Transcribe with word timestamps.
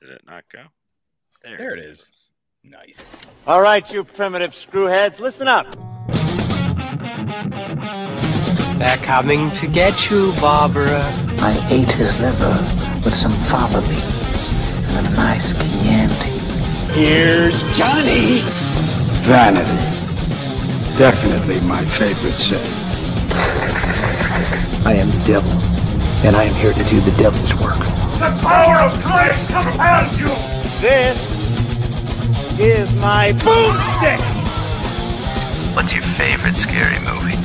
Did 0.00 0.10
it 0.10 0.22
not 0.26 0.44
go? 0.52 0.62
There, 1.42 1.56
There 1.56 1.74
it 1.74 1.84
is. 1.84 2.10
Nice. 2.62 3.16
All 3.46 3.60
right, 3.60 3.92
you 3.92 4.04
primitive 4.04 4.52
screwheads, 4.52 5.20
listen 5.20 5.48
up. 5.48 5.66
They're 8.78 8.96
coming 8.98 9.50
to 9.58 9.66
get 9.66 10.08
you, 10.10 10.32
Barbara. 10.40 11.02
I 11.40 11.66
ate 11.70 11.90
his 11.90 12.20
liver 12.20 12.54
with 13.04 13.14
some 13.14 13.32
fava 13.32 13.80
beans 13.80 14.50
and 14.90 15.06
a 15.06 15.10
nice 15.16 15.52
Chianti. 15.54 16.30
Here's 16.94 17.62
Johnny. 17.76 18.40
Vanity. 19.26 19.66
Definitely 20.96 21.60
my 21.66 21.84
favorite 21.84 22.38
sin. 22.38 22.60
I 24.86 24.94
am 24.94 25.10
the 25.10 25.24
devil, 25.24 25.50
and 26.24 26.36
I 26.36 26.44
am 26.44 26.54
here 26.54 26.72
to 26.72 26.84
do 26.84 27.00
the 27.00 27.16
devil's 27.18 27.54
work. 27.60 27.97
The 28.18 28.36
power 28.42 28.80
of 28.80 29.00
Christ 29.04 29.46
compels 29.46 30.18
you! 30.18 30.26
This 30.80 31.46
is 32.58 32.92
my 32.96 33.30
boomstick. 33.34 34.18
What's 35.76 35.94
your 35.94 36.02
favorite 36.02 36.56
scary 36.56 36.98
movie? 36.98 37.36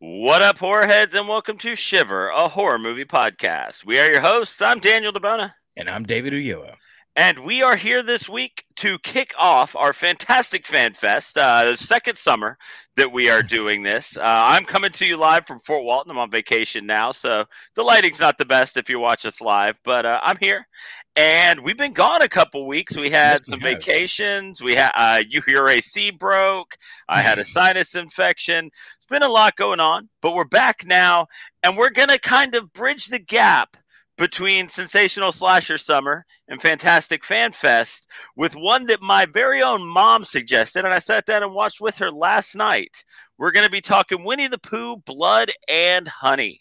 What 0.00 0.42
up, 0.42 0.58
horror 0.58 0.86
heads, 0.86 1.14
and 1.14 1.28
welcome 1.28 1.58
to 1.58 1.76
Shiver, 1.76 2.30
a 2.30 2.48
horror 2.48 2.80
movie 2.80 3.04
podcast. 3.04 3.84
We 3.84 4.00
are 4.00 4.10
your 4.10 4.22
hosts. 4.22 4.60
I'm 4.60 4.80
Daniel 4.80 5.12
DeBona, 5.12 5.52
And 5.76 5.88
I'm 5.88 6.02
David 6.02 6.32
Uyoa. 6.32 6.74
And 7.16 7.44
we 7.44 7.62
are 7.62 7.76
here 7.76 8.02
this 8.02 8.28
week 8.28 8.64
to 8.76 8.98
kick 8.98 9.32
off 9.38 9.76
our 9.76 9.92
fantastic 9.92 10.66
fan 10.66 10.94
fest, 10.94 11.38
uh, 11.38 11.64
the 11.64 11.76
second 11.76 12.18
summer 12.18 12.58
that 12.96 13.12
we 13.12 13.30
are 13.30 13.42
doing 13.42 13.82
this. 13.84 14.16
Uh, 14.16 14.22
I'm 14.24 14.64
coming 14.64 14.90
to 14.92 15.06
you 15.06 15.16
live 15.16 15.46
from 15.46 15.60
Fort 15.60 15.84
Walton. 15.84 16.10
I'm 16.10 16.18
on 16.18 16.30
vacation 16.30 16.86
now, 16.86 17.12
so 17.12 17.44
the 17.76 17.84
lighting's 17.84 18.18
not 18.18 18.36
the 18.36 18.44
best 18.44 18.76
if 18.76 18.88
you 18.88 18.98
watch 18.98 19.24
us 19.26 19.40
live, 19.40 19.78
but 19.84 20.04
uh, 20.04 20.20
I'm 20.24 20.38
here. 20.38 20.66
And 21.14 21.60
we've 21.62 21.76
been 21.78 21.92
gone 21.92 22.22
a 22.22 22.28
couple 22.28 22.66
weeks. 22.66 22.96
We 22.96 23.10
had 23.10 23.44
Yes, 23.44 23.46
some 23.46 23.60
have. 23.60 23.60
vacations. 23.60 24.60
We 24.60 24.74
had 24.74 24.90
uh, 24.96 25.22
your 25.46 25.68
AC 25.68 26.10
broke. 26.10 26.76
I 27.08 27.22
had 27.22 27.38
a 27.38 27.44
sinus 27.44 27.94
infection. 27.94 28.70
It's 28.96 29.06
been 29.06 29.22
a 29.22 29.28
lot 29.28 29.54
going 29.54 29.78
on, 29.78 30.08
but 30.20 30.34
we're 30.34 30.44
back 30.44 30.84
now, 30.84 31.28
and 31.62 31.76
we're 31.76 31.90
gonna 31.90 32.18
kind 32.18 32.56
of 32.56 32.72
bridge 32.72 33.06
the 33.06 33.20
gap 33.20 33.76
between 34.16 34.68
Sensational 34.68 35.32
Slasher 35.32 35.78
Summer 35.78 36.24
and 36.48 36.60
Fantastic 36.60 37.24
Fan 37.24 37.52
Fest 37.52 38.08
with 38.36 38.54
one 38.54 38.86
that 38.86 39.02
my 39.02 39.26
very 39.26 39.62
own 39.62 39.86
mom 39.86 40.24
suggested, 40.24 40.84
and 40.84 40.94
I 40.94 40.98
sat 40.98 41.26
down 41.26 41.42
and 41.42 41.54
watched 41.54 41.80
with 41.80 41.98
her 41.98 42.10
last 42.10 42.54
night. 42.54 43.04
We're 43.38 43.52
gonna 43.52 43.70
be 43.70 43.80
talking 43.80 44.24
Winnie 44.24 44.46
the 44.46 44.58
Pooh, 44.58 44.96
Blood 44.98 45.50
and 45.68 46.06
Honey. 46.06 46.60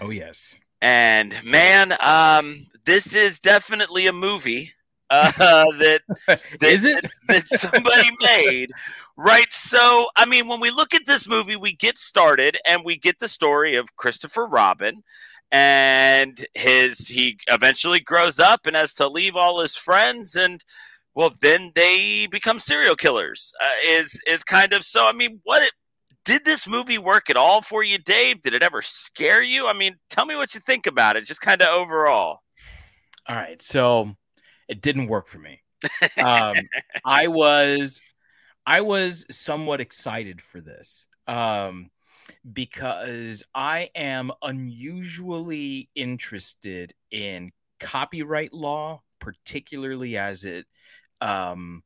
Oh 0.00 0.10
yes. 0.10 0.58
And 0.80 1.34
man, 1.44 1.96
um, 2.00 2.66
this 2.84 3.14
is 3.14 3.40
definitely 3.40 4.08
a 4.08 4.12
movie 4.12 4.72
uh, 5.12 5.30
that 5.78 6.02
that, 6.26 6.40
Is 6.62 6.84
it? 6.84 7.06
that 7.28 7.46
somebody 7.48 8.10
made. 8.20 8.70
Right. 9.16 9.52
So, 9.52 10.06
I 10.16 10.24
mean, 10.24 10.48
when 10.48 10.58
we 10.58 10.70
look 10.70 10.94
at 10.94 11.06
this 11.06 11.28
movie, 11.28 11.56
we 11.56 11.74
get 11.74 11.98
started 11.98 12.58
and 12.66 12.82
we 12.84 12.96
get 12.96 13.18
the 13.18 13.28
story 13.28 13.76
of 13.76 13.94
Christopher 13.96 14.46
Robin 14.46 15.02
and 15.52 16.46
his 16.54 17.08
he 17.08 17.38
eventually 17.48 18.00
grows 18.00 18.38
up 18.38 18.66
and 18.66 18.74
has 18.74 18.94
to 18.94 19.08
leave 19.08 19.36
all 19.36 19.60
his 19.60 19.76
friends 19.76 20.34
and 20.34 20.64
well 21.14 21.30
then 21.42 21.70
they 21.74 22.26
become 22.26 22.58
serial 22.58 22.96
killers 22.96 23.52
uh, 23.62 23.68
is 23.86 24.20
is 24.26 24.42
kind 24.42 24.72
of 24.72 24.82
so 24.82 25.06
i 25.06 25.12
mean 25.12 25.40
what 25.44 25.62
it, 25.62 25.72
did 26.24 26.44
this 26.44 26.66
movie 26.66 26.98
work 26.98 27.28
at 27.28 27.36
all 27.36 27.60
for 27.60 27.84
you 27.84 27.98
dave 27.98 28.40
did 28.40 28.54
it 28.54 28.62
ever 28.62 28.80
scare 28.80 29.42
you 29.42 29.66
i 29.66 29.72
mean 29.74 29.94
tell 30.08 30.24
me 30.24 30.34
what 30.34 30.54
you 30.54 30.60
think 30.60 30.86
about 30.86 31.16
it 31.16 31.26
just 31.26 31.42
kind 31.42 31.60
of 31.60 31.68
overall 31.68 32.38
All 33.28 33.36
right. 33.36 33.60
So 33.62 34.14
it 34.68 34.80
didn't 34.80 35.06
work 35.06 35.28
for 35.28 35.38
me. 35.38 35.62
Um, 36.18 36.54
I 37.04 37.28
was, 37.28 38.00
I 38.66 38.80
was 38.80 39.26
somewhat 39.30 39.80
excited 39.80 40.40
for 40.40 40.60
this. 40.60 41.06
Um, 41.26 41.90
because 42.52 43.42
I 43.54 43.90
am 43.94 44.30
unusually 44.42 45.88
interested 45.94 46.94
in 47.10 47.52
copyright 47.80 48.52
law, 48.52 49.02
particularly 49.18 50.16
as 50.16 50.44
it 50.44 50.66
um, 51.20 51.82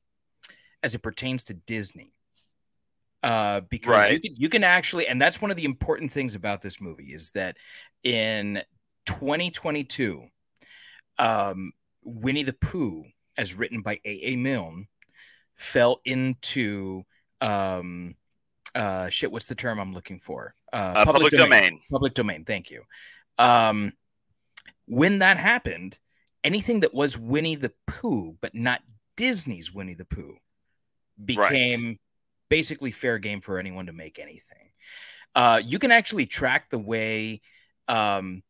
as 0.82 0.94
it 0.94 1.02
pertains 1.02 1.44
to 1.44 1.54
Disney. 1.54 2.12
Uh, 3.22 3.60
because 3.62 4.10
you 4.10 4.20
can 4.20 4.34
you 4.36 4.48
can 4.48 4.64
actually, 4.64 5.08
and 5.08 5.20
that's 5.20 5.40
one 5.42 5.50
of 5.50 5.56
the 5.56 5.64
important 5.64 6.12
things 6.12 6.34
about 6.34 6.62
this 6.62 6.80
movie 6.80 7.12
is 7.12 7.30
that 7.30 7.56
in 8.04 8.62
2022, 9.06 10.22
um, 11.18 11.72
Winnie 12.04 12.44
the 12.44 12.52
Pooh, 12.52 13.04
as 13.36 13.54
written 13.54 13.80
by 13.82 13.94
A. 14.04 14.20
A. 14.32 14.36
Milne, 14.36 14.86
fell 15.56 16.00
into 16.04 17.02
um, 17.40 18.14
uh, 18.76 19.08
shit. 19.08 19.32
What's 19.32 19.46
the 19.46 19.54
term 19.54 19.78
I'm 19.78 19.92
looking 19.92 20.18
for? 20.18 20.54
uh, 20.72 21.04
public, 21.04 21.32
domain. 21.32 21.80
Public 21.90 22.14
domain. 22.14 22.44
Thank 22.44 22.70
you. 22.70 22.82
Um, 23.38 23.92
when 24.86 25.18
that 25.20 25.36
happened, 25.36 25.98
anything 26.44 26.80
that 26.80 26.94
was 26.94 27.18
Winnie 27.18 27.56
the 27.56 27.72
Pooh, 27.86 28.36
but 28.40 28.54
not 28.54 28.82
Disney's 29.16 29.72
Winnie 29.72 29.94
the 29.94 30.04
Pooh, 30.04 30.36
became 31.24 31.98
basically 32.48 32.90
fair 32.90 33.18
game 33.18 33.40
for 33.40 33.58
anyone 33.58 33.86
to 33.86 33.92
make 33.92 34.18
anything. 34.18 34.70
Uh, 35.34 35.60
you 35.64 35.78
can 35.78 35.90
actually 35.90 36.26
track 36.26 36.70
the 36.70 36.78
way 36.78 37.40
um, 37.88 38.42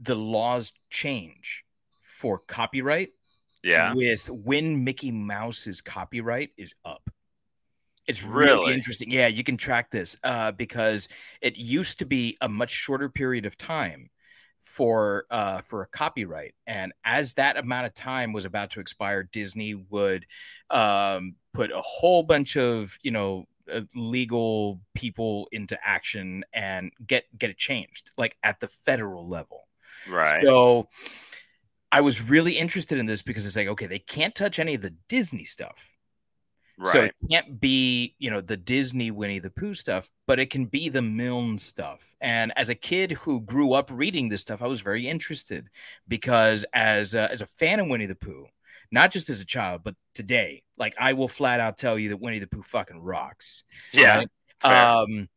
the 0.00 0.14
laws 0.14 0.72
change 0.90 1.64
for 2.00 2.38
copyright 2.38 3.10
yeah 3.62 3.92
with 3.94 4.30
when 4.30 4.84
Mickey 4.84 5.10
Mouse's 5.10 5.80
copyright 5.80 6.50
is 6.56 6.74
up. 6.84 7.10
It's 8.06 8.22
Really? 8.22 8.60
really 8.62 8.72
interesting. 8.72 9.10
Yeah, 9.10 9.26
you 9.26 9.42
can 9.42 9.56
track 9.56 9.90
this 9.90 10.16
uh, 10.22 10.52
because 10.52 11.08
it 11.40 11.56
used 11.56 11.98
to 11.98 12.06
be 12.06 12.36
a 12.40 12.48
much 12.48 12.70
shorter 12.70 13.08
period 13.08 13.46
of 13.46 13.56
time 13.56 14.10
for 14.60 15.26
uh, 15.30 15.62
for 15.62 15.82
a 15.82 15.86
copyright, 15.88 16.54
and 16.66 16.92
as 17.04 17.34
that 17.34 17.56
amount 17.56 17.86
of 17.86 17.94
time 17.94 18.32
was 18.32 18.44
about 18.44 18.70
to 18.72 18.80
expire, 18.80 19.24
Disney 19.24 19.74
would 19.74 20.26
um, 20.70 21.34
put 21.54 21.70
a 21.72 21.80
whole 21.80 22.22
bunch 22.22 22.56
of 22.56 22.96
you 23.02 23.10
know 23.10 23.46
uh, 23.72 23.80
legal 23.94 24.80
people 24.94 25.48
into 25.52 25.78
action 25.84 26.44
and 26.52 26.92
get 27.06 27.24
get 27.38 27.50
it 27.50 27.56
changed, 27.58 28.10
like 28.18 28.36
at 28.42 28.60
the 28.60 28.68
federal 28.68 29.26
level. 29.28 29.66
right 30.06 30.50
So 30.52 30.88
I 31.92 32.00
was 32.00 32.22
really 32.22 32.58
interested 32.58 32.98
in 32.98 33.06
this 33.06 33.22
because 33.22 33.46
it's 33.46 33.56
like, 33.56 33.68
okay, 33.68 33.86
they 33.86 33.98
can't 33.98 34.34
touch 34.34 34.58
any 34.58 34.74
of 34.74 34.82
the 34.82 34.94
Disney 35.08 35.44
stuff. 35.44 35.95
So 36.84 37.02
it 37.04 37.14
can't 37.30 37.58
be, 37.58 38.14
you 38.18 38.30
know, 38.30 38.40
the 38.42 38.56
Disney 38.56 39.10
Winnie 39.10 39.38
the 39.38 39.50
Pooh 39.50 39.72
stuff, 39.74 40.10
but 40.26 40.38
it 40.38 40.50
can 40.50 40.66
be 40.66 40.88
the 40.90 41.00
Milne 41.00 41.56
stuff. 41.56 42.14
And 42.20 42.52
as 42.56 42.68
a 42.68 42.74
kid 42.74 43.12
who 43.12 43.40
grew 43.40 43.72
up 43.72 43.90
reading 43.90 44.28
this 44.28 44.42
stuff, 44.42 44.60
I 44.60 44.66
was 44.66 44.82
very 44.82 45.08
interested 45.08 45.68
because 46.06 46.66
as 46.74 47.14
a, 47.14 47.30
as 47.30 47.40
a 47.40 47.46
fan 47.46 47.80
of 47.80 47.88
Winnie 47.88 48.06
the 48.06 48.14
Pooh, 48.14 48.46
not 48.92 49.10
just 49.10 49.30
as 49.30 49.40
a 49.40 49.46
child, 49.46 49.82
but 49.84 49.94
today, 50.14 50.62
like 50.76 50.94
I 50.98 51.14
will 51.14 51.28
flat 51.28 51.60
out 51.60 51.78
tell 51.78 51.98
you 51.98 52.10
that 52.10 52.20
Winnie 52.20 52.40
the 52.40 52.46
Pooh 52.46 52.62
fucking 52.62 53.00
rocks. 53.00 53.64
yeah 53.92 54.18
right? 54.18 54.28
um 54.62 55.28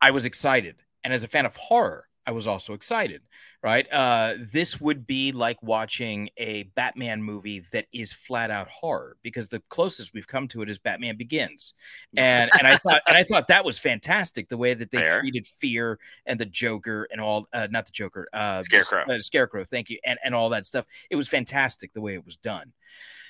i 0.00 0.10
was 0.10 0.24
excited 0.24 0.76
and 1.04 1.12
as 1.12 1.22
a 1.22 1.28
fan 1.28 1.46
of 1.46 1.56
horror 1.56 2.07
i 2.28 2.30
was 2.30 2.46
also 2.46 2.74
excited 2.74 3.22
right? 3.60 3.88
Uh 3.90 4.34
this 4.52 4.80
would 4.80 5.04
be 5.04 5.32
like 5.32 5.60
watching 5.62 6.30
a 6.36 6.62
batman 6.76 7.20
movie 7.20 7.64
that 7.72 7.86
is 7.92 8.12
flat 8.12 8.52
out 8.52 8.68
horror 8.68 9.16
because 9.22 9.48
the 9.48 9.60
closest 9.68 10.14
we've 10.14 10.28
come 10.28 10.46
to 10.48 10.62
it 10.62 10.70
is 10.70 10.78
batman 10.78 11.16
begins. 11.16 11.74
And 12.16 12.50
and 12.56 12.68
i 12.68 12.76
thought 12.76 13.00
and 13.08 13.16
i 13.16 13.24
thought 13.24 13.48
that 13.48 13.64
was 13.64 13.78
fantastic 13.78 14.48
the 14.48 14.56
way 14.56 14.74
that 14.74 14.92
they 14.92 14.98
Fair. 14.98 15.18
treated 15.18 15.44
fear 15.44 15.98
and 16.26 16.38
the 16.38 16.46
joker 16.46 17.08
and 17.10 17.20
all 17.20 17.48
uh 17.52 17.66
not 17.70 17.86
the 17.86 17.92
joker 17.92 18.28
uh 18.32 18.62
Scarecrow. 18.62 19.12
uh, 19.12 19.18
scarecrow 19.18 19.64
thank 19.64 19.90
you 19.90 19.98
and 20.04 20.20
and 20.22 20.34
all 20.36 20.50
that 20.50 20.66
stuff. 20.66 20.86
It 21.10 21.16
was 21.16 21.26
fantastic 21.28 21.92
the 21.92 22.00
way 22.00 22.14
it 22.14 22.24
was 22.24 22.36
done. 22.36 22.72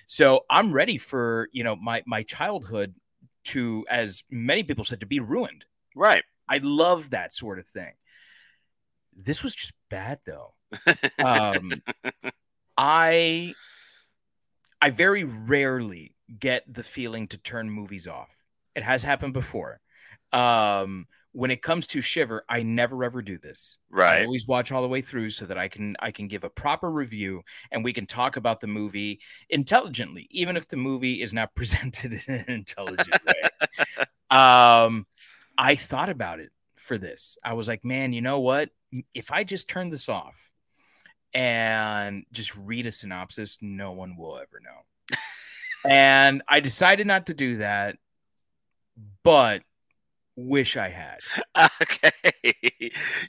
So 0.06 0.44
i'm 0.50 0.72
ready 0.72 0.98
for 0.98 1.48
you 1.52 1.64
know 1.64 1.74
my 1.76 2.02
my 2.06 2.22
childhood 2.22 2.94
to 3.44 3.86
as 3.88 4.24
many 4.30 4.62
people 4.62 4.84
said 4.84 5.00
to 5.00 5.06
be 5.06 5.20
ruined. 5.20 5.64
Right. 5.96 6.22
I 6.50 6.58
love 6.62 7.10
that 7.10 7.32
sort 7.32 7.58
of 7.58 7.66
thing. 7.66 7.92
This 9.18 9.42
was 9.42 9.54
just 9.54 9.74
bad 9.90 10.20
though. 10.24 10.54
Um, 11.24 11.72
I 12.76 13.54
I 14.80 14.90
very 14.90 15.24
rarely 15.24 16.14
get 16.38 16.62
the 16.72 16.84
feeling 16.84 17.26
to 17.28 17.38
turn 17.38 17.68
movies 17.68 18.06
off. 18.06 18.34
It 18.76 18.84
has 18.84 19.02
happened 19.02 19.32
before. 19.32 19.80
Um, 20.32 21.06
when 21.32 21.50
it 21.50 21.62
comes 21.62 21.86
to 21.88 22.00
Shiver, 22.00 22.44
I 22.48 22.62
never 22.62 23.02
ever 23.02 23.20
do 23.20 23.38
this. 23.38 23.78
Right. 23.90 24.22
I 24.22 24.24
always 24.24 24.46
watch 24.46 24.70
all 24.70 24.82
the 24.82 24.88
way 24.88 25.00
through 25.00 25.30
so 25.30 25.46
that 25.46 25.58
I 25.58 25.68
can 25.68 25.96
I 25.98 26.12
can 26.12 26.28
give 26.28 26.44
a 26.44 26.50
proper 26.50 26.90
review 26.90 27.42
and 27.72 27.82
we 27.82 27.92
can 27.92 28.06
talk 28.06 28.36
about 28.36 28.60
the 28.60 28.66
movie 28.68 29.20
intelligently, 29.50 30.28
even 30.30 30.56
if 30.56 30.68
the 30.68 30.76
movie 30.76 31.20
is 31.22 31.34
not 31.34 31.54
presented 31.56 32.12
in 32.26 32.34
an 32.34 32.44
intelligent 32.48 33.20
way. 33.26 33.42
um, 34.30 35.06
I 35.56 35.74
thought 35.74 36.08
about 36.08 36.38
it 36.38 36.52
for 36.88 36.98
this. 36.98 37.38
I 37.44 37.52
was 37.52 37.68
like, 37.68 37.84
man, 37.84 38.12
you 38.12 38.22
know 38.22 38.40
what? 38.40 38.70
If 39.14 39.30
I 39.30 39.44
just 39.44 39.68
turn 39.68 39.90
this 39.90 40.08
off 40.08 40.50
and 41.32 42.24
just 42.32 42.56
read 42.56 42.86
a 42.86 42.92
synopsis, 42.92 43.58
no 43.60 43.92
one 43.92 44.16
will 44.16 44.36
ever 44.36 44.60
know. 44.64 45.16
and 45.88 46.42
I 46.48 46.60
decided 46.60 47.06
not 47.06 47.26
to 47.26 47.34
do 47.34 47.58
that, 47.58 47.98
but 49.22 49.62
wish 50.38 50.76
I 50.76 50.88
had. 50.88 51.18
Okay. 51.82 52.12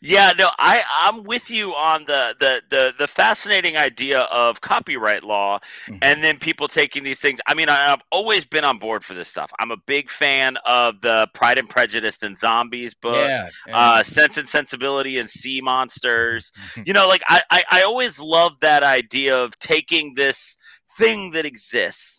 yeah, 0.02 0.32
no, 0.38 0.50
I 0.60 0.84
I'm 1.02 1.24
with 1.24 1.50
you 1.50 1.74
on 1.74 2.06
the 2.06 2.36
the 2.40 2.62
the 2.70 2.94
the 3.00 3.08
fascinating 3.08 3.76
idea 3.78 4.22
of 4.22 4.62
copyright 4.62 5.24
law 5.24 5.60
Mhm. 5.88 5.98
and 6.04 6.24
then 6.24 6.38
people 6.38 6.68
taking 6.68 7.04
these 7.04 7.20
things. 7.20 7.40
I 7.48 7.54
mean, 7.56 7.70
I, 7.70 7.92
I've 7.92 8.02
always 8.12 8.46
been 8.46 8.64
on 8.64 8.78
board 8.78 9.04
for 9.04 9.16
this 9.16 9.28
stuff. 9.30 9.52
I'm 9.60 9.72
a 9.72 9.78
big 9.88 10.10
fan 10.10 10.58
of 10.66 11.02
the 11.02 11.28
Pride 11.34 11.58
and 11.58 11.68
Prejudice 11.70 12.22
and 12.22 12.38
Zombies 12.38 12.94
book. 12.94 13.16
yeah. 13.16 13.50
Uh, 13.74 14.04
Sense 14.04 14.38
and 14.38 14.48
Sensibility 14.48 15.18
and 15.18 15.28
Sea 15.30 15.62
Monsters. 15.62 16.52
Mhm. 16.76 16.88
You 16.88 16.94
know, 16.94 17.08
like 17.08 17.24
I, 17.28 17.42
I, 17.50 17.64
I 17.72 17.82
always 17.84 18.20
love 18.20 18.54
that 18.62 18.84
idea 18.84 19.36
of 19.42 19.58
taking 19.60 20.14
this 20.16 20.56
thing 20.98 21.32
that 21.32 21.46
exists 21.46 22.19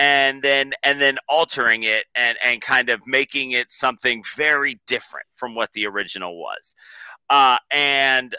and 0.00 0.40
then 0.40 0.72
and 0.82 0.98
then 0.98 1.18
altering 1.28 1.82
it 1.82 2.06
and 2.14 2.38
and 2.42 2.62
kind 2.62 2.88
of 2.88 3.06
making 3.06 3.50
it 3.50 3.70
something 3.70 4.24
very 4.34 4.80
different 4.86 5.26
from 5.34 5.54
what 5.54 5.70
the 5.74 5.86
original 5.86 6.40
was. 6.40 6.74
Uh, 7.28 7.58
and 7.70 8.34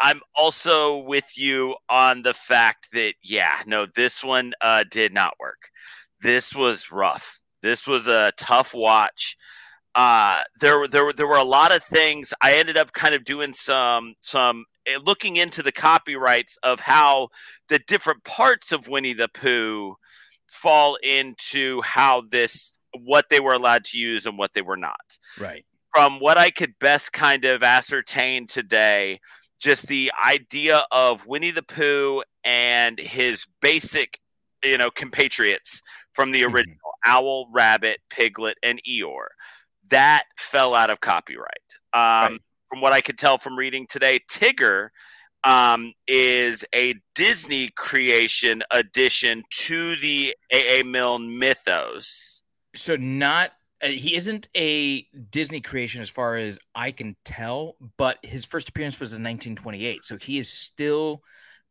I'm 0.00 0.22
also 0.34 0.96
with 0.96 1.36
you 1.36 1.76
on 1.90 2.22
the 2.22 2.32
fact 2.32 2.88
that 2.94 3.14
yeah, 3.22 3.60
no, 3.66 3.86
this 3.94 4.24
one 4.24 4.54
uh, 4.62 4.84
did 4.90 5.12
not 5.12 5.34
work. 5.38 5.68
This 6.22 6.54
was 6.54 6.90
rough. 6.90 7.38
This 7.62 7.86
was 7.86 8.06
a 8.06 8.32
tough 8.38 8.72
watch 8.72 9.36
uh 9.94 10.42
there 10.60 10.78
were- 10.78 10.88
there 10.88 11.12
there 11.14 11.26
were 11.26 11.36
a 11.36 11.42
lot 11.42 11.72
of 11.72 11.82
things 11.82 12.34
i 12.42 12.52
ended 12.52 12.76
up 12.76 12.92
kind 12.92 13.14
of 13.14 13.24
doing 13.24 13.54
some 13.54 14.14
some 14.20 14.66
eh, 14.86 14.98
looking 15.02 15.36
into 15.36 15.62
the 15.62 15.72
copyrights 15.72 16.58
of 16.62 16.78
how 16.78 17.26
the 17.68 17.78
different 17.88 18.22
parts 18.22 18.70
of 18.70 18.86
winnie 18.86 19.14
the 19.14 19.28
pooh 19.28 19.96
fall 20.48 20.96
into 21.02 21.80
how 21.82 22.22
this 22.30 22.78
what 23.00 23.26
they 23.28 23.40
were 23.40 23.52
allowed 23.52 23.84
to 23.84 23.98
use 23.98 24.26
and 24.26 24.38
what 24.38 24.52
they 24.54 24.62
were 24.62 24.76
not 24.76 25.18
right. 25.38 25.64
from 25.94 26.18
what 26.20 26.38
I 26.38 26.50
could 26.50 26.78
best 26.78 27.12
kind 27.12 27.44
of 27.44 27.62
ascertain 27.62 28.46
today, 28.46 29.20
just 29.60 29.86
the 29.88 30.10
idea 30.24 30.84
of 30.90 31.26
Winnie 31.26 31.50
the 31.50 31.62
Pooh 31.62 32.22
and 32.44 32.98
his 32.98 33.44
basic, 33.60 34.18
you 34.64 34.78
know, 34.78 34.90
compatriots 34.90 35.82
from 36.14 36.30
the 36.30 36.42
Mhm. 36.42 36.54
original 36.54 36.76
Owl, 37.04 37.48
Rabbit, 37.52 38.00
Piglet, 38.10 38.56
and 38.62 38.80
Eeyore. 38.88 39.28
That 39.90 40.24
fell 40.38 40.74
out 40.74 40.90
of 40.90 41.00
copyright. 41.00 41.76
Um, 41.92 42.32
Right. 42.32 42.40
From 42.70 42.80
what 42.82 42.92
I 42.92 43.00
could 43.00 43.18
tell 43.18 43.38
from 43.38 43.56
reading 43.56 43.86
today, 43.86 44.20
Tigger 44.30 44.88
um, 45.44 45.92
is 46.06 46.64
a 46.74 46.94
Disney 47.14 47.70
creation 47.70 48.62
addition 48.70 49.44
to 49.50 49.96
the 49.96 50.34
A.A. 50.52 50.84
Milne 50.84 51.38
mythos. 51.38 52.42
So 52.74 52.96
not 52.96 53.52
uh, 53.82 53.88
he 53.88 54.16
isn't 54.16 54.48
a 54.56 55.02
Disney 55.30 55.60
creation 55.60 56.00
as 56.00 56.10
far 56.10 56.36
as 56.36 56.58
I 56.74 56.90
can 56.90 57.16
tell, 57.24 57.76
but 57.96 58.18
his 58.22 58.44
first 58.44 58.68
appearance 58.68 58.98
was 58.98 59.12
in 59.12 59.22
1928, 59.22 60.04
so 60.04 60.16
he 60.16 60.38
is 60.38 60.48
still 60.48 61.22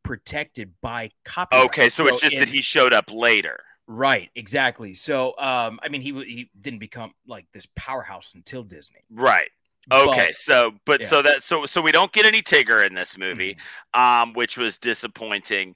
protected 0.03 0.73
by 0.81 1.09
copyright. 1.25 1.65
Okay, 1.65 1.89
so 1.89 2.07
it's 2.07 2.21
just 2.21 2.33
in- 2.33 2.39
that 2.39 2.49
he 2.49 2.61
showed 2.61 2.93
up 2.93 3.11
later. 3.11 3.59
right, 3.87 4.29
exactly. 4.35 4.93
So 4.93 5.33
um, 5.37 5.79
I 5.83 5.89
mean, 5.89 6.01
he 6.01 6.13
he 6.23 6.49
didn't 6.59 6.79
become 6.79 7.13
like 7.27 7.45
this 7.53 7.67
powerhouse 7.75 8.33
until 8.35 8.63
Disney. 8.63 9.01
Right. 9.11 9.49
Okay, 9.91 10.27
But- 10.27 10.35
so 10.35 10.71
but 10.85 11.01
yeah. 11.01 11.07
so 11.07 11.21
that 11.21 11.43
so 11.43 11.65
so 11.65 11.81
we 11.81 11.91
don't 11.91 12.11
get 12.11 12.25
any 12.25 12.41
Tigger 12.41 12.85
in 12.85 12.93
this 12.93 13.17
movie, 13.17 13.57
Mhm. 13.95 13.99
um, 14.23 14.33
which 14.33 14.57
was 14.57 14.77
disappointing. 14.77 15.75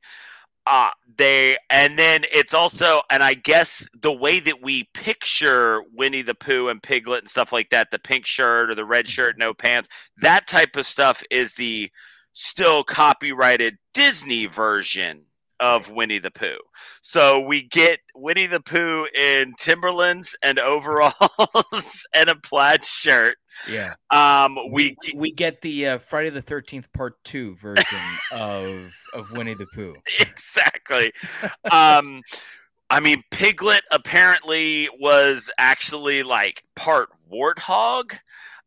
Uh 0.67 0.89
they 1.17 1.57
and 1.71 1.97
then 1.97 2.23
it's 2.31 2.53
also 2.53 3.01
and 3.09 3.23
I 3.23 3.33
guess 3.33 3.87
the 3.99 4.11
way 4.11 4.39
that 4.41 4.61
we 4.61 4.83
picture 4.93 5.81
Winnie 5.93 6.21
the 6.21 6.35
Pooh 6.35 6.69
and 6.69 6.83
Piglet 6.83 7.23
and 7.23 7.29
stuff 7.29 7.51
like 7.51 7.69
that, 7.71 7.89
the 7.89 7.97
pink 7.97 8.27
shirt 8.27 8.69
or 8.69 8.75
the 8.75 8.85
red 8.85 9.07
shirt, 9.09 9.37
no 9.39 9.53
pants, 9.55 9.89
that 10.17 10.45
type 10.47 10.75
of 10.75 10.85
stuff 10.85 11.23
is 11.31 11.53
the 11.53 11.89
still 12.33 12.83
copyrighted 12.83 13.77
Disney 13.93 14.45
version 14.45 15.23
of 15.61 15.89
Winnie 15.89 16.19
the 16.19 16.31
Pooh. 16.31 16.57
So 17.01 17.39
we 17.39 17.61
get 17.61 17.99
Winnie 18.15 18.47
the 18.47 18.59
Pooh 18.59 19.07
in 19.15 19.53
Timberlands 19.57 20.35
and 20.43 20.59
overalls 20.59 22.05
and 22.15 22.29
a 22.29 22.35
plaid 22.35 22.83
shirt. 22.83 23.37
Yeah, 23.69 23.93
Um, 24.09 24.57
we 24.71 24.95
we 25.05 25.13
we 25.15 25.31
get 25.31 25.61
the 25.61 25.87
uh, 25.87 25.97
Friday 25.99 26.29
the 26.31 26.41
Thirteenth 26.41 26.91
Part 26.93 27.15
Two 27.23 27.55
version 27.57 27.99
of 28.33 28.93
of 29.13 29.31
Winnie 29.31 29.53
the 29.53 29.67
Pooh. 29.73 29.95
exactly. 30.19 31.11
Um, 31.71 32.21
I 32.89 32.99
mean, 32.99 33.23
Piglet 33.31 33.83
apparently 33.91 34.89
was 34.99 35.49
actually 35.57 36.23
like 36.23 36.63
part 36.75 37.09
warthog. 37.31 38.13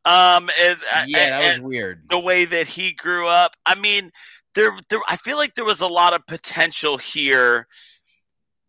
Um, 0.07 0.51
is 0.61 0.85
Yeah, 1.07 1.41
that 1.41 1.49
was 1.55 1.61
weird. 1.61 2.03
the 2.09 2.19
way 2.19 2.45
that 2.45 2.67
he 2.67 2.93
grew 2.93 3.27
up. 3.27 3.53
I 3.67 3.75
mean, 3.75 4.11
there, 4.55 4.77
there. 4.89 5.01
I 5.09 5.17
feel 5.17 5.37
like 5.37 5.55
there 5.55 5.65
was 5.65 5.81
a 5.81 5.87
lot 5.87 6.13
of 6.15 6.27
potential 6.27 6.99
here 6.99 7.67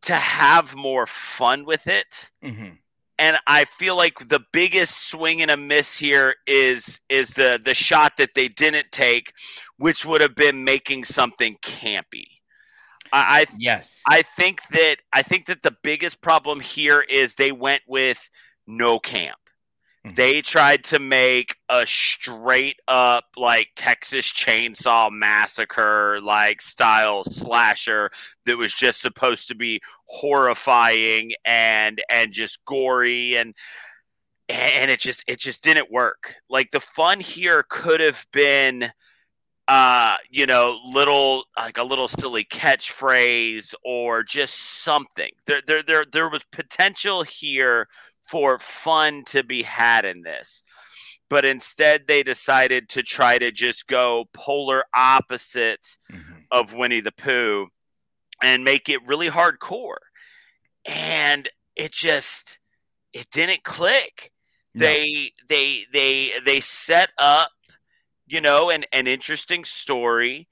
to 0.03 0.15
have 0.15 0.75
more 0.75 1.05
fun 1.07 1.65
with 1.65 1.87
it. 1.87 2.31
hmm 2.41 2.75
and 3.17 3.37
I 3.47 3.65
feel 3.65 3.95
like 3.95 4.27
the 4.27 4.41
biggest 4.51 5.09
swing 5.09 5.41
and 5.41 5.49
a 5.49 5.57
miss 5.57 5.97
here 5.97 6.35
is 6.45 6.99
is 7.09 7.29
the 7.29 7.59
the 7.63 7.73
shot 7.73 8.17
that 8.17 8.31
they 8.35 8.47
didn't 8.49 8.91
take, 8.91 9.31
which 9.77 10.05
would 10.05 10.21
have 10.21 10.35
been 10.35 10.63
making 10.63 11.05
something 11.05 11.57
campy. 11.61 12.25
I 13.13 13.41
I, 13.41 13.45
Yes. 13.57 14.01
I 14.07 14.21
think 14.21 14.61
that 14.71 14.97
I 15.13 15.21
think 15.21 15.45
that 15.47 15.63
the 15.63 15.75
biggest 15.83 16.21
problem 16.21 16.59
here 16.59 17.01
is 17.01 17.33
they 17.33 17.51
went 17.51 17.83
with 17.87 18.29
no 18.67 18.99
camp. 18.99 19.37
Mhm. 20.05 20.15
They 20.15 20.41
tried 20.41 20.83
to 20.85 20.99
make 20.99 21.55
a 21.69 21.85
straight 21.85 22.79
up 22.87 23.25
like 23.37 23.69
Texas 23.75 24.31
Chainsaw 24.31 25.09
Massacre 25.11 26.19
like 26.21 26.61
style 26.61 27.23
slasher 27.23 28.11
that 28.45 28.57
was 28.57 28.73
just 28.73 29.01
supposed 29.01 29.47
to 29.47 29.55
be 29.55 29.81
horrifying 30.05 31.33
and 31.45 32.01
and 32.09 32.31
just 32.31 32.63
gory 32.65 33.35
and 33.35 33.55
and 34.49 34.91
it 34.91 34.99
just 34.99 35.23
it 35.27 35.39
just 35.39 35.63
didn't 35.63 35.91
work. 35.91 36.35
Like 36.49 36.71
the 36.71 36.79
fun 36.81 37.19
here 37.19 37.63
could 37.69 38.01
have 38.01 38.25
been 38.31 38.91
uh 39.67 40.17
you 40.29 40.45
know 40.45 40.79
little 40.85 41.45
like 41.57 41.77
a 41.79 41.83
little 41.83 42.07
silly 42.07 42.43
catchphrase 42.45 43.73
or 43.83 44.23
just 44.23 44.55
something 44.83 45.31
there 45.47 45.61
there 45.65 45.81
there 45.83 46.05
there 46.11 46.29
was 46.29 46.43
potential 46.51 47.23
here 47.23 47.87
for 48.29 48.59
fun 48.59 49.23
to 49.25 49.43
be 49.43 49.63
had 49.63 50.05
in 50.05 50.21
this 50.23 50.63
but 51.29 51.43
instead 51.45 52.03
they 52.07 52.21
decided 52.21 52.87
to 52.89 53.01
try 53.01 53.37
to 53.37 53.51
just 53.51 53.87
go 53.87 54.25
polar 54.33 54.83
opposite 54.95 55.97
Mhm. 56.11 56.43
of 56.51 56.73
Winnie 56.73 57.01
the 57.01 57.11
Pooh 57.11 57.67
and 58.43 58.63
make 58.63 58.89
it 58.89 59.05
really 59.07 59.29
hardcore. 59.31 59.97
And 60.85 61.49
it 61.75 61.91
just 61.91 62.59
it 63.11 63.29
didn't 63.31 63.63
click. 63.63 64.31
No. 64.75 64.85
They 64.85 65.31
they 65.49 65.85
they 65.91 66.33
they 66.45 66.59
set 66.59 67.09
up, 67.17 67.51
you 68.27 68.39
know, 68.39 68.69
an, 68.69 68.85
an 68.91 69.07
interesting 69.07 69.65
story 69.65 70.47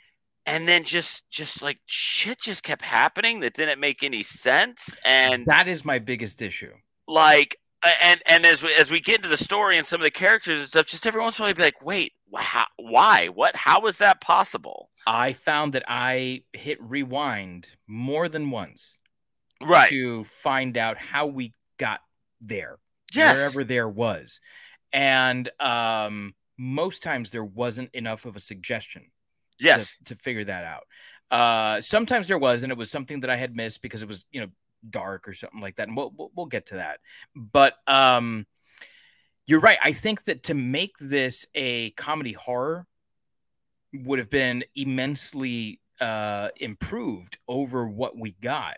and 0.46 0.68
then 0.68 0.86
just 0.86 1.30
just 1.30 1.62
like 1.62 1.80
shit 1.86 2.40
just 2.40 2.64
kept 2.64 2.82
happening 2.82 3.42
that 3.42 3.54
didn't 3.54 3.80
make 3.80 4.02
any 4.04 4.24
sense 4.24 4.96
and 5.06 5.46
that 5.46 5.68
is 5.68 5.86
my 5.86 6.00
biggest 6.00 6.42
issue. 6.42 6.74
like 7.08 7.58
and 8.02 8.22
and 8.26 8.46
as 8.46 8.64
we, 8.64 8.74
as 8.74 8.90
we 8.90 9.00
get 9.00 9.18
into 9.18 9.28
the 9.28 9.38
story 9.38 9.78
and 9.78 9.86
some 9.86 10.02
of 10.02 10.06
the 10.06 10.12
characters 10.12 10.60
and 10.60 10.68
stuff 10.68 10.86
just 10.86 11.06
every 11.06 11.22
once 11.22 11.38
in 11.38 11.42
a 11.42 11.44
while 11.44 11.50
you'd 11.50 11.58
be 11.58 11.64
like 11.64 11.82
wait 11.84 12.14
wow, 12.34 12.66
why? 12.78 13.28
What 13.28 13.56
how 13.56 13.82
was 13.82 14.00
that 14.00 14.20
possible? 14.20 14.90
I 15.06 15.34
found 15.34 15.74
that 15.74 15.84
I 15.88 16.44
hit 16.52 16.82
rewind 16.82 17.68
more 17.88 18.28
than 18.28 18.50
once 18.50 18.98
right. 19.62 19.90
to 19.90 20.24
find 20.24 20.78
out 20.78 20.98
how 20.98 21.28
we 21.28 21.54
got 21.78 22.02
there, 22.42 22.80
yes. 23.14 23.36
wherever 23.36 23.64
there 23.64 23.88
was. 23.88 24.42
And 24.92 25.50
um, 25.60 26.34
most 26.58 27.04
times 27.04 27.30
there 27.30 27.46
wasn't 27.46 27.94
enough 27.94 28.26
of 28.26 28.36
a 28.36 28.40
suggestion 28.40 29.12
yes. 29.60 29.98
to, 29.98 30.16
to 30.16 30.16
figure 30.16 30.44
that 30.44 30.64
out. 30.64 30.84
Uh, 31.32 31.82
sometimes 31.82 32.28
there 32.28 32.38
was, 32.38 32.64
and 32.64 32.72
it 32.72 32.78
was 32.78 32.92
something 32.92 33.22
that 33.22 33.30
I 33.30 33.36
had 33.36 33.56
missed 33.56 33.82
because 33.82 34.04
it 34.04 34.08
was, 34.08 34.26
you 34.32 34.42
know, 34.42 34.48
dark 34.90 35.28
or 35.28 35.34
something 35.34 35.60
like 35.60 35.76
that. 35.78 35.88
And 35.88 35.98
we'll, 35.98 36.32
we'll, 36.36 36.46
get 36.46 36.68
to 36.68 36.76
that. 36.76 37.00
But 37.36 37.76
um, 37.88 38.46
You're 39.46 39.60
right. 39.60 39.78
I 39.84 39.92
think 39.92 40.24
that 40.26 40.44
to 40.44 40.54
make 40.54 40.98
this 41.00 41.46
a 41.56 41.92
comedy 41.92 42.34
horror 42.34 42.86
would 43.94 44.20
have 44.20 44.30
been 44.30 44.64
immensely 44.76 45.80
uh, 46.00 46.50
improved 46.58 47.38
over 47.48 47.88
what 47.88 48.18
we 48.18 48.32
got, 48.42 48.78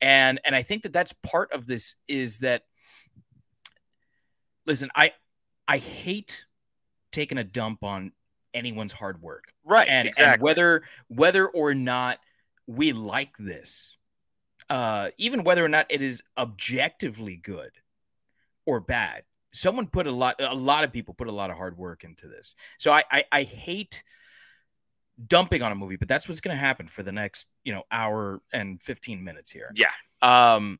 and 0.00 0.40
and 0.44 0.54
I 0.54 0.62
think 0.62 0.84
that 0.84 0.92
that's 0.92 1.12
part 1.12 1.52
of 1.52 1.66
this 1.66 1.96
is 2.08 2.40
that. 2.40 2.62
Listen, 4.66 4.90
I 4.94 5.12
I 5.66 5.78
hate 5.78 6.44
taking 7.10 7.38
a 7.38 7.44
dump 7.44 7.82
on 7.82 8.12
anyone's 8.54 8.92
hard 8.92 9.20
work, 9.20 9.52
Right. 9.64 9.88
and, 9.88 10.08
exactly. 10.08 10.34
and 10.34 10.42
whether 10.42 10.82
whether 11.08 11.48
or 11.48 11.74
not 11.74 12.18
we 12.66 12.92
like 12.92 13.36
this, 13.38 13.96
uh, 14.70 15.10
even 15.18 15.44
whether 15.44 15.64
or 15.64 15.68
not 15.68 15.86
it 15.90 16.02
is 16.02 16.22
objectively 16.36 17.36
good 17.36 17.72
or 18.66 18.80
bad, 18.80 19.24
someone 19.52 19.86
put 19.86 20.06
a 20.06 20.10
lot. 20.12 20.36
A 20.40 20.54
lot 20.54 20.84
of 20.84 20.92
people 20.92 21.14
put 21.14 21.28
a 21.28 21.32
lot 21.32 21.50
of 21.50 21.56
hard 21.56 21.76
work 21.76 22.04
into 22.04 22.28
this. 22.28 22.54
So 22.78 22.92
I 22.92 23.04
I, 23.10 23.24
I 23.32 23.42
hate 23.42 24.02
dumping 25.26 25.62
on 25.62 25.72
a 25.72 25.74
movie, 25.74 25.96
but 25.96 26.08
that's 26.08 26.28
what's 26.28 26.40
going 26.40 26.54
to 26.56 26.60
happen 26.60 26.86
for 26.86 27.02
the 27.02 27.12
next 27.12 27.48
you 27.64 27.72
know 27.72 27.82
hour 27.90 28.40
and 28.52 28.80
fifteen 28.80 29.22
minutes 29.22 29.50
here. 29.50 29.70
yeah. 29.74 29.90
Um, 30.22 30.78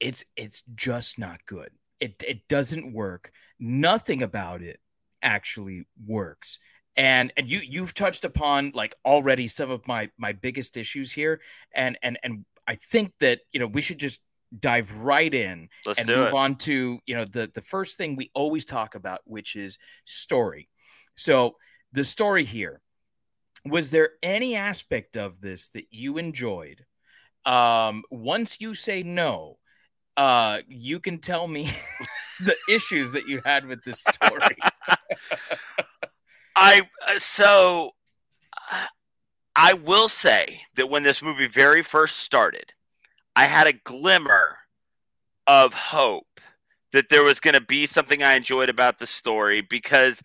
it's 0.00 0.24
it's 0.36 0.62
just 0.74 1.18
not 1.18 1.44
good. 1.46 1.70
It 2.00 2.22
it 2.26 2.48
doesn't 2.48 2.92
work. 2.92 3.32
Nothing 3.58 4.22
about 4.22 4.62
it 4.62 4.80
actually 5.22 5.86
works. 6.06 6.58
And 6.96 7.32
and 7.36 7.48
you 7.48 7.60
you've 7.68 7.94
touched 7.94 8.24
upon 8.24 8.72
like 8.74 8.94
already 9.04 9.46
some 9.48 9.70
of 9.70 9.86
my 9.86 10.10
my 10.16 10.32
biggest 10.32 10.76
issues 10.76 11.12
here. 11.12 11.40
And 11.74 11.98
and 12.02 12.18
and 12.22 12.44
I 12.68 12.76
think 12.76 13.12
that 13.20 13.40
you 13.52 13.58
know 13.58 13.66
we 13.66 13.80
should 13.80 13.98
just 13.98 14.20
dive 14.56 14.94
right 14.96 15.32
in 15.32 15.68
Let's 15.86 15.98
and 15.98 16.08
move 16.08 16.28
it. 16.28 16.34
on 16.34 16.56
to 16.56 16.98
you 17.06 17.16
know 17.16 17.24
the 17.24 17.50
the 17.52 17.62
first 17.62 17.96
thing 17.96 18.14
we 18.14 18.30
always 18.34 18.64
talk 18.64 18.94
about, 18.94 19.20
which 19.24 19.56
is 19.56 19.78
story. 20.04 20.68
So 21.16 21.56
the 21.92 22.04
story 22.04 22.44
here 22.44 22.82
was 23.64 23.90
there 23.90 24.10
any 24.22 24.54
aspect 24.54 25.16
of 25.16 25.40
this 25.40 25.68
that 25.68 25.86
you 25.90 26.18
enjoyed? 26.18 26.84
Um, 27.44 28.02
once 28.10 28.60
you 28.60 28.74
say 28.74 29.02
no, 29.02 29.58
uh, 30.16 30.60
you 30.68 31.00
can 31.00 31.18
tell 31.18 31.48
me 31.48 31.70
the 32.40 32.56
issues 32.68 33.12
that 33.12 33.26
you 33.26 33.40
had 33.44 33.66
with 33.66 33.82
this 33.84 34.00
story. 34.00 34.56
I 36.56 36.82
uh, 37.06 37.18
so 37.18 37.92
uh, 38.70 38.86
I 39.60 39.72
will 39.72 40.08
say 40.08 40.60
that 40.76 40.88
when 40.88 41.02
this 41.02 41.20
movie 41.20 41.48
very 41.48 41.82
first 41.82 42.18
started, 42.18 42.74
I 43.34 43.46
had 43.48 43.66
a 43.66 43.72
glimmer 43.72 44.58
of 45.48 45.74
hope 45.74 46.40
that 46.92 47.08
there 47.08 47.24
was 47.24 47.40
going 47.40 47.54
to 47.54 47.60
be 47.60 47.84
something 47.84 48.22
I 48.22 48.34
enjoyed 48.34 48.68
about 48.68 49.00
the 49.00 49.06
story 49.06 49.60
because 49.60 50.22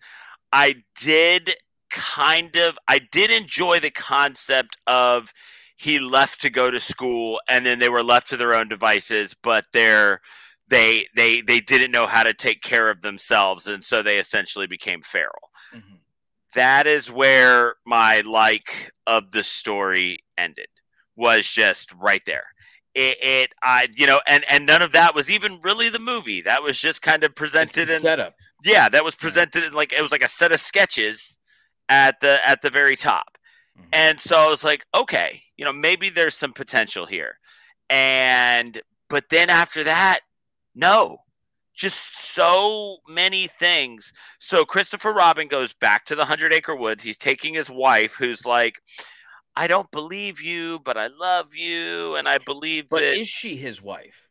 I 0.52 0.76
did 1.00 1.56
kind 1.90 2.54
of 2.54 2.78
I 2.86 3.00
did 3.10 3.32
enjoy 3.32 3.80
the 3.80 3.90
concept 3.90 4.76
of 4.86 5.32
he 5.76 5.98
left 5.98 6.40
to 6.42 6.50
go 6.50 6.70
to 6.70 6.78
school 6.78 7.40
and 7.48 7.66
then 7.66 7.80
they 7.80 7.88
were 7.88 8.04
left 8.04 8.28
to 8.28 8.36
their 8.36 8.54
own 8.54 8.68
devices 8.68 9.34
but 9.42 9.64
they're 9.72 10.20
they 10.68 11.06
they 11.14 11.40
they 11.40 11.60
didn't 11.60 11.92
know 11.92 12.06
how 12.06 12.22
to 12.22 12.34
take 12.34 12.62
care 12.62 12.88
of 12.88 13.02
themselves 13.02 13.66
and 13.66 13.84
so 13.84 14.02
they 14.02 14.18
essentially 14.18 14.66
became 14.66 15.02
feral 15.02 15.50
Mhm. 15.72 15.98
That 16.54 16.86
is 16.86 17.10
where 17.10 17.74
my 17.86 18.22
like 18.26 18.92
of 19.06 19.30
the 19.32 19.42
story 19.42 20.18
ended 20.38 20.68
was 21.16 21.46
just 21.48 21.92
right 21.94 22.22
there. 22.26 22.44
It, 22.94 23.16
it 23.20 23.50
i 23.62 23.88
you 23.96 24.06
know 24.06 24.20
and 24.26 24.44
and 24.48 24.66
none 24.66 24.80
of 24.82 24.92
that 24.92 25.14
was 25.16 25.30
even 25.30 25.58
really 25.62 25.88
the 25.88 25.98
movie. 25.98 26.42
That 26.42 26.62
was 26.62 26.78
just 26.78 27.02
kind 27.02 27.24
of 27.24 27.34
presented 27.34 27.90
in 27.90 27.98
setup. 27.98 28.34
yeah 28.64 28.88
that 28.88 29.02
was 29.04 29.14
presented 29.16 29.64
in 29.64 29.72
like 29.72 29.92
it 29.92 30.00
was 30.00 30.12
like 30.12 30.22
a 30.24 30.28
set 30.28 30.52
of 30.52 30.60
sketches 30.60 31.38
at 31.88 32.20
the 32.20 32.38
at 32.46 32.62
the 32.62 32.70
very 32.70 32.96
top. 32.96 33.36
Mhm. 33.76 33.84
and 33.92 34.20
so 34.20 34.36
i 34.38 34.46
was 34.48 34.62
like 34.62 34.84
okay 34.94 35.42
you 35.56 35.64
know 35.64 35.72
maybe 35.72 36.08
there's 36.08 36.36
some 36.36 36.52
potential 36.52 37.06
here. 37.06 37.38
And 37.90 38.80
but 39.10 39.24
then 39.28 39.50
after 39.50 39.82
that 39.84 40.20
no 40.74 41.18
just 41.74 42.32
so 42.34 42.98
many 43.08 43.46
things 43.46 44.12
so 44.38 44.64
christopher 44.64 45.12
robin 45.12 45.48
goes 45.48 45.72
back 45.74 46.04
to 46.04 46.14
the 46.14 46.24
hundred 46.24 46.52
acre 46.52 46.74
woods 46.76 47.02
he's 47.02 47.18
taking 47.18 47.52
his 47.54 47.68
wife 47.68 48.12
who's 48.14 48.44
like 48.46 48.80
i 49.56 49.66
don't 49.66 49.90
believe 49.90 50.40
you 50.40 50.78
but 50.84 50.96
i 50.96 51.08
love 51.08 51.54
you 51.54 52.16
and 52.16 52.28
i 52.28 52.38
believe 52.38 52.88
But 52.88 53.00
that 53.00 53.16
is 53.18 53.28
she 53.28 53.56
his 53.56 53.82
wife? 53.82 54.28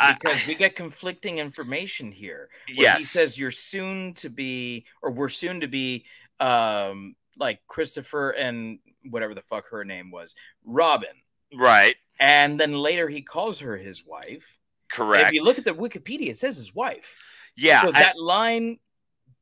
I- 0.00 0.12
Because 0.14 0.44
we 0.46 0.54
get 0.56 0.74
conflicting 0.74 1.38
information 1.38 2.10
here. 2.10 2.48
where 2.76 2.96
He 2.98 3.04
says 3.04 3.38
you're 3.38 3.52
soon 3.52 4.12
to 4.14 4.28
be, 4.28 4.86
or 5.02 5.12
we're 5.12 5.28
soon 5.28 5.60
to 5.60 5.68
be, 5.68 6.04
um, 6.40 7.14
like 7.38 7.60
Christopher 7.68 8.30
and 8.30 8.80
whatever 9.08 9.34
the 9.34 9.42
fuck 9.42 9.68
her 9.70 9.84
name 9.84 10.10
was, 10.10 10.34
Robin. 10.64 11.14
right 11.54 11.94
And 12.18 12.58
then 12.58 12.72
later 12.74 13.08
he 13.08 13.22
calls 13.22 13.60
her 13.60 13.76
his 13.76 14.04
wife. 14.04 14.58
Correct 14.94 15.28
If 15.28 15.34
you 15.34 15.42
look 15.44 15.58
at 15.58 15.64
the 15.64 15.74
Wikipedia, 15.74 16.30
it 16.30 16.36
says 16.38 16.56
his 16.56 16.74
wife. 16.74 17.16
yeah 17.56 17.82
So 17.82 17.92
that 17.92 18.18
line 18.18 18.78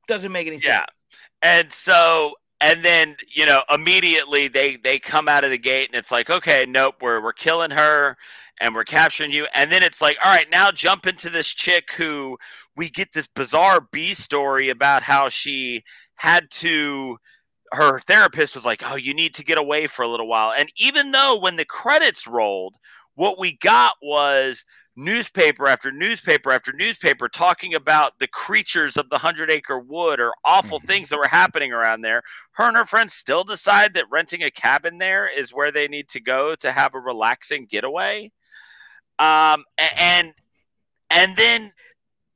doesn't 0.09 0.33
make 0.33 0.47
any 0.47 0.59
sense. 0.59 0.85
Yeah. 1.43 1.49
and 1.49 1.73
so 1.73 2.35
and 2.61 2.85
then 2.85 3.17
you 3.35 3.47
know 3.47 3.63
immediately 3.73 4.49
they 4.49 4.77
they 4.77 4.99
come 4.99 5.29
out 5.29 5.45
of 5.45 5.51
the 5.51 5.59
gate 5.59 5.89
and 5.89 5.97
it's 5.99 6.11
like 6.11 6.31
okay 6.31 6.65
nope 6.69 6.97
we're 7.01 7.21
we're 7.23 7.33
killing 7.33 7.71
her 7.71 8.17
and 8.61 8.75
we're 8.75 8.85
capturing 8.85 9.33
you 9.33 9.47
and 9.55 9.71
then 9.71 9.83
it's 9.83 10.01
like 10.01 10.17
all 10.25 10.33
right 10.33 10.51
now 10.51 10.71
jump 10.71 11.07
into 11.07 11.29
this 11.31 11.49
chick 11.49 11.93
who 11.97 12.37
we 12.77 12.89
get 12.89 13.13
this 13.13 13.27
bizarre 13.27 13.81
b 13.93 14.15
story 14.15 14.69
about 14.71 15.03
how 15.03 15.29
she 15.29 15.83
had 16.17 16.51
to 16.51 17.17
her 17.73 17.99
therapist 18.01 18.55
was 18.55 18.65
like 18.65 18.83
oh 18.85 18.97
you 18.97 19.15
need 19.15 19.35
to 19.35 19.45
get 19.45 19.59
away 19.59 19.87
for 19.87 20.03
a 20.03 20.09
little 20.09 20.29
while 20.29 20.53
and 20.53 20.69
even 20.77 21.11
though 21.13 21.39
when 21.39 21.57
the 21.57 21.65
credits 21.65 22.27
rolled 22.27 22.77
what 23.15 23.39
we 23.39 23.57
got 23.59 23.95
was 24.03 24.65
newspaper 24.95 25.67
after 25.69 25.91
newspaper 25.91 26.51
after 26.53 26.73
newspaper 26.73 27.29
talking 27.29 27.75
about 27.75 28.19
the 28.19 28.27
creatures 28.27 28.97
of 28.97 29.09
the 29.09 29.19
hundred 29.19 29.51
acre 29.51 29.79
wood 29.79 30.21
or 30.21 30.35
awful 30.45 30.81
Mhm. 30.81 30.87
things 30.87 31.09
that 31.09 31.19
were 31.19 31.29
happening 31.29 31.73
around 31.73 32.03
there. 32.03 32.23
Her 32.53 32.69
and 32.69 32.77
her 32.77 32.85
friends 32.85 33.15
still 33.15 33.43
decide 33.45 33.95
that 33.95 34.05
renting 34.11 34.43
a 34.43 34.51
cabin 34.51 34.99
there 34.99 35.27
is 35.29 35.53
where 35.53 35.73
they 35.73 35.89
need 35.89 36.09
to 36.11 36.21
go 36.21 36.55
to 36.57 36.73
have 36.73 36.95
a 36.95 36.99
relaxing 37.01 37.67
getaway. 37.67 38.33
Um, 39.19 39.65
and 39.99 40.35
and 41.11 41.37
then 41.37 41.73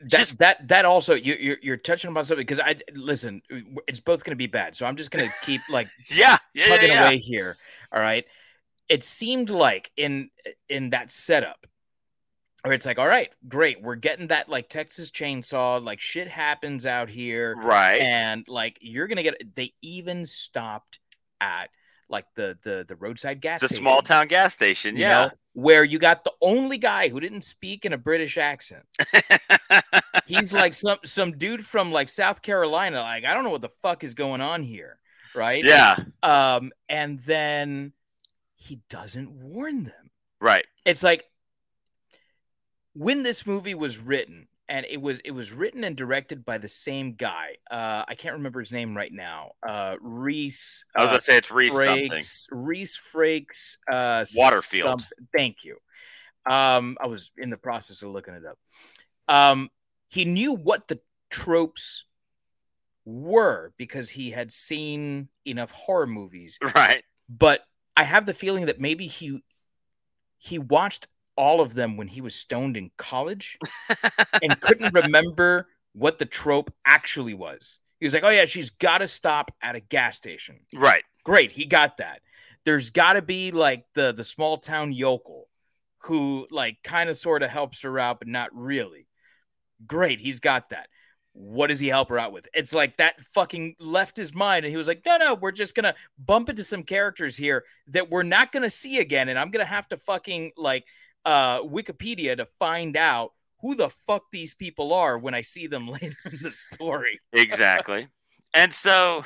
that 0.00 0.08
Just- 0.10 0.38
that 0.38 0.68
that 0.68 0.84
also 0.84 1.14
you, 1.14 1.36
you're 1.40 1.58
you're 1.62 1.76
touching 1.76 2.10
upon 2.10 2.24
something 2.24 2.42
because 2.46 2.60
I 2.60 2.76
listen, 2.92 3.42
it's 3.88 4.00
both 4.00 4.24
going 4.24 4.32
to 4.32 4.36
be 4.36 4.46
bad. 4.46 4.76
So 4.76 4.86
I'm 4.86 4.96
just 4.96 5.10
going 5.10 5.26
to 5.28 5.34
keep 5.42 5.60
like 5.70 5.88
yeah, 6.10 6.36
yeah, 6.54 6.66
chugging 6.66 6.88
yeah, 6.88 6.94
yeah. 6.94 7.06
away 7.06 7.18
here. 7.18 7.56
All 7.92 8.00
right. 8.00 8.24
It 8.88 9.02
seemed 9.04 9.50
like 9.50 9.90
in 9.96 10.30
in 10.68 10.90
that 10.90 11.10
setup, 11.10 11.66
where 12.66 12.74
it's 12.74 12.84
like, 12.84 12.98
all 12.98 13.06
right, 13.06 13.30
great, 13.46 13.80
we're 13.80 13.94
getting 13.94 14.26
that 14.26 14.48
like 14.48 14.68
Texas 14.68 15.12
chainsaw, 15.12 15.82
like 15.82 16.00
shit 16.00 16.26
happens 16.26 16.84
out 16.84 17.08
here, 17.08 17.54
right. 17.56 18.00
and 18.00 18.46
like 18.48 18.76
you're 18.80 19.06
gonna 19.06 19.22
get. 19.22 19.54
They 19.54 19.72
even 19.82 20.26
stopped 20.26 20.98
at 21.40 21.70
like 22.08 22.26
the 22.34 22.58
the 22.62 22.84
the 22.88 22.96
roadside 22.96 23.40
gas 23.40 23.60
the 23.60 23.68
station, 23.68 23.84
small 23.84 24.02
town 24.02 24.26
gas 24.26 24.52
station, 24.52 24.96
you 24.96 25.02
yeah. 25.02 25.26
know, 25.26 25.30
where 25.52 25.84
you 25.84 26.00
got 26.00 26.24
the 26.24 26.32
only 26.40 26.76
guy 26.76 27.08
who 27.08 27.20
didn't 27.20 27.42
speak 27.42 27.84
in 27.84 27.92
a 27.92 27.98
British 27.98 28.36
accent. 28.36 28.84
He's 30.26 30.52
like 30.52 30.74
some 30.74 30.98
some 31.04 31.38
dude 31.38 31.64
from 31.64 31.92
like 31.92 32.08
South 32.08 32.42
Carolina. 32.42 33.00
Like 33.00 33.24
I 33.24 33.32
don't 33.32 33.44
know 33.44 33.50
what 33.50 33.62
the 33.62 33.68
fuck 33.80 34.02
is 34.02 34.14
going 34.14 34.40
on 34.40 34.64
here, 34.64 34.98
right? 35.36 35.64
yeah, 35.64 35.96
Um, 36.22 36.72
and 36.88 37.20
then 37.20 37.92
he 38.56 38.80
doesn't 38.90 39.30
warn 39.30 39.84
them. 39.84 40.10
right. 40.40 40.64
It's 40.84 41.04
like 41.04 41.24
when 42.96 43.22
this 43.22 43.46
movie 43.46 43.74
was 43.74 43.98
written, 43.98 44.48
and 44.68 44.84
it 44.88 45.00
was 45.00 45.20
it 45.20 45.30
was 45.30 45.52
written 45.52 45.84
and 45.84 45.96
directed 45.96 46.44
by 46.44 46.58
the 46.58 46.68
same 46.68 47.12
guy. 47.14 47.56
Uh, 47.70 48.04
I 48.08 48.14
can't 48.16 48.34
remember 48.36 48.60
his 48.60 48.72
name 48.72 48.96
right 48.96 49.12
now. 49.12 49.52
Uh, 49.66 49.96
Rhys. 50.00 50.84
I 50.96 51.02
was 51.02 51.08
uh, 51.08 51.10
gonna 51.12 51.22
say 51.22 51.36
it's 51.36 51.50
Rhys 51.50 51.72
something. 51.72 52.20
Rhys 52.66 53.00
Frakes. 53.14 53.76
Uh, 53.90 54.24
Waterfield. 54.34 55.00
some- 55.02 55.06
thank 55.36 55.64
you. 55.64 55.76
Um, 56.48 56.96
I 57.00 57.06
was 57.06 57.30
in 57.36 57.50
the 57.50 57.56
process 57.56 58.02
of 58.02 58.10
looking 58.10 58.34
it 58.34 58.44
up. 58.44 58.58
Um, 59.28 59.68
he 60.08 60.24
knew 60.24 60.54
what 60.54 60.86
the 60.88 61.00
tropes 61.30 62.04
were 63.04 63.72
because 63.76 64.08
he 64.08 64.30
had 64.30 64.50
seen 64.52 65.28
enough 65.44 65.70
horror 65.70 66.06
movies 66.06 66.58
Right. 66.74 67.04
but 67.28 67.60
I 67.96 68.02
have 68.04 68.26
the 68.26 68.34
feeling 68.34 68.66
that 68.66 68.80
maybe 68.80 69.06
he 69.06 69.42
he 70.38 70.58
watched 70.58 71.06
all 71.36 71.60
of 71.60 71.74
them 71.74 71.96
when 71.96 72.08
he 72.08 72.20
was 72.20 72.34
stoned 72.34 72.76
in 72.76 72.90
college 72.96 73.58
and 74.42 74.60
couldn't 74.60 74.94
remember 74.94 75.68
what 75.92 76.18
the 76.18 76.26
trope 76.26 76.72
actually 76.86 77.34
was. 77.34 77.78
He 78.00 78.06
was 78.06 78.14
like, 78.14 78.24
"Oh 78.24 78.28
yeah, 78.30 78.44
she's 78.44 78.70
got 78.70 78.98
to 78.98 79.06
stop 79.08 79.50
at 79.62 79.76
a 79.76 79.80
gas 79.80 80.16
station." 80.16 80.60
Right. 80.74 81.02
Great, 81.24 81.52
he 81.52 81.64
got 81.66 81.96
that. 81.98 82.20
There's 82.64 82.90
got 82.90 83.14
to 83.14 83.22
be 83.22 83.50
like 83.52 83.84
the 83.94 84.12
the 84.12 84.24
small 84.24 84.58
town 84.58 84.92
yokel 84.92 85.48
who 86.00 86.46
like 86.50 86.78
kind 86.84 87.08
of 87.10 87.16
sort 87.16 87.42
of 87.42 87.50
helps 87.50 87.82
her 87.82 87.98
out 87.98 88.18
but 88.18 88.28
not 88.28 88.50
really. 88.54 89.08
Great, 89.86 90.20
he's 90.20 90.40
got 90.40 90.70
that. 90.70 90.88
what 91.36 91.66
does 91.66 91.80
he 91.80 91.88
help 91.88 92.08
her 92.08 92.18
out 92.18 92.32
with? 92.32 92.48
It's 92.54 92.72
like 92.74 92.96
that 92.96 93.20
fucking 93.20 93.76
left 93.78 94.16
his 94.16 94.34
mind. 94.34 94.64
And 94.64 94.70
he 94.70 94.76
was 94.76 94.88
like, 94.88 95.02
no, 95.04 95.18
no, 95.18 95.34
we're 95.34 95.52
just 95.52 95.74
going 95.74 95.84
to 95.84 95.94
bump 96.18 96.48
into 96.48 96.64
some 96.64 96.82
characters 96.82 97.36
here 97.36 97.64
that 97.88 98.10
we're 98.10 98.22
not 98.22 98.52
going 98.52 98.62
to 98.62 98.70
see 98.70 98.98
again. 98.98 99.28
And 99.28 99.38
I'm 99.38 99.50
going 99.50 99.64
to 99.64 99.70
have 99.70 99.86
to 99.88 99.98
fucking 99.98 100.52
like 100.56 100.84
uh, 101.26 101.60
Wikipedia 101.62 102.36
to 102.38 102.46
find 102.46 102.96
out 102.96 103.32
who 103.60 103.74
the 103.74 103.90
fuck 103.90 104.22
these 104.32 104.54
people 104.54 104.94
are 104.94 105.18
when 105.18 105.34
I 105.34 105.42
see 105.42 105.66
them 105.66 105.86
later 105.88 106.16
in 106.24 106.38
the 106.42 106.50
story. 106.52 107.20
exactly. 107.34 108.06
And 108.54 108.72
so, 108.72 109.24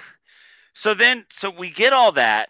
so 0.73 0.95
then, 0.95 1.27
so 1.31 1.51
we 1.51 1.71
get 1.71 1.93
all 1.93 2.11
that. 2.13 2.49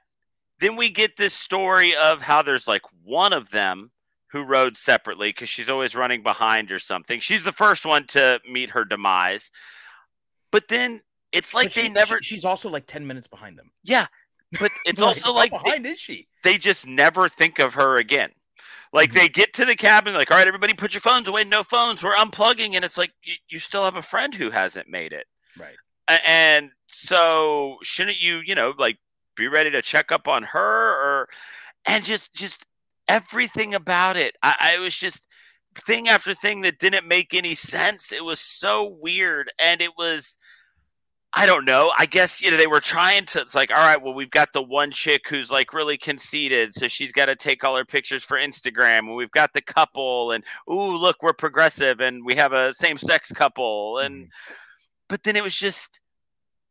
Then 0.60 0.76
we 0.76 0.88
get 0.90 1.16
this 1.16 1.34
story 1.34 1.94
of 1.96 2.20
how 2.22 2.42
there's 2.42 2.68
like 2.68 2.82
one 3.04 3.32
of 3.32 3.50
them 3.50 3.90
who 4.28 4.42
rode 4.44 4.76
separately 4.76 5.30
because 5.30 5.48
she's 5.48 5.68
always 5.68 5.94
running 5.96 6.22
behind 6.22 6.70
or 6.70 6.78
something. 6.78 7.18
She's 7.18 7.42
the 7.44 7.50
first 7.52 7.84
one 7.84 8.06
to 8.08 8.40
meet 8.48 8.70
her 8.70 8.84
demise. 8.84 9.50
But 10.52 10.68
then 10.68 11.00
it's 11.32 11.54
like 11.54 11.66
But 11.68 11.74
they 11.74 11.82
she- 11.82 11.88
never, 11.88 12.18
she- 12.20 12.34
she's 12.36 12.44
also 12.44 12.68
like 12.70 12.86
10 12.86 13.06
minutes 13.06 13.26
behind 13.26 13.58
them. 13.58 13.70
yeah. 13.82 14.06
But 14.60 14.70
it's 14.84 14.98
Like, 15.00 15.16
also 15.16 15.20
how 15.28 15.34
like 15.34 15.50
they, 15.52 15.58
behind 15.58 15.86
is 15.86 15.98
she? 16.00 16.28
they 16.44 16.58
just 16.58 16.86
never 16.86 17.28
think 17.28 17.58
of 17.58 17.74
her 17.74 17.96
again. 17.96 18.30
Like 18.92 19.10
Mhm. 19.10 19.14
they 19.14 19.28
get 19.28 19.52
to 19.54 19.64
the 19.64 19.76
cabin, 19.76 20.14
like, 20.14 20.30
all 20.30 20.36
right, 20.36 20.46
everybody 20.46 20.74
put 20.74 20.94
your 20.94 21.00
phones 21.00 21.28
away, 21.28 21.44
no 21.44 21.62
phones, 21.62 22.02
we're 22.02 22.14
unplugging. 22.14 22.74
And 22.74 22.84
it's 22.84 22.98
like, 22.98 23.12
you, 23.22 23.34
you 23.48 23.58
still 23.58 23.84
have 23.84 23.96
a 23.96 24.02
friend 24.02 24.34
who 24.34 24.50
hasn't 24.50 24.88
made 24.88 25.12
it. 25.12 25.26
Right. 25.56 25.76
And 26.26 26.72
so 26.88 27.76
shouldn't 27.82 28.20
you, 28.20 28.42
you 28.44 28.54
know, 28.56 28.74
like 28.76 28.98
be 29.36 29.46
ready 29.46 29.70
to 29.70 29.82
check 29.82 30.10
up 30.10 30.26
on 30.26 30.42
her 30.42 30.60
or, 30.60 31.28
and 31.86 32.04
just, 32.04 32.34
just 32.34 32.66
everything 33.08 33.74
about 33.74 34.16
it. 34.16 34.34
I, 34.42 34.74
I 34.76 34.80
was 34.80 34.96
just 34.96 35.26
thing 35.86 36.08
after 36.08 36.34
thing 36.34 36.62
that 36.62 36.80
didn't 36.80 37.06
make 37.06 37.32
any 37.32 37.54
sense. 37.54 38.10
It 38.10 38.24
was 38.24 38.40
so 38.40 38.84
weird. 38.84 39.52
And 39.62 39.80
it 39.80 39.92
was, 39.96 40.36
I 41.32 41.46
don't 41.46 41.64
know. 41.64 41.92
I 41.96 42.06
guess 42.06 42.42
you 42.42 42.50
know 42.50 42.56
they 42.56 42.66
were 42.66 42.80
trying 42.80 43.24
to. 43.26 43.40
It's 43.40 43.54
like, 43.54 43.70
all 43.70 43.86
right, 43.86 44.02
well, 44.02 44.14
we've 44.14 44.30
got 44.30 44.52
the 44.52 44.62
one 44.62 44.90
chick 44.90 45.28
who's 45.28 45.50
like 45.50 45.72
really 45.72 45.96
conceited, 45.96 46.74
so 46.74 46.88
she's 46.88 47.12
got 47.12 47.26
to 47.26 47.36
take 47.36 47.62
all 47.62 47.76
her 47.76 47.84
pictures 47.84 48.24
for 48.24 48.36
Instagram, 48.36 49.00
and 49.00 49.14
we've 49.14 49.30
got 49.30 49.52
the 49.52 49.60
couple, 49.60 50.32
and 50.32 50.42
ooh, 50.68 50.96
look, 50.96 51.22
we're 51.22 51.32
progressive, 51.32 52.00
and 52.00 52.24
we 52.24 52.34
have 52.34 52.52
a 52.52 52.74
same-sex 52.74 53.30
couple, 53.32 53.98
and 53.98 54.24
mm-hmm. 54.24 54.54
but 55.08 55.22
then 55.22 55.36
it 55.36 55.44
was 55.44 55.54
just, 55.54 56.00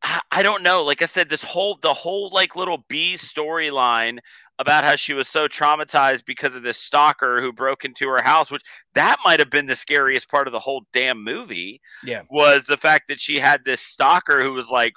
I, 0.03 0.19
I 0.29 0.43
don't 0.43 0.61
know. 0.61 0.83
Like 0.83 1.01
I 1.01 1.05
said, 1.05 1.29
this 1.29 1.43
whole 1.43 1.79
the 1.81 1.93
whole 1.93 2.29
like 2.33 2.57
little 2.57 2.83
B 2.89 3.15
storyline 3.15 4.19
about 4.59 4.83
how 4.83 4.95
she 4.95 5.13
was 5.13 5.27
so 5.27 5.47
traumatized 5.47 6.25
because 6.25 6.53
of 6.53 6.63
this 6.63 6.77
stalker 6.77 7.41
who 7.41 7.51
broke 7.53 7.85
into 7.85 8.07
her 8.09 8.21
house, 8.21 8.51
which 8.51 8.61
that 8.93 9.15
might 9.23 9.39
have 9.39 9.49
been 9.49 9.65
the 9.67 9.75
scariest 9.75 10.29
part 10.29 10.47
of 10.47 10.51
the 10.51 10.59
whole 10.59 10.83
damn 10.91 11.23
movie 11.23 11.79
Yeah. 12.03 12.23
was 12.29 12.65
the 12.65 12.75
fact 12.77 13.07
that 13.07 13.19
she 13.21 13.39
had 13.39 13.63
this 13.63 13.79
stalker 13.79 14.43
who 14.43 14.51
was 14.51 14.69
like 14.69 14.91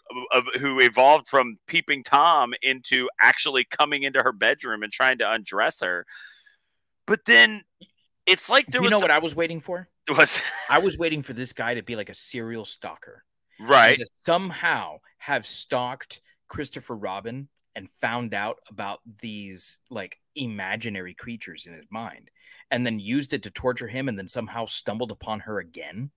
who 0.59 0.81
evolved 0.81 1.29
from 1.29 1.59
peeping 1.69 2.03
tom 2.03 2.53
into 2.61 3.09
actually 3.21 3.65
coming 3.65 4.03
into 4.03 4.21
her 4.21 4.33
bedroom 4.33 4.83
and 4.83 4.93
trying 4.93 5.19
to 5.19 5.31
undress 5.31 5.81
her 5.81 6.05
but 7.07 7.25
then 7.25 7.63
it's 8.27 8.49
like 8.49 8.67
there 8.67 8.81
was 8.81 8.87
you 8.87 8.89
was 8.89 8.91
know 8.91 8.97
some- 8.99 9.03
what 9.03 9.11
I 9.13 9.19
was 9.19 9.35
waiting 9.37 9.61
for? 9.61 9.89
was 10.09 10.41
I 10.69 10.79
was 10.79 10.99
waiting 10.99 11.23
for 11.23 11.33
this 11.35 11.53
guy 11.53 11.75
to 11.75 11.83
be 11.83 11.95
like 11.95 12.09
a 12.11 12.15
serial 12.15 12.65
stalker. 12.65 13.25
right 13.61 13.97
to 13.99 14.07
somehow 14.19 14.99
have 15.19 15.47
stalked 15.47 16.21
Christopher 16.49 16.97
Robin 16.97 17.49
and 17.75 17.91
found 18.01 18.35
out 18.35 18.59
about 18.69 19.01
these 19.21 19.79
like 19.91 20.19
imaginary 20.35 21.15
creatures 21.15 21.67
in 21.67 21.73
his 21.73 21.87
mind 21.91 22.31
and 22.71 22.85
then 22.87 22.99
used 22.99 23.33
it 23.33 23.43
to 23.43 23.51
torture 23.51 23.89
him 23.89 24.09
and 24.09 24.19
then 24.19 24.29
somehow 24.29 24.65
stumbled 24.65 25.11
upon 25.11 25.41
her 25.41 25.59
again. 25.59 26.11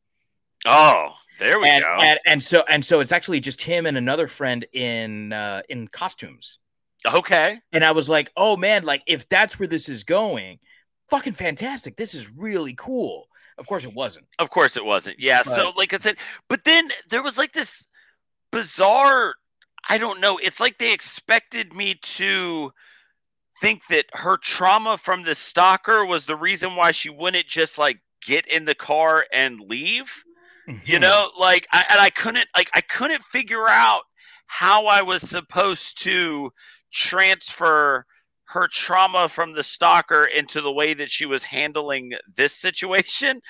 Oh 0.65 1.13
there 1.37 1.59
we 1.59 1.67
and, 1.67 1.83
go. 1.83 1.97
and 1.99 2.19
and 2.25 2.43
so 2.43 2.63
and 2.69 2.83
so 2.83 2.99
it's 2.99 3.11
actually 3.11 3.39
just 3.39 3.61
him 3.61 3.85
and 3.85 3.97
another 3.97 4.27
friend 4.27 4.65
in 4.73 5.33
uh 5.33 5.61
in 5.69 5.87
costumes. 5.87 6.59
Okay. 7.05 7.59
And 7.71 7.83
i 7.83 7.91
was 7.91 8.09
like 8.09 8.31
oh 8.35 8.57
man 8.57 8.83
like 8.83 9.03
if 9.05 9.29
that's 9.29 9.59
where 9.59 9.67
this 9.67 9.89
is 9.89 10.03
going 10.03 10.59
fucking 11.09 11.33
fantastic. 11.33 11.95
This 11.95 12.13
is 12.13 12.31
really 12.31 12.73
cool. 12.73 13.27
Of 13.57 13.67
course 13.67 13.85
it 13.85 13.93
wasn't. 13.93 14.27
Of 14.39 14.49
course 14.49 14.75
it 14.75 14.83
wasn't. 14.83 15.19
Yeah. 15.19 15.41
So 15.43 15.71
like 15.77 15.93
I 15.93 15.97
said, 15.97 16.17
but 16.49 16.63
then 16.63 16.89
there 17.09 17.23
was 17.23 17.37
like 17.37 17.53
this 17.53 17.87
bizarre 18.51 19.35
I 19.87 19.97
don't 19.97 20.19
know, 20.21 20.37
it's 20.37 20.59
like 20.59 20.77
they 20.77 20.93
expected 20.93 21.73
me 21.73 21.95
to 22.01 22.71
think 23.61 23.87
that 23.87 24.05
her 24.13 24.37
trauma 24.37 24.97
from 24.97 25.23
the 25.23 25.35
stalker 25.35 26.05
was 26.05 26.25
the 26.25 26.35
reason 26.35 26.75
why 26.75 26.91
she 26.91 27.09
wouldn't 27.09 27.47
just 27.47 27.77
like 27.77 27.99
get 28.25 28.47
in 28.47 28.65
the 28.65 28.75
car 28.75 29.25
and 29.33 29.59
leave. 29.59 30.11
You 30.83 30.99
Hmm. 30.99 30.99
know, 30.99 31.31
like 31.39 31.67
I 31.71 31.85
and 31.89 31.99
I 31.99 32.09
couldn't 32.09 32.47
like 32.55 32.69
I 32.75 32.81
couldn't 32.81 33.23
figure 33.23 33.67
out 33.67 34.03
how 34.47 34.85
I 34.85 35.01
was 35.01 35.27
supposed 35.27 36.01
to 36.03 36.51
transfer 36.91 38.05
her 38.49 38.67
trauma 38.67 39.27
from 39.27 39.53
the 39.53 39.63
stalker 39.63 40.25
into 40.25 40.61
the 40.61 40.71
way 40.71 40.93
that 40.93 41.09
she 41.09 41.25
was 41.25 41.43
handling 41.43 42.13
this 42.35 42.53
situation 42.53 43.41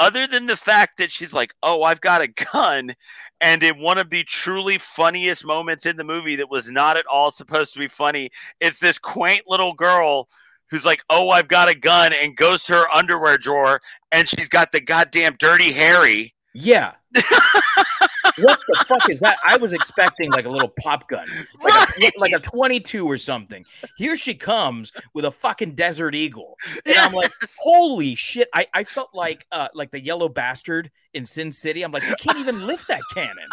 other 0.00 0.26
than 0.26 0.46
the 0.46 0.56
fact 0.56 0.96
that 0.98 1.12
she's 1.12 1.32
like 1.32 1.54
oh 1.62 1.82
i've 1.84 2.00
got 2.00 2.22
a 2.22 2.26
gun 2.52 2.92
and 3.40 3.62
in 3.62 3.78
one 3.78 3.98
of 3.98 4.10
the 4.10 4.24
truly 4.24 4.78
funniest 4.78 5.46
moments 5.46 5.86
in 5.86 5.96
the 5.96 6.02
movie 6.02 6.36
that 6.36 6.50
was 6.50 6.70
not 6.70 6.96
at 6.96 7.06
all 7.06 7.30
supposed 7.30 7.72
to 7.72 7.78
be 7.78 7.86
funny 7.86 8.30
it's 8.60 8.80
this 8.80 8.98
quaint 8.98 9.42
little 9.46 9.74
girl 9.74 10.26
who's 10.70 10.84
like 10.84 11.02
oh 11.10 11.28
i've 11.28 11.48
got 11.48 11.68
a 11.68 11.74
gun 11.74 12.12
and 12.12 12.36
goes 12.36 12.64
to 12.64 12.72
her 12.72 12.90
underwear 12.90 13.38
drawer 13.38 13.80
and 14.10 14.28
she's 14.28 14.48
got 14.48 14.72
the 14.72 14.80
goddamn 14.80 15.36
dirty 15.38 15.70
harry. 15.70 16.34
Yeah 16.54 16.94
what 18.42 18.58
the 18.68 18.84
fuck 18.86 19.08
is 19.08 19.20
that? 19.20 19.38
I 19.46 19.56
was 19.56 19.72
expecting 19.72 20.30
like 20.32 20.44
a 20.44 20.48
little 20.48 20.72
pop 20.80 21.08
gun. 21.08 21.26
Like, 21.62 21.88
a, 21.98 22.18
like 22.18 22.32
a 22.32 22.38
22 22.38 23.06
or 23.06 23.18
something. 23.18 23.64
Here 23.96 24.16
she 24.16 24.34
comes 24.34 24.92
with 25.14 25.24
a 25.24 25.30
fucking 25.30 25.74
desert 25.74 26.14
eagle. 26.14 26.56
And 26.84 26.96
i'm 26.96 27.12
like 27.12 27.32
holy 27.58 28.14
shit. 28.14 28.48
I, 28.54 28.66
I 28.74 28.84
felt 28.84 29.14
like 29.14 29.46
uh 29.52 29.68
like 29.74 29.90
the 29.90 30.00
yellow 30.00 30.28
bastard 30.28 30.90
in 31.14 31.24
sin 31.24 31.52
city. 31.52 31.82
I'm 31.82 31.92
like 31.92 32.06
you 32.08 32.14
can't 32.18 32.38
even 32.38 32.66
lift 32.66 32.88
that 32.88 33.02
cannon. 33.14 33.48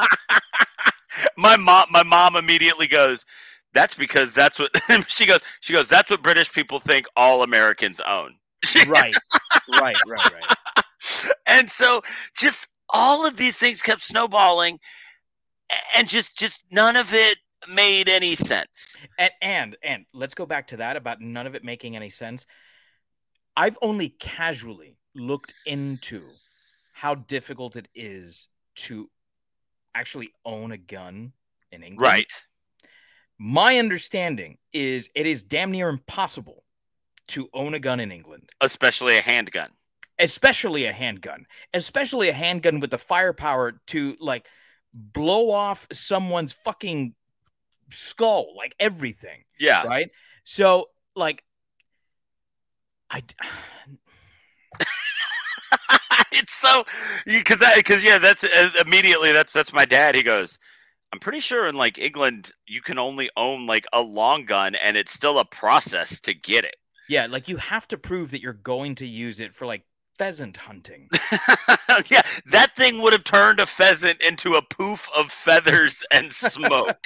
My 1.38 1.58
mom 1.58 1.88
my 1.92 2.04
mom 2.04 2.36
immediately 2.36 2.88
goes 2.88 3.26
that's 3.74 3.96
because 3.96 4.34
that's 4.34 4.60
what 4.60 4.72
she 5.08 5.26
goes 5.26 5.40
she 5.62 5.74
goes 5.74 5.88
that's 5.88 6.12
what 6.12 6.22
british 6.22 6.52
people 6.52 6.80
think 6.80 7.06
all 7.16 7.44
americans 7.44 8.00
own. 8.08 8.36
Right. 8.88 9.14
Right 9.82 9.96
right 10.08 10.32
right. 10.34 11.34
And 11.46 11.70
so 11.70 12.02
just 12.36 12.68
all 12.90 13.26
of 13.26 13.38
these 13.38 13.58
things 13.58 13.82
kept 13.82 14.02
snowballing 14.02 14.80
and 15.96 16.08
just 16.08 16.38
just 16.38 16.64
none 16.72 16.96
of 16.96 17.14
it 17.14 17.38
made 17.74 18.10
any 18.10 18.36
sense. 18.36 18.96
And 19.18 19.32
and 19.42 19.78
and 19.84 20.06
let's 20.14 20.34
go 20.34 20.46
back 20.46 20.68
to 20.68 20.78
that 20.78 20.96
about 20.96 21.22
none 21.22 21.48
of 21.48 21.56
it 21.56 21.64
making 21.64 21.96
any 21.96 22.10
sense. 22.10 22.46
I've 23.56 23.78
only 23.82 24.10
casually 24.10 24.98
looked 25.16 25.54
into 25.66 26.22
how 26.94 27.16
difficult 27.16 27.76
it 27.76 27.88
is 27.96 28.48
to 28.76 29.10
actually 29.96 30.30
own 30.46 30.72
a 30.72 30.78
gun 30.78 31.34
in 31.72 31.84
england. 31.84 32.02
Right. 32.02 32.32
My 33.40 33.78
understanding 33.78 34.58
is 34.74 35.10
it 35.16 35.26
is 35.26 35.44
damn 35.44 35.72
near 35.72 35.90
impossible 35.90 36.64
to 37.30 37.50
own 37.54 37.74
a 37.74 37.80
gun 37.80 38.00
in 38.00 38.12
england. 38.12 38.50
Especially 38.62 39.18
a 39.18 39.22
handgun 39.22 39.70
especially 40.20 40.86
a 40.86 40.92
handgun 40.92 41.46
especially 41.74 42.30
a 42.30 42.34
handgun 42.34 42.80
with 42.80 42.92
the 42.92 42.98
firepower 42.98 43.80
to 43.86 44.16
like 44.20 44.48
blow 44.94 45.52
off 45.52 45.88
someone's 45.92 46.54
fucking 46.54 47.14
skull 47.90 48.56
like 48.58 48.76
everything 48.80 49.44
yeah. 49.60 49.84
right? 49.84 50.10
So 50.44 50.90
like 51.16 51.44
i 53.10 53.24
it's 56.32 56.54
so 56.54 56.84
because 57.26 57.58
that 57.58 57.76
because 57.78 58.04
yeah 58.04 58.18
that's 58.18 58.44
uh, 58.44 58.70
immediately 58.86 59.32
that's 59.32 59.54
that's 59.54 59.74
my 59.74 59.86
dad. 59.86 60.14
He 60.16 60.24
goes 60.24 60.60
i'm 61.14 61.20
pretty 61.20 61.40
sure 61.40 61.68
in 61.68 61.76
like 61.76 61.98
england 61.98 62.52
you 62.68 62.82
can 62.82 63.00
only 63.00 63.30
own 63.38 63.66
like 63.66 63.86
a 63.94 64.02
long 64.02 64.44
gun 64.44 64.76
and 64.76 64.98
it's 64.98 65.14
still 65.14 65.40
a 65.40 65.46
process 65.46 66.20
to 66.20 66.34
get 66.34 66.66
it. 66.66 66.76
Yeah 67.08 67.28
like 67.28 67.48
you 67.48 67.56
have 67.58 67.88
to 67.88 67.98
prove 67.98 68.32
that 68.32 68.42
you're 68.42 68.54
going 68.54 68.96
to 68.96 69.08
use 69.08 69.40
it 69.40 69.54
for 69.54 69.66
like 69.66 69.84
pheasant 70.18 70.58
hunting. 70.58 71.10
Yeah 72.10 72.22
that 72.46 72.76
thing 72.76 73.02
would 73.02 73.14
have 73.14 73.24
turned 73.24 73.60
a 73.60 73.66
pheasant 73.66 74.22
into 74.22 74.54
a 74.54 74.62
poof 74.62 75.10
of 75.16 75.32
feathers 75.32 76.04
and 76.14 76.32
smoke. 76.32 77.00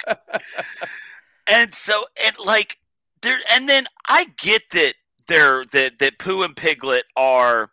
And 1.46 1.72
so 1.74 2.04
and 2.22 2.36
like 2.44 2.78
there 3.22 3.38
and 3.52 3.68
then 3.68 3.86
i 4.06 4.26
get 4.36 4.62
that 4.72 4.94
they're 5.26 5.64
that 5.66 5.98
that 5.98 6.18
pooh 6.18 6.42
and 6.42 6.56
piglet 6.56 7.04
are 7.16 7.70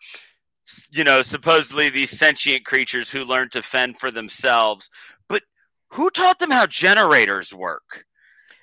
you 0.91 1.03
know 1.03 1.21
supposedly 1.21 1.89
these 1.89 2.17
sentient 2.17 2.65
creatures 2.65 3.09
who 3.09 3.25
learn 3.25 3.49
to 3.49 3.61
fend 3.61 3.97
for 3.99 4.11
themselves 4.11 4.89
but 5.27 5.43
who 5.89 6.09
taught 6.11 6.39
them 6.39 6.51
how 6.51 6.65
generators 6.65 7.53
work 7.53 8.05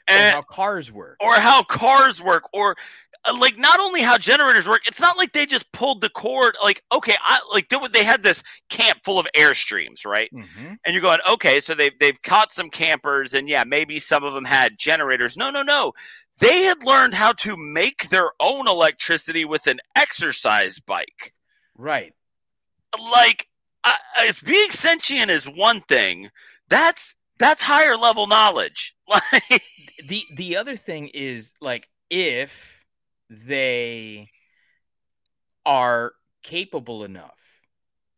and 0.09 0.35
how 0.35 0.43
cars 0.43 0.91
work. 0.93 1.17
or 1.21 1.35
how 1.35 1.63
cars 1.63 2.21
work 2.23 2.45
or 2.53 2.77
uh, 3.25 3.37
like 3.39 3.59
not 3.59 3.81
only 3.81 4.03
how 4.03 4.17
generators 4.19 4.69
work 4.69 4.81
it's 4.87 5.01
not 5.01 5.17
like 5.17 5.33
they 5.33 5.47
just 5.47 5.71
pulled 5.73 6.01
the 6.01 6.09
cord 6.11 6.55
like 6.63 6.83
okay 6.93 7.17
i 7.25 7.41
like 7.53 7.69
they, 7.69 7.79
they 7.93 8.05
had 8.05 8.23
this 8.23 8.43
camp 8.71 8.99
full 9.05 9.19
of 9.19 9.27
airstreams 9.37 10.05
right 10.07 10.31
Mhm. 10.33 10.77
and 10.85 10.93
you're 10.95 11.01
going 11.03 11.19
okay 11.29 11.61
so 11.61 11.75
they've, 11.75 11.99
they've 11.99 12.21
caught 12.23 12.51
some 12.53 12.71
campers 12.71 13.35
and 13.35 13.49
yeah 13.49 13.65
maybe 13.65 13.99
some 13.99 14.23
of 14.25 14.33
them 14.35 14.45
had 14.45 14.79
generators 14.79 15.37
no 15.37 15.51
no 15.51 15.63
no 15.63 15.93
they 16.39 16.65
had 16.65 16.85
learned 16.85 17.15
how 17.15 17.33
to 17.33 17.57
make 17.57 18.09
their 18.11 18.31
own 18.41 18.69
electricity 18.69 19.45
with 19.45 19.67
an 19.67 19.81
exercise 19.97 20.79
bike 20.79 21.33
Right. 21.77 22.13
like 23.13 23.49
I- 23.85 23.97
if 24.29 24.43
being 24.45 24.71
sentient 24.71 25.31
is 25.31 25.47
one 25.47 25.81
thing 25.83 26.31
that's 26.69 27.15
that's 27.39 27.63
higher 27.63 27.97
level 27.97 28.27
knowledge 28.27 28.95
like 29.09 29.63
the 30.09 30.25
the 30.35 30.57
other 30.57 30.77
thing 30.77 31.09
is 31.09 31.55
like 31.61 31.89
if 32.11 32.85
they 33.31 34.31
are 35.65 36.13
capable 36.43 37.05
enough 37.05 37.41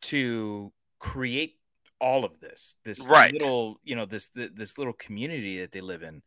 to 0.01 0.71
create 0.99 1.55
all 1.99 2.23
of 2.23 2.39
this 2.39 2.77
this 2.83 3.07
Right. 3.07 3.33
little 3.33 3.79
you 3.83 3.95
know 3.95 4.05
this 4.05 4.29
th- 4.29 4.51
this 4.53 4.77
little 4.77 4.93
community 4.93 5.59
that 5.59 5.71
they 5.71 5.81
live 5.81 6.03
in 6.03 6.21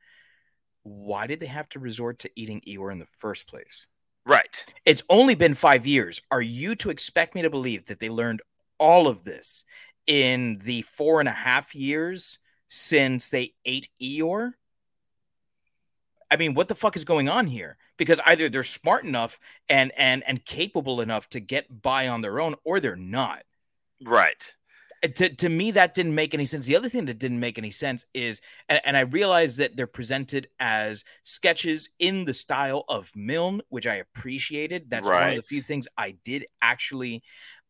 why 0.82 1.26
did 1.26 1.40
they 1.40 1.46
have 1.46 1.68
to 1.70 1.78
resort 1.78 2.18
to 2.20 2.30
eating 2.34 2.60
Eeyore 2.66 2.92
in 2.92 2.98
the 2.98 3.06
first 3.06 3.48
place? 3.48 3.86
Right. 4.26 4.64
It's 4.84 5.02
only 5.08 5.34
been 5.34 5.54
five 5.54 5.86
years. 5.86 6.20
Are 6.30 6.42
you 6.42 6.74
to 6.76 6.90
expect 6.90 7.34
me 7.34 7.42
to 7.42 7.50
believe 7.50 7.86
that 7.86 8.00
they 8.00 8.08
learned 8.08 8.42
all 8.78 9.06
of 9.08 9.24
this 9.24 9.64
in 10.06 10.58
the 10.64 10.82
four 10.82 11.20
and 11.20 11.28
a 11.28 11.32
half 11.32 11.74
years 11.74 12.38
since 12.68 13.30
they 13.30 13.54
ate 13.64 13.88
Eeyore 14.00 14.52
I 16.32 16.36
mean, 16.36 16.54
what 16.54 16.68
the 16.68 16.74
fuck 16.74 16.96
is 16.96 17.04
going 17.04 17.28
on 17.28 17.46
here? 17.46 17.76
Because 17.98 18.20
either 18.26 18.48
they're 18.48 18.64
smart 18.64 19.04
enough 19.04 19.38
and 19.68 19.92
and 19.96 20.24
and 20.26 20.44
capable 20.44 21.00
enough 21.00 21.28
to 21.30 21.40
get 21.40 21.82
by 21.82 22.08
on 22.08 22.22
their 22.22 22.40
own, 22.40 22.56
or 22.64 22.80
they're 22.80 22.96
not. 22.96 23.44
right 24.04 24.54
Uh, 25.04 25.08
To 25.08 25.28
to 25.36 25.48
me, 25.48 25.72
that 25.72 25.94
didn't 25.94 26.14
make 26.14 26.34
any 26.34 26.44
sense. 26.44 26.66
The 26.66 26.76
other 26.76 26.88
thing 26.88 27.06
that 27.06 27.18
didn't 27.18 27.40
make 27.40 27.58
any 27.58 27.70
sense 27.70 28.04
is, 28.14 28.40
and, 28.68 28.80
and 28.84 28.96
I 28.96 29.00
realize 29.00 29.56
that 29.56 29.76
they're 29.76 29.86
presented 29.86 30.48
as 30.60 31.04
sketches 31.24 31.90
in 31.98 32.24
the 32.24 32.34
style 32.34 32.84
of 32.88 33.10
Milne, 33.16 33.62
which 33.68 33.86
I 33.86 33.96
appreciated. 33.96 34.90
That's 34.90 35.12
one 35.12 35.28
of 35.28 35.34
the 35.36 35.42
few 35.42 35.60
things 35.62 35.88
I 35.98 36.12
did 36.24 36.46
actually. 36.60 37.22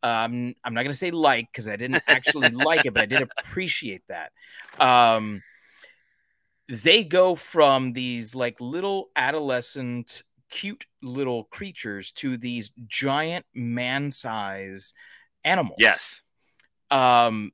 Um, 0.03 0.55
I'm 0.65 0.75
not 0.75 0.83
going 0.83 0.93
to 0.93 0.99
say 0.99 1.11
like 1.13 1.49
because 1.53 1.69
I 1.69 1.77
didn't 1.77 2.03
actually 2.09 2.51
like 2.51 2.87
it, 2.87 2.93
but 2.95 3.03
I 3.03 3.07
did 3.07 3.23
appreciate 3.23 4.03
that. 4.09 4.33
Um, 4.79 5.45
they 6.69 7.05
go 7.05 7.35
from 7.35 7.93
these 7.93 8.35
like 8.35 8.61
little 8.61 9.11
adolescent 9.17 10.23
cute 10.51 10.87
little 11.03 11.45
creatures 11.45 12.13
to 12.13 12.37
these 12.37 12.73
giant 12.87 13.45
man-size 13.55 14.93
animals. 15.45 15.77
Yes. 15.79 16.23
Um 16.91 17.53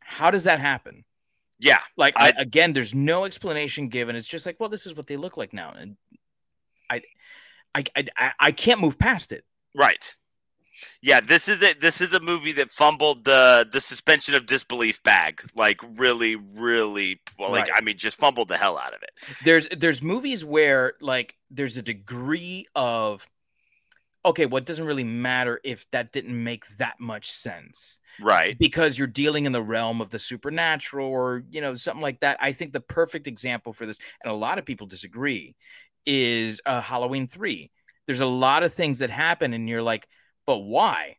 how 0.00 0.30
does 0.30 0.44
that 0.44 0.60
happen? 0.60 1.04
Yeah 1.58 1.80
like 1.96 2.14
I- 2.16 2.28
I, 2.36 2.42
again 2.42 2.72
there's 2.72 2.94
no 2.94 3.24
explanation 3.24 3.88
given. 3.88 4.16
It's 4.16 4.26
just 4.28 4.46
like 4.46 4.58
well 4.60 4.68
this 4.68 4.86
is 4.86 4.94
what 4.94 5.06
they 5.06 5.16
look 5.16 5.36
like 5.36 5.52
now 5.52 5.72
and 5.76 5.96
i 6.90 7.02
i, 7.74 7.84
I- 8.16 8.32
I 8.40 8.52
can't 8.52 8.80
move 8.80 8.98
past 8.98 9.32
it. 9.32 9.44
Right. 9.74 10.16
Yeah, 11.02 11.20
this 11.20 11.48
is 11.48 11.62
it. 11.62 11.80
This 11.80 12.00
is 12.00 12.12
a 12.14 12.20
movie 12.20 12.52
that 12.52 12.70
fumbled 12.72 13.24
the 13.24 13.66
the 13.70 13.80
suspension 13.80 14.34
of 14.34 14.46
disbelief 14.46 15.02
bag, 15.02 15.42
like 15.54 15.78
really, 15.96 16.36
really. 16.36 17.20
Well, 17.38 17.50
like 17.50 17.68
Right. 17.68 17.70
I 17.76 17.80
mean, 17.82 17.96
just 17.98 18.18
fumbled 18.18 18.48
the 18.48 18.56
hell 18.56 18.78
out 18.78 18.94
of 18.94 19.02
it. 19.02 19.10
there's 19.44 19.68
there's 19.68 20.02
movies 20.02 20.44
where 20.44 20.94
like 21.00 21.36
there's 21.50 21.76
a 21.76 21.82
degree 21.82 22.66
of 22.74 23.26
okay 24.24 24.44
well 24.46 24.58
it 24.58 24.66
doesn't 24.66 24.84
really 24.84 25.04
matter 25.04 25.60
if 25.64 25.90
that 25.92 26.12
didn't 26.12 26.42
make 26.42 26.66
that 26.76 27.00
much 27.00 27.30
sense 27.30 27.98
Right. 28.20 28.58
because 28.58 28.98
you're 28.98 29.06
dealing 29.06 29.46
in 29.46 29.52
the 29.52 29.62
realm 29.62 30.00
of 30.02 30.10
the 30.10 30.18
supernatural 30.18 31.08
or 31.08 31.42
you 31.50 31.60
know 31.62 31.74
something 31.74 32.02
like 32.02 32.20
that 32.20 32.36
i 32.40 32.52
think 32.52 32.72
the 32.72 32.80
perfect 32.82 33.26
example 33.26 33.72
for 33.72 33.86
this 33.86 33.98
and 34.22 34.30
a 34.30 34.36
lot 34.36 34.58
of 34.58 34.66
people 34.66 34.86
disagree 34.86 35.54
is 36.04 36.60
uh, 36.66 36.82
halloween 36.82 37.28
3 37.28 37.70
there's 38.06 38.20
a 38.20 38.26
lot 38.26 38.62
of 38.62 38.74
things 38.74 38.98
that 38.98 39.08
happen 39.10 39.54
and 39.54 39.68
you're 39.70 39.82
like 39.82 40.06
but 40.50 40.64
why 40.64 41.16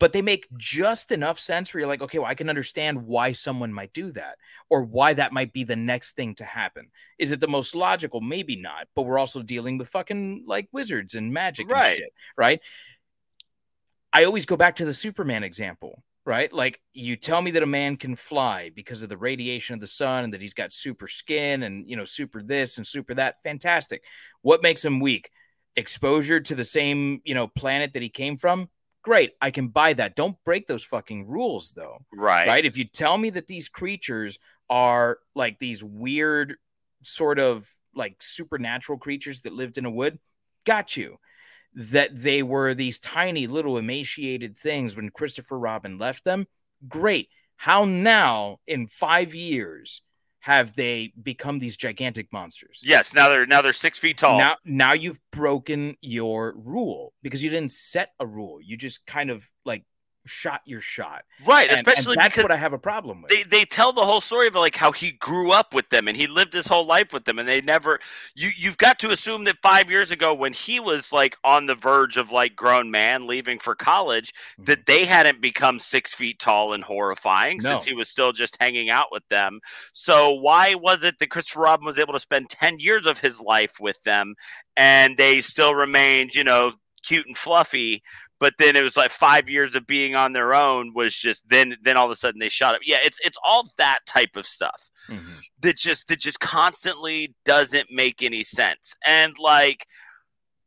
but 0.00 0.12
they 0.12 0.20
make 0.20 0.46
just 0.58 1.12
enough 1.12 1.38
sense 1.38 1.72
where 1.72 1.80
you're 1.80 1.88
like 1.88 2.02
okay 2.02 2.18
well 2.18 2.28
i 2.28 2.34
can 2.34 2.50
understand 2.50 3.00
why 3.06 3.32
someone 3.32 3.72
might 3.72 3.92
do 3.94 4.10
that 4.10 4.36
or 4.68 4.82
why 4.84 5.14
that 5.14 5.32
might 5.32 5.50
be 5.54 5.64
the 5.64 5.76
next 5.76 6.14
thing 6.16 6.34
to 6.34 6.44
happen 6.44 6.90
is 7.18 7.30
it 7.30 7.40
the 7.40 7.48
most 7.48 7.74
logical 7.74 8.20
maybe 8.20 8.56
not 8.56 8.86
but 8.94 9.02
we're 9.06 9.18
also 9.18 9.40
dealing 9.42 9.78
with 9.78 9.88
fucking 9.88 10.44
like 10.46 10.68
wizards 10.72 11.14
and 11.14 11.32
magic 11.32 11.70
Right. 11.70 11.86
and 11.86 11.96
shit 11.96 12.12
right 12.36 12.60
I 14.12 14.24
always 14.24 14.46
go 14.46 14.56
back 14.56 14.76
to 14.76 14.86
the 14.86 14.94
Superman 14.94 15.44
example, 15.44 16.02
right? 16.24 16.50
Like 16.50 16.80
you 16.94 17.16
tell 17.16 17.42
me 17.42 17.50
that 17.50 17.62
a 17.62 17.66
man 17.66 17.96
can 17.96 18.16
fly 18.16 18.70
because 18.74 19.02
of 19.02 19.10
the 19.10 19.16
radiation 19.18 19.74
of 19.74 19.80
the 19.80 19.86
sun 19.86 20.24
and 20.24 20.32
that 20.32 20.40
he's 20.40 20.54
got 20.54 20.72
super 20.72 21.06
skin 21.06 21.64
and 21.64 21.88
you 21.88 21.96
know 21.96 22.04
super 22.04 22.42
this 22.42 22.78
and 22.78 22.86
super 22.86 23.12
that. 23.14 23.42
Fantastic. 23.42 24.02
What 24.40 24.62
makes 24.62 24.82
him 24.82 25.00
weak? 25.00 25.30
Exposure 25.76 26.40
to 26.40 26.54
the 26.54 26.64
same, 26.64 27.20
you 27.24 27.34
know, 27.34 27.48
planet 27.48 27.92
that 27.92 28.02
he 28.02 28.08
came 28.08 28.36
from? 28.36 28.68
Great. 29.02 29.32
I 29.40 29.50
can 29.50 29.68
buy 29.68 29.92
that. 29.92 30.16
Don't 30.16 30.36
break 30.44 30.66
those 30.66 30.84
fucking 30.84 31.28
rules 31.28 31.72
though 31.72 31.98
Right. 32.12 32.46
right? 32.46 32.64
If 32.64 32.76
you 32.76 32.84
tell 32.84 33.16
me 33.18 33.30
that 33.30 33.46
these 33.46 33.68
creatures 33.68 34.38
are 34.68 35.18
like 35.34 35.58
these 35.58 35.84
weird, 35.84 36.56
sort 37.02 37.38
of 37.38 37.70
like 37.94 38.16
supernatural 38.20 38.98
creatures 38.98 39.42
that 39.42 39.52
lived 39.52 39.78
in 39.78 39.84
a 39.84 39.90
wood, 39.90 40.18
got 40.64 40.96
you. 40.96 41.18
That 41.74 42.16
they 42.16 42.42
were 42.42 42.74
these 42.74 42.98
tiny 42.98 43.46
little 43.46 43.76
emaciated 43.78 44.56
things 44.56 44.96
when 44.96 45.10
Christopher 45.10 45.58
Robin 45.58 45.98
left 45.98 46.24
them, 46.24 46.46
great. 46.88 47.28
How 47.56 47.84
now 47.84 48.58
in 48.66 48.86
five 48.86 49.34
years 49.34 50.02
have 50.46 50.74
they 50.74 51.12
become 51.24 51.58
these 51.58 51.76
gigantic 51.76 52.32
monsters? 52.32 52.80
Yes. 52.80 53.12
Now 53.12 53.28
they're 53.28 53.46
now 53.46 53.62
they're 53.62 53.72
six 53.72 53.98
feet 53.98 54.16
tall. 54.16 54.38
Now, 54.38 54.54
now 54.64 54.92
you've 54.92 55.18
broken 55.32 55.96
your 56.02 56.54
rule 56.56 57.12
because 57.24 57.42
you 57.42 57.50
didn't 57.50 57.72
set 57.72 58.10
a 58.20 58.26
rule. 58.28 58.60
You 58.62 58.76
just 58.76 59.06
kind 59.06 59.30
of 59.30 59.44
like 59.64 59.82
shot 60.26 60.60
your 60.64 60.80
shot. 60.80 61.24
right. 61.46 61.68
And, 61.68 61.78
and 61.78 61.86
Especially 61.86 62.16
that's 62.16 62.34
because 62.36 62.44
what 62.44 62.52
I 62.52 62.56
have 62.56 62.72
a 62.72 62.78
problem 62.78 63.22
with. 63.22 63.30
they 63.30 63.42
they 63.44 63.64
tell 63.64 63.92
the 63.92 64.04
whole 64.04 64.20
story 64.20 64.48
about 64.48 64.60
like 64.60 64.76
how 64.76 64.92
he 64.92 65.12
grew 65.12 65.52
up 65.52 65.72
with 65.74 65.88
them 65.90 66.08
and 66.08 66.16
he 66.16 66.26
lived 66.26 66.52
his 66.52 66.66
whole 66.66 66.84
life 66.84 67.12
with 67.12 67.24
them 67.24 67.38
and 67.38 67.48
they 67.48 67.60
never 67.60 68.00
you 68.34 68.50
you've 68.56 68.76
got 68.78 68.98
to 69.00 69.10
assume 69.10 69.44
that 69.44 69.56
5 69.62 69.90
years 69.90 70.10
ago 70.10 70.34
when 70.34 70.52
he 70.52 70.80
was 70.80 71.12
like 71.12 71.36
on 71.44 71.66
the 71.66 71.74
verge 71.74 72.16
of 72.16 72.32
like 72.32 72.56
grown 72.56 72.90
man 72.90 73.26
leaving 73.26 73.58
for 73.58 73.74
college 73.74 74.32
Mhm. 74.60 74.66
that 74.66 74.86
they 74.86 75.04
hadn't 75.04 75.40
become 75.40 75.78
6 75.78 76.12
feet 76.14 76.38
tall 76.38 76.72
and 76.72 76.82
horrifying 76.84 77.58
No. 77.62 77.70
since 77.70 77.84
he 77.84 77.94
was 77.94 78.08
still 78.08 78.32
just 78.32 78.56
hanging 78.60 78.90
out 78.90 79.06
with 79.12 79.22
them 79.30 79.60
so 79.92 80.32
why 80.32 80.74
was 80.74 81.04
it 81.04 81.18
that 81.20 81.30
Christopher 81.30 81.60
Robin 81.60 81.86
was 81.86 81.98
able 81.98 82.12
to 82.12 82.18
spend 82.20 82.48
10 82.50 82.78
years 82.80 83.06
of 83.06 83.18
his 83.20 83.40
life 83.40 83.78
with 83.80 84.02
them 84.02 84.34
and 84.76 85.16
they 85.16 85.40
still 85.40 85.74
remained 85.74 86.34
you 86.34 86.44
know 86.44 86.72
cute 87.06 87.26
and 87.26 87.36
fluffy 87.36 88.02
but 88.38 88.52
then 88.58 88.76
it 88.76 88.82
was 88.82 88.96
like 88.96 89.10
five 89.10 89.48
years 89.48 89.74
of 89.74 89.86
being 89.86 90.14
on 90.14 90.32
their 90.32 90.52
own 90.54 90.92
was 90.94 91.14
just 91.14 91.48
then 91.48 91.76
then 91.82 91.96
all 91.96 92.04
of 92.06 92.10
a 92.10 92.16
sudden 92.16 92.38
they 92.40 92.48
shot 92.48 92.74
up 92.74 92.80
yeah 92.84 92.98
it's 93.04 93.18
it's 93.24 93.38
all 93.46 93.70
that 93.78 94.00
type 94.06 94.36
of 94.36 94.44
stuff 94.46 94.90
Mhm. 95.08 95.38
that 95.60 95.76
just 95.76 96.08
that 96.08 96.18
just 96.18 96.40
constantly 96.40 97.34
doesn't 97.44 97.88
make 97.92 98.22
any 98.22 98.42
sense 98.42 98.92
and 99.06 99.38
like 99.38 99.86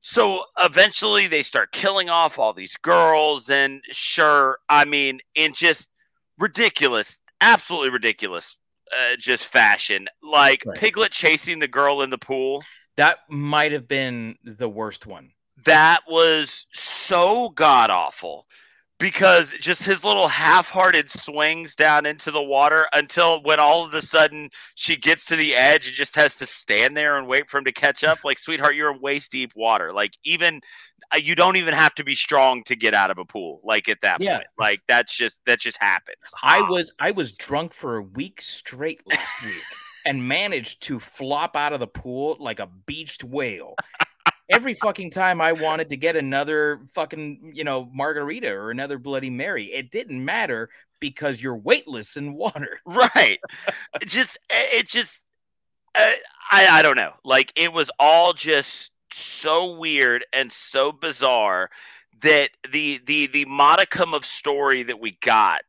so 0.02 0.43
eventually 0.58 1.28
they 1.28 1.43
start 1.43 1.71
killing 1.73 2.10
off 2.10 2.39
all 2.39 2.54
these 2.54 2.78
girls 2.78 3.49
and 3.49 3.82
sure 3.91 4.58
i 4.69 4.86
mean 4.86 5.19
in 5.36 5.54
just 5.54 5.89
ridiculous 6.38 7.19
absolutely 7.41 7.89
ridiculous 7.89 8.58
uh, 8.97 9.15
just 9.17 9.45
fashion 9.45 10.08
like 10.23 10.63
Right. 10.65 10.78
piglet 10.78 11.12
chasing 11.12 11.60
the 11.60 11.67
girl 11.67 12.02
in 12.02 12.10
the 12.10 12.17
pool 12.17 12.63
That 12.95 13.19
might 13.30 13.71
have 13.71 13.88
been 13.88 14.38
the 14.43 14.67
worst 14.69 15.06
one. 15.06 15.32
That 15.65 16.00
was 16.08 16.65
so 16.74 17.50
god 17.50 17.89
awful 17.89 18.45
because 19.00 19.52
just 19.54 19.84
his 19.84 20.04
little 20.04 20.28
half-hearted 20.28 21.10
swings 21.10 21.74
down 21.74 22.06
into 22.06 22.32
the 22.32 22.41
water 22.41 22.86
until 22.93 23.41
when 23.43 23.60
all 23.60 23.86
of 23.86 23.93
a 23.93 24.02
sudden 24.02 24.50
she 24.76 24.98
gets 24.98 25.26
to 25.26 25.38
the 25.38 25.56
edge 25.56 25.88
and 25.88 25.95
just 25.95 26.15
has 26.15 26.36
to 26.36 26.45
stand 26.45 26.98
there 26.98 27.17
and 27.17 27.28
wait 27.28 27.50
for 27.50 27.58
him 27.58 27.63
to 27.65 27.72
catch 27.72 28.04
up. 28.04 28.19
Like 28.24 28.39
sweetheart 28.39 28.76
you're 28.76 28.93
in 28.93 29.00
waist 29.02 29.32
deep 29.32 29.54
water. 29.56 29.93
Like 29.93 30.12
even 30.26 30.60
uh, 31.13 31.17
you 31.17 31.34
don't 31.34 31.56
even 31.56 31.74
have 31.74 31.95
to 31.95 32.04
be 32.04 32.13
strong 32.13 32.62
to 32.65 32.76
get 32.76 32.93
out 32.93 33.10
of 33.10 33.17
a 33.17 33.26
pool 33.26 33.62
like 33.63 33.88
at 33.88 34.02
that 34.02 34.22
Yeah. 34.22 34.36
point. 34.36 34.48
Like 34.60 34.82
that's 34.88 35.15
just 35.15 35.39
that 35.45 35.60
just 35.60 35.78
happens. 35.80 36.17
I 36.43 36.62
was 36.69 36.93
I 37.00 37.12
was 37.12 37.32
drunk 37.32 37.74
for 37.74 37.98
a 37.98 38.04
week 38.04 38.41
straight 38.41 39.02
last 39.08 39.41
week 39.45 39.63
and 40.06 40.28
managed 40.28 40.84
to 40.84 41.00
flop 41.00 41.56
out 41.56 41.74
of 41.74 41.80
the 41.80 41.88
pool 41.88 42.36
like 42.39 42.60
a 42.60 42.67
beached 42.86 43.24
whale. 43.24 43.76
Every 44.49 44.73
fucking 44.73 45.12
time 45.12 45.41
I 45.41 45.53
wanted 45.53 45.89
to 45.89 45.97
get 45.97 46.15
another 46.15 46.81
fucking, 46.93 47.51
you 47.55 47.63
know, 47.63 47.89
margarita 47.93 48.51
or 48.51 48.71
another 48.71 48.97
bloody 48.97 49.29
mary, 49.29 49.65
it 49.65 49.91
didn't 49.91 50.23
matter 50.23 50.69
because 50.99 51.41
you're 51.41 51.57
weightless 51.57 52.17
in 52.17 52.33
water. 52.33 52.79
right 52.85 53.39
it 54.01 54.07
just 54.09 54.38
it 54.49 54.88
just 54.88 55.23
Uh, 55.95 56.12
I 56.51 56.67
I 56.79 56.81
don't 56.81 56.97
know. 56.97 57.13
Like 57.23 57.51
it 57.55 57.73
was 57.73 57.89
all 57.99 58.33
just 58.33 58.91
so 59.13 59.77
weird 59.77 60.25
and 60.33 60.51
so 60.51 60.91
bizarre 60.91 61.69
that 62.21 62.49
the 62.71 62.99
the 63.05 63.27
the 63.27 63.45
modicum 63.45 64.13
of 64.13 64.25
story 64.25 64.83
that 64.83 64.99
we 64.99 65.17
got 65.21 65.62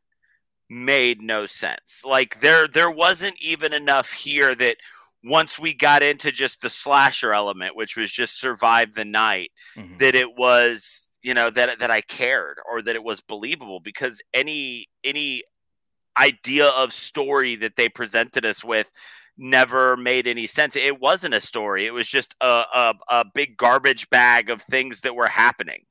made 0.69 1.21
no 1.21 1.45
sense. 1.45 2.01
Like 2.05 2.39
there 2.41 2.67
there 2.67 2.91
wasn't 2.91 3.35
even 3.41 3.73
enough 3.73 4.11
here 4.11 4.55
that 4.55 4.77
once 5.23 5.59
we 5.59 5.73
got 5.73 6.01
into 6.03 6.31
just 6.31 6.61
the 6.61 6.69
slasher 6.69 7.33
element, 7.33 7.75
which 7.75 7.95
was 7.95 8.11
just 8.11 8.39
survive 8.39 8.93
the 8.93 9.05
night, 9.05 9.51
Mhm. 9.77 9.99
that 9.99 10.15
it 10.15 10.35
was 10.35 11.11
you 11.23 11.33
know 11.35 11.49
that 11.51 11.79
that 11.79 11.91
I 11.91 12.01
cared 12.01 12.57
or 12.69 12.81
that 12.81 12.95
it 12.95 13.03
was 13.03 13.21
believable 13.21 13.79
because 13.79 14.21
any 14.33 14.87
any 15.03 15.43
idea 16.19 16.67
of 16.69 16.91
story 16.93 17.55
that 17.57 17.75
they 17.75 17.87
presented 17.89 18.45
us 18.45 18.63
with 18.63 18.89
never 19.37 19.95
made 19.95 20.27
any 20.27 20.45
sense. 20.47 20.75
It 20.75 20.99
wasn't 20.99 21.33
a 21.33 21.41
story. 21.41 21.85
It 21.85 21.91
was 21.91 22.07
just 22.07 22.35
a 22.41 22.63
a, 22.73 22.93
a 23.09 23.25
big 23.33 23.55
garbage 23.57 24.09
bag 24.09 24.49
of 24.49 24.61
things 24.63 25.01
that 25.01 25.15
were 25.15 25.27
happening. 25.27 25.85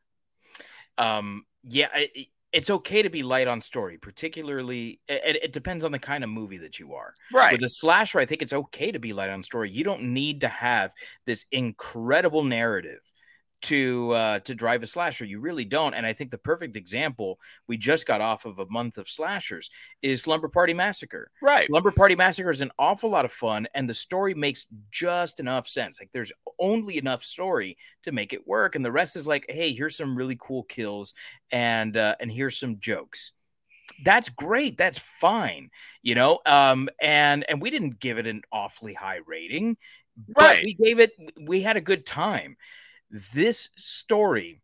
um 0.99 1.45
yeah 1.63 1.89
it, 1.95 2.29
it's 2.53 2.71
okay 2.71 3.03
to 3.03 3.11
be 3.11 3.23
light 3.23 3.49
on 3.49 3.61
story 3.61 3.99
particularly 3.99 5.01
it, 5.09 5.39
it 5.45 5.53
depends 5.53 5.85
on 5.85 5.93
the 5.93 5.99
kind 5.99 6.25
of 6.25 6.31
movie 6.31 6.59
that 6.59 6.79
you 6.79 6.95
are 6.95 7.15
Right. 7.33 7.53
with 7.53 7.63
a 7.63 7.69
slasher 7.69 8.19
i 8.19 8.25
think 8.27 8.43
it's 8.43 8.53
okay 8.53 8.91
to 8.93 8.99
be 8.99 9.13
light 9.13 9.31
on 9.31 9.43
story 9.43 9.71
you 9.71 9.85
don't 9.85 10.03
need 10.03 10.41
to 10.43 10.49
have 10.49 10.93
this 11.27 11.45
incredible 11.53 12.45
narrative 12.45 13.01
to 13.63 14.11
uh 14.13 14.39
to 14.41 14.55
drive 14.55 14.83
a 14.83 14.87
slasher 14.87 15.25
you 15.25 15.41
really 15.41 15.65
don't 15.65 15.95
and 15.95 16.07
i 16.07 16.13
think 16.13 16.31
the 16.31 16.39
perfect 16.39 16.77
example 16.77 17.39
we 17.67 17.77
just 17.77 18.07
got 18.07 18.21
off 18.21 18.45
of 18.45 18.59
a 18.59 18.67
month 18.71 18.97
of 18.99 19.09
slashers 19.09 19.71
is 20.03 20.23
slumber 20.23 20.49
party 20.49 20.73
massacre 20.75 21.31
right. 21.43 21.63
Slumber 21.63 21.91
Party 21.93 22.17
Massacre 22.17 22.51
is 22.51 22.61
an 22.63 22.71
awful 22.79 23.11
lot 23.11 23.25
of 23.25 23.33
fun, 23.33 23.67
and 23.75 23.89
the 23.89 23.95
story 23.95 24.35
makes 24.35 24.67
just 24.91 25.41
enough 25.41 25.67
sense. 25.69 26.01
Like 26.01 26.11
there's 26.13 26.33
only 26.59 26.97
enough 26.99 27.23
story 27.23 27.77
to 28.03 28.13
make 28.13 28.33
it 28.33 28.47
work, 28.47 28.75
and 28.75 28.85
the 28.85 28.93
rest 28.93 29.17
is 29.17 29.27
like, 29.27 29.45
hey, 29.49 29.73
here's 29.73 29.97
some 29.97 30.17
really 30.17 30.37
cool 30.41 30.63
kills, 30.65 31.15
and 31.53 31.97
uh, 31.97 32.17
and 32.21 32.31
here's 32.31 32.59
some 32.59 32.79
jokes. 32.81 33.33
That's 34.05 34.29
great. 34.29 34.79
That's 34.79 34.99
fine, 34.99 35.71
you 36.03 36.15
know. 36.15 36.41
Um, 36.47 36.89
and 37.01 37.45
and 37.49 37.61
we 37.61 37.71
didn't 37.71 38.01
give 38.01 38.19
it 38.19 38.27
an 38.27 38.43
awfully 38.53 38.95
high 38.95 39.21
rating, 39.27 39.77
but 40.29 40.43
Right. 40.43 40.65
we 40.65 40.75
gave 40.75 41.01
it. 41.01 41.13
We 41.41 41.61
had 41.63 41.77
a 41.77 41.81
good 41.81 42.07
time. 42.07 42.57
This 43.11 43.71
story, 43.77 44.61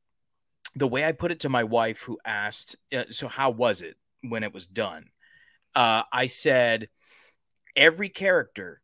the 0.75 0.87
way 0.87 1.05
I 1.05 1.13
put 1.13 1.33
it 1.33 1.41
to 1.41 1.49
my 1.49 1.65
wife, 1.65 2.03
who 2.03 2.19
asked, 2.25 2.77
uh, 2.93 3.05
"So 3.11 3.29
how 3.29 3.51
was 3.51 3.81
it 3.81 3.97
when 4.23 4.43
it 4.43 4.53
was 4.55 4.67
done?" 4.67 5.11
uh, 5.77 6.03
I 6.11 6.27
said 6.27 6.89
every 7.77 8.09
character 8.09 8.81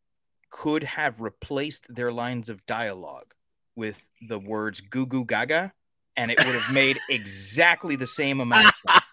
could 0.51 0.83
have 0.83 1.19
replaced 1.19 1.93
their 1.93 2.11
lines 2.11 2.49
of 2.49 2.65
dialogue 2.67 3.33
with 3.75 4.09
the 4.21 4.37
words 4.37 4.79
goo 4.79 5.07
goo 5.07 5.25
gaga, 5.25 5.73
and 6.15 6.29
it 6.29 6.37
would 6.45 6.55
have 6.55 6.73
made 6.73 6.99
exactly 7.09 7.95
the 7.95 8.07
same 8.07 8.39
amount 8.39 8.67
of 8.67 8.73
sense. 8.87 9.07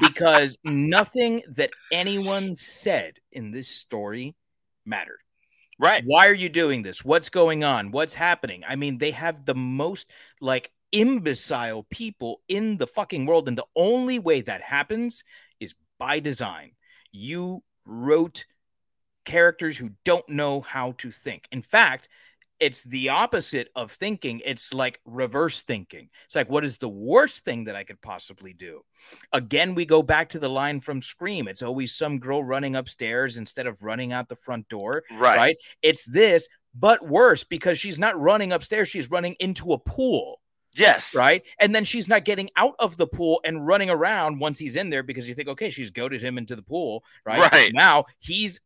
Because 0.00 0.56
nothing 0.64 1.42
that 1.56 1.70
anyone 1.92 2.54
said 2.54 3.18
in 3.32 3.50
this 3.50 3.68
story 3.68 4.34
mattered. 4.84 5.20
Right. 5.78 6.02
Why 6.06 6.26
are 6.26 6.34
you 6.34 6.48
doing 6.48 6.82
this? 6.82 7.04
What's 7.04 7.28
going 7.28 7.62
on? 7.62 7.90
What's 7.90 8.14
happening? 8.14 8.64
I 8.66 8.76
mean, 8.76 8.96
they 8.98 9.10
have 9.10 9.44
the 9.44 9.54
most 9.54 10.10
like 10.40 10.72
imbecile 10.92 11.86
people 11.90 12.40
in 12.48 12.78
the 12.78 12.86
fucking 12.86 13.26
world. 13.26 13.46
And 13.46 13.58
the 13.58 13.66
only 13.74 14.18
way 14.18 14.40
that 14.40 14.62
happens 14.62 15.22
is 15.60 15.74
by 15.98 16.20
design. 16.20 16.72
You 17.12 17.62
wrote 17.84 18.46
characters 19.26 19.76
who 19.76 19.90
don't 20.04 20.28
know 20.28 20.62
how 20.62 20.92
to 20.92 21.10
think. 21.10 21.46
In 21.52 21.60
fact, 21.60 22.08
it's 22.60 22.84
the 22.84 23.08
opposite 23.10 23.68
of 23.76 23.90
thinking. 23.90 24.40
It's 24.44 24.72
like 24.72 25.00
reverse 25.04 25.62
thinking. 25.62 26.08
It's 26.24 26.34
like, 26.34 26.48
what 26.50 26.64
is 26.64 26.78
the 26.78 26.88
worst 26.88 27.44
thing 27.44 27.64
that 27.64 27.76
I 27.76 27.84
could 27.84 28.00
possibly 28.00 28.52
do? 28.52 28.82
Again, 29.32 29.74
we 29.74 29.84
go 29.84 30.02
back 30.02 30.28
to 30.30 30.38
the 30.38 30.48
line 30.48 30.80
from 30.80 31.02
Scream. 31.02 31.48
It's 31.48 31.62
always 31.62 31.94
some 31.94 32.18
girl 32.18 32.42
running 32.42 32.76
upstairs 32.76 33.36
instead 33.36 33.66
of 33.66 33.82
running 33.82 34.12
out 34.12 34.28
the 34.28 34.36
front 34.36 34.68
door 34.68 35.04
Right. 35.12 35.36
right? 35.36 35.56
It's 35.82 36.04
this, 36.06 36.48
but 36.74 37.06
worse 37.06 37.44
because 37.44 37.78
she's 37.78 37.98
not 37.98 38.18
running 38.18 38.52
upstairs, 38.52 38.88
she's 38.88 39.10
running 39.10 39.34
into 39.40 39.72
a 39.72 39.78
pool, 39.78 40.40
Yes. 40.74 41.14
right? 41.14 41.42
And 41.58 41.74
then 41.74 41.84
she's 41.84 42.08
not 42.08 42.24
getting 42.24 42.50
out 42.56 42.74
of 42.78 42.96
the 42.96 43.06
pool 43.06 43.40
and 43.44 43.66
running 43.66 43.90
around 43.90 44.40
once 44.40 44.58
he's 44.58 44.76
in 44.76 44.90
there 44.90 45.02
because 45.02 45.28
you 45.28 45.34
think, 45.34 45.48
okay, 45.48 45.70
she's 45.70 45.90
goaded 45.90 46.22
him 46.22 46.38
into 46.38 46.56
the 46.56 46.62
pool, 46.62 47.02
right? 47.24 47.50
Right. 47.52 47.70
Now 47.72 48.04
he's 48.18 48.60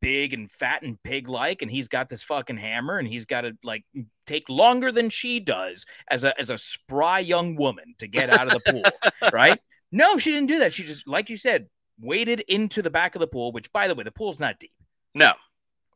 big 0.00 0.32
and 0.34 0.50
fat 0.50 0.82
and 0.82 1.02
pig 1.02 1.28
like, 1.28 1.62
and 1.62 1.70
he's 1.70 1.88
got 1.88 2.08
this 2.08 2.22
fucking 2.22 2.56
hammer 2.56 2.98
and 2.98 3.06
he's 3.08 3.24
got 3.26 3.42
to 3.42 3.56
like 3.62 3.84
take 4.26 4.48
longer 4.48 4.90
than 4.92 5.08
she 5.10 5.40
does 5.40 5.86
as 6.10 6.24
a 6.24 6.38
as 6.40 6.50
a 6.50 6.58
spry 6.58 7.18
young 7.18 7.56
woman 7.56 7.94
to 7.98 8.06
get 8.06 8.30
out 8.30 8.46
of 8.46 8.52
the 8.52 8.60
pool, 8.60 8.84
right? 9.32 9.60
No, 9.92 10.18
she 10.18 10.30
didn't 10.32 10.48
do 10.48 10.58
that. 10.58 10.72
She 10.74 10.82
just, 10.82 11.06
like 11.06 11.30
you 11.30 11.36
said, 11.36 11.68
waded 12.00 12.40
into 12.48 12.82
the 12.82 12.90
back 12.90 13.14
of 13.14 13.20
the 13.20 13.26
pool, 13.26 13.52
which 13.52 13.72
by 13.72 13.88
the 13.88 13.94
way, 13.94 14.04
the 14.04 14.10
pool's 14.12 14.40
not 14.40 14.58
deep 14.58 14.72
No. 15.14 15.32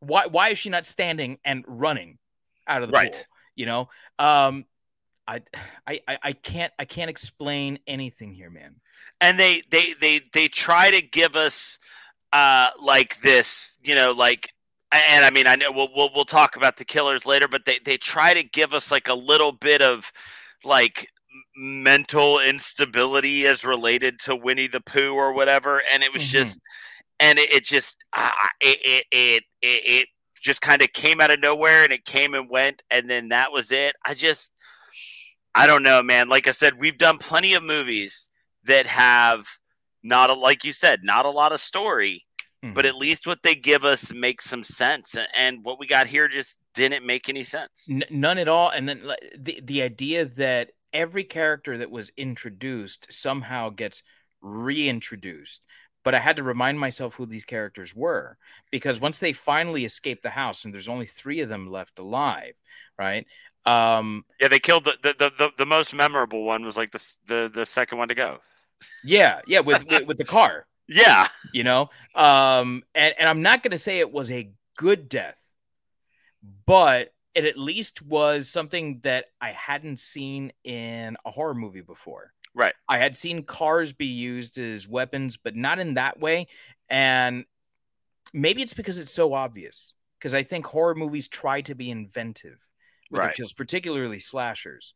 why 0.01 0.27
why 0.27 0.49
is 0.51 0.59
she 0.59 0.71
not 0.71 0.87
standing 0.87 1.39
and 1.45 1.65
running 1.67 2.19
out 2.67 2.83
of 2.83 2.89
the 2.89 2.95
Right. 2.95 3.13
pool 3.13 3.21
you 3.57 3.67
know 3.67 3.89
um 4.19 4.65
I, 5.27 5.43
I 5.87 6.01
i 6.09 6.19
i 6.23 6.33
can't 6.33 6.73
i 6.79 6.85
can't 6.85 7.11
explain 7.11 7.79
anything 7.87 8.33
here 8.33 8.49
man 8.51 8.77
and 9.21 9.39
they 9.39 9.63
they 9.71 9.93
they 10.01 10.23
they 10.33 10.49
try 10.49 10.91
to 10.91 11.03
give 11.03 11.37
us 11.37 11.79
uh 12.33 12.69
like 12.81 13.21
this 13.23 13.79
you 13.83 13.95
know 13.95 14.13
like 14.13 14.49
and 14.93 15.25
i 15.25 15.31
mean 15.31 15.47
i 15.47 15.55
know 15.57 15.71
we'll 15.71 15.89
we'll, 15.95 16.11
we'll 16.15 16.25
talk 16.25 16.57
about 16.57 16.77
the 16.77 16.85
killers 16.85 17.27
later 17.27 17.49
but 17.49 17.65
they 17.65 17.79
they 17.85 17.97
try 17.97 18.35
to 18.35 18.43
give 18.43 18.73
us 18.73 18.91
like 18.91 19.09
a 19.09 19.15
little 19.15 19.53
bit 19.53 19.83
of 19.83 20.13
like 20.65 21.09
mental 21.57 22.39
instability 22.41 23.47
as 23.47 23.65
related 23.65 24.19
to 24.19 24.35
winnie 24.37 24.67
the 24.69 24.81
pooh 24.81 25.13
or 25.15 25.33
whatever 25.33 25.83
and 25.93 26.03
it 26.03 26.13
was 26.13 26.23
Mhm. 26.23 26.31
just 26.31 26.61
and 27.19 27.39
it, 27.39 27.53
it 27.53 27.65
just 27.65 27.97
uh, 28.13 28.31
it 28.61 28.79
it 28.85 29.05
it, 29.11 29.43
it, 29.63 29.83
it 30.03 30.09
just 30.41 30.61
kind 30.61 30.83
of 30.83 30.93
came 30.93 31.21
out 31.21 31.31
of 31.31 31.41
nowhere 31.41 31.85
and 31.85 31.93
it 31.93 32.05
came 32.05 32.35
and 32.35 32.49
went 32.49 32.83
and 32.91 33.09
then 33.11 33.29
that 33.29 33.53
was 33.53 33.71
it 33.71 33.95
i 34.07 34.15
just 34.15 34.53
i 35.55 35.67
don't 35.67 35.83
know 35.83 36.03
man 36.03 36.29
like 36.29 36.49
i 36.49 36.53
said 36.53 36.79
we've 36.81 36.99
done 36.99 37.19
plenty 37.19 37.55
of 37.55 37.63
movies 37.63 38.29
that 38.65 38.87
have 38.87 39.47
not 40.03 40.31
a 40.31 40.35
like 40.35 40.65
you 40.65 40.73
said 40.73 41.01
not 41.03 41.27
a 41.27 41.31
lot 41.31 41.53
of 41.53 41.61
story 41.61 42.25
but 42.75 42.85
Mhm. 42.85 42.89
at 42.89 42.95
least 42.97 43.27
what 43.27 43.43
they 43.43 43.55
give 43.55 43.85
us 43.85 44.13
makes 44.13 44.45
some 44.45 44.63
sense 44.63 45.17
and, 45.37 45.65
what 45.65 45.79
we 45.79 45.87
got 45.87 46.07
here 46.07 46.29
just 46.29 46.59
didn't 46.75 47.07
make 47.07 47.29
any 47.29 47.45
sense 47.45 47.87
N- 47.91 48.05
none 48.11 48.39
at 48.39 48.49
all 48.49 48.71
and 48.71 48.89
then 48.89 49.03
the 49.39 49.61
the 49.63 49.83
idea 49.83 50.25
that 50.27 50.71
every 50.93 51.25
character 51.25 51.79
that 51.79 51.91
was 51.91 52.11
introduced 52.17 53.13
somehow 53.13 53.71
gets 53.71 54.03
reintroduced 54.43 55.67
but 56.05 56.15
i 56.15 56.19
had 56.19 56.37
to 56.37 56.43
remind 56.43 56.79
myself 56.79 57.15
who 57.15 57.27
these 57.27 57.45
characters 57.45 57.95
were 57.95 58.37
because 58.71 59.01
once 59.01 59.19
they 59.19 59.33
finally 59.33 59.85
escape 59.85 60.23
the 60.23 60.31
house 60.31 60.65
and 60.65 60.73
there's 60.75 60.89
only 60.89 61.07
3 61.07 61.41
of 61.41 61.49
them 61.49 61.67
left 61.67 61.99
alive 61.99 62.55
right 62.99 63.27
um 63.67 64.25
yeah 64.41 64.49
they 64.49 64.59
killed 64.59 64.85
the 64.85 64.97
the, 65.03 65.15
the, 65.19 65.31
the, 65.39 65.51
the 65.59 65.67
most 65.67 65.93
memorable 65.95 66.45
one 66.45 66.65
was 66.65 66.77
like 66.77 66.91
the, 66.91 67.17
the 67.27 67.51
the 67.55 67.67
second 67.67 67.99
one 67.99 68.09
to 68.09 68.15
go 68.15 68.39
yeah 69.05 69.41
yeah 69.47 69.61
with 69.61 69.85
with, 69.87 70.07
with 70.07 70.19
the 70.19 70.25
car. 70.25 70.67
Yeah. 70.93 71.29
You 71.55 71.63
know? 71.63 71.89
Um 72.17 72.83
and, 72.97 73.15
and 73.17 73.29
i'm 73.29 73.43
not 73.43 73.63
going 73.63 73.71
to 73.71 73.79
say 73.79 74.01
it 74.01 74.11
was 74.11 74.29
a 74.33 74.51
good 74.77 75.09
death 75.09 75.41
but 76.67 77.13
it 77.37 77.45
at 77.45 77.57
least 77.57 78.03
was 78.03 78.49
something 78.49 78.99
that 79.05 79.27
i 79.41 79.53
hadn't 79.53 80.01
seen 80.01 80.53
in 80.65 81.17
a 81.25 81.31
horror 81.31 81.55
movie 81.55 81.81
before. 81.81 82.33
Right. 82.57 82.75
I 82.89 82.99
had 82.99 83.15
seen 83.15 83.45
cars 83.45 83.93
be 83.93 84.07
used 84.07 84.59
as 84.59 84.89
weapons 84.89 85.37
but 85.37 85.55
not 85.55 85.79
in 85.79 85.95
that 85.95 86.19
way. 86.19 86.49
And 86.89 87.45
maybe 88.33 88.61
it's 88.63 88.75
because 88.75 88.99
it's 88.99 89.13
so 89.13 89.33
obvious 89.33 89.95
because 90.19 90.35
i 90.35 90.43
think 90.43 90.67
horror 90.67 90.97
movies 90.97 91.29
try 91.29 91.61
to 91.63 91.77
be 91.77 91.89
inventive 91.91 92.59
with 93.13 93.21
Right. 93.21 93.37
kills 93.37 93.53
particularly 93.53 94.19
slashers. 94.19 94.93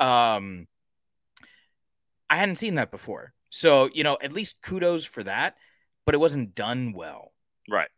Um 0.00 0.66
i 2.30 2.36
hadn't 2.36 2.56
seen 2.56 2.74
that 2.76 2.90
before. 2.90 3.32
So 3.48 3.88
you 3.92 4.04
know 4.04 4.18
at 4.20 4.32
least 4.32 4.62
kudos 4.62 5.04
for 5.04 5.22
that 5.24 5.56
but 6.04 6.14
it 6.14 6.18
wasn't 6.18 6.54
done 6.54 6.92
well. 6.92 7.32
Right. 7.68 7.88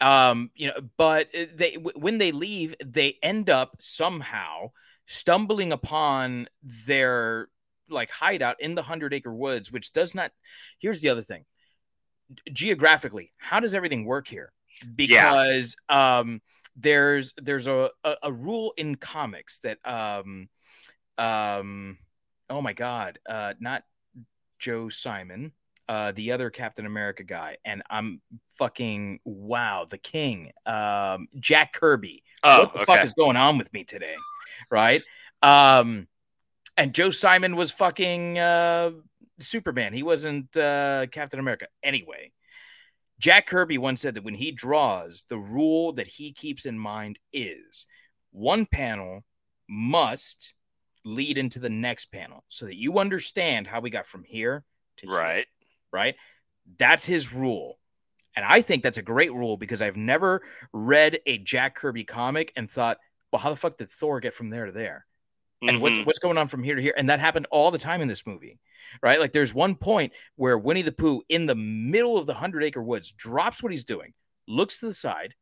Um 0.00 0.50
you 0.54 0.68
know 0.68 0.80
but 0.96 1.28
uh, 1.34 1.46
they 1.54 1.74
when 1.74 2.18
they 2.18 2.32
leave 2.32 2.74
they 2.84 3.18
end 3.22 3.50
up 3.50 3.76
somehow 3.80 4.70
stumbling 5.06 5.72
upon 5.72 6.48
their 6.62 7.48
like 7.90 8.10
hideout 8.10 8.60
in 8.60 8.74
the 8.74 8.82
hundred 8.82 9.14
acre 9.14 9.34
woods 9.34 9.72
which 9.72 9.92
does 9.92 10.14
not 10.14 10.30
here's 10.78 11.00
the 11.00 11.08
other 11.08 11.22
thing. 11.22 11.44
Geographically 12.52 13.32
how 13.38 13.60
does 13.60 13.74
everything 13.74 14.04
work 14.04 14.28
here? 14.28 14.52
Because 14.94 15.76
um 15.88 16.40
there's 16.76 17.34
there's 17.36 17.66
a, 17.66 17.90
a 18.04 18.16
a 18.24 18.32
rule 18.32 18.72
in 18.76 18.94
comics 18.94 19.58
that 19.58 19.78
um 19.84 20.48
um 21.18 21.98
oh 22.50 22.60
my 22.60 22.72
god 22.72 23.18
uh 23.28 23.54
not 23.60 23.84
joe 24.58 24.88
simon 24.88 25.52
uh, 25.88 26.12
the 26.12 26.32
other 26.32 26.50
Captain 26.50 26.84
America 26.84 27.24
guy, 27.24 27.56
and 27.64 27.82
I'm 27.88 28.20
fucking 28.58 29.20
wow, 29.24 29.86
the 29.88 29.96
King, 29.96 30.52
um, 30.66 31.28
Jack 31.38 31.72
Kirby. 31.72 32.22
Oh, 32.44 32.64
what 32.64 32.72
the 32.74 32.84
fuck 32.84 33.04
is 33.04 33.14
going 33.14 33.36
on 33.36 33.56
with 33.56 33.72
me 33.72 33.84
today? 33.84 34.14
Right? 34.70 35.02
Um, 35.42 36.06
and 36.76 36.94
Joe 36.94 37.10
Simon 37.10 37.56
was 37.56 37.70
fucking 37.70 38.38
uh, 38.38 38.90
Superman. 39.40 39.92
He 39.92 40.02
wasn't 40.02 40.54
uh, 40.56 41.06
Captain 41.10 41.40
America. 41.40 41.68
Anyway, 41.82 42.32
Jack 43.18 43.46
Kirby 43.46 43.78
once 43.78 44.02
said 44.02 44.14
that 44.14 44.24
when 44.24 44.34
he 44.34 44.52
draws, 44.52 45.24
the 45.28 45.38
rule 45.38 45.92
that 45.94 46.06
he 46.06 46.32
keeps 46.32 46.66
in 46.66 46.78
mind 46.78 47.18
is 47.32 47.86
one 48.30 48.66
panel 48.66 49.24
must 49.68 50.54
lead 51.08 51.38
into 51.38 51.58
the 51.58 51.70
next 51.70 52.06
panel 52.06 52.44
so 52.48 52.66
that 52.66 52.76
you 52.76 52.98
understand 52.98 53.66
how 53.66 53.80
we 53.80 53.90
got 53.90 54.06
from 54.06 54.24
here 54.24 54.64
to 54.98 55.06
here 55.06 55.16
Right. 55.16 55.46
right? 55.92 56.14
That's 56.78 57.04
his 57.04 57.32
rule. 57.32 57.78
And 58.36 58.44
I 58.44 58.60
think 58.60 58.82
that's 58.82 58.98
a 58.98 59.02
great 59.02 59.32
rule 59.32 59.56
because 59.56 59.82
I've 59.82 59.96
never 59.96 60.42
read 60.72 61.18
a 61.26 61.38
Jack 61.38 61.74
Kirby 61.74 62.04
comic 62.04 62.52
and 62.56 62.70
thought, 62.70 62.98
well, 63.32 63.40
how 63.40 63.50
the 63.50 63.56
fuck 63.56 63.76
did 63.78 63.90
Thor 63.90 64.20
get 64.20 64.34
from 64.34 64.50
there 64.50 64.66
to 64.66 64.72
there? 64.72 65.06
And 65.62 65.80
what's 65.82 65.98
Mhm. 65.98 66.06
what's 66.06 66.20
going 66.20 66.38
on 66.38 66.46
from 66.46 66.62
here 66.62 66.76
to 66.76 66.82
here? 66.82 66.94
And 66.96 67.08
that 67.10 67.18
happened 67.18 67.46
all 67.50 67.72
the 67.72 67.78
time 67.78 68.00
in 68.00 68.06
this 68.06 68.24
movie, 68.26 68.60
right? 69.02 69.18
Like 69.18 69.32
there's 69.32 69.52
one 69.52 69.74
point 69.74 70.12
where 70.36 70.56
Winnie 70.56 70.82
the 70.82 70.92
Pooh 70.92 71.22
in 71.28 71.46
the 71.46 71.56
middle 71.56 72.16
of 72.16 72.26
the 72.26 72.34
hundred 72.34 72.62
acre 72.62 72.82
woods 72.82 73.10
drops 73.10 73.60
what 73.60 73.72
he's 73.72 73.84
doing, 73.84 74.14
looks 74.46 74.78
to 74.78 74.86
the 74.86 74.94
side, 74.94 75.34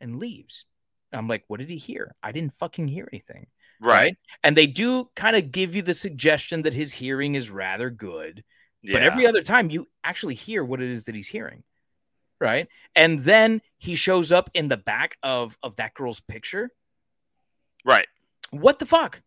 and 0.00 0.18
leaves. 0.18 0.66
And 1.10 1.18
I'm 1.18 1.26
like, 1.28 1.44
what 1.46 1.58
did 1.60 1.70
he 1.70 1.78
hear? 1.78 2.14
I 2.22 2.32
didn't 2.32 2.52
fucking 2.54 2.88
hear 2.88 3.08
anything 3.10 3.46
right. 3.80 4.16
and 4.42 4.56
they 4.56 4.66
do 4.66 5.08
kind 5.16 5.36
of 5.36 5.52
give 5.52 5.74
you 5.74 5.82
the 5.82 5.94
suggestion 5.94 6.62
that 6.62 6.74
his 6.74 6.92
hearing 6.92 7.34
is 7.34 7.50
rather 7.50 7.90
good 7.90 8.42
Yeah. 8.82 8.94
but 8.94 9.02
every 9.02 9.26
other 9.26 9.42
time 9.42 9.70
you 9.70 9.88
actually 10.04 10.34
hear 10.34 10.64
what 10.64 10.80
it 10.80 10.90
is 10.90 11.04
that 11.04 11.14
he's 11.14 11.28
hearing 11.28 11.62
right 12.40 12.68
and 12.94 13.20
then 13.20 13.62
he 13.78 13.94
shows 13.94 14.30
up 14.32 14.50
in 14.54 14.68
the 14.68 14.76
back 14.76 15.16
of 15.22 15.56
of 15.62 15.76
that 15.76 15.94
girl's 15.94 16.20
picture 16.20 16.70
right. 17.84 18.06
what 18.50 18.78
the 18.78 18.86
fuck 18.86 19.22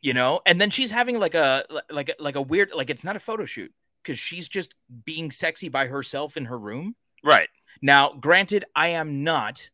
you 0.00 0.12
know 0.14 0.40
and 0.46 0.60
then 0.60 0.70
she's 0.70 0.90
having 0.90 1.18
like 1.18 1.34
a 1.34 1.64
like 1.90 2.10
a, 2.10 2.14
like 2.18 2.36
a 2.36 2.42
weird 2.42 2.70
like 2.74 2.90
it's 2.90 3.04
not 3.04 3.16
a 3.16 3.20
photo 3.20 3.44
shoot 3.44 3.72
because 4.02 4.18
she's 4.18 4.48
just 4.48 4.74
being 5.06 5.30
sexy 5.30 5.68
by 5.70 5.86
herself 5.86 6.36
in 6.36 6.44
her 6.46 6.58
room 6.58 6.94
Right. 7.22 7.48
now, 7.80 8.12
granted, 8.20 8.66
I 8.76 8.88
am 8.88 9.24
not 9.24 9.70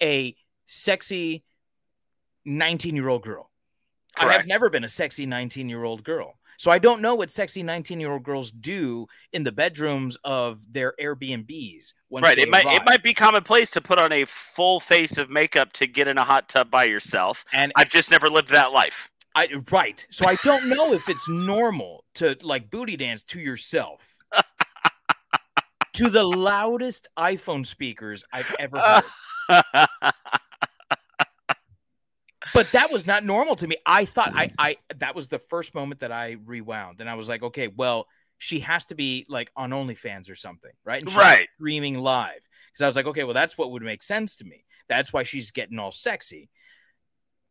a 0.00 0.36
sexy 0.66 1.42
19 2.44 2.94
year 2.96 3.08
old 3.08 3.22
girl. 3.22 3.50
I 4.16 4.32
have 4.32 4.46
never 4.46 4.70
been 4.70 4.84
a 4.84 4.88
sexy 4.88 5.26
19 5.26 5.68
year 5.68 5.84
old 5.84 6.04
girl. 6.04 6.34
So 6.56 6.70
I 6.70 6.78
don't 6.78 7.02
know 7.02 7.14
what 7.14 7.30
sexy 7.30 7.62
19 7.62 8.00
year 8.00 8.12
old 8.12 8.22
girls 8.22 8.50
do 8.50 9.06
in 9.32 9.42
the 9.42 9.52
bedrooms 9.52 10.16
of 10.24 10.60
their 10.72 10.94
Airbnbs. 11.00 11.94
Right. 12.10 12.38
It 12.38 12.48
might 12.48 12.66
it 12.66 12.82
might 12.86 13.02
be 13.02 13.12
commonplace 13.12 13.70
to 13.72 13.80
put 13.80 13.98
on 13.98 14.12
a 14.12 14.24
full 14.24 14.80
face 14.80 15.18
of 15.18 15.30
makeup 15.30 15.72
to 15.74 15.86
get 15.86 16.06
in 16.06 16.18
a 16.18 16.24
hot 16.24 16.48
tub 16.48 16.70
by 16.70 16.84
yourself. 16.84 17.44
And 17.52 17.72
I've 17.76 17.90
just 17.90 18.10
never 18.10 18.28
lived 18.28 18.50
that 18.50 18.72
life. 18.72 19.10
I 19.34 19.48
right. 19.72 20.06
So 20.10 20.26
I 20.26 20.36
don't 20.44 20.68
know 20.68 20.92
if 20.92 21.08
it's 21.08 21.28
normal 21.28 22.04
to 22.14 22.36
like 22.42 22.70
booty 22.70 22.96
dance 22.96 23.24
to 23.24 23.40
yourself. 23.40 24.22
to 25.94 26.10
the 26.10 26.24
loudest 26.24 27.08
iPhone 27.18 27.66
speakers 27.66 28.24
I've 28.32 28.54
ever 28.58 28.78
heard. 28.78 29.04
but 32.54 32.70
that 32.72 32.90
was 32.90 33.06
not 33.06 33.24
normal 33.24 33.56
to 33.56 33.66
me. 33.66 33.76
I 33.84 34.04
thought 34.04 34.32
I 34.34 34.48
I 34.58 34.76
that 34.96 35.14
was 35.14 35.28
the 35.28 35.38
first 35.38 35.74
moment 35.74 36.00
that 36.00 36.12
I 36.12 36.36
rewound 36.44 37.00
and 37.00 37.10
I 37.10 37.14
was 37.14 37.28
like, 37.28 37.42
okay, 37.42 37.68
well, 37.68 38.06
she 38.38 38.60
has 38.60 38.84
to 38.86 38.94
be 38.94 39.26
like 39.28 39.50
on 39.56 39.70
OnlyFans 39.70 40.30
or 40.30 40.34
something, 40.34 40.72
right? 40.84 41.02
And 41.02 41.10
she's 41.10 41.18
Right. 41.18 41.48
streaming 41.56 41.98
live. 41.98 42.48
Because 42.68 42.82
I 42.82 42.86
was 42.86 42.96
like, 42.96 43.06
okay, 43.06 43.24
well, 43.24 43.34
that's 43.34 43.58
what 43.58 43.70
would 43.72 43.82
make 43.82 44.02
sense 44.02 44.36
to 44.36 44.44
me. 44.44 44.64
That's 44.88 45.12
why 45.12 45.22
she's 45.22 45.50
getting 45.50 45.78
all 45.78 45.92
sexy. 45.92 46.50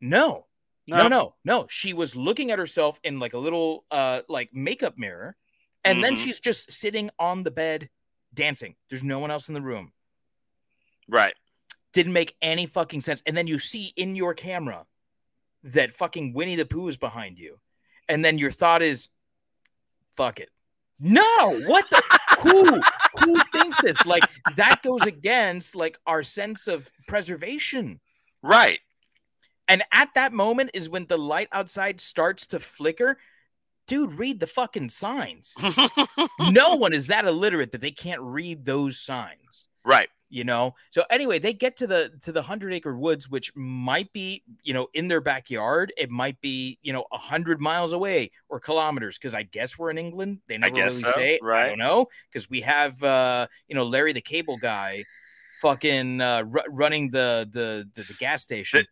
No, 0.01 0.47
no, 0.87 1.07
no, 1.07 1.35
no. 1.45 1.67
She 1.69 1.93
was 1.93 2.15
looking 2.15 2.51
at 2.51 2.59
herself 2.59 2.99
in 3.03 3.19
like 3.19 3.33
a 3.33 3.37
little 3.37 3.85
uh 3.91 4.21
like 4.27 4.53
makeup 4.53 4.97
mirror, 4.97 5.35
and 5.83 6.03
then 6.03 6.13
Mhm. 6.13 6.17
she's 6.17 6.39
just 6.39 6.71
sitting 6.71 7.09
on 7.19 7.43
the 7.43 7.51
bed 7.51 7.89
dancing. 8.33 8.75
There's 8.89 9.03
no 9.03 9.19
one 9.19 9.31
else 9.31 9.47
in 9.47 9.53
the 9.53 9.61
room 9.61 9.93
Right. 11.07 11.35
didn't 11.93 12.13
make 12.13 12.35
any 12.41 12.65
fucking 12.65 13.01
sense. 13.01 13.21
And 13.25 13.35
then 13.37 13.47
you 13.47 13.59
see 13.59 13.93
in 13.95 14.15
your 14.15 14.33
camera 14.33 14.85
that 15.63 15.93
fucking 15.93 16.33
Winnie 16.33 16.55
the 16.55 16.65
Pooh 16.65 16.87
is 16.87 16.97
behind 16.97 17.39
you. 17.39 17.59
And 18.09 18.23
then 18.23 18.37
your 18.37 18.51
thought 18.51 18.81
is, 18.81 19.09
fuck 20.15 20.39
it. 20.39 20.49
No, 20.99 21.59
what 21.65 21.89
the 21.89 22.01
who 22.39 22.81
who 23.19 23.39
thinks 23.51 23.81
this? 23.81 24.05
Like 24.05 24.23
that 24.55 24.81
goes 24.83 25.01
against 25.03 25.75
like 25.75 25.97
our 26.05 26.23
sense 26.23 26.67
of 26.67 26.89
preservation. 27.07 27.99
Right. 28.41 28.79
And 29.67 29.83
at 29.91 30.09
that 30.15 30.33
moment 30.33 30.71
is 30.73 30.89
when 30.89 31.05
the 31.05 31.17
light 31.17 31.47
outside 31.51 31.99
starts 31.99 32.47
to 32.47 32.59
flicker. 32.59 33.17
Dude, 33.85 34.13
read 34.13 34.39
the 34.39 34.47
fucking 34.47 34.89
signs. 34.89 35.55
no 36.39 36.75
one 36.75 36.93
is 36.93 37.07
that 37.07 37.25
illiterate 37.25 37.73
that 37.73 37.81
they 37.81 37.91
can't 37.91 38.21
read 38.21 38.63
those 38.63 38.97
signs 38.97 39.67
right. 39.85 40.09
You 40.33 40.43
know? 40.43 40.73
So 40.89 41.03
anyway 41.11 41.37
they 41.37 41.53
get 41.53 41.77
to 41.77 41.87
the 41.87 42.11
to 42.21 42.31
the 42.31 42.41
hundred 42.41 42.73
acre 42.73 42.97
woods 42.97 43.29
which 43.29 43.55
might 43.55 44.11
be 44.13 44.43
you 44.63 44.73
know 44.73 44.87
in 44.93 45.07
their 45.07 45.21
backyard. 45.21 45.93
It 45.95 46.09
might 46.09 46.41
be 46.41 46.79
you 46.81 46.91
know 46.91 47.05
a 47.11 47.17
hundred 47.17 47.61
miles 47.61 47.93
away 47.93 48.31
or 48.49 48.59
kilometers 48.59 49.17
because 49.17 49.35
i 49.35 49.43
guess 49.43 49.77
we're 49.77 49.91
in 49.91 49.97
england. 49.99 50.39
They 50.47 50.57
never 50.57 50.73
really 50.73 51.03
so, 51.03 51.11
say 51.11 51.39
i 51.45 51.67
don't 51.67 51.77
know 51.77 52.07
because 52.31 52.49
we 52.49 52.61
have 52.61 53.01
uh 53.03 53.47
you 53.67 53.75
know 53.75 53.83
larry 53.83 54.11
the 54.13 54.21
cable 54.21 54.57
guy 54.57 55.03
fucking 55.61 56.19
uh 56.19 56.43
ru- 56.47 56.61
running 56.69 57.11
the, 57.11 57.47
the 57.51 57.87
the 57.93 58.03
the 58.03 58.13
gas 58.15 58.41
station. 58.41 58.85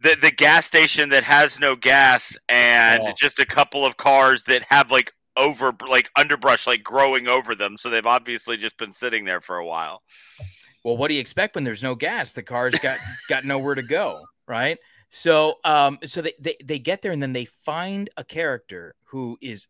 The 0.00 0.16
the 0.20 0.30
gas 0.30 0.66
station 0.66 1.08
that 1.08 1.24
has 1.24 1.58
no 1.58 1.74
gas 1.74 2.36
and 2.48 3.02
Oh. 3.02 3.12
just 3.18 3.38
a 3.40 3.46
couple 3.46 3.84
of 3.84 3.96
cars 3.96 4.44
that 4.44 4.62
have 4.68 4.90
like 4.90 5.12
over 5.36 5.72
like 5.88 6.10
underbrush 6.16 6.66
like 6.66 6.82
growing 6.82 7.28
over 7.28 7.54
them, 7.54 7.76
so 7.76 7.90
they've 7.90 8.06
obviously 8.06 8.56
just 8.56 8.78
been 8.78 8.92
sitting 8.92 9.24
there 9.24 9.40
for 9.40 9.56
a 9.56 9.66
while. 9.66 10.02
Well 10.86 10.96
what 10.96 11.08
do 11.08 11.14
you 11.14 11.20
expect 11.20 11.56
when 11.56 11.64
there's 11.64 11.82
no 11.82 11.96
gas 11.96 12.32
the 12.32 12.42
car's 12.42 12.78
got 12.78 12.98
got 13.28 13.44
nowhere 13.44 13.74
to 13.74 13.82
go 13.82 14.24
right 14.46 14.78
so 15.10 15.56
um 15.64 15.98
so 16.04 16.22
they, 16.22 16.32
they 16.38 16.56
they 16.64 16.78
get 16.78 17.02
there 17.02 17.10
and 17.12 17.20
then 17.22 17.32
they 17.32 17.44
find 17.44 18.08
a 18.16 18.22
character 18.24 18.94
who 19.02 19.36
is 19.42 19.66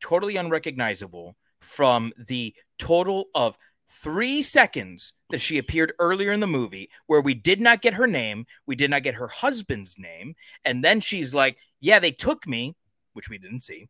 totally 0.00 0.36
unrecognizable 0.36 1.34
from 1.60 2.12
the 2.28 2.54
total 2.78 3.26
of 3.34 3.58
three 3.88 4.42
seconds 4.42 5.12
that 5.30 5.40
she 5.40 5.58
appeared 5.58 5.92
earlier 5.98 6.32
in 6.32 6.40
the 6.40 6.46
movie 6.46 6.88
where 7.06 7.20
we 7.20 7.34
did 7.34 7.60
not 7.60 7.82
get 7.82 7.94
her 7.94 8.06
name 8.06 8.46
we 8.66 8.76
did 8.76 8.90
not 8.90 9.02
get 9.02 9.14
her 9.14 9.28
husband's 9.28 9.98
name 9.98 10.34
and 10.64 10.84
then 10.84 11.00
she's 11.00 11.34
like 11.34 11.56
yeah 11.80 11.98
they 11.98 12.12
took 12.12 12.46
me 12.46 12.74
which 13.14 13.28
we 13.28 13.38
didn't 13.38 13.60
see 13.60 13.88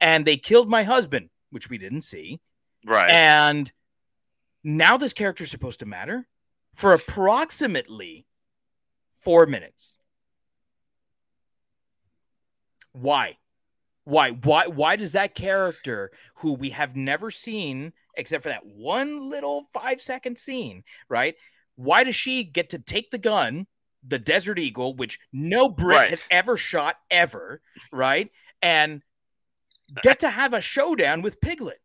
and 0.00 0.24
they 0.24 0.36
killed 0.36 0.70
my 0.70 0.84
husband 0.84 1.28
which 1.50 1.68
we 1.68 1.76
didn't 1.76 2.02
see 2.02 2.38
Right. 2.86 3.10
and 3.10 3.72
now 4.64 4.96
this 4.96 5.12
character 5.12 5.44
is 5.44 5.50
supposed 5.50 5.80
to 5.80 5.86
matter 5.86 6.26
for 6.74 6.92
approximately 6.94 8.26
four 9.22 9.46
minutes. 9.46 9.96
Why? 12.92 13.36
Why? 14.04 14.30
Why? 14.30 14.66
Why 14.66 14.96
does 14.96 15.12
that 15.12 15.34
character, 15.34 16.10
who 16.36 16.54
we 16.54 16.70
have 16.70 16.94
never 16.96 17.30
seen 17.30 17.92
except 18.16 18.42
for 18.44 18.48
that 18.48 18.64
one 18.66 19.28
little 19.28 19.64
five 19.72 20.00
second 20.00 20.38
scene, 20.38 20.84
right? 21.08 21.34
Why 21.76 22.04
does 22.04 22.14
she 22.14 22.44
get 22.44 22.70
to 22.70 22.78
take 22.78 23.10
the 23.10 23.18
gun, 23.18 23.66
the 24.06 24.18
Desert 24.20 24.58
Eagle, 24.58 24.94
which 24.94 25.18
no 25.32 25.68
Brit 25.68 25.96
Right. 25.98 26.10
has 26.10 26.24
ever 26.30 26.56
shot 26.56 26.96
ever, 27.10 27.60
right? 27.92 28.30
And 28.62 29.02
uh, 29.96 30.00
get 30.02 30.20
to 30.20 30.30
have 30.30 30.54
a 30.54 30.60
showdown 30.60 31.22
with 31.22 31.40
Piglet? 31.40 31.80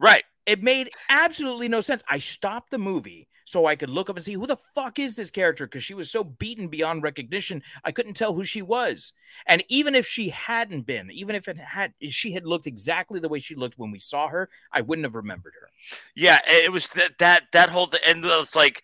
right. 0.00 0.24
It 0.46 0.62
made 0.62 0.90
absolutely 1.08 1.68
no 1.68 1.80
sense. 1.80 2.02
I 2.08 2.18
stopped 2.18 2.70
the 2.70 2.78
movie 2.78 3.28
so 3.44 3.66
I 3.66 3.76
could 3.76 3.90
look 3.90 4.08
up 4.10 4.16
and 4.16 4.24
see 4.24 4.34
who 4.34 4.46
the 4.46 4.56
fuck 4.56 4.98
is 4.98 5.14
this 5.14 5.30
character 5.30 5.66
because 5.66 5.84
she 5.84 5.94
was 5.94 6.10
so 6.10 6.24
beaten 6.24 6.68
beyond 6.68 7.02
recognition. 7.02 7.62
I 7.84 7.92
couldn't 7.92 8.14
tell 8.14 8.34
who 8.34 8.44
she 8.44 8.62
was. 8.62 9.12
And 9.46 9.62
even 9.68 9.94
if 9.94 10.06
she 10.06 10.30
hadn't 10.30 10.82
been, 10.82 11.10
even 11.10 11.36
if 11.36 11.46
it 11.46 11.58
had, 11.58 11.92
if 12.00 12.12
she 12.12 12.32
had 12.32 12.46
looked 12.46 12.66
exactly 12.66 13.20
the 13.20 13.28
way 13.28 13.38
she 13.38 13.54
looked 13.54 13.78
when 13.78 13.90
we 13.90 13.98
saw 13.98 14.28
her, 14.28 14.48
I 14.72 14.80
wouldn't 14.80 15.04
have 15.04 15.14
remembered 15.14 15.52
her. 15.60 15.68
Yeah, 16.14 16.40
it 16.46 16.72
was 16.72 16.88
that 16.88 17.18
that 17.18 17.44
that 17.52 17.68
whole 17.68 17.86
th- 17.86 18.02
and 18.06 18.24
it's 18.24 18.56
like 18.56 18.82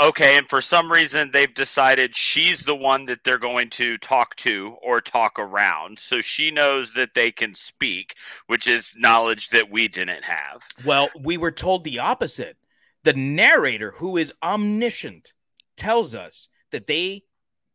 okay, 0.00 0.36
and 0.38 0.48
for 0.48 0.60
some 0.60 0.90
reason 0.90 1.30
they've 1.30 1.54
decided 1.54 2.16
she's 2.16 2.60
the 2.62 2.74
one 2.74 3.06
that 3.06 3.22
they're 3.24 3.38
going 3.38 3.70
to 3.70 3.98
talk 3.98 4.34
to 4.36 4.76
or 4.82 5.00
talk 5.00 5.38
around, 5.38 5.98
so 5.98 6.20
she 6.20 6.50
knows 6.50 6.92
that 6.94 7.14
they 7.14 7.30
can 7.30 7.54
speak, 7.54 8.14
which 8.46 8.66
is 8.66 8.94
knowledge 8.96 9.50
that 9.50 9.70
we 9.70 9.88
didn't 9.88 10.24
have. 10.24 10.62
Well, 10.84 11.10
we 11.20 11.36
were 11.36 11.52
told 11.52 11.84
the 11.84 11.98
opposite. 11.98 12.56
The 13.02 13.12
narrator, 13.14 13.92
who 13.92 14.16
is 14.16 14.32
omniscient, 14.42 15.32
tells 15.76 16.14
us 16.14 16.48
that 16.70 16.86
they 16.86 17.24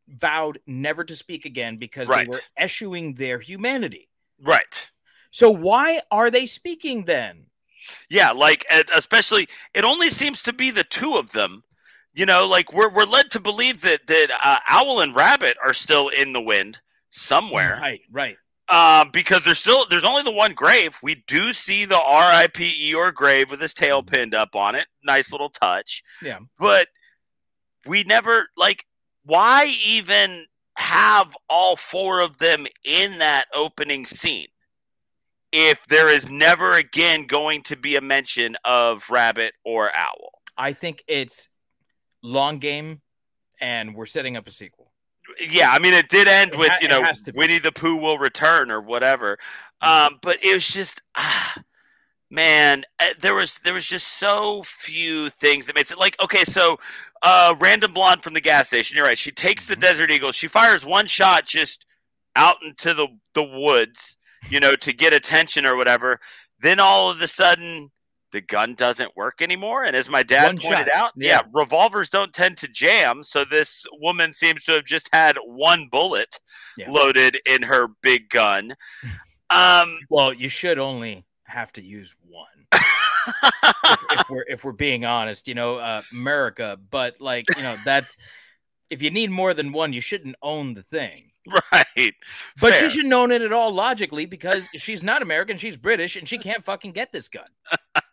vowed 0.08 0.60
never 0.68 1.04
to 1.04 1.16
speak 1.16 1.46
again 1.46 1.78
because 1.78 2.08
Right. 2.08 2.26
they 2.26 2.32
were 2.32 2.42
eschewing 2.58 3.16
their 3.16 3.40
humanity. 3.40 4.10
Right. 4.40 4.92
So 5.32 5.50
why 5.50 6.02
are 6.12 6.30
they 6.30 6.46
speaking 6.46 7.06
then? 7.06 7.48
Yeah, 8.10 8.32
like 8.32 8.66
especially 8.94 9.48
it 9.74 9.84
only 9.84 10.10
seems 10.10 10.44
to 10.44 10.54
be 10.54 10.72
the 10.72 10.84
two 10.84 11.16
of 11.16 11.32
them. 11.32 11.64
You 12.16 12.26
know, 12.26 12.48
like 12.48 12.72
we're 12.72 12.90
we're 12.90 13.04
led 13.04 13.30
to 13.32 13.40
believe 13.40 13.82
that 13.82 14.08
that 14.08 14.28
uh, 14.44 14.60
Owl 14.70 15.02
and 15.02 15.14
Rabbit 15.14 15.58
are 15.64 15.74
still 15.74 16.08
in 16.08 16.32
the 16.32 16.42
wind 16.42 16.80
somewhere. 17.10 17.78
Right, 17.80 18.02
right. 18.10 18.38
Um, 18.70 19.12
because 19.12 19.44
there's 19.44 19.60
still 19.60 19.86
there's 19.90 20.06
only 20.06 20.24
the 20.24 20.32
one 20.32 20.54
grave. 20.54 20.98
We 21.04 21.24
do 21.28 21.52
see 21.52 21.86
the 21.86 22.02
R.I.P. 22.02 22.92
Eeyore 22.94 23.14
grave 23.14 23.52
with 23.52 23.62
his 23.62 23.74
tail 23.74 24.02
pinned 24.02 24.34
up 24.34 24.56
on 24.56 24.76
it. 24.76 24.88
Nice 25.04 25.32
little 25.32 25.50
touch. 25.50 26.04
Yeah. 26.22 26.40
But 26.58 26.88
we 27.86 28.04
never 28.04 28.48
like 28.56 28.86
why 29.26 29.76
even 29.86 30.46
have 30.78 31.36
all 31.50 31.76
four 31.76 32.22
of 32.22 32.38
them 32.38 32.66
in 32.84 33.20
that 33.20 33.46
opening 33.54 34.06
scene 34.06 34.48
if 35.52 35.86
there 35.88 36.10
is 36.10 36.30
never 36.30 36.74
again 36.74 37.26
going 37.26 37.62
to 37.64 37.78
be 37.78 37.96
a 37.96 38.02
mention 38.02 38.58
of 38.66 39.10
rabbit 39.10 39.54
or 39.64 39.92
owl 39.96 40.32
I 40.58 40.74
think 40.74 41.04
it's 41.08 41.48
long 42.26 42.60
game, 42.60 43.02
and 43.62 43.96
we're 43.96 44.06
setting 44.06 44.36
up 44.38 44.48
a 44.48 44.52
sequel. 44.52 44.92
yeah 45.40 45.72
i 45.72 45.80
mean 45.80 45.94
it 45.94 46.08
did 46.10 46.28
end 46.28 46.54
It 46.54 46.60
with 46.60 46.70
ha- 46.70 46.78
you 46.82 46.88
know 46.88 47.02
has 47.04 47.22
to 47.24 47.34
be. 47.34 47.38
winnie 47.40 47.60
the 47.60 47.72
pooh 47.72 47.96
will 47.96 48.18
return 48.18 48.70
or 48.72 48.82
whatever. 48.82 49.38
Um 49.82 50.20
but 50.22 50.44
it 50.44 50.54
was 50.54 50.68
just 50.68 51.02
ah, 51.16 51.56
man 52.30 52.84
uh, 53.00 53.14
there 53.20 53.36
was 53.36 53.60
there 53.60 53.74
was 53.74 53.86
just 53.86 54.08
so 54.20 54.64
few 54.66 55.30
things 55.30 55.66
that 55.66 55.76
makes 55.76 55.92
it 55.92 55.98
like 55.98 56.16
okay 56.22 56.44
so 56.44 56.78
uh 57.22 57.54
random 57.60 57.94
blonde 57.94 58.24
from 58.24 58.34
the 58.34 58.42
gas 58.42 58.68
station 58.68 58.98
you're 58.98 59.06
right. 59.06 59.18
She 59.18 59.32
takes 59.32 59.66
the 59.68 59.76
desert 59.76 60.12
eagle. 60.12 60.32
She 60.32 60.48
fires 60.48 60.86
one 60.86 61.08
shot 61.08 61.46
just 61.46 61.86
out 62.36 62.58
into 62.64 62.94
the 62.94 63.08
the 63.34 63.44
woods 63.44 64.18
you 64.50 64.60
know 64.60 64.76
to 64.76 64.92
get 64.94 65.14
attention 65.14 65.66
or 65.66 65.76
whatever. 65.76 66.20
Then 66.62 66.80
all 66.80 67.10
of 67.10 67.22
a 67.22 67.28
sudden 67.28 67.92
the 68.36 68.42
gun 68.42 68.76
doesn't 68.76 69.16
work 69.16 69.42
anymore 69.42 69.86
and 69.86 69.96
as 69.96 70.10
my 70.10 70.22
dad 70.22 70.48
One 70.48 70.58
pointed 70.58 70.88
shot, 70.94 70.96
out 70.96 71.12
yeah. 71.16 71.40
yeah 71.42 71.42
revolvers 71.54 72.10
don't 72.10 72.34
tend 72.34 72.58
to 72.58 72.68
jam 72.68 73.24
so 73.24 73.46
this 73.46 73.86
woman 73.94 74.34
seems 74.34 74.66
to 74.66 74.74
have 74.74 74.84
just 74.84 75.10
had 75.14 75.38
one 75.46 75.88
bullet 75.90 76.38
Yeah. 76.78 76.92
loaded 76.92 77.40
in 77.46 77.62
her 77.62 77.88
big 78.02 78.28
gun 78.30 78.76
um 79.50 79.98
Well, 80.10 80.34
you 80.34 80.50
should 80.50 80.80
only 80.80 81.26
have 81.46 81.72
to 81.74 81.82
use 81.82 82.14
one. 82.28 82.48
if, 82.76 84.04
if 84.12 84.30
we're 84.30 84.46
if 84.50 84.64
we're 84.66 84.72
being 84.74 85.06
honest, 85.06 85.48
you 85.48 85.54
know, 85.54 85.78
uh, 85.78 86.02
America. 86.12 86.78
But 86.92 87.22
like, 87.22 87.46
you 87.56 87.64
know, 87.64 87.76
that's 87.86 88.18
if 88.90 89.02
you 89.02 89.12
need 89.12 89.30
more 89.32 89.54
than 89.54 89.72
one, 89.72 89.94
you 89.94 90.02
shouldn't 90.02 90.36
own 90.42 90.74
the 90.74 90.84
thing. 90.84 91.32
right 91.72 92.14
But 92.60 92.74
Fair. 92.74 92.82
she 92.82 92.90
shouldn't 92.90 93.14
own 93.14 93.32
it 93.32 93.42
at 93.44 93.54
all 93.54 93.72
logically 93.72 94.26
because 94.26 94.68
she's 94.76 95.04
not 95.04 95.22
American, 95.22 95.58
she's 95.58 95.78
British, 95.78 96.16
and 96.16 96.28
she 96.28 96.38
can't 96.40 96.66
fucking 96.66 96.92
get 96.92 97.12
this 97.12 97.28
gun. 97.30 97.48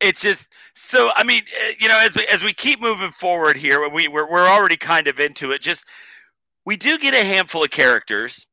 it's 0.00 0.20
just 0.20 0.52
so 0.74 1.10
i 1.16 1.24
mean 1.24 1.42
eh, 1.60 1.72
you 1.80 1.88
know 1.88 1.98
as 1.98 2.16
we, 2.16 2.26
as 2.26 2.42
we 2.42 2.52
keep 2.52 2.80
moving 2.80 3.10
forward 3.12 3.56
here 3.56 3.88
we 3.88 4.08
we're, 4.08 4.30
we're 4.30 4.46
already 4.48 4.76
kind 4.76 5.06
of 5.06 5.18
into 5.18 5.50
it 5.52 5.60
just 5.62 5.86
we 6.66 6.76
do 6.76 6.98
get 6.98 7.14
a 7.14 7.24
handful 7.24 7.62
of 7.64 7.70
characters 7.70 8.46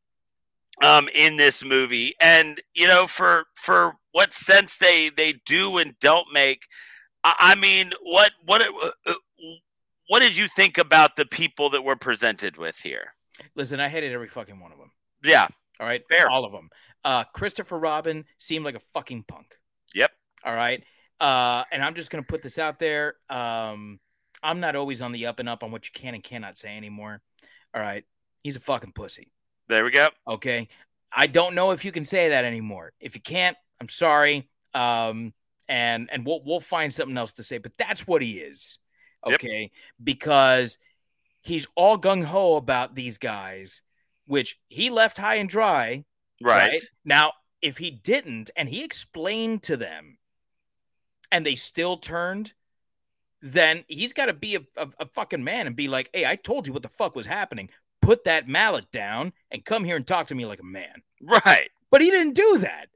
um 0.84 1.08
in 1.16 1.38
this 1.38 1.64
movie 1.64 2.14
and 2.22 2.62
you 2.76 2.88
know 2.88 3.08
for 3.08 3.46
for 3.56 3.94
what 4.12 4.32
sense 4.34 4.78
they 4.78 5.10
they 5.16 5.34
do 5.46 5.78
and 5.78 5.94
don't 6.02 6.28
make 6.34 6.64
i, 7.24 7.34
I 7.40 7.56
mean 7.56 7.92
what 8.04 8.32
what 8.46 8.62
uh, 8.62 8.92
uh, 9.06 9.14
what 10.10 10.20
did 10.20 10.38
you 10.38 10.48
think 10.56 10.78
about 10.78 11.16
the 11.16 11.26
people 11.26 11.70
that 11.72 11.84
we're 11.84 11.96
presented 11.96 12.58
with 12.58 12.78
here 12.78 13.14
Listen, 13.56 13.80
I 13.80 13.88
hated 13.88 14.12
every 14.14 14.30
fucking 14.30 14.60
one 14.60 14.72
of 14.72 14.80
them. 14.80 14.90
yeah 15.24 15.46
All 15.80 15.86
right, 15.86 16.02
Fair. 16.10 16.28
all 16.28 16.44
of 16.44 16.52
them. 16.52 16.70
Uh, 17.04 17.24
Christopher 17.36 17.78
Robin 17.78 18.26
seemed 18.40 18.66
like 18.66 18.74
a 18.74 18.80
fucking 18.96 19.26
punk. 19.28 19.54
Yep. 19.94 20.10
All 20.44 20.56
right. 20.56 20.84
Uh, 21.20 21.64
and 21.72 21.84
I'm 21.84 21.96
just 21.96 22.12
gonna 22.12 22.24
put 22.24 22.42
this 22.42 22.60
out 22.60 22.80
there. 22.80 23.16
Um, 23.30 24.00
I'm 24.44 24.60
not 24.60 24.76
always 24.76 25.02
on 25.02 25.12
the 25.12 25.26
up 25.26 25.40
and 25.40 25.50
up 25.50 25.64
on 25.64 25.72
what 25.72 25.86
you 25.86 25.92
can 25.94 26.14
and 26.14 26.24
cannot 26.24 26.58
say 26.58 26.76
anymore. 26.78 27.22
All 27.74 27.82
right. 27.82 28.04
He's 28.44 28.56
a 28.56 28.60
fucking 28.62 28.94
pussy. 28.94 29.32
there 29.68 29.84
we 29.84 29.92
go 29.92 30.08
Okay. 30.28 30.68
I 31.12 31.28
don't 31.28 31.56
know 31.56 31.72
if 31.72 31.84
you 31.86 31.92
can 31.92 32.04
say 32.04 32.30
that 32.30 32.46
anymore. 32.46 32.94
If 33.00 33.16
you 33.16 33.22
can't, 33.22 33.58
I'm 33.82 33.90
sorry. 33.90 34.50
Um, 34.74 35.34
and 35.70 36.10
and 36.12 36.26
we'll 36.26 36.42
we'll 36.46 36.60
find 36.60 36.94
something 36.94 37.18
else 37.18 37.34
to 37.34 37.44
say, 37.44 37.58
but 37.58 37.72
that's 37.78 38.08
what 38.08 38.22
he 38.22 38.40
is. 38.40 38.80
Yep. 39.26 39.36
Okay. 39.36 39.72
Because 40.04 40.78
he's 41.42 41.68
all 41.76 41.98
gung 41.98 42.24
ho 42.24 42.56
about 42.56 42.96
these 42.96 43.18
guys, 43.18 43.82
which 44.26 44.60
he 44.70 44.90
left 44.90 45.18
high 45.18 45.36
and 45.36 45.50
dry. 45.50 46.06
right, 46.42 46.82
Now, 47.04 47.34
if 47.62 47.78
he 47.78 47.90
didn't 47.90 48.52
and 48.56 48.70
he 48.70 48.84
explained 48.84 49.64
to 49.64 49.78
them 49.78 50.18
and 51.32 51.46
they 51.46 51.56
still 51.56 51.98
turned, 51.98 52.54
then 53.42 53.84
he's 53.88 54.14
got 54.14 54.26
to 54.28 54.34
be 54.34 54.56
a, 54.56 54.62
a, 54.78 54.90
a 55.00 55.06
fucking 55.06 55.44
man 55.44 55.68
and 55.68 55.76
be 55.76 55.88
like, 55.88 56.10
hey, 56.14 56.26
I 56.26 56.36
told 56.36 56.68
you 56.68 56.74
what 56.74 56.82
the 56.84 56.90
fuck 56.90 57.16
was 57.16 57.26
happening. 57.26 57.70
Put 58.02 58.24
that 58.26 58.48
mallet 58.48 58.90
down 58.92 59.34
and 59.52 59.66
come 59.66 59.84
here 59.84 59.96
and 59.96 60.06
talk 60.08 60.28
to 60.28 60.36
me 60.36 60.46
like 60.46 60.60
a 60.60 60.66
man. 60.66 61.02
right 61.22 61.70
But 61.92 62.02
he 62.02 62.10
didn't 62.10 62.34
do 62.34 62.60
that. 62.60 62.88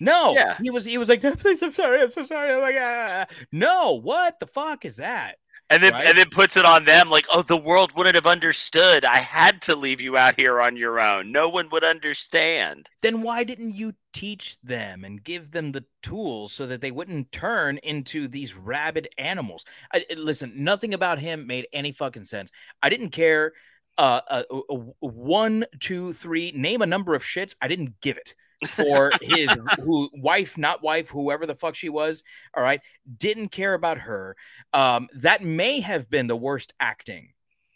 No, 0.00 0.34
Yeah. 0.34 0.58
he 0.62 0.70
was 0.70 0.84
he 0.84 0.98
was 0.98 1.08
like, 1.08 1.22
please, 1.38 1.62
I'm 1.62 1.70
sorry, 1.72 2.02
I'm 2.02 2.10
so 2.10 2.24
sorry. 2.24 2.52
Oh 2.52 2.60
my 2.60 2.72
god. 2.72 3.28
No, 3.52 4.00
what 4.00 4.38
the 4.40 4.46
fuck 4.46 4.84
is 4.84 4.96
that? 4.96 5.36
And 5.70 5.82
then 5.82 5.92
Right? 5.92 6.06
and 6.06 6.16
then 6.18 6.28
puts 6.30 6.56
it 6.56 6.64
on 6.64 6.84
them 6.84 7.10
like 7.10 7.26
oh 7.30 7.42
the 7.42 7.56
world 7.56 7.92
wouldn't 7.96 8.14
have 8.14 8.26
understood 8.26 9.04
i 9.04 9.18
had 9.18 9.60
to 9.62 9.76
leave 9.76 10.00
you 10.00 10.16
out 10.16 10.38
here 10.38 10.60
on 10.60 10.76
your 10.76 11.00
own 11.00 11.32
no 11.32 11.48
one 11.48 11.68
would 11.70 11.84
understand 11.84 12.88
Then 13.02 13.22
why 13.22 13.44
didn't 13.44 13.74
you 13.74 13.92
teach 14.12 14.58
them 14.62 15.04
and 15.04 15.22
give 15.22 15.50
them 15.50 15.72
the 15.72 15.84
tools 16.02 16.52
so 16.52 16.66
that 16.66 16.80
they 16.80 16.90
wouldn't 16.90 17.30
turn 17.32 17.78
into 17.78 18.28
these 18.28 18.56
rabid 18.56 19.08
animals? 19.18 19.64
I, 19.92 20.04
listen, 20.16 20.52
nothing 20.56 20.94
about 20.94 21.18
him 21.18 21.46
made 21.46 21.68
any 21.72 21.92
fucking 21.92 22.24
sense. 22.24 22.50
I 22.82 22.88
didn't 22.88 23.10
care. 23.10 23.52
Uh, 23.98 24.20
uh, 24.28 24.42
uh, 24.50 24.74
one, 25.00 25.64
two, 25.80 26.12
three. 26.12 26.52
Name 26.54 26.82
a 26.82 26.86
number 26.86 27.14
of 27.14 27.22
shits. 27.22 27.54
I 27.60 27.68
didn't 27.68 28.00
give 28.00 28.16
it 28.16 28.34
for 28.66 29.12
his 29.22 29.54
who 29.82 30.10
wife, 30.14 30.56
not 30.56 30.82
wife, 30.82 31.08
whoever 31.08 31.46
the 31.46 31.54
fuck 31.54 31.74
she 31.74 31.88
was. 31.88 32.22
All 32.56 32.62
right, 32.62 32.80
didn't 33.18 33.48
care 33.48 33.74
about 33.74 33.98
her. 33.98 34.36
Um, 34.72 35.08
that 35.14 35.42
may 35.42 35.80
have 35.80 36.08
been 36.08 36.26
the 36.26 36.36
worst 36.36 36.74
acting 36.80 37.32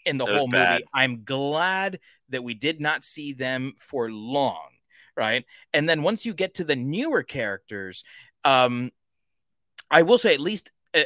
in 0.07 0.16
the 0.16 0.26
whole 0.26 0.49
bad. 0.49 0.72
movie. 0.72 0.85
I'm 0.95 1.24
glad 1.24 2.01
that 2.31 2.45
we 2.45 2.55
did 2.55 2.81
not 2.81 3.05
see 3.05 3.33
them 3.33 3.74
for 3.78 4.11
long. 4.11 4.68
Right, 5.16 5.45
and 5.74 5.89
then 5.89 6.03
once 6.03 6.24
you 6.24 6.33
get 6.33 6.55
to 6.55 6.64
the 6.64 6.76
newer 6.76 7.22
characters, 7.22 8.05
um, 8.45 8.91
I 9.91 10.03
will 10.03 10.18
say 10.18 10.33
at 10.33 10.41
least 10.41 10.70
uh, 10.95 11.03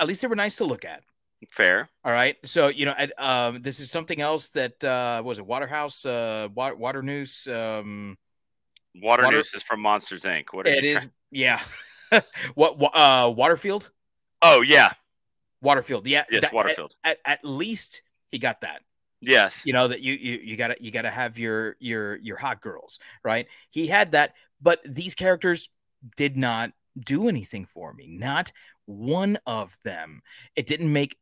at 0.00 0.06
least 0.06 0.22
they 0.22 0.28
were 0.28 0.36
nice 0.36 0.56
to 0.56 0.64
look 0.64 0.84
at. 0.84 1.02
fair 1.50 1.90
All 2.04 2.12
right. 2.12 2.36
So, 2.44 2.68
you 2.68 2.86
know, 2.86 2.94
um, 3.18 3.60
this 3.60 3.80
is 3.80 3.90
something 3.90 4.20
else 4.22 4.48
that 4.50 4.82
uh, 4.82 5.22
was 5.22 5.38
it 5.38 5.44
Waterhouse, 5.46 6.06
uh, 6.06 6.48
Water, 6.54 6.76
Waternoose. 6.76 7.46
Um, 7.48 8.16
water, 8.94 9.24
Water- 9.24 9.36
news 9.38 9.52
is 9.54 9.62
from 9.62 9.80
monsters 9.80 10.22
inc 10.24 10.46
what 10.52 10.66
it 10.66 10.84
is, 10.84 10.96
trying- 10.98 11.10
yeah. 11.30 11.60
what, 12.54 12.76
uh, 12.94 13.30
Waterfield? 13.30 13.90
oh 14.42 14.60
yeah 14.62 14.92
Waterfield. 15.62 16.06
Yeah. 16.06 16.24
yes 16.30 16.42
that- 16.42 16.52
waterfield 16.52 16.94
At, 17.04 17.18
at, 17.24 17.38
at 17.40 17.44
least 17.44 18.02
he 18.30 18.38
got 18.38 18.60
that. 18.62 18.82
yes 19.20 19.62
You 19.64 19.72
know 19.72 19.88
that 19.88 20.00
you 20.00 20.14
you 20.14 20.38
you 20.42 20.56
gotta 20.56 20.76
you 20.80 20.90
gotta 20.90 21.10
have 21.10 21.38
your 21.38 21.76
your 21.80 22.16
your 22.16 22.36
hot 22.36 22.60
girls, 22.60 22.98
right? 23.24 23.46
He 23.70 23.86
had 23.86 24.12
that, 24.12 24.34
but 24.60 24.80
these 24.84 25.14
characters 25.14 25.68
did 26.16 26.36
not 26.36 26.72
do 26.98 27.28
anything 27.28 27.64
for 27.64 27.92
me. 27.94 28.06
Not 28.08 28.52
one 28.86 29.38
of 29.46 29.76
them. 29.84 30.20
It 30.54 30.66
didn't 30.66 30.92
make 30.92 31.16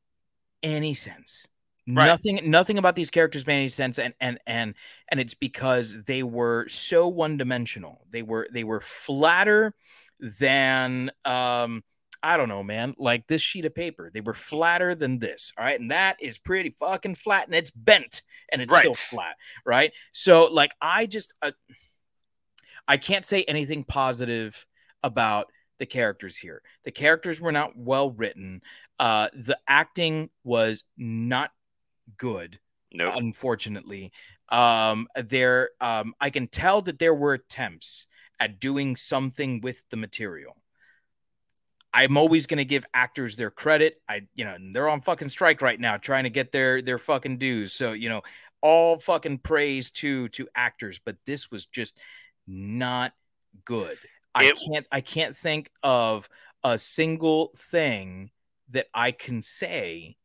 any 0.62 0.94
sense. 0.94 1.46
Right. 1.88 2.06
Nothing 2.06 2.40
nothing 2.50 2.78
about 2.78 2.94
these 2.94 3.10
characters 3.10 3.46
made 3.46 3.58
any 3.58 3.68
sense 3.68 3.98
and 3.98 4.14
and 4.20 4.38
and 4.46 4.74
and 5.08 5.18
it's 5.18 5.34
because 5.34 6.04
they 6.04 6.22
were 6.22 6.68
so 6.68 7.08
one-dimensional. 7.08 8.06
They 8.10 8.22
were 8.22 8.46
they 8.52 8.62
were 8.62 8.80
flatter 8.80 9.74
than 10.20 11.10
um 11.24 11.82
I 12.22 12.36
don't 12.36 12.48
know, 12.48 12.62
man. 12.62 12.94
Like 12.98 13.26
this 13.26 13.42
sheet 13.42 13.64
of 13.64 13.74
paper, 13.74 14.10
they 14.12 14.20
were 14.20 14.34
flatter 14.34 14.94
than 14.94 15.18
this. 15.18 15.52
All 15.58 15.64
right. 15.64 15.78
And 15.78 15.90
that 15.90 16.16
is 16.20 16.38
pretty 16.38 16.70
fucking 16.70 17.16
flat 17.16 17.46
and 17.46 17.54
it's 17.54 17.72
bent 17.72 18.22
and 18.50 18.62
it's 18.62 18.76
still 18.76 18.94
flat. 18.94 19.36
Right. 19.66 19.92
So, 20.12 20.46
like, 20.46 20.72
I 20.80 21.06
just, 21.06 21.34
uh, 21.42 21.50
I 22.86 22.96
can't 22.96 23.24
say 23.24 23.42
anything 23.42 23.82
positive 23.82 24.64
about 25.02 25.50
the 25.78 25.86
characters 25.86 26.36
here. 26.36 26.62
The 26.84 26.92
characters 26.92 27.40
were 27.40 27.50
not 27.50 27.76
well 27.76 28.12
written. 28.12 28.62
Uh, 29.00 29.28
the 29.34 29.58
acting 29.66 30.30
was 30.44 30.84
not 30.96 31.50
good 32.16 32.58
nope 32.92 33.14
unfortunately. 33.16 34.12
Um, 34.48 35.08
there, 35.16 35.70
um, 35.80 36.14
I 36.20 36.28
can 36.28 36.46
tell 36.46 36.82
that 36.82 36.98
there 36.98 37.14
were 37.14 37.32
attempts 37.32 38.06
at 38.38 38.60
doing 38.60 38.96
something 38.96 39.62
with 39.62 39.82
the 39.88 39.96
material. 39.96 40.56
I'm 41.94 42.18
always 42.18 42.46
going 42.46 42.58
to 42.58 42.64
give 42.66 42.84
actors 42.92 43.36
their 43.36 43.50
credit. 43.50 44.02
I, 44.08 44.26
you 44.34 44.44
know, 44.44 44.56
they're 44.72 44.90
on 44.90 45.00
fucking 45.00 45.30
strike 45.30 45.62
right 45.62 45.80
now, 45.80 45.96
trying 45.96 46.24
to 46.24 46.30
get 46.30 46.52
their 46.52 46.82
their 46.82 46.98
fucking 46.98 47.38
dues. 47.38 47.72
So, 47.72 47.92
you 47.92 48.10
know, 48.10 48.22
all 48.60 48.98
fucking 48.98 49.38
praise 49.38 49.90
to 49.92 50.28
to 50.30 50.48
actors, 50.54 50.98
but 50.98 51.16
this 51.24 51.50
was 51.50 51.66
just 51.66 51.98
not 52.46 53.14
good. 53.64 53.96
I 54.34 54.46
It- 54.46 54.58
can't 54.70 54.86
I 54.92 55.00
can't 55.00 55.36
think 55.36 55.70
of 55.82 56.28
a 56.62 56.78
single 56.78 57.52
thing 57.56 58.30
that 58.70 58.88
I 58.92 59.12
can 59.12 59.40
say 59.40 60.16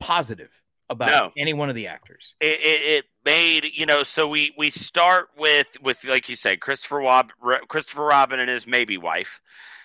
positive 0.00 0.50
about 0.90 1.10
No. 1.10 1.32
any 1.36 1.52
one 1.54 1.68
of 1.68 1.74
the 1.74 1.86
actors. 1.86 2.34
it, 2.40 2.60
it, 2.60 2.82
it 2.82 3.04
made 3.24 3.64
you 3.74 3.86
know 3.86 4.02
so 4.02 4.28
we 4.28 4.52
we 4.58 4.70
start 4.70 5.28
with 5.38 5.68
with 5.82 6.04
like 6.04 6.28
you 6.28 6.36
said 6.36 6.60
christopher 6.60 6.98
Rob, 6.98 7.30
christopher 7.68 8.04
robin 8.04 8.38
and 8.40 8.50
his 8.50 8.66
maybe 8.66 8.98
wife 8.98 9.40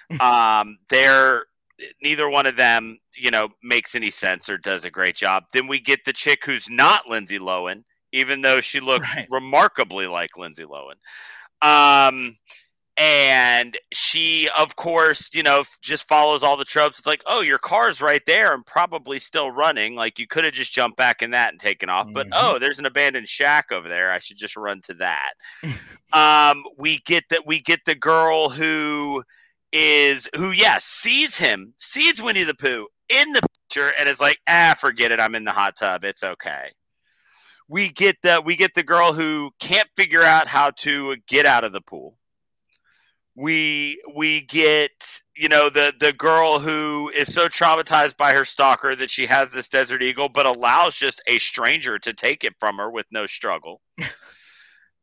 um 0.20 0.78
they're 0.90 1.46
neither 2.02 2.28
one 2.30 2.46
of 2.46 2.56
them 2.58 2.98
you 3.16 3.32
know 3.32 3.48
makes 3.64 3.96
any 3.96 4.10
sense 4.10 4.50
or 4.50 4.58
does 4.58 4.84
a 4.84 4.92
great 4.92 5.16
job 5.16 5.44
then 5.54 5.68
we 5.68 5.80
get 5.80 6.04
the 6.04 6.12
chick 6.14 6.44
who's 6.46 6.70
not 6.70 7.08
lindsay 7.08 7.40
lohan 7.40 7.84
even 8.12 8.42
though 8.42 8.60
she 8.60 8.80
looks 8.80 9.08
Right. 9.16 9.28
remarkably 9.30 10.08
like 10.08 10.36
lindsay 10.38 10.66
lohan 10.66 10.96
um 11.62 12.36
and 13.00 13.78
she 13.94 14.50
of 14.58 14.76
course 14.76 15.30
you 15.34 15.42
know 15.42 15.64
just 15.82 16.08
follows 16.08 16.44
all 16.44 16.58
the 16.58 16.66
tropes. 16.66 17.00
It's 17.00 17.08
like 17.08 17.24
oh 17.26 17.40
your 17.42 17.58
car's 17.58 18.02
right 18.02 18.22
there 18.26 18.54
and 18.54 18.66
probably 18.66 19.20
still 19.20 19.50
running. 19.50 19.96
Like 19.96 20.20
you 20.20 20.28
could 20.28 20.44
have 20.44 20.54
just 20.54 20.74
jumped 20.74 20.98
back 20.98 21.22
in 21.22 21.32
that 21.32 21.52
and 21.52 21.60
taken 21.60 21.90
off 21.90 22.08
but 22.14 22.28
Mhm. 22.28 22.32
oh 22.36 22.60
there's 22.60 22.78
an 22.78 22.86
abandoned 22.86 23.30
shack 23.30 23.72
over 23.72 23.88
there. 23.88 24.12
I 24.12 24.20
should 24.20 24.38
just 24.38 24.56
run 24.58 24.82
to 24.82 24.94
that. 24.96 25.32
Um 26.12 26.64
we 26.78 26.98
get 27.06 27.24
that 27.30 27.46
we 27.46 27.62
get 27.62 27.82
the 27.86 27.94
girl 27.96 28.50
who 28.50 29.24
is 29.72 30.28
who 30.36 30.50
yes 30.52 30.84
sees 30.84 31.38
him 31.38 31.74
sees 31.78 32.20
winnie 32.22 32.44
the 32.44 32.56
pooh 32.56 32.88
in 33.10 33.32
the 33.34 33.42
picture 33.70 33.94
and 34.00 34.10
is 34.10 34.20
like 34.20 34.40
ah 34.50 34.76
forget 34.78 35.12
it. 35.12 35.20
I'm 35.20 35.36
in 35.36 35.44
the 35.46 35.52
hot 35.52 35.76
tub. 35.78 36.04
It's 36.04 36.24
okay. 36.24 36.72
We 37.68 37.90
get 37.90 38.18
the 38.24 38.42
we 38.44 38.56
get 38.56 38.74
the 38.74 38.82
girl 38.84 39.14
who 39.14 39.52
can't 39.60 39.88
figure 39.96 40.24
out 40.24 40.48
how 40.48 40.72
to 40.78 41.16
get 41.28 41.46
out 41.46 41.64
of 41.64 41.72
the 41.72 41.82
pool 41.82 42.16
we 43.40 44.02
we 44.14 44.42
get 44.42 44.92
you 45.38 45.48
know 45.48 45.70
the 45.70 45.94
the 46.00 46.12
girl 46.12 46.60
who 46.60 47.10
is 47.16 47.34
so 47.34 47.48
traumatized 47.48 48.18
by 48.18 48.34
her 48.34 48.44
stalker 48.44 48.96
that 48.96 49.10
she 49.10 49.26
has 49.26 49.50
this 49.50 49.70
desert 49.70 50.04
eagle 50.04 50.28
but 50.28 50.46
allows 50.46 50.96
just 50.96 51.22
a 51.28 51.40
stranger 51.40 51.98
to 51.98 52.12
take 52.12 52.44
it 52.44 52.54
from 52.60 52.78
her 52.78 52.90
with 52.90 53.06
no 53.12 53.26
struggle. 53.26 53.82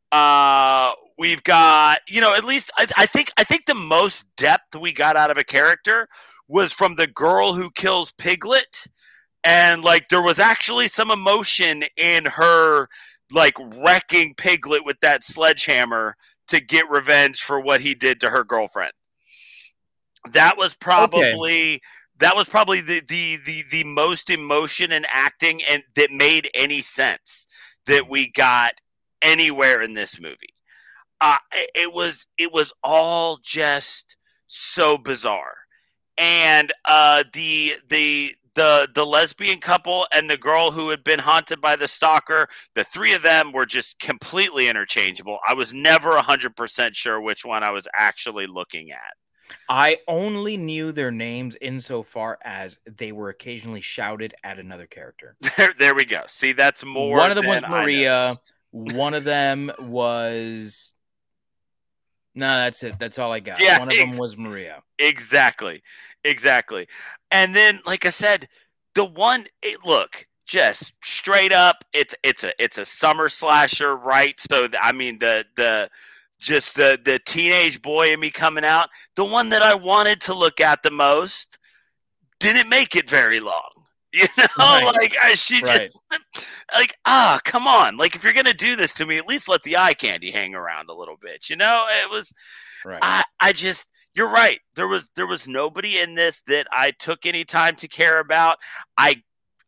Uh 0.09 0.93
we've 1.17 1.43
got 1.43 1.99
you 2.07 2.21
know 2.21 2.33
at 2.33 2.45
least 2.45 2.71
I, 2.77 2.87
I 2.95 3.05
think 3.07 3.29
i 3.37 3.43
think 3.43 3.65
the 3.65 3.73
most 3.73 4.25
depth 4.37 4.73
we 4.79 4.93
got 4.93 5.17
out 5.17 5.29
of 5.29 5.37
a 5.37 5.43
character 5.43 6.07
was 6.47 6.71
from 6.73 6.95
the 6.95 7.07
girl 7.07 7.53
who 7.53 7.69
kills 7.71 8.11
piglet. 8.17 8.85
And 9.43 9.83
like 9.83 10.09
there 10.09 10.21
was 10.21 10.39
actually 10.39 10.87
some 10.87 11.11
emotion 11.11 11.83
in 11.95 12.25
her 12.25 12.87
like 13.31 13.55
wrecking 13.77 14.33
piglet 14.35 14.85
with 14.85 14.97
that 15.01 15.23
sledgehammer 15.23 16.15
to 16.47 16.59
get 16.59 16.89
revenge 16.89 17.43
for 17.43 17.59
what 17.59 17.81
he 17.81 17.93
did 17.93 18.19
to 18.21 18.29
her 18.29 18.43
girlfriend. 18.43 18.93
That 20.31 20.57
was 20.57 20.73
probably 20.75 21.81
that 22.19 22.35
was 22.35 22.49
probably 22.49 22.81
the, 22.81 23.01
the 23.01 23.37
the 23.45 23.63
the 23.71 23.83
most 23.83 24.29
emotion 24.29 24.91
and 24.91 25.05
acting 25.11 25.61
and 25.69 25.83
that 25.95 26.11
made 26.11 26.49
any 26.53 26.81
sense 26.81 27.45
that 27.85 28.09
we 28.09 28.31
got 28.31 28.73
anywhere 29.21 29.81
in 29.81 29.93
this 29.93 30.19
movie. 30.19 30.53
Uh, 31.21 31.37
it- 31.53 31.71
it 31.75 31.93
was 31.93 32.25
it 32.37 32.51
was 32.51 32.73
all 32.83 33.37
just 33.43 34.17
so 34.47 34.97
bizarre. 34.97 35.55
And 36.17 36.71
uh 36.85 37.23
the 37.33 37.75
the 37.87 38.35
the 38.57 38.89
the 38.95 39.05
lesbian 39.05 39.59
couple 39.59 40.07
and 40.11 40.27
the 40.29 40.35
girl 40.35 40.71
who 40.71 40.89
had 40.89 41.03
been 41.03 41.19
haunted 41.19 41.61
by 41.61 41.75
the 41.75 41.87
stalker 41.87 42.47
the 42.73 42.83
three 42.83 43.13
of 43.13 43.21
them 43.21 43.53
were 43.53 43.67
just 43.67 43.99
completely 43.99 44.67
interchangeable 44.67 45.37
i 45.47 45.53
was 45.53 45.73
never 45.73 46.17
100% 46.17 46.95
sure 46.95 47.21
which 47.21 47.45
one 47.45 47.63
i 47.63 47.71
was 47.71 47.87
actually 47.95 48.47
looking 48.47 48.91
at 48.91 49.13
I 49.69 49.99
only 50.09 50.57
knew 50.57 50.91
their 50.91 51.09
names 51.09 51.55
insofar 51.61 52.37
as 52.43 52.79
they 52.85 53.13
were 53.13 53.29
occasionally 53.29 53.79
shouted 53.79 54.35
at 54.43 54.59
another 54.59 54.87
character. 54.87 55.37
there, 55.57 55.73
there 55.79 55.95
we 55.95 56.03
go 56.03 56.23
see 56.27 56.51
that's 56.51 56.83
more 56.83 57.17
One 57.17 57.31
of 57.31 57.37
them 57.37 57.45
was 57.45 57.63
Maria. 57.65 58.35
One 58.71 59.13
of 59.13 59.23
them 59.23 59.71
was 59.79 60.91
No, 62.35 62.45
that's 62.45 62.83
it. 62.83 62.99
That's 62.99 63.19
all 63.19 63.31
I 63.31 63.39
got. 63.39 63.61
Yeah, 63.61 63.79
One 63.79 63.89
of 63.89 63.97
them 63.97 64.17
was 64.17 64.37
Maria. 64.37 64.83
Exactly. 64.99 65.81
Exactly. 66.25 66.87
And 67.31 67.55
then 67.55 67.79
like 67.85 68.05
I 68.05 68.09
said, 68.09 68.47
the 68.95 69.05
one 69.05 69.45
it, 69.61 69.77
look, 69.85 70.25
just 70.45 70.93
straight 71.03 71.51
up 71.51 71.83
it's 71.93 72.15
it's 72.23 72.43
a 72.43 72.51
it's 72.63 72.77
a 72.77 72.85
summer 72.85 73.29
slasher, 73.29 73.95
right? 73.95 74.39
So 74.39 74.69
I 74.81 74.91
mean 74.91 75.19
the 75.19 75.45
the 75.55 75.89
just 76.39 76.75
the 76.75 76.99
the 77.03 77.19
teenage 77.25 77.81
boy 77.81 78.13
in 78.13 78.19
me 78.19 78.31
coming 78.31 78.63
out, 78.65 78.89
the 79.15 79.25
one 79.25 79.49
that 79.49 79.61
I 79.61 79.75
wanted 79.75 80.21
to 80.21 80.33
look 80.33 80.61
at 80.61 80.83
the 80.83 80.91
most 80.91 81.57
didn't 82.39 82.69
make 82.69 82.95
it 82.95 83.09
very 83.09 83.39
long. 83.39 83.69
You 84.13 84.23
know, 84.37 84.43
Right. 84.57 84.93
like 84.95 85.15
I, 85.21 85.35
she 85.35 85.61
Right. 85.61 85.91
just 85.91 86.03
like 86.73 86.95
ah, 87.05 87.39
come 87.43 87.67
on. 87.67 87.97
Like 87.97 88.15
if 88.15 88.23
you're 88.23 88.33
gonna 88.33 88.53
do 88.53 88.75
this 88.75 88.93
to 88.95 89.05
me, 89.05 89.17
at 89.17 89.27
least 89.27 89.49
let 89.49 89.61
the 89.63 89.77
eye 89.77 89.93
candy 89.93 90.31
hang 90.31 90.55
around 90.55 90.89
a 90.89 90.93
little 90.93 91.17
bit. 91.21 91.49
You 91.49 91.57
know, 91.57 91.85
it 92.03 92.09
was 92.09 92.33
Right. 92.85 92.99
I, 93.01 93.23
I 93.41 93.51
just 93.51 93.91
you're 94.17 94.29
right. 94.29 94.59
There 94.75 94.87
was 94.87 95.09
there 95.15 95.27
was 95.27 95.47
nobody 95.47 95.99
in 95.99 96.15
this 96.15 96.41
that 96.47 96.65
I 96.71 96.91
took 96.91 97.27
any 97.27 97.45
time 97.45 97.75
to 97.75 97.87
care 97.87 98.19
about. 98.19 98.57
I 98.97 99.21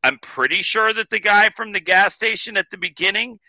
I'm 0.04 0.18
pretty 0.24 0.64
sure 0.64 0.91
that 0.91 1.12
the 1.12 1.20
guy 1.20 1.50
from 1.50 1.72
the 1.72 1.80
gas 1.80 2.16
station 2.16 2.58
at 2.58 2.66
the 2.72 2.78
beginning 2.78 3.39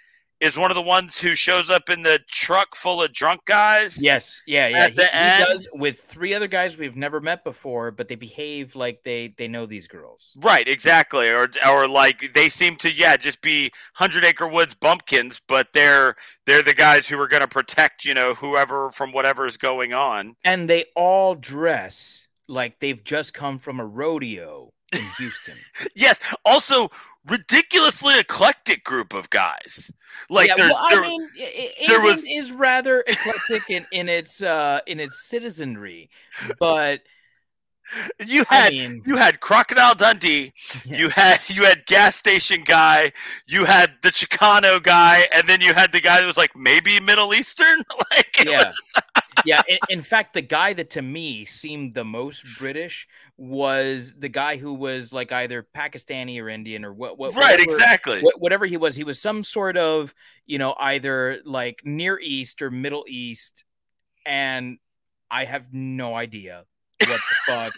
is 0.41 0.57
one 0.57 0.71
of 0.71 0.75
the 0.75 0.83
ones 0.83 1.19
who 1.19 1.35
shows 1.35 1.69
up 1.71 1.91
in 1.91 2.03
the 2.03 2.19
truck 2.31 2.75
full 2.75 3.03
of 3.03 3.13
drunk 3.13 3.43
guys. 3.47 4.03
Yes, 4.03 4.43
yeah, 4.47 4.69
yeah. 4.69 4.79
At 4.85 4.91
He, 4.91 4.97
the 4.97 5.03
he 5.05 5.11
end- 5.13 5.45
does 5.47 5.69
with 5.75 5.99
three 6.01 6.33
other 6.35 6.49
guys 6.49 6.79
we've 6.79 6.97
never 6.97 7.21
met 7.21 7.45
before, 7.45 7.91
but 7.91 8.09
they 8.09 8.15
behave 8.15 8.75
like 8.75 9.03
they 9.05 9.35
they 9.37 9.49
know 9.49 9.67
these 9.67 9.87
girls. 9.87 10.33
Right, 10.37 10.67
exactly. 10.67 11.29
Or 11.29 11.49
or 11.69 11.87
like 11.87 12.33
they 12.35 12.49
seem 12.49 12.77
to 12.77 12.91
yeah, 12.91 13.17
just 13.17 13.43
be 13.43 13.71
Hundred 13.95 14.25
Acre 14.25 14.49
Woods 14.49 14.75
bumpkins, 14.75 15.41
but 15.47 15.69
they're 15.75 16.15
they're 16.47 16.63
the 16.63 16.75
guys 16.75 17.07
who 17.07 17.21
are 17.21 17.29
gonna 17.29 17.47
protect, 17.49 18.05
you 18.05 18.15
know, 18.15 18.35
whoever 18.35 18.91
from 18.93 19.13
whatever's 19.13 19.57
going 19.57 19.93
on. 19.93 20.37
And 20.45 20.69
they 20.71 20.85
all 20.97 21.35
dress 21.35 22.27
like 22.49 22.81
they've 22.81 23.05
just 23.05 23.35
come 23.35 23.59
from 23.59 23.79
a 23.79 23.87
rodeo 23.87 24.73
in 24.93 25.03
Houston. 25.19 25.55
Yes. 25.95 26.19
Also, 26.45 26.91
ridiculously 27.29 28.19
eclectic 28.19 28.85
group 28.85 29.13
of 29.13 29.31
guys. 29.31 29.91
Like 30.29 30.49
yeah, 30.49 30.57
there, 30.57 30.69
well, 30.69 30.77
I 30.79 30.91
there- 30.95 31.01
mean, 31.03 31.29
I- 31.39 31.75
I- 31.83 31.87
there 31.89 32.01
was- 32.01 32.17
England 32.19 32.39
is 32.39 32.53
rather 32.53 33.01
eclectic 33.07 33.69
in, 33.71 33.85
in 33.93 34.09
its 34.09 34.43
uh 34.43 34.81
in 34.87 35.01
its 35.01 35.29
citizenry, 35.29 36.11
but 36.59 37.01
you 38.25 38.45
I 38.51 38.55
had 38.55 38.73
mean, 38.73 39.03
you 39.05 39.17
had 39.17 39.41
Crocodile 39.41 39.95
Dundee, 39.97 40.53
Yeah. 40.85 40.97
you 40.99 41.09
had 41.11 41.41
you 41.49 41.65
had 41.65 41.87
gas 41.87 42.17
station 42.17 42.63
guy, 42.65 43.13
you 43.47 43.65
had 43.65 43.95
the 44.03 44.11
Chicano 44.11 44.81
guy, 44.83 45.27
and 45.33 45.49
then 45.49 45.61
you 45.61 45.75
had 45.75 45.91
the 45.93 46.01
guy 46.01 46.21
that 46.21 46.27
was 46.27 46.37
like 46.37 46.55
maybe 46.57 47.01
Middle 47.01 47.35
Eastern. 47.35 47.83
Like 48.11 48.45
Yeah. 48.45 48.65
was- 48.69 48.93
yeah. 49.45 49.63
In, 49.69 49.79
in 49.89 50.03
fact, 50.03 50.35
the 50.35 50.43
guy 50.43 50.73
that 50.73 50.91
to 50.91 51.03
me 51.03 51.45
seemed 51.45 51.95
the 51.95 52.05
most 52.05 52.45
British 52.59 53.09
was 53.37 54.15
the 54.19 54.29
guy 54.29 54.57
who 54.57 54.75
was 54.75 55.13
like 55.13 55.33
either 55.33 55.67
Pakistani 55.75 56.41
or 56.43 56.49
Indian 56.49 56.85
or 56.85 56.93
what. 56.93 57.19
what 57.19 57.35
right, 57.35 57.53
whatever- 57.53 57.63
exactly. 57.63 58.21
wha- 58.23 58.39
whatever 58.39 58.67
he 58.67 58.77
was, 58.77 58.97
he 58.97 59.05
was 59.05 59.21
some 59.21 59.43
sort 59.45 59.77
of, 59.77 60.15
you 60.47 60.59
know, 60.59 60.75
either 60.79 61.41
like 61.45 61.81
Near 61.85 62.19
East 62.21 62.63
or 62.63 62.71
Middle 62.71 63.05
East, 63.09 63.65
and 64.27 64.79
I 65.31 65.45
have 65.45 65.73
no 65.73 66.15
idea 66.15 66.65
what 67.01 67.09
the 67.09 67.37
fuck 67.47 67.73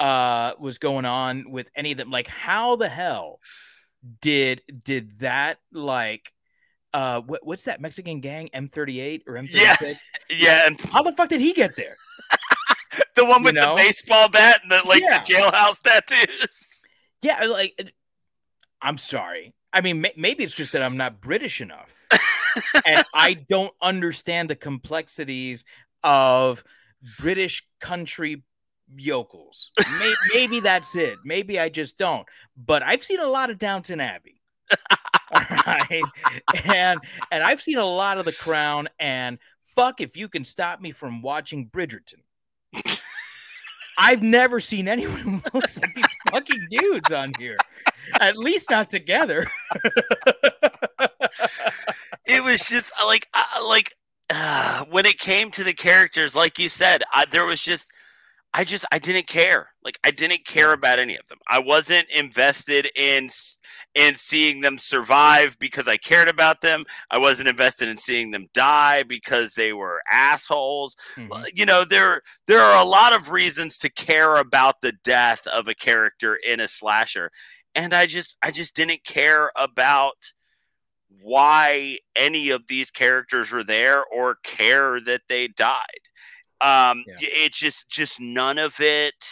uh 0.00 0.54
was 0.58 0.78
going 0.78 1.04
on 1.04 1.50
with 1.50 1.70
any 1.76 1.92
of 1.92 1.98
them. 1.98 2.10
Like, 2.10 2.26
how 2.26 2.76
the 2.76 2.88
hell 2.88 3.38
did 4.22 4.62
did 4.82 5.18
that 5.18 5.58
like 5.72 6.32
uh 6.92 7.20
what, 7.22 7.40
what's 7.46 7.64
that 7.64 7.80
Mexican 7.80 8.20
gang 8.20 8.48
M38 8.54 9.22
or 9.26 9.34
M36? 9.34 9.96
Yeah, 10.30 10.62
and 10.66 10.80
How 10.80 11.02
the 11.02 11.12
fuck 11.12 11.28
did 11.28 11.40
he 11.40 11.52
get 11.52 11.76
there? 11.76 11.96
the 13.16 13.24
one 13.24 13.40
You 13.40 13.44
with 13.46 13.54
know? 13.54 13.74
the 13.76 13.82
baseball 13.82 14.28
bat 14.28 14.60
and 14.62 14.70
the 14.72 14.82
like 14.86 15.02
Yeah. 15.02 15.22
the 15.22 15.34
jailhouse 15.34 15.80
tattoos. 15.82 16.80
Yeah, 17.22 17.44
like 17.46 17.92
I'm 18.82 18.98
sorry. 18.98 19.54
I 19.72 19.80
mean, 19.82 20.00
may- 20.00 20.14
maybe 20.16 20.42
it's 20.42 20.54
just 20.56 20.72
that 20.72 20.82
I'm 20.82 20.96
not 20.96 21.20
British 21.20 21.60
enough, 21.60 21.94
and 22.84 23.04
I 23.14 23.34
don't 23.34 23.72
understand 23.80 24.50
the 24.50 24.56
complexities 24.56 25.64
of 26.02 26.64
British 27.18 27.64
country 27.80 28.42
yokels. 28.96 29.70
May- 30.00 30.14
maybe 30.34 30.58
that's 30.60 30.96
it. 30.96 31.18
Maybe 31.24 31.60
I 31.60 31.68
just 31.68 31.98
don't. 31.98 32.26
But 32.56 32.82
I've 32.82 33.04
seen 33.04 33.20
a 33.20 33.28
lot 33.28 33.50
of 33.50 33.58
Downton 33.58 34.00
Abbey. 34.00 34.40
And 36.64 36.98
and 37.30 37.42
I've 37.42 37.60
seen 37.60 37.78
a 37.78 37.84
lot 37.84 38.18
of 38.18 38.24
The 38.24 38.32
Crown. 38.32 38.88
And 38.98 39.38
fuck 39.64 40.00
if 40.00 40.16
you 40.16 40.28
can 40.28 40.44
stop 40.44 40.80
me 40.80 40.92
from 40.92 41.22
watching 41.22 41.68
Bridgerton. 41.68 42.22
I've 43.98 44.22
never 44.22 44.60
seen 44.60 44.88
anyone 44.88 45.20
who 45.20 45.40
looks 45.52 45.80
like 45.80 45.94
these 45.94 46.16
fucking 46.30 46.66
dudes 46.70 47.12
on 47.12 47.32
here. 47.38 47.56
At 48.18 48.36
least 48.36 48.70
not 48.70 48.88
together. 48.88 49.46
It 52.26 52.42
was 52.44 52.60
just 52.60 52.92
uh, 53.00 53.06
like 53.06 53.28
uh, 53.34 53.66
like 53.66 53.96
uh, 54.30 54.84
when 54.84 55.04
it 55.04 55.18
came 55.18 55.50
to 55.50 55.64
the 55.64 55.72
characters, 55.72 56.36
like 56.36 56.58
you 56.58 56.68
said, 56.68 57.02
I, 57.12 57.24
there 57.24 57.44
was 57.44 57.60
just 57.60 57.90
I 58.52 58.64
just 58.64 58.84
I 58.90 58.98
didn't 58.98 59.28
care. 59.28 59.68
Like 59.84 59.98
I 60.04 60.10
didn't 60.10 60.44
care 60.44 60.72
about 60.72 60.98
any 60.98 61.16
of 61.16 61.26
them. 61.28 61.38
I 61.48 61.60
wasn't 61.60 62.08
invested 62.10 62.90
in 62.96 63.30
in 63.94 64.14
seeing 64.16 64.60
them 64.60 64.76
survive 64.76 65.56
because 65.60 65.86
I 65.86 65.96
cared 65.96 66.28
about 66.28 66.60
them. 66.60 66.84
I 67.10 67.18
wasn't 67.18 67.48
invested 67.48 67.88
in 67.88 67.96
seeing 67.96 68.32
them 68.32 68.48
die 68.52 69.04
because 69.04 69.54
they 69.54 69.72
were 69.72 70.02
assholes. 70.10 70.96
Mm-hmm. 71.16 71.44
You 71.54 71.64
know, 71.64 71.84
there 71.84 72.22
there 72.46 72.60
are 72.60 72.80
a 72.80 72.88
lot 72.88 73.12
of 73.12 73.30
reasons 73.30 73.78
to 73.78 73.90
care 73.90 74.36
about 74.36 74.80
the 74.80 74.92
death 75.04 75.46
of 75.46 75.68
a 75.68 75.74
character 75.74 76.36
in 76.36 76.58
a 76.60 76.68
slasher. 76.68 77.30
And 77.76 77.94
I 77.94 78.06
just 78.06 78.36
I 78.42 78.50
just 78.50 78.74
didn't 78.74 79.04
care 79.04 79.52
about 79.56 80.16
why 81.22 81.98
any 82.16 82.50
of 82.50 82.66
these 82.68 82.90
characters 82.90 83.52
were 83.52 83.64
there 83.64 84.04
or 84.04 84.36
care 84.42 85.00
that 85.00 85.22
they 85.28 85.48
died. 85.48 86.08
Um, 86.60 87.04
yeah. 87.06 87.16
It's 87.20 87.58
just 87.58 87.88
just 87.88 88.20
none 88.20 88.58
of 88.58 88.80
it. 88.80 89.24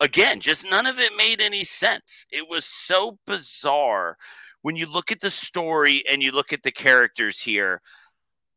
Again, 0.00 0.40
just 0.40 0.68
none 0.68 0.86
of 0.86 0.98
it 0.98 1.12
made 1.16 1.40
any 1.40 1.64
sense. 1.64 2.26
It 2.30 2.48
was 2.48 2.64
so 2.64 3.18
bizarre 3.26 4.16
when 4.62 4.76
you 4.76 4.86
look 4.86 5.12
at 5.12 5.20
the 5.20 5.30
story 5.30 6.02
and 6.10 6.22
you 6.22 6.32
look 6.32 6.52
at 6.52 6.62
the 6.62 6.72
characters 6.72 7.40
here. 7.40 7.80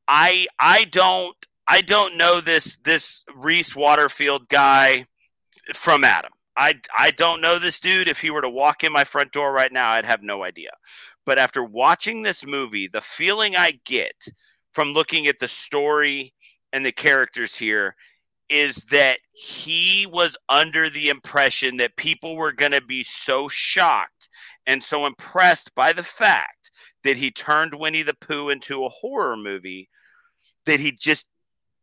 I 0.07 0.47
I 0.59 0.85
don't 0.85 1.35
I 1.67 1.81
don't 1.81 2.17
know 2.17 2.41
this 2.41 2.77
this 2.83 3.25
Rhys 3.35 3.75
Waterfield 3.75 4.47
guy 4.49 5.05
from 5.73 6.03
Adam. 6.03 6.31
I 6.57 6.79
I 6.97 7.11
don't 7.11 7.41
know 7.41 7.59
this 7.59 7.79
dude. 7.79 8.07
If 8.07 8.19
he 8.19 8.29
were 8.29 8.41
to 8.41 8.49
walk 8.49 8.83
in 8.83 8.93
my 8.93 9.03
front 9.03 9.31
door 9.31 9.51
right 9.51 9.71
now, 9.71 9.91
I'd 9.91 10.05
have 10.05 10.21
no 10.21 10.43
idea. 10.43 10.71
But 11.25 11.39
after 11.39 11.63
watching 11.63 12.21
this 12.21 12.45
movie, 12.45 12.87
the 12.87 13.01
feeling 13.01 13.55
I 13.55 13.79
get 13.83 14.15
from 14.71 14.89
looking 14.89 15.27
at 15.27 15.39
the 15.39 15.47
story 15.47 16.33
and 16.75 16.85
the 16.85 16.91
characters 16.91 17.55
here 17.55 17.95
is 18.49 18.75
that 18.91 19.19
he 19.31 20.05
was 20.11 20.35
under 20.49 20.89
the 20.89 21.07
impression 21.07 21.77
that 21.77 21.95
people 21.95 22.35
were 22.35 22.51
going 22.51 22.73
to 22.73 22.81
be 22.81 23.01
so 23.01 23.47
shocked 23.47 24.27
and 24.67 24.83
so 24.83 25.05
impressed 25.05 25.73
by 25.73 25.93
the 25.93 26.03
fact 26.03 26.71
that 27.05 27.15
he 27.15 27.31
turned 27.31 27.73
Winnie 27.73 28.03
the 28.03 28.13
Pooh 28.13 28.49
into 28.49 28.83
a 28.83 28.89
horror 28.89 29.37
movie 29.37 29.87
that 30.65 30.81
he 30.81 30.91
just 30.91 31.25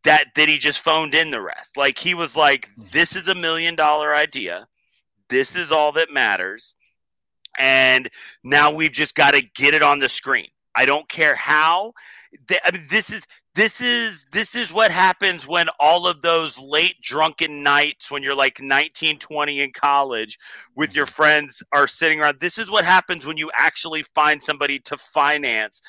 that 0.04 0.26
that 0.36 0.50
he 0.50 0.58
just 0.58 0.80
phoned 0.80 1.14
in 1.14 1.30
the 1.30 1.40
rest. 1.40 1.78
Like 1.78 1.96
he 1.96 2.12
was 2.12 2.36
like 2.36 2.68
hmm. 2.76 2.82
this 2.92 3.16
is 3.16 3.28
a 3.28 3.34
million 3.34 3.74
dollar 3.74 4.14
idea. 4.14 4.68
This 5.30 5.56
is 5.56 5.72
all 5.72 5.92
that 5.92 6.12
matters. 6.12 6.74
And 7.58 8.10
now 8.44 8.70
we've 8.70 8.92
just 8.92 9.14
got 9.14 9.32
to 9.32 9.42
get 9.54 9.72
it 9.72 9.82
on 9.82 10.00
the 10.00 10.08
screen. 10.10 10.48
I 10.74 10.84
don't 10.84 11.08
care 11.08 11.34
how. 11.34 11.94
I 12.50 12.70
mean, 12.72 12.86
this 12.90 13.10
is 13.10 13.26
this 13.54 13.80
is 13.80 14.24
this 14.32 14.54
is 14.54 14.72
what 14.72 14.90
happens 14.90 15.46
when 15.46 15.66
all 15.78 16.06
of 16.06 16.22
those 16.22 16.58
late 16.58 17.00
drunken 17.02 17.62
nights 17.62 18.10
when 18.10 18.22
you're 18.22 18.34
like 18.34 18.60
19 18.60 19.18
20 19.18 19.60
in 19.60 19.72
college 19.72 20.38
with 20.74 20.94
your 20.94 21.06
mm-hmm. 21.06 21.14
friends 21.14 21.62
are 21.72 21.86
sitting 21.86 22.20
around 22.20 22.40
this 22.40 22.58
is 22.58 22.70
what 22.70 22.84
happens 22.84 23.26
when 23.26 23.36
you 23.36 23.50
actually 23.58 24.02
find 24.14 24.42
somebody 24.42 24.78
to 24.78 24.96
finance 24.96 25.82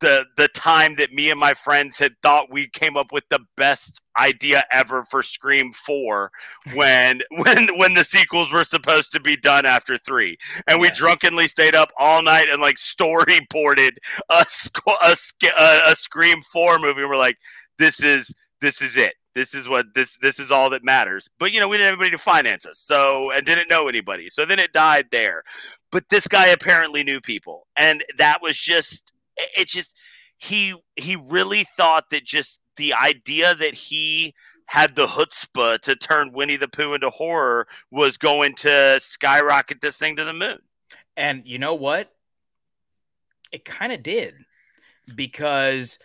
the 0.00 0.26
the 0.36 0.48
time 0.48 0.94
that 0.96 1.12
me 1.12 1.30
and 1.30 1.40
my 1.40 1.54
friends 1.54 1.98
had 1.98 2.12
thought 2.22 2.52
we 2.52 2.68
came 2.68 2.96
up 2.96 3.12
with 3.12 3.24
the 3.30 3.40
best 3.56 4.00
idea 4.18 4.62
ever 4.72 5.04
for 5.04 5.22
Scream 5.22 5.72
4 5.72 6.30
when 6.74 7.22
when 7.30 7.68
when 7.78 7.94
the 7.94 8.04
sequels 8.04 8.52
were 8.52 8.64
supposed 8.64 9.12
to 9.12 9.20
be 9.20 9.36
done 9.36 9.64
after 9.64 9.98
3 9.98 10.36
and 10.68 10.80
we 10.80 10.90
drunkenly 10.90 11.48
stayed 11.48 11.74
up 11.74 11.90
all 11.98 12.22
night 12.22 12.48
and 12.50 12.60
like 12.60 12.76
storyboarded 12.76 13.96
a 14.30 14.44
a, 15.02 15.16
a, 15.58 15.92
a 15.92 15.96
Scream 15.96 16.40
4 16.52 16.78
movie. 16.78 17.00
And 17.00 17.10
we're 17.10 17.16
like 17.16 17.38
this 17.78 18.02
is 18.02 18.32
this 18.60 18.82
is 18.82 18.96
it. 18.96 19.14
This 19.34 19.54
is 19.54 19.68
what 19.68 19.86
this 19.94 20.16
this 20.22 20.38
is 20.38 20.50
all 20.50 20.70
that 20.70 20.84
matters. 20.84 21.28
But 21.38 21.52
you 21.52 21.60
know 21.60 21.68
we 21.68 21.76
didn't 21.76 21.90
have 21.90 22.00
anybody 22.00 22.16
to 22.16 22.22
finance 22.22 22.66
us 22.66 22.78
so 22.78 23.30
and 23.32 23.44
didn't 23.44 23.70
know 23.70 23.88
anybody. 23.88 24.28
So 24.28 24.44
then 24.44 24.58
it 24.58 24.72
died 24.72 25.06
there. 25.10 25.42
But 25.92 26.08
this 26.10 26.26
guy 26.26 26.48
apparently 26.48 27.02
knew 27.02 27.20
people. 27.20 27.66
And 27.78 28.04
that 28.18 28.38
was 28.42 28.56
just 28.58 29.12
it 29.36 29.68
just 29.68 29.96
he 30.38 30.74
he 30.96 31.16
really 31.16 31.66
thought 31.76 32.10
that 32.10 32.24
just 32.24 32.60
the 32.76 32.94
idea 32.94 33.54
that 33.54 33.74
he 33.74 34.34
had 34.66 34.94
the 34.96 35.06
chutzpah 35.06 35.80
to 35.80 35.96
turn 35.96 36.32
Winnie 36.32 36.56
the 36.56 36.68
Pooh 36.68 36.94
into 36.94 37.10
horror 37.10 37.68
was 37.90 38.16
going 38.16 38.54
to 38.56 38.98
skyrocket 39.00 39.80
this 39.80 39.96
thing 39.96 40.16
to 40.16 40.24
the 40.24 40.32
moon. 40.32 40.58
And 41.16 41.42
you 41.46 41.58
know 41.58 41.74
what? 41.74 42.12
It 43.52 43.64
kind 43.64 43.92
of 43.92 44.02
did 44.02 44.34
because 45.14 45.98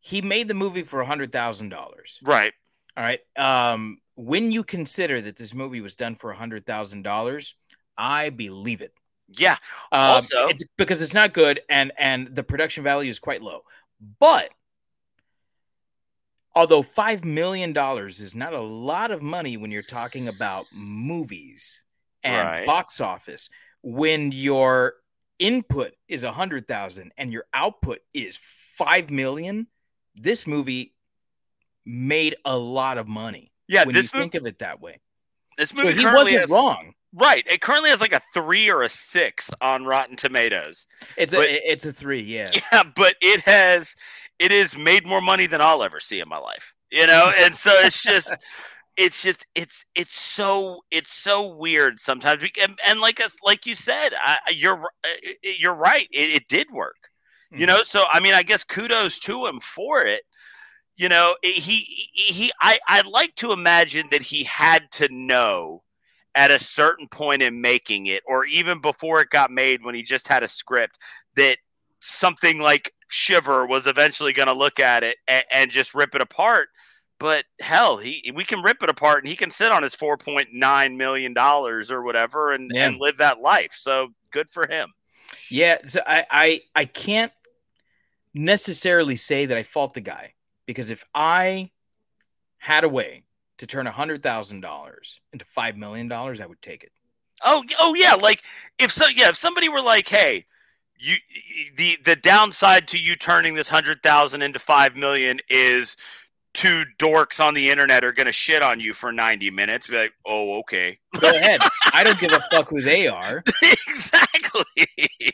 he 0.00 0.22
made 0.22 0.48
the 0.48 0.54
movie 0.54 0.84
for 0.84 1.00
a 1.00 1.06
hundred 1.06 1.32
thousand 1.32 1.70
dollars. 1.70 2.18
Right. 2.22 2.52
All 2.96 3.04
right. 3.04 3.20
Um, 3.36 3.98
when 4.14 4.52
you 4.52 4.64
consider 4.64 5.20
that 5.20 5.36
this 5.36 5.54
movie 5.54 5.80
was 5.80 5.94
done 5.94 6.14
for 6.14 6.30
a 6.30 6.36
hundred 6.36 6.66
thousand 6.66 7.02
dollars, 7.02 7.54
I 7.96 8.30
believe 8.30 8.80
it. 8.80 8.92
Yeah. 9.28 9.56
Um, 9.92 10.00
also, 10.00 10.48
it's 10.48 10.64
because 10.76 11.02
it's 11.02 11.14
not 11.14 11.34
good 11.34 11.60
and 11.68 11.92
and 11.98 12.34
the 12.34 12.42
production 12.42 12.84
value 12.84 13.10
is 13.10 13.18
quite 13.18 13.42
low. 13.42 13.62
But 14.20 14.50
although 16.54 16.82
five 16.82 17.24
million 17.24 17.72
dollars 17.72 18.20
is 18.20 18.34
not 18.34 18.54
a 18.54 18.60
lot 18.60 19.10
of 19.10 19.22
money 19.22 19.56
when 19.56 19.70
you're 19.70 19.82
talking 19.82 20.28
about 20.28 20.66
movies 20.72 21.84
and 22.24 22.48
right. 22.48 22.66
box 22.66 23.00
office, 23.00 23.50
when 23.82 24.32
your 24.32 24.94
input 25.38 25.92
is 26.08 26.24
a 26.24 26.32
hundred 26.32 26.66
thousand 26.66 27.12
and 27.16 27.32
your 27.32 27.44
output 27.52 27.98
is 28.14 28.38
five 28.42 29.10
million, 29.10 29.66
this 30.14 30.46
movie 30.46 30.94
made 31.84 32.36
a 32.44 32.56
lot 32.56 32.98
of 32.98 33.06
money. 33.08 33.52
Yeah, 33.66 33.84
when 33.84 33.94
you 33.94 34.02
movie, 34.02 34.18
think 34.18 34.34
of 34.34 34.46
it 34.46 34.60
that 34.60 34.80
way. 34.80 35.00
This 35.58 35.74
movie 35.74 35.92
so 35.92 35.98
he 35.98 36.06
wasn't 36.06 36.40
has, 36.40 36.50
wrong. 36.50 36.94
Right. 37.18 37.44
It 37.50 37.60
currently 37.60 37.90
has 37.90 38.00
like 38.00 38.12
a 38.12 38.22
three 38.32 38.70
or 38.70 38.82
a 38.82 38.88
six 38.88 39.50
on 39.60 39.84
Rotten 39.84 40.14
Tomatoes. 40.14 40.86
It's 41.16 41.34
but, 41.34 41.48
a 41.48 41.70
it's 41.70 41.84
a 41.84 41.92
three, 41.92 42.20
yeah. 42.20 42.50
Yeah, 42.72 42.84
but 42.94 43.16
it 43.20 43.40
has 43.40 43.96
it 44.38 44.52
has 44.52 44.76
made 44.76 45.04
more 45.04 45.20
money 45.20 45.46
than 45.46 45.60
I'll 45.60 45.82
ever 45.82 45.98
see 45.98 46.20
in 46.20 46.28
my 46.28 46.38
life. 46.38 46.74
You 46.90 47.06
know, 47.06 47.32
and 47.38 47.54
so 47.54 47.72
it's 47.72 48.02
just 48.02 48.34
it's 48.96 49.22
just 49.22 49.46
it's 49.54 49.84
it's 49.94 50.18
so 50.18 50.82
it's 50.90 51.12
so 51.12 51.54
weird 51.54 52.00
sometimes 52.00 52.42
and, 52.60 52.78
and 52.84 53.00
like 53.00 53.20
us 53.20 53.36
like 53.44 53.64
you 53.64 53.74
said 53.76 54.12
I, 54.20 54.38
you're 54.50 54.82
uh, 54.82 55.30
you're 55.42 55.74
right 55.74 56.08
it, 56.10 56.42
it 56.42 56.48
did 56.48 56.66
work 56.72 56.96
mm-hmm. 57.52 57.60
you 57.60 57.66
know 57.66 57.82
so 57.84 58.02
i 58.10 58.18
mean 58.18 58.34
i 58.34 58.42
guess 58.42 58.64
kudos 58.64 59.20
to 59.20 59.46
him 59.46 59.60
for 59.60 60.02
it 60.02 60.22
you 60.96 61.08
know 61.08 61.36
he 61.44 62.08
he 62.12 62.50
i 62.60 62.80
i 62.88 63.02
like 63.02 63.36
to 63.36 63.52
imagine 63.52 64.08
that 64.10 64.22
he 64.22 64.42
had 64.42 64.90
to 64.92 65.08
know 65.12 65.84
at 66.34 66.50
a 66.50 66.58
certain 66.58 67.08
point 67.08 67.42
in 67.42 67.60
making 67.60 68.06
it, 68.06 68.22
or 68.26 68.44
even 68.44 68.80
before 68.80 69.20
it 69.20 69.30
got 69.30 69.50
made 69.50 69.82
when 69.82 69.94
he 69.94 70.02
just 70.02 70.28
had 70.28 70.42
a 70.42 70.48
script, 70.48 70.98
that 71.36 71.58
something 72.00 72.60
like 72.60 72.92
Shiver 73.08 73.66
was 73.66 73.86
eventually 73.86 74.32
going 74.32 74.48
to 74.48 74.54
look 74.54 74.80
at 74.80 75.02
it 75.02 75.16
and, 75.26 75.44
and, 75.52 75.70
just 75.70 75.94
rip 75.94 76.14
it 76.14 76.20
apart. 76.20 76.68
But 77.18 77.46
hell, 77.60 77.96
he 77.96 78.30
we 78.34 78.44
can 78.44 78.62
rip 78.62 78.82
it 78.82 78.90
apart 78.90 79.24
and 79.24 79.28
he 79.28 79.34
can 79.34 79.50
sit 79.50 79.72
on 79.72 79.82
his 79.82 79.94
four 79.94 80.16
point 80.16 80.48
nine 80.52 80.96
million 80.96 81.34
dollars 81.34 81.90
or 81.90 82.02
whatever 82.02 82.52
and, 82.52 82.70
yeah. 82.72 82.86
and 82.86 82.98
live 83.00 83.16
that 83.16 83.40
life. 83.40 83.72
So 83.72 84.08
good 84.30 84.48
for 84.48 84.68
him. 84.68 84.92
Yeah, 85.50 85.78
so 85.86 86.00
I, 86.06 86.26
I 86.30 86.60
I 86.76 86.84
can't 86.84 87.32
necessarily 88.34 89.16
say 89.16 89.46
that 89.46 89.58
I 89.58 89.64
fault 89.64 89.94
the 89.94 90.00
guy 90.00 90.34
because 90.66 90.90
if 90.90 91.04
I 91.12 91.70
had 92.58 92.84
a 92.84 92.88
way 92.88 93.24
to 93.58 93.66
turn 93.66 93.86
a 93.86 93.92
hundred 93.92 94.22
thousand 94.22 94.60
dollars 94.60 95.20
into 95.32 95.44
five 95.44 95.76
million 95.76 96.08
dollars, 96.08 96.40
I 96.40 96.46
would 96.46 96.62
take 96.62 96.84
it. 96.84 96.92
Oh, 97.44 97.62
oh 97.78 97.94
yeah. 97.94 98.14
Like 98.14 98.42
if 98.78 98.92
so, 98.92 99.06
yeah. 99.08 99.28
If 99.28 99.36
somebody 99.36 99.68
were 99.68 99.80
like, 99.82 100.08
"Hey, 100.08 100.46
you 100.98 101.16
the 101.76 101.98
the 102.04 102.16
downside 102.16 102.88
to 102.88 102.98
you 102.98 103.16
turning 103.16 103.54
this 103.54 103.68
hundred 103.68 104.02
thousand 104.02 104.42
into 104.42 104.58
five 104.58 104.96
million 104.96 105.40
is 105.48 105.96
two 106.54 106.84
dorks 106.98 107.44
on 107.44 107.54
the 107.54 107.70
internet 107.70 108.02
are 108.02 108.12
gonna 108.12 108.32
shit 108.32 108.62
on 108.62 108.80
you 108.80 108.92
for 108.92 109.12
ninety 109.12 109.50
minutes." 109.50 109.86
Be 109.86 109.96
like, 109.96 110.12
"Oh, 110.26 110.58
okay." 110.60 110.98
Go 111.20 111.30
ahead. 111.30 111.60
I 111.92 112.02
don't 112.02 112.18
give 112.18 112.32
a 112.32 112.40
fuck 112.50 112.68
who 112.68 112.80
they 112.80 113.06
are. 113.06 113.42
exactly. 113.62 114.88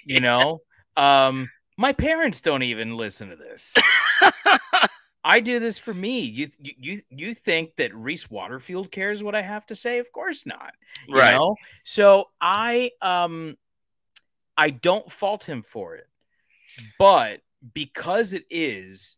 You 0.04 0.20
know, 0.20 0.60
um, 0.96 1.50
my 1.78 1.92
parents 1.92 2.40
don't 2.40 2.62
even 2.62 2.96
listen 2.96 3.30
to 3.30 3.36
this. 3.36 3.74
I 5.24 5.40
do 5.40 5.58
this 5.58 5.78
for 5.78 5.94
me. 5.94 6.20
You 6.20 6.48
you 6.58 7.00
you 7.08 7.34
think 7.34 7.76
that 7.76 7.94
Rhys 7.94 8.30
Waterfield 8.30 8.92
cares 8.92 9.22
what 9.22 9.34
I 9.34 9.40
have 9.40 9.64
to 9.66 9.74
say? 9.74 9.98
Of 9.98 10.12
course 10.12 10.44
not. 10.44 10.74
Right. 11.08 11.32
Know? 11.32 11.56
So 11.82 12.28
I 12.40 12.90
um 13.00 13.56
I 14.56 14.70
don't 14.70 15.10
fault 15.10 15.48
him 15.48 15.62
for 15.62 15.94
it. 15.94 16.06
But 16.98 17.40
because 17.72 18.34
it 18.34 18.44
is 18.50 19.16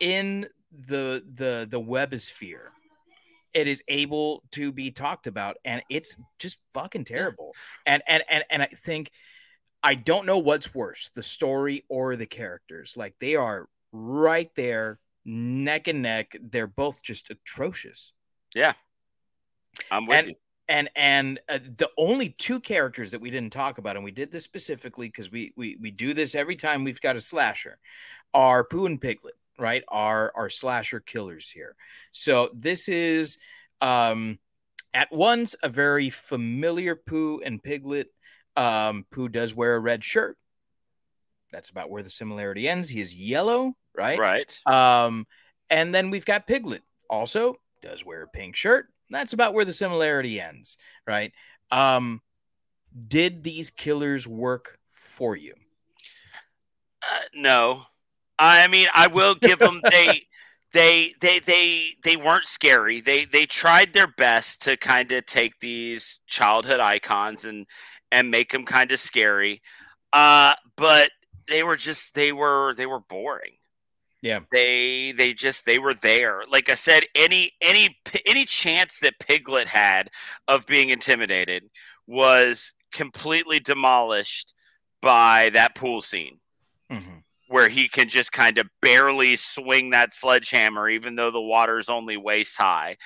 in 0.00 0.48
the 0.72 1.24
the 1.34 1.68
the 1.70 1.80
webosphere, 1.80 2.66
it 3.52 3.68
is 3.68 3.84
able 3.86 4.42
to 4.52 4.72
be 4.72 4.90
talked 4.90 5.28
about 5.28 5.56
and 5.64 5.82
it's 5.88 6.16
just 6.40 6.58
fucking 6.72 7.04
terrible. 7.04 7.52
And 7.86 8.02
and 8.08 8.24
and 8.28 8.44
and 8.50 8.62
I 8.62 8.66
think 8.66 9.12
I 9.84 9.94
don't 9.94 10.26
know 10.26 10.38
what's 10.38 10.74
worse, 10.74 11.10
the 11.10 11.22
story 11.22 11.84
or 11.88 12.16
the 12.16 12.26
characters. 12.26 12.94
Like 12.96 13.14
they 13.20 13.36
are 13.36 13.68
right 13.92 14.50
there 14.56 14.98
neck 15.24 15.88
and 15.88 16.02
neck. 16.02 16.36
They're 16.40 16.66
both 16.66 17.02
just 17.02 17.30
atrocious. 17.30 18.12
Yeah, 18.54 18.74
I'm 19.90 20.06
with 20.06 20.18
And- 20.18 20.26
you. 20.28 20.34
and 20.68 20.90
and 20.96 21.40
uh, 21.48 21.58
the 21.76 21.90
only 21.98 22.30
two 22.30 22.60
characters 22.60 23.10
that 23.10 23.20
we 23.20 23.30
didn't 23.30 23.52
talk 23.52 23.78
about 23.78 23.96
and 23.96 24.04
we 24.04 24.10
did 24.12 24.30
this 24.32 24.44
specifically 24.44 25.08
because 25.08 25.30
we, 25.30 25.52
we 25.56 25.76
we 25.80 25.90
do 25.90 26.14
this 26.14 26.34
every 26.34 26.56
time 26.56 26.84
we've 26.84 27.00
got 27.00 27.16
a 27.16 27.20
slasher 27.20 27.78
are 28.32 28.64
pooh 28.64 28.86
and 28.86 29.00
piglet 29.00 29.34
right 29.58 29.82
are 29.88 30.32
our 30.34 30.48
slasher 30.48 31.00
killers 31.00 31.50
here 31.50 31.76
so 32.12 32.48
this 32.54 32.88
is 32.88 33.36
um 33.80 34.38
at 34.94 35.12
once 35.12 35.54
a 35.62 35.68
very 35.68 36.08
familiar 36.10 36.96
pooh 36.96 37.40
and 37.44 37.62
piglet 37.62 38.08
um 38.56 39.04
pooh 39.10 39.28
does 39.28 39.54
wear 39.54 39.74
a 39.76 39.80
red 39.80 40.02
shirt 40.02 40.38
that's 41.52 41.68
about 41.70 41.90
where 41.90 42.02
the 42.02 42.10
similarity 42.10 42.68
ends 42.68 42.88
he 42.88 43.00
is 43.00 43.14
yellow 43.14 43.76
right 43.94 44.18
Right. 44.18 44.60
um, 44.66 45.26
and 45.70 45.94
then 45.94 46.10
we've 46.10 46.24
got 46.26 46.46
Piglet, 46.46 46.82
also 47.08 47.56
does 47.82 48.04
wear 48.04 48.22
a 48.22 48.28
pink 48.28 48.56
shirt. 48.56 48.88
That's 49.10 49.32
about 49.32 49.54
where 49.54 49.64
the 49.64 49.72
similarity 49.72 50.40
ends, 50.40 50.78
right? 51.06 51.32
Um, 51.70 52.20
did 53.08 53.42
these 53.42 53.70
killers 53.70 54.26
work 54.26 54.78
for 54.92 55.36
you? 55.36 55.54
Uh, 57.02 57.20
no, 57.34 57.82
I 58.38 58.66
mean 58.68 58.88
I 58.94 59.06
will 59.08 59.34
give 59.34 59.58
them 59.60 59.80
they 59.90 60.22
they 60.72 61.14
they 61.20 61.38
they 61.40 61.90
they 62.02 62.16
weren't 62.16 62.46
scary. 62.46 63.00
They 63.00 63.24
they 63.26 63.46
tried 63.46 63.92
their 63.92 64.06
best 64.06 64.62
to 64.62 64.76
kind 64.76 65.10
of 65.12 65.26
take 65.26 65.60
these 65.60 66.20
childhood 66.26 66.80
icons 66.80 67.44
and 67.44 67.66
and 68.10 68.30
make 68.30 68.52
them 68.52 68.64
kind 68.64 68.90
of 68.92 69.00
scary. 69.00 69.62
Uh, 70.12 70.54
but 70.76 71.10
they 71.48 71.62
were 71.62 71.76
just 71.76 72.14
they 72.14 72.32
were 72.32 72.74
they 72.76 72.86
were 72.86 73.00
boring. 73.00 73.52
Yeah. 74.24 74.38
They 74.50 75.12
they 75.12 75.34
just 75.34 75.66
they 75.66 75.78
were 75.78 75.92
there. 75.92 76.44
Like 76.50 76.70
I 76.70 76.76
said, 76.76 77.04
any 77.14 77.52
any 77.60 77.98
any 78.24 78.46
chance 78.46 78.98
that 79.00 79.18
Piglet 79.18 79.68
had 79.68 80.08
of 80.48 80.64
being 80.64 80.88
intimidated 80.88 81.64
was 82.06 82.72
completely 82.90 83.60
demolished 83.60 84.54
by 85.02 85.50
that 85.50 85.74
pool 85.74 86.00
scene 86.00 86.40
Mhm. 86.90 87.22
where 87.48 87.68
he 87.68 87.86
can 87.86 88.08
just 88.08 88.32
kind 88.32 88.56
of 88.56 88.66
barely 88.80 89.36
swing 89.36 89.90
that 89.90 90.14
sledgehammer, 90.14 90.88
even 90.88 91.16
though 91.16 91.30
the 91.30 91.42
water's 91.42 91.90
only 91.90 92.16
waist 92.16 92.56
high. 92.56 92.96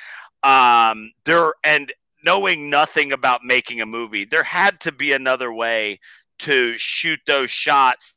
Um, 0.44 1.10
there 1.24 1.54
and 1.64 1.92
knowing 2.22 2.70
nothing 2.70 3.12
about 3.12 3.40
making 3.42 3.80
a 3.80 3.86
movie, 3.86 4.24
there 4.24 4.44
had 4.44 4.78
to 4.82 4.92
be 4.92 5.10
another 5.12 5.52
way 5.52 5.98
to 6.40 6.78
shoot 6.78 7.18
those 7.26 7.50
shots 7.50 8.14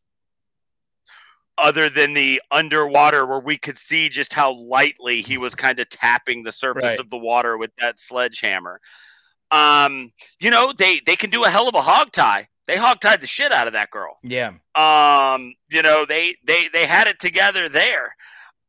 other 1.61 1.89
than 1.89 2.13
the 2.13 2.41
underwater 2.51 3.25
where 3.25 3.39
we 3.39 3.57
could 3.57 3.77
see 3.77 4.09
just 4.09 4.33
how 4.33 4.53
lightly 4.53 5.21
he 5.21 5.37
was 5.37 5.53
kind 5.55 5.79
of 5.79 5.87
tapping 5.89 6.43
the 6.43 6.51
surface 6.51 6.83
Right. 6.83 6.99
of 6.99 7.09
the 7.09 7.17
water 7.17 7.57
with 7.57 7.71
that 7.79 7.99
sledgehammer. 7.99 8.79
Um, 9.51 10.11
you 10.39 10.49
know, 10.49 10.73
they 10.77 11.01
they 11.05 11.15
can 11.15 11.29
do 11.29 11.43
a 11.43 11.49
hell 11.49 11.67
of 11.67 11.75
a 11.75 11.81
hog 11.81 12.11
tie. 12.11 12.47
They 12.67 12.77
hog 12.77 13.01
tied 13.01 13.19
the 13.21 13.27
shit 13.27 13.51
out 13.51 13.67
of 13.67 13.73
that 13.73 13.89
girl 13.89 14.17
Yeah. 14.23 14.51
um 14.75 15.53
you 15.69 15.81
know 15.81 16.05
they 16.05 16.35
they 16.45 16.69
they 16.71 16.85
had 16.85 17.07
it 17.07 17.19
together 17.19 17.67
there 17.67 18.15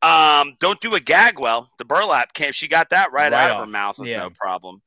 um 0.01 0.55
don't 0.59 0.81
do 0.81 0.95
a 0.97 1.01
gag 1.01 1.39
well 1.39 1.69
the 1.79 1.85
burlap 1.85 2.33
came 2.33 2.51
she 2.51 2.67
got 2.67 2.91
that 2.91 3.13
right, 3.13 3.31
Right 3.31 3.45
out 3.45 3.51
of 3.53 3.59
her 3.59 3.71
mouth 3.71 3.99
with 4.01 4.09
yeah. 4.09 4.21
no 4.23 4.31
problem 4.31 4.83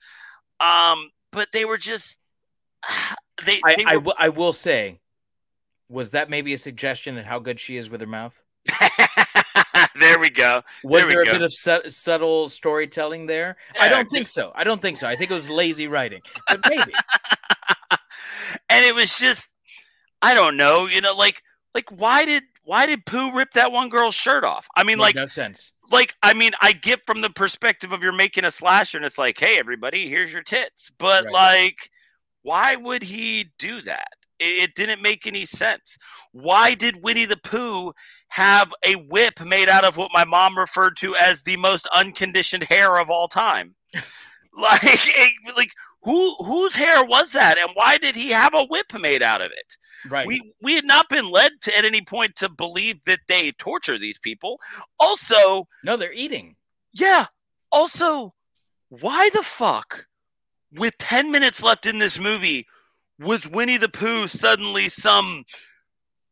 um 0.60 1.10
but 1.32 1.50
they 1.54 1.64
were 1.64 1.78
just 1.78 2.18
they, 3.46 3.62
I, 3.64 3.76
they 3.76 3.86
I, 3.86 3.96
were, 3.98 4.02
w- 4.02 4.16
I 4.18 4.30
will 4.30 4.54
say, 4.54 5.00
was 5.90 6.12
that 6.12 6.30
maybe 6.30 6.54
a 6.54 6.58
suggestion 6.58 7.18
at 7.18 7.26
how 7.26 7.40
good 7.40 7.60
she 7.60 7.78
is 7.78 7.90
with 7.90 8.02
her 8.02 8.08
mouth? 8.08 8.42
there 10.00 10.20
we 10.20 10.30
go 10.30 10.62
Was 10.84 11.04
There 11.04 11.12
there, 11.14 11.22
a 11.22 11.26
go. 11.26 11.32
bit 11.34 11.42
of 11.44 11.54
su- 11.54 11.88
subtle 11.90 12.50
storytelling 12.50 13.26
there? 13.28 13.58
I 13.80 13.90
don't 13.90 14.08
think 14.10 14.28
so. 14.38 14.52
I 14.56 14.64
don't 14.64 14.82
think 14.82 14.98
so. 14.98 15.08
I 15.08 15.16
think 15.16 15.32
it 15.32 15.34
was 15.36 15.50
lazy 15.50 15.88
writing, 15.88 16.22
but 16.50 16.62
maybe. 16.70 16.92
and 18.70 18.86
it 18.86 18.96
was 18.96 19.18
just 19.18 19.54
i 20.22 20.34
don't 20.34 20.56
know 20.56 20.86
you 20.88 21.02
know 21.02 21.14
like 21.16 21.42
like 21.74 21.90
why 21.92 22.24
did 22.26 22.44
why 22.64 22.86
did 22.86 23.06
pooh 23.06 23.32
rip 23.34 23.52
that 23.52 23.72
one 23.72 23.90
girl's 23.90 24.16
shirt 24.16 24.44
off 24.46 24.66
i 24.78 24.84
mean 24.84 24.98
Made 24.98 25.04
like 25.04 25.16
no 25.16 25.26
sense. 25.26 25.74
like 25.92 26.16
I 26.24 26.34
mean, 26.34 26.52
I 26.62 26.72
get 26.72 27.06
from 27.06 27.22
the 27.22 27.30
perspective 27.30 27.92
of 27.92 28.02
you're 28.02 28.12
making 28.14 28.46
a 28.46 28.52
slasher 28.52 28.98
and 28.98 29.06
it's 29.06 29.18
like, 29.20 29.38
hey, 29.40 29.60
everybody, 29.60 30.10
here's 30.10 30.34
your 30.34 30.42
tits. 30.42 30.90
But 30.98 31.26
Right. 31.26 31.34
like, 31.34 31.92
why 32.42 32.76
would 32.76 33.04
he 33.04 33.52
do 33.60 33.82
that? 33.84 34.08
It, 34.40 34.70
it 34.70 34.76
didn't 34.76 35.02
make 35.02 35.26
any 35.28 35.46
sense. 35.46 35.98
Why 36.32 36.74
did 36.76 37.04
Winnie 37.04 37.26
the 37.26 37.38
Pooh 37.38 37.94
have 38.30 38.74
a 38.84 38.96
whip 38.96 39.40
made 39.42 39.70
out 39.70 39.86
of 39.86 39.98
what 39.98 40.12
my 40.14 40.26
mom 40.26 40.58
referred 40.58 40.98
to 40.98 41.16
as 41.16 41.42
the 41.42 41.58
most 41.58 41.88
unconditioned 41.94 42.64
hair 42.64 43.00
of 43.00 43.10
all 43.10 43.28
time? 43.28 43.76
like, 44.58 45.00
like 45.56 45.72
who 46.04 46.36
whose 46.36 46.76
hair 46.76 47.04
was 47.04 47.32
that, 47.32 47.58
and 47.58 47.70
why 47.74 47.98
did 47.98 48.16
he 48.16 48.30
have 48.30 48.54
a 48.56 48.66
whip 48.66 48.94
made 49.00 49.24
out 49.24 49.42
of 49.42 49.52
it? 49.52 49.78
Right. 50.10 50.28
We 50.28 50.54
we 50.62 50.76
had 50.76 50.86
not 50.86 51.10
been 51.10 51.30
led 51.30 51.52
to 51.64 51.78
at 51.78 51.86
any 51.86 52.02
point 52.02 52.36
to 52.38 52.50
believe 52.50 53.04
that 53.06 53.20
they 53.28 53.52
torture 53.54 53.98
these 53.98 54.20
people. 54.20 54.60
Also, 55.00 55.68
no, 55.84 55.98
they're 55.98 56.14
eating. 56.14 56.56
yeah. 56.94 57.28
Also, 57.72 58.34
why 58.88 59.30
the 59.32 59.44
fuck, 59.44 60.06
with 60.72 60.98
10 61.00 61.30
minutes 61.30 61.62
left 61.62 61.86
in 61.86 62.00
this 62.00 62.18
movie, 62.18 62.66
was 63.20 63.48
Winnie 63.48 63.78
the 63.78 63.90
Pooh 63.90 64.28
suddenly 64.28 64.90
some 64.90 65.46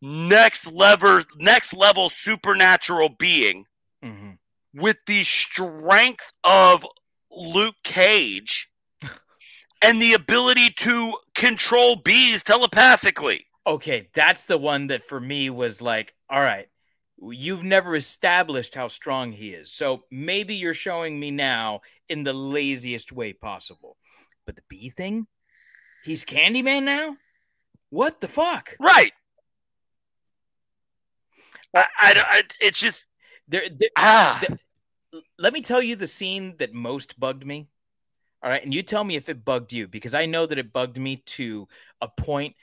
next 0.01 0.71
level, 0.71 1.23
next 1.37 1.73
level 1.73 2.09
supernatural 2.09 3.09
being 3.09 3.65
Mhm. 4.03 4.37
with 4.73 4.97
the 5.07 5.23
strength 5.23 6.31
of 6.43 6.85
Luke 7.31 7.77
Cage 7.83 8.69
and 9.81 10.01
the 10.01 10.13
ability 10.13 10.71
to 10.71 11.17
control 11.35 11.95
bees 11.95 12.43
telepathically? 12.43 13.47
Okay, 13.65 14.09
that's 14.13 14.45
the 14.45 14.57
one 14.57 14.87
that 14.87 15.03
for 15.03 15.21
me 15.21 15.49
was 15.49 15.81
like, 15.81 16.13
all 16.29 16.41
right, 16.41 16.67
you've 17.17 17.63
never 17.63 17.95
established 17.95 18.75
how 18.75 18.89
strong 18.89 19.31
he 19.31 19.53
is. 19.53 19.71
So 19.71 20.05
maybe 20.11 20.55
you're 20.55 20.73
showing 20.73 21.17
me 21.17 21.31
now 21.31 21.79
in 22.09 22.23
the 22.23 22.33
laziest 22.33 23.13
way 23.13 23.31
possible. 23.31 23.97
But 24.45 24.57
the 24.57 24.63
bee 24.67 24.89
thing? 24.89 25.27
He's 26.03 26.25
Candyman 26.25 26.83
now? 26.83 27.17
What 27.89 28.19
the 28.21 28.27
fuck? 28.27 28.75
Right. 28.79 29.13
I, 31.75 31.81
I, 31.99 32.13
I- 32.17 32.43
it's 32.61 32.79
just 32.79 33.07
There, 33.47 33.63
there 33.69 33.89
ah 33.97 34.39
the- 34.41 34.57
let 35.37 35.53
me 35.53 35.61
tell 35.61 35.81
you 35.81 35.95
the 35.95 36.07
scene 36.07 36.55
that 36.57 36.73
most 36.73 37.19
bugged 37.19 37.45
me. 37.45 37.67
All 38.41 38.49
right, 38.49 38.63
and 38.63 38.73
you 38.73 38.81
tell 38.83 39.03
me 39.03 39.15
if 39.15 39.29
it 39.29 39.45
bugged 39.45 39.71
you 39.71 39.87
because 39.87 40.13
I 40.13 40.25
know 40.25 40.45
that 40.45 40.57
it 40.57 40.73
bugged 40.73 40.97
me 40.97 41.17
to 41.27 41.67
a 42.01 42.07
point 42.09 42.55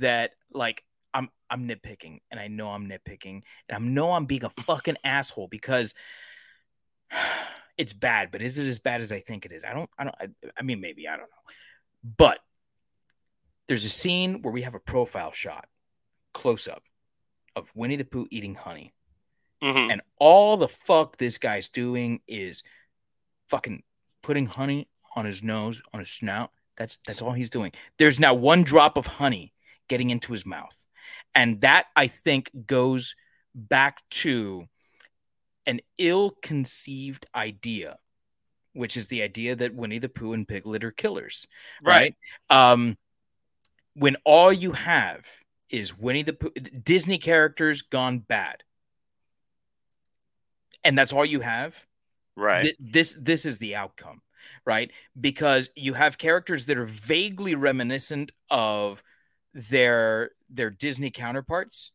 that 0.00 0.32
like 0.52 0.82
I'm 1.12 1.28
I'm 1.50 1.68
nitpicking 1.68 2.20
and 2.30 2.38
I 2.40 2.48
know 2.48 2.70
I'm 2.70 2.88
nitpicking 2.88 3.42
and 3.68 3.76
I 3.76 3.78
know 3.78 4.12
I'm 4.12 4.26
being 4.26 4.44
a 4.44 4.50
fucking 4.62 4.96
asshole 5.04 5.48
because 5.48 5.94
it's 7.78 7.92
bad, 7.92 8.30
but 8.30 8.40
is 8.40 8.58
it 8.58 8.66
as 8.66 8.78
bad 8.78 9.00
as 9.00 9.12
I 9.12 9.20
think 9.20 9.44
it 9.46 9.52
is? 9.52 9.64
I 9.64 9.72
don't 9.74 9.90
I 9.98 10.04
don't 10.04 10.16
I, 10.20 10.28
I 10.58 10.62
mean 10.62 10.80
maybe 10.80 11.08
I 11.08 11.12
don't 11.16 11.28
know. 11.30 11.52
But 12.16 12.38
there's 13.68 13.84
a 13.84 13.90
scene 13.90 14.42
where 14.42 14.52
we 14.52 14.62
have 14.62 14.74
a 14.74 14.80
profile 14.80 15.32
shot 15.32 15.66
close 16.32 16.68
up 16.68 16.82
of 17.54 17.70
Winnie 17.74 17.96
the 17.96 18.04
Pooh 18.04 18.26
eating 18.30 18.54
honey 18.54 18.92
mhm. 19.62 19.90
and 19.90 20.02
all 20.18 20.56
the 20.56 20.68
fuck 20.68 21.16
this 21.16 21.38
guy's 21.38 21.68
doing 21.68 22.20
is 22.28 22.62
fucking 23.48 23.82
putting 24.22 24.46
honey 24.46 24.88
on 25.14 25.24
his 25.24 25.42
nose, 25.42 25.80
on 25.92 26.00
his 26.00 26.10
snout. 26.10 26.50
That's 26.76 26.98
that's 27.06 27.22
all 27.22 27.32
he's 27.32 27.50
doing. 27.50 27.72
There's 27.98 28.20
now 28.20 28.34
one 28.34 28.62
drop 28.62 28.98
of 28.98 29.06
honey 29.06 29.54
getting 29.88 30.10
into 30.10 30.32
his 30.32 30.44
mouth. 30.44 30.84
And 31.34 31.60
that 31.62 31.86
I 31.94 32.06
think 32.06 32.50
goes 32.66 33.14
back 33.54 34.02
to 34.10 34.66
an 35.66 35.80
ill-conceived 35.98 37.26
idea, 37.34 37.96
which 38.72 38.96
is 38.96 39.08
the 39.08 39.22
idea 39.22 39.56
that 39.56 39.74
Winnie 39.74 39.98
the 39.98 40.08
Pooh 40.08 40.34
and 40.34 40.46
Piglet 40.46 40.84
are 40.84 40.90
killers 40.90 41.46
right. 41.82 42.14
right? 42.50 42.72
Um, 42.72 42.98
when 43.96 44.16
all 44.24 44.52
you 44.52 44.72
have 44.72 45.26
is 45.70 45.98
Winnie 45.98 46.22
the 46.22 46.34
Pooh, 46.34 46.50
Disney 46.50 47.18
characters 47.18 47.82
gone 47.82 48.18
bad, 48.18 48.62
and 50.84 50.96
that's 50.96 51.12
all 51.12 51.24
you 51.24 51.40
have. 51.40 51.84
Right. 52.36 52.62
Th- 52.62 52.76
this 52.78 53.16
this 53.20 53.46
is 53.46 53.58
the 53.58 53.74
outcome, 53.74 54.20
right? 54.64 54.90
Because 55.18 55.70
you 55.74 55.94
have 55.94 56.18
characters 56.18 56.66
that 56.66 56.76
are 56.76 56.84
vaguely 56.84 57.54
reminiscent 57.54 58.32
of 58.50 59.02
their 59.54 60.32
their 60.50 60.70
Disney 60.70 61.10
counterparts, 61.10 61.90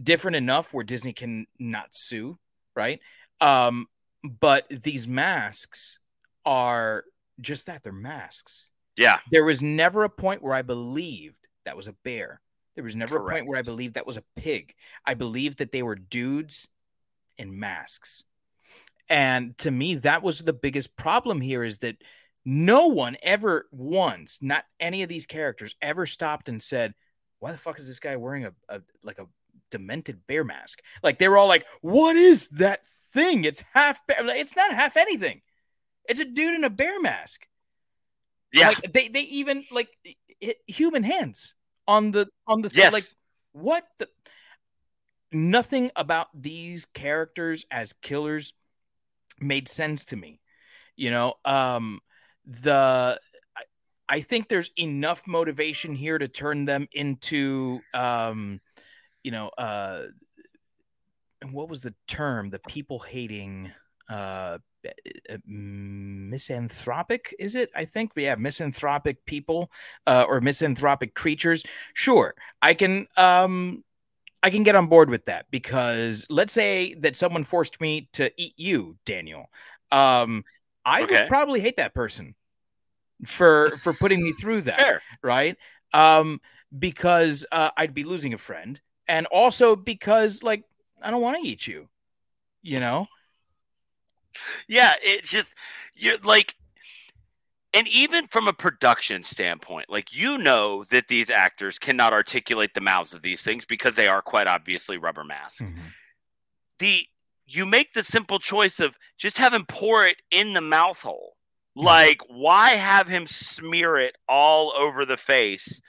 different 0.00 0.36
enough 0.36 0.74
where 0.74 0.84
Disney 0.84 1.14
can 1.14 1.46
not 1.58 1.88
sue, 1.90 2.38
right? 2.76 3.00
Um, 3.40 3.86
but 4.22 4.68
these 4.68 5.08
masks 5.08 5.98
are 6.44 7.04
just 7.40 7.66
that 7.66 7.82
they're 7.82 7.92
masks 7.92 8.68
yeah. 8.98 9.18
there 9.30 9.44
was 9.44 9.62
never 9.62 10.04
a 10.04 10.10
point 10.10 10.42
where 10.42 10.54
I 10.54 10.62
believed 10.62 11.48
that 11.64 11.76
was 11.76 11.86
a 11.86 11.94
bear. 12.04 12.40
There 12.74 12.84
was 12.84 12.96
never 12.96 13.16
a 13.16 13.30
point 13.30 13.46
where 13.46 13.58
I 13.58 13.62
believed 13.62 13.94
that 13.94 14.06
was 14.06 14.18
a 14.18 14.24
pig. 14.36 14.74
I 15.04 15.14
believed 15.14 15.58
that 15.58 15.72
they 15.72 15.82
were 15.82 15.96
dudes 15.96 16.68
in 17.36 17.58
masks. 17.58 18.24
And 19.08 19.56
to 19.58 19.70
me, 19.70 19.96
that 19.96 20.22
was 20.22 20.40
the 20.40 20.52
biggest 20.52 20.96
problem 20.96 21.40
here 21.40 21.64
is 21.64 21.78
that 21.78 21.96
no 22.44 22.86
one 22.86 23.16
ever 23.22 23.66
once, 23.72 24.38
not 24.42 24.64
any 24.78 25.02
of 25.02 25.08
these 25.08 25.26
characters, 25.26 25.74
ever 25.82 26.06
stopped 26.06 26.48
and 26.48 26.62
said, 26.62 26.94
Why 27.38 27.52
the 27.52 27.58
fuck 27.58 27.78
is 27.78 27.86
this 27.86 28.00
guy 28.00 28.16
wearing 28.16 28.44
a, 28.44 28.52
a 28.68 28.82
like 29.02 29.18
a 29.18 29.26
demented 29.70 30.26
bear 30.26 30.44
mask? 30.44 30.80
Like 31.02 31.18
they 31.18 31.28
were 31.28 31.38
all 31.38 31.48
like, 31.48 31.66
What 31.80 32.16
is 32.16 32.48
that 32.50 32.82
thing? 33.12 33.44
It's 33.44 33.64
half 33.72 34.06
bear. 34.06 34.18
It's 34.28 34.56
not 34.56 34.72
half 34.72 34.96
anything. 34.96 35.40
It's 36.08 36.20
a 36.20 36.24
dude 36.24 36.54
in 36.54 36.64
a 36.64 36.70
bear 36.70 37.00
mask. 37.00 37.46
Yeah. 38.52 38.68
Like 38.68 38.92
they 38.92 39.08
they 39.08 39.20
even 39.22 39.64
like 39.70 39.88
hit 40.40 40.58
human 40.66 41.02
hands 41.02 41.54
on 41.86 42.10
the 42.10 42.28
on 42.46 42.62
the 42.62 42.70
thing. 42.70 42.82
Yes. 42.84 42.92
Like 42.92 43.06
what 43.52 43.84
the 43.98 44.08
nothing 45.32 45.90
about 45.96 46.28
these 46.34 46.86
characters 46.86 47.66
as 47.70 47.92
killers 47.92 48.52
made 49.40 49.68
sense 49.68 50.06
to 50.06 50.16
me. 50.16 50.40
You 50.96 51.10
know, 51.10 51.34
um 51.44 52.00
the 52.46 53.18
I, 53.56 53.62
I 54.08 54.20
think 54.20 54.48
there's 54.48 54.70
enough 54.78 55.26
motivation 55.26 55.94
here 55.94 56.18
to 56.18 56.28
turn 56.28 56.64
them 56.64 56.88
into 56.92 57.80
um 57.92 58.60
you 59.22 59.30
know 59.30 59.50
uh 59.58 60.04
what 61.50 61.68
was 61.68 61.82
the 61.82 61.94
term 62.06 62.50
the 62.50 62.60
people 62.68 62.98
hating 62.98 63.70
uh 64.08 64.58
misanthropic 65.46 67.34
is 67.38 67.54
it? 67.54 67.70
I 67.74 67.84
think 67.84 68.12
we 68.14 68.24
yeah 68.24 68.36
misanthropic 68.36 69.24
people 69.26 69.70
uh, 70.06 70.24
or 70.28 70.40
misanthropic 70.40 71.14
creatures. 71.14 71.64
Sure 71.94 72.34
i 72.62 72.74
can 72.74 73.06
um 73.16 73.82
i 74.42 74.50
can 74.50 74.62
get 74.62 74.74
on 74.76 74.86
board 74.86 75.10
with 75.10 75.24
that 75.26 75.46
because 75.50 76.26
let's 76.30 76.52
say 76.52 76.94
that 76.94 77.16
someone 77.16 77.44
forced 77.44 77.80
me 77.80 78.08
to 78.12 78.32
eat 78.40 78.54
you 78.56 78.96
daniel. 79.04 79.46
Um 79.90 80.44
i 80.84 81.02
Okay. 81.02 81.14
would 81.14 81.28
probably 81.28 81.60
hate 81.60 81.76
that 81.76 81.94
person 81.94 82.34
for 83.26 83.76
for 83.78 83.94
putting 83.94 84.22
me 84.22 84.32
through 84.32 84.62
that 84.62 84.78
Fair. 84.78 85.02
right? 85.22 85.56
Um 85.92 86.40
because 86.78 87.46
uh, 87.50 87.70
i'd 87.78 87.94
be 87.94 88.04
losing 88.04 88.34
a 88.34 88.38
friend 88.38 88.78
and 89.08 89.26
also 89.28 89.74
because 89.74 90.42
like 90.42 90.64
i 91.02 91.10
don't 91.10 91.22
want 91.22 91.42
to 91.42 91.48
eat 91.48 91.66
you 91.66 91.88
you 92.62 92.78
know 92.78 93.06
Yeah, 94.68 94.94
it's 95.02 95.30
just 95.30 95.54
you're 95.94 96.18
like 96.18 96.54
and 97.74 97.86
even 97.88 98.26
from 98.26 98.48
a 98.48 98.52
production 98.52 99.22
standpoint, 99.22 99.90
like 99.90 100.14
you 100.14 100.38
know 100.38 100.84
that 100.84 101.08
these 101.08 101.30
actors 101.30 101.78
cannot 101.78 102.12
articulate 102.12 102.74
the 102.74 102.80
mouths 102.80 103.12
of 103.12 103.22
these 103.22 103.42
things 103.42 103.64
because 103.64 103.94
they 103.94 104.08
are 104.08 104.22
quite 104.22 104.46
obviously 104.46 104.96
rubber 104.96 105.24
masks. 105.24 105.62
Mm-hmm. 105.62 105.80
The 106.78 107.06
you 107.46 107.66
make 107.66 107.92
the 107.92 108.04
simple 108.04 108.38
choice 108.38 108.80
of 108.80 108.96
just 109.16 109.38
have 109.38 109.54
him 109.54 109.64
pour 109.66 110.04
it 110.04 110.22
in 110.30 110.52
the 110.52 110.60
mouth 110.60 111.00
hole. 111.00 111.34
Like, 111.74 112.20
why 112.28 112.70
have 112.70 113.06
him 113.06 113.26
smear 113.26 113.96
it 113.98 114.16
all 114.28 114.72
over 114.76 115.04
the 115.04 115.16
face 115.16 115.80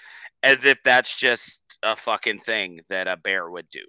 as 0.44 0.64
if 0.64 0.78
that's 0.84 1.16
just 1.16 1.64
a 1.82 1.96
fucking 1.96 2.40
thing 2.42 2.82
that 2.90 3.08
a 3.08 3.18
bear 3.18 3.50
would 3.50 3.70
do? 3.72 3.82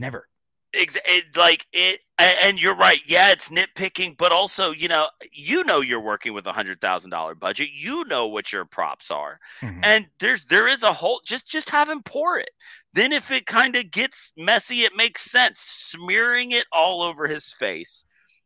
never 0.00 0.26
Ex- 0.72 0.96
it, 1.04 1.36
like 1.36 1.66
it 1.72 2.00
and 2.18 2.60
you're 2.60 2.76
right 2.76 3.00
yeah 3.04 3.30
it's 3.32 3.48
nitpicking 3.48 4.16
but 4.16 4.30
also 4.30 4.70
you 4.70 4.86
know 4.86 5.08
you 5.32 5.64
know 5.64 5.80
you're 5.80 5.98
working 6.00 6.32
with 6.32 6.46
a 6.46 6.52
hundred 6.52 6.80
thousand 6.80 7.10
dollar 7.10 7.34
budget 7.34 7.70
you 7.74 8.04
know 8.04 8.28
what 8.28 8.52
your 8.52 8.64
props 8.64 9.10
are 9.10 9.40
Mhm. 9.62 9.80
and 9.82 10.06
there's 10.20 10.44
there 10.44 10.68
is 10.68 10.84
a 10.84 10.92
whole 10.92 11.20
just 11.26 11.48
just 11.48 11.70
have 11.70 11.88
him 11.88 12.02
pour 12.04 12.38
it 12.38 12.50
then 12.92 13.10
if 13.12 13.32
it 13.32 13.46
kind 13.46 13.74
of 13.74 13.90
gets 13.90 14.30
messy 14.36 14.82
it 14.82 14.94
makes 14.94 15.22
sense 15.28 15.58
smearing 15.60 16.52
it 16.52 16.66
all 16.72 17.02
over 17.02 17.26
his 17.26 17.52
face 17.52 18.04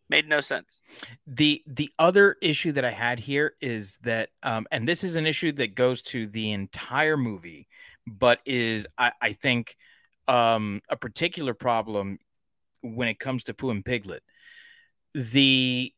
made 0.09 0.27
no 0.27 0.41
sense 0.41 0.81
the 1.27 1.63
the 1.67 1.91
other 1.99 2.37
issue 2.41 2.73
that 2.73 2.85
i 2.87 2.91
had 2.91 3.19
here 3.19 3.53
is 3.61 3.99
that 4.03 4.31
um 4.43 4.67
and 4.71 4.89
this 4.89 5.05
is 5.05 5.17
an 5.17 5.27
issue 5.27 5.53
that 5.53 5.75
goes 5.75 6.01
to 6.01 6.27
the 6.27 6.53
entire 6.53 7.17
movie 7.19 7.69
but 8.07 8.41
is 8.47 8.87
i 8.97 9.13
i 9.21 9.33
think 9.33 9.77
um 10.29 10.81
a 10.89 10.97
particular 10.97 11.55
problem 11.55 12.19
when 12.83 13.09
it 13.09 13.19
comes 13.19 13.45
to 13.45 13.55
pooh 13.55 13.71
and 13.71 13.85
piglet 13.85 14.23
the 15.15 15.93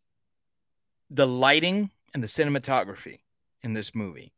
the 1.11 1.27
lighting 1.27 1.91
and 2.14 2.22
the 2.22 2.27
cinematography 2.27 3.20
in 3.62 3.72
this 3.72 3.95
movie 3.95 4.33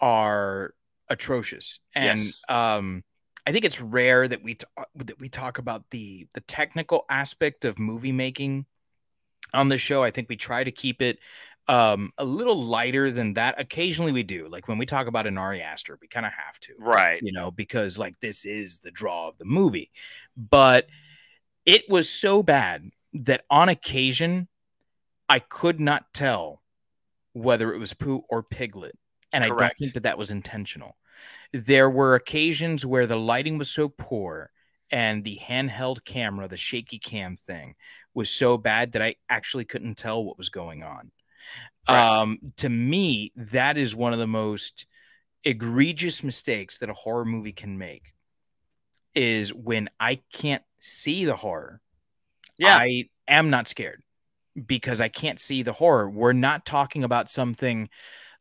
are 0.00 0.74
atrocious 1.08 1.78
and 1.94 2.18
Yes. 2.18 2.42
um 2.48 3.02
i 3.46 3.52
think 3.52 3.64
it's 3.64 3.80
rare 3.80 4.26
that 4.26 4.42
we 4.42 4.54
talk 4.54 4.88
that 4.96 5.18
we 5.20 5.28
talk 5.28 5.58
about 5.58 5.84
the 5.90 6.26
the 6.34 6.40
technical 6.42 7.04
aspect 7.08 7.64
of 7.64 7.78
movie 7.78 8.12
making 8.12 8.66
on 9.54 9.68
the 9.68 9.78
show. 9.78 10.02
I 10.02 10.10
think 10.10 10.28
we 10.28 10.36
try 10.36 10.64
to 10.64 10.70
keep 10.70 11.02
it 11.02 11.18
um, 11.68 12.12
a 12.18 12.24
little 12.24 12.56
lighter 12.56 13.10
than 13.10 13.34
that. 13.34 13.60
Occasionally 13.60 14.12
we 14.12 14.22
do. 14.22 14.48
Like 14.48 14.68
when 14.68 14.78
we 14.78 14.86
talk 14.86 15.06
about 15.06 15.26
an 15.26 15.38
Ari 15.38 15.62
Aster, 15.62 15.98
we 16.00 16.08
kind 16.08 16.26
of 16.26 16.32
have 16.32 16.58
to, 16.60 16.74
right 16.78 17.20
you 17.22 17.32
know, 17.32 17.50
because 17.50 17.98
like 17.98 18.18
this 18.20 18.44
is 18.44 18.78
the 18.78 18.90
draw 18.90 19.28
of 19.28 19.38
the 19.38 19.44
movie. 19.44 19.90
But 20.36 20.86
it 21.64 21.84
was 21.88 22.08
so 22.08 22.42
bad 22.42 22.90
that 23.14 23.44
on 23.50 23.68
occasion 23.68 24.48
I 25.28 25.38
could 25.38 25.80
not 25.80 26.12
tell 26.12 26.62
whether 27.32 27.72
it 27.72 27.78
was 27.78 27.94
Pooh 27.94 28.22
or 28.28 28.42
Piglet. 28.42 28.98
And 29.32 29.42
I 29.42 29.48
don't 29.48 29.76
think 29.78 29.94
that 29.94 30.02
that 30.02 30.18
was 30.18 30.30
intentional. 30.30 30.96
There 31.52 31.88
were 31.88 32.14
occasions 32.14 32.84
where 32.84 33.06
the 33.06 33.16
lighting 33.16 33.56
was 33.56 33.70
so 33.70 33.88
poor 33.88 34.50
and 34.90 35.24
the 35.24 35.38
handheld 35.42 36.04
camera, 36.04 36.48
the 36.48 36.58
shaky 36.58 36.98
cam 36.98 37.36
thing, 37.36 37.76
was 38.12 38.28
so 38.28 38.58
bad 38.58 38.92
that 38.92 39.00
I 39.00 39.16
actually 39.30 39.64
couldn't 39.64 39.96
tell 39.96 40.22
what 40.22 40.36
was 40.36 40.50
going 40.50 40.82
on. 40.82 41.10
Right. 41.88 42.22
Um, 42.22 42.38
to 42.58 42.68
me, 42.68 43.32
that 43.36 43.76
is 43.76 43.94
one 43.94 44.12
of 44.12 44.18
the 44.18 44.26
most 44.26 44.86
egregious 45.44 46.22
mistakes 46.22 46.78
that 46.78 46.90
a 46.90 46.94
horror 46.94 47.24
movie 47.24 47.52
can 47.52 47.78
make 47.78 48.12
is 49.14 49.52
when 49.52 49.88
I 50.00 50.20
can't 50.32 50.62
see 50.80 51.24
the 51.24 51.36
horror. 51.36 51.80
yeah 52.58 52.76
I 52.78 53.08
am 53.28 53.50
not 53.50 53.68
scared 53.68 54.02
because 54.66 55.00
I 55.00 55.08
can't 55.08 55.40
see 55.40 55.62
the 55.62 55.72
horror. 55.72 56.10
We're 56.10 56.32
not 56.32 56.66
talking 56.66 57.04
about 57.04 57.30
something 57.30 57.88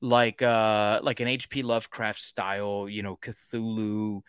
like 0.01 0.41
uh 0.41 0.99
like 1.03 1.19
an 1.19 1.27
HP 1.27 1.63
Lovecraft 1.63 2.19
style, 2.21 2.87
you 2.89 3.03
know, 3.03 3.17
Cthulhu 3.17 4.21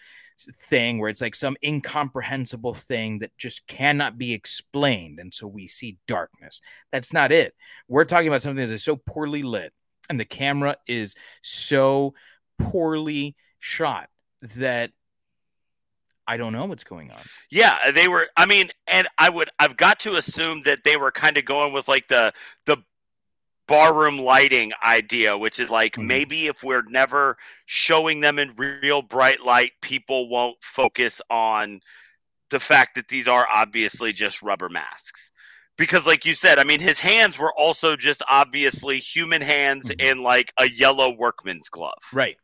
thing 0.55 0.99
where 0.99 1.11
it's 1.11 1.21
like 1.21 1.35
some 1.35 1.57
incomprehensible 1.65 2.75
thing 2.75 3.19
that 3.21 3.37
just 3.37 3.67
cannot 3.67 4.19
be 4.19 4.33
explained 4.33 5.19
and 5.19 5.33
so 5.33 5.47
we 5.47 5.67
see 5.67 5.97
darkness. 6.07 6.61
That's 6.91 7.13
not 7.13 7.33
it. 7.33 7.55
We're 7.89 8.05
talking 8.05 8.29
about 8.29 8.43
something 8.43 8.67
that 8.67 8.73
is 8.73 8.85
so 8.85 8.97
poorly 8.97 9.43
lit 9.43 9.73
and 10.09 10.19
the 10.19 10.25
camera 10.25 10.77
is 10.87 11.15
so 11.43 12.15
poorly 12.59 13.35
shot 13.59 14.09
that 14.57 14.91
I 16.27 16.37
don't 16.37 16.53
know 16.53 16.67
what's 16.67 16.85
going 16.85 17.11
on. 17.11 17.21
Yeah, 17.51 17.91
they 17.91 18.09
were. 18.09 18.29
I 18.37 18.47
mean, 18.47 18.71
and 18.87 19.09
I 19.19 19.29
would. 19.29 19.51
I've 19.59 19.77
got 19.77 20.01
to 20.01 20.15
assume 20.15 20.63
that 20.63 20.85
they 20.85 20.97
were 20.97 21.11
kind 21.11 21.37
of 21.37 21.45
going 21.45 21.73
with 21.73 21.89
like 21.89 22.07
the 22.09 22.33
the 22.67 22.79
barroom 23.69 24.19
lighting 24.19 24.73
idea, 24.85 25.37
which 25.39 25.59
is 25.59 25.71
like 25.71 25.95
Mhm. 25.97 26.07
maybe 26.07 26.47
if 26.47 26.63
we're 26.63 26.83
never 26.89 27.37
showing 27.67 28.21
them 28.21 28.39
in 28.39 28.55
real 28.57 29.03
bright 29.03 29.41
light, 29.41 29.73
people 29.81 30.29
won't 30.29 30.63
focus 30.63 31.21
on 31.31 31.81
the 32.51 32.61
fact 32.61 32.95
that 32.97 33.09
these 33.09 33.27
are 33.29 33.47
obviously 33.53 34.13
just 34.13 34.43
rubber 34.43 34.69
masks. 34.69 35.31
Because, 35.79 36.07
like 36.07 36.27
you 36.27 36.35
said, 36.35 36.59
I 36.59 36.65
mean, 36.65 36.81
his 36.81 36.99
hands 37.01 37.39
were 37.39 37.53
also 37.55 37.97
just 37.97 38.23
obviously 38.29 38.99
human 39.01 39.41
hands 39.41 39.89
Mhm. 39.89 40.01
in 40.03 40.23
like 40.23 40.53
a 40.59 40.69
yellow 40.69 41.11
workman's 41.11 41.69
glove. 41.71 42.03
Right. 42.13 42.37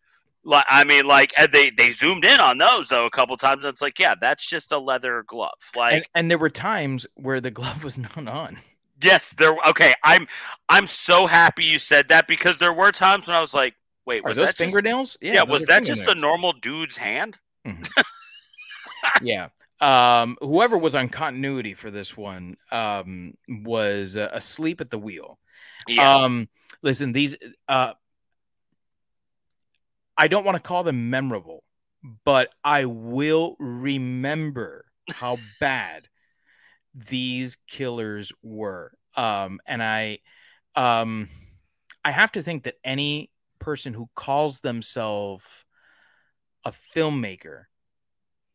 Like, 0.45 0.65
I 0.71 0.85
mean, 0.85 1.07
like 1.07 1.33
they 1.53 1.69
they 1.69 1.93
zoomed 1.93 2.25
in 2.25 2.41
on 2.41 2.57
those 2.57 2.89
though 2.89 3.05
a 3.05 3.11
couple 3.11 3.37
times. 3.37 3.65
And 3.65 3.73
it's 3.73 3.83
like, 3.83 3.99
yeah, 3.99 4.15
that's 4.19 4.49
just 4.49 4.73
a 4.73 4.79
leather 4.79 5.25
glove. 5.27 5.59
Like, 5.77 5.93
and, 5.95 6.09
and 6.15 6.31
there 6.31 6.39
were 6.39 6.49
times 6.49 7.07
where 7.17 7.41
the 7.41 7.51
glove 7.51 7.85
was 7.85 7.99
not 8.17 8.17
on. 8.27 8.57
Yes, 9.03 9.31
there. 9.31 9.57
Okay, 9.69 9.95
I'm 10.05 10.27
I'm 10.69 10.87
so 10.87 11.27
happy 11.27 11.65
you 11.65 11.79
said 11.79 12.09
that 12.09 12.27
because 12.29 12.59
there 12.59 12.73
were 12.73 12.93
times 12.93 13.27
when 13.27 13.37
I 13.37 13.41
was 13.41 13.55
like, 13.55 13.75
wait, 14.07 14.23
Are 14.25 14.29
was 14.29 14.37
those 14.37 14.47
that 14.47 14.49
just- 14.49 14.59
fingernails? 14.59 15.17
yeah, 15.21 15.45
those 15.45 15.61
was 15.61 15.65
that 15.69 15.85
just 15.85 16.03
a 16.03 16.15
normal 16.15 16.53
dude's 16.55 16.97
hand? 16.97 17.39
yeah. 19.23 19.49
Um, 19.81 20.37
whoever 20.41 20.77
was 20.77 20.97
on 20.97 21.09
continuity 21.09 21.75
for 21.75 21.91
this 21.91 22.17
one 22.17 22.57
um, 22.73 23.35
was 23.49 24.17
uh, 24.17 24.29
asleep 24.33 24.81
at 24.81 24.91
the 24.91 24.99
wheel. 24.99 25.39
Yeah, 25.87 26.17
Um, 26.17 26.49
listen, 26.83 27.13
these 27.13 27.37
uh, 27.69 27.93
I 30.17 30.27
don't 30.29 30.45
want 30.45 30.57
to 30.57 30.63
call 30.63 30.83
them 30.83 31.11
memorable, 31.11 31.63
but 32.25 32.53
I 32.65 32.87
will 32.87 33.55
remember 33.61 34.85
how 35.15 35.39
bad 35.61 36.09
these 36.95 37.57
killers 37.67 38.33
were. 38.43 38.93
Um, 39.15 39.61
and 39.67 39.83
I, 39.83 40.19
um, 40.75 41.29
I 42.05 42.11
have 42.11 42.33
to 42.33 42.43
think 42.43 42.65
that 42.65 42.77
any 42.85 43.31
person 43.59 43.93
who 43.93 44.09
calls 44.15 44.61
themselves 44.61 45.45
a 46.65 46.73
filmmaker 46.73 47.65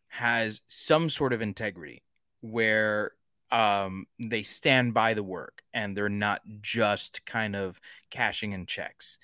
has 0.07 0.61
some 0.67 1.09
sort 1.09 1.33
of 1.33 1.41
integrity 1.41 2.03
where 2.41 3.11
um, 3.51 4.05
they 4.19 4.43
stand 4.43 4.93
by 4.93 5.13
the 5.13 5.23
work 5.23 5.61
and 5.73 5.95
they're 5.95 6.09
not 6.09 6.41
just 6.61 7.25
kind 7.25 7.55
of 7.55 7.79
cashing 8.09 8.51
in 8.51 8.65
checks. 8.65 9.17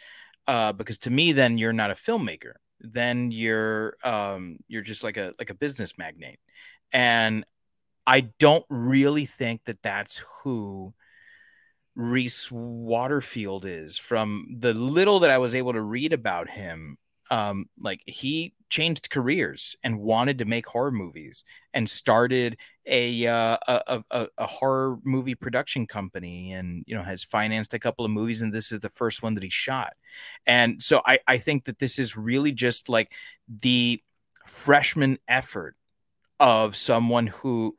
Uh, 0.47 0.74
because 0.74 0.99
to 0.99 1.10
me, 1.10 1.32
then 1.32 1.57
you're 1.57 1.74
not 1.74 1.91
a 1.91 1.95
filmmaker. 1.95 2.53
Then 2.80 3.32
you're 3.32 3.95
um, 4.03 4.57
you're 4.68 4.82
just 4.82 5.03
like 5.03 5.18
a 5.18 5.34
like 5.38 5.49
a 5.49 5.55
business 5.55 5.97
magnate, 5.97 6.39
and 6.93 7.45
I 8.10 8.22
don't 8.39 8.66
really 8.72 9.28
think 9.28 9.66
that 9.66 9.84
that's 9.84 10.24
who 10.41 10.95
Rhys 11.95 12.49
Waterfield 12.51 13.66
is. 13.66 13.99
From 13.99 14.47
the 14.57 14.74
little 14.74 15.20
that 15.20 15.30
I 15.30 15.38
was 15.38 15.53
able 15.53 15.74
to 15.74 15.82
read 15.82 16.12
about 16.12 16.49
him, 16.49 16.97
um, 17.30 17.70
like 17.80 18.01
he 18.07 18.55
changed 18.68 19.12
careers 19.12 19.76
and 19.84 19.99
wanted 19.99 20.39
to 20.39 20.45
make 20.45 20.66
horror 20.66 20.89
movies 20.89 21.43
and 21.76 21.88
started 21.88 22.57
a, 22.88 23.28
uh, 23.28 23.57
a, 23.68 24.03
a, 24.10 24.28
a 24.39 24.47
horror 24.47 24.97
movie 25.03 25.36
production 25.36 25.86
company 25.86 26.53
and 26.53 26.84
you 26.88 26.95
know 26.95 27.03
has 27.03 27.24
financed 27.24 27.76
a 27.76 27.80
couple 27.80 28.05
of 28.05 28.10
movies 28.10 28.41
and 28.41 28.51
this 28.51 28.72
is 28.72 28.80
the 28.80 28.89
first 28.89 29.22
one 29.22 29.36
that 29.36 29.43
he 29.43 29.49
shot 29.49 29.93
and 30.47 30.82
so 30.82 31.01
I, 31.05 31.20
I 31.28 31.38
think 31.38 31.66
that 31.66 31.78
this 31.78 31.99
is 31.99 32.18
really 32.18 32.51
just 32.51 32.89
like 32.89 33.14
the 33.47 34.01
freshman 34.47 35.20
effort 35.28 35.76
of 36.39 36.76
someone 36.76 37.28
who 37.28 37.76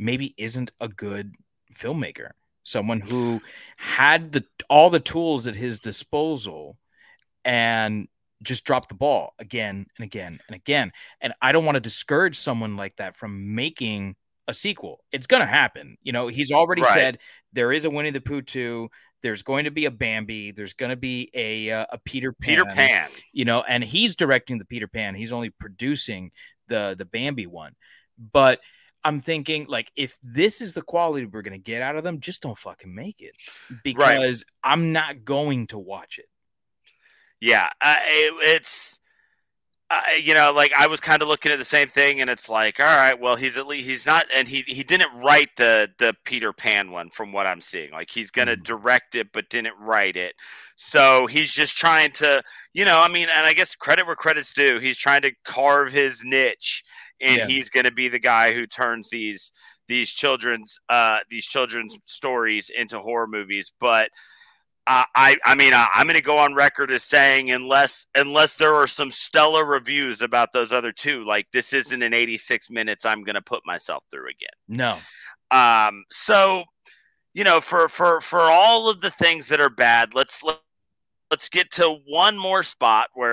maybe 0.00 0.34
isn't 0.36 0.72
a 0.80 0.88
good 0.88 1.34
filmmaker 1.74 2.30
someone 2.64 3.00
who 3.00 3.40
had 3.76 4.32
the 4.32 4.44
all 4.68 4.90
the 4.90 5.00
tools 5.00 5.46
at 5.46 5.56
his 5.56 5.80
disposal 5.80 6.76
and 7.44 8.08
just 8.42 8.64
dropped 8.64 8.88
the 8.88 8.94
ball 8.94 9.34
again 9.38 9.86
and 9.98 10.04
again 10.04 10.38
and 10.48 10.56
again. 10.56 10.92
And 11.20 11.34
I 11.42 11.52
don't 11.52 11.64
want 11.64 11.76
to 11.76 11.80
discourage 11.80 12.38
someone 12.38 12.76
like 12.76 12.96
that 12.96 13.16
from 13.16 13.54
making 13.54 14.16
a 14.48 14.54
sequel. 14.54 15.04
It's 15.12 15.26
going 15.26 15.40
to 15.40 15.46
happen. 15.46 15.98
You 16.02 16.12
know, 16.12 16.28
he's 16.28 16.52
already 16.52 16.82
right. 16.82 16.92
said 16.92 17.18
there 17.52 17.72
is 17.72 17.84
a 17.84 17.90
Winnie 17.90 18.10
the 18.10 18.20
Pooh 18.20 18.42
2. 18.42 18.88
There's 19.22 19.42
going 19.42 19.64
to 19.64 19.70
be 19.70 19.84
a 19.84 19.90
Bambi. 19.90 20.52
There's 20.52 20.72
going 20.72 20.90
to 20.90 20.96
be 20.96 21.30
a 21.34 21.70
uh, 21.70 21.86
a 21.90 21.98
Peter 21.98 22.32
Pan. 22.32 22.56
Peter 22.56 22.64
Pan. 22.64 23.08
You 23.32 23.44
know, 23.44 23.62
and 23.68 23.84
he's 23.84 24.16
directing 24.16 24.58
the 24.58 24.64
Peter 24.64 24.88
Pan. 24.88 25.14
He's 25.14 25.32
only 25.32 25.50
producing 25.50 26.30
the 26.68 26.94
the 26.96 27.04
Bambi 27.04 27.46
one. 27.46 27.74
But 28.32 28.60
I'm 29.04 29.18
thinking 29.18 29.66
like 29.68 29.90
if 29.96 30.18
this 30.22 30.60
is 30.60 30.74
the 30.74 30.82
quality 30.82 31.26
we're 31.26 31.42
going 31.42 31.52
to 31.52 31.58
get 31.58 31.82
out 31.82 31.96
of 31.96 32.04
them, 32.04 32.20
just 32.20 32.42
don't 32.42 32.58
fucking 32.58 32.94
make 32.94 33.20
it 33.20 33.32
because 33.82 34.44
right. 34.64 34.72
I'm 34.72 34.92
not 34.92 35.24
going 35.24 35.66
to 35.68 35.78
watch 35.78 36.18
it 36.18 36.26
yeah, 37.40 37.68
uh, 37.80 37.96
it, 38.06 38.34
it's 38.56 38.98
uh, 39.90 40.00
you 40.22 40.34
know, 40.34 40.52
like 40.52 40.72
I 40.78 40.86
was 40.86 41.00
kind 41.00 41.20
of 41.20 41.28
looking 41.28 41.50
at 41.50 41.58
the 41.58 41.64
same 41.64 41.88
thing, 41.88 42.20
and 42.20 42.30
it's 42.30 42.48
like, 42.48 42.78
all 42.78 42.86
right, 42.86 43.18
well, 43.18 43.34
he's 43.34 43.56
at 43.56 43.66
least 43.66 43.88
he's 43.88 44.06
not, 44.06 44.26
and 44.34 44.46
he 44.46 44.60
he 44.62 44.84
didn't 44.84 45.10
write 45.16 45.48
the 45.56 45.88
the 45.98 46.14
Peter 46.24 46.52
Pan 46.52 46.90
one 46.90 47.10
from 47.10 47.32
what 47.32 47.46
I'm 47.46 47.60
seeing. 47.60 47.90
Like 47.90 48.10
he's 48.10 48.30
gonna 48.30 48.56
mm. 48.56 48.62
direct 48.62 49.14
it, 49.14 49.28
but 49.32 49.48
didn't 49.48 49.74
write 49.80 50.16
it. 50.16 50.34
So 50.76 51.26
he's 51.26 51.50
just 51.50 51.76
trying 51.76 52.12
to, 52.12 52.42
you 52.72 52.84
know, 52.84 53.00
I 53.00 53.08
mean, 53.08 53.28
and 53.34 53.46
I 53.46 53.54
guess 53.54 53.74
credit 53.74 54.06
where 54.06 54.16
credit's 54.16 54.54
due. 54.54 54.78
He's 54.78 54.98
trying 54.98 55.22
to 55.22 55.32
carve 55.44 55.92
his 55.92 56.22
niche, 56.24 56.84
and 57.20 57.38
yeah. 57.38 57.46
he's 57.46 57.70
gonna 57.70 57.92
be 57.92 58.08
the 58.08 58.18
guy 58.18 58.52
who 58.52 58.66
turns 58.66 59.08
these 59.10 59.52
these 59.88 60.10
children's 60.10 60.78
uh 60.88 61.18
these 61.28 61.44
children's 61.44 61.96
stories 62.04 62.70
into 62.70 62.98
horror 62.98 63.26
movies, 63.26 63.72
but 63.80 64.10
uh, 64.90 65.04
I 65.14 65.36
I 65.44 65.54
mean 65.54 65.72
uh, 65.72 65.86
I'm 65.94 66.06
going 66.06 66.16
to 66.16 66.22
go 66.22 66.38
on 66.38 66.54
record 66.54 66.90
as 66.90 67.04
saying 67.04 67.52
unless 67.52 68.06
unless 68.16 68.54
there 68.54 68.74
are 68.74 68.88
some 68.88 69.12
stellar 69.12 69.64
reviews 69.64 70.20
about 70.20 70.52
those 70.52 70.72
other 70.72 70.90
two, 70.90 71.24
like 71.24 71.46
this 71.52 71.72
isn't 71.72 72.02
an 72.02 72.12
86 72.12 72.70
minutes 72.70 73.04
I'm 73.04 73.22
going 73.22 73.34
to 73.34 73.42
put 73.42 73.64
myself 73.64 74.02
through 74.10 74.28
again. 74.30 74.48
No. 74.68 74.98
Um. 75.56 76.04
So, 76.10 76.64
you 77.34 77.44
know, 77.44 77.60
for 77.60 77.88
for 77.88 78.20
for 78.20 78.40
all 78.40 78.88
of 78.88 79.00
the 79.00 79.12
things 79.12 79.46
that 79.48 79.60
are 79.60 79.70
bad, 79.70 80.14
let's 80.14 80.42
let, 80.42 80.58
let's 81.30 81.48
get 81.48 81.70
to 81.72 81.98
one 82.06 82.36
more 82.36 82.64
spot 82.64 83.06
where 83.14 83.29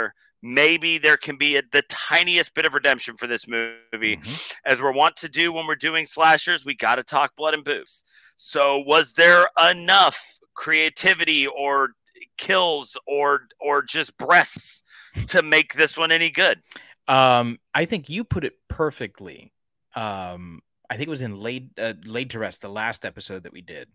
maybe 0.54 0.98
there 0.98 1.18
can 1.18 1.38
be 1.38 1.58
a, 1.58 1.64
the 1.72 1.84
tiniest 1.90 2.54
bit 2.54 2.66
of 2.66 2.74
redemption 2.74 3.18
for 3.18 3.28
this 3.28 3.48
movie, 3.48 4.18
mm-hmm. 4.18 4.34
as 4.66 4.82
we're 4.82 4.92
wont 4.92 5.16
to 5.18 5.30
do 5.30 5.52
when 5.52 5.68
we're 5.68 5.76
doing 5.76 6.06
slashers. 6.06 6.66
We 6.66 6.76
got 6.76 6.96
to 6.96 7.04
talk 7.04 7.36
blood 7.36 7.54
and 7.54 7.64
boobs. 7.64 8.04
So, 8.38 8.80
was 8.80 9.14
there 9.14 9.48
enough? 9.72 10.38
creativity 10.58 11.48
or 11.48 11.92
kills 12.38 12.98
or 13.08 13.48
or 13.62 13.82
just 13.82 14.18
breasts 14.18 14.84
to 15.28 15.42
make 15.42 15.76
this 15.76 15.98
one 15.98 16.12
any 16.12 16.30
good. 16.30 16.62
Um, 17.08 17.60
I 17.74 17.86
think 17.86 18.10
you 18.10 18.26
put 18.26 18.44
it 18.44 18.56
perfectly. 18.68 19.54
Um, 19.96 20.62
I 20.90 20.98
think 20.98 21.08
it 21.08 21.12
was 21.12 21.22
in 21.22 21.40
laid 21.40 21.70
uh, 21.80 21.94
laid 22.04 22.32
to 22.32 22.40
rest 22.40 22.62
the 22.62 22.70
last 22.70 23.06
episode 23.06 23.44
that 23.44 23.54
we 23.54 23.62
did, 23.62 23.88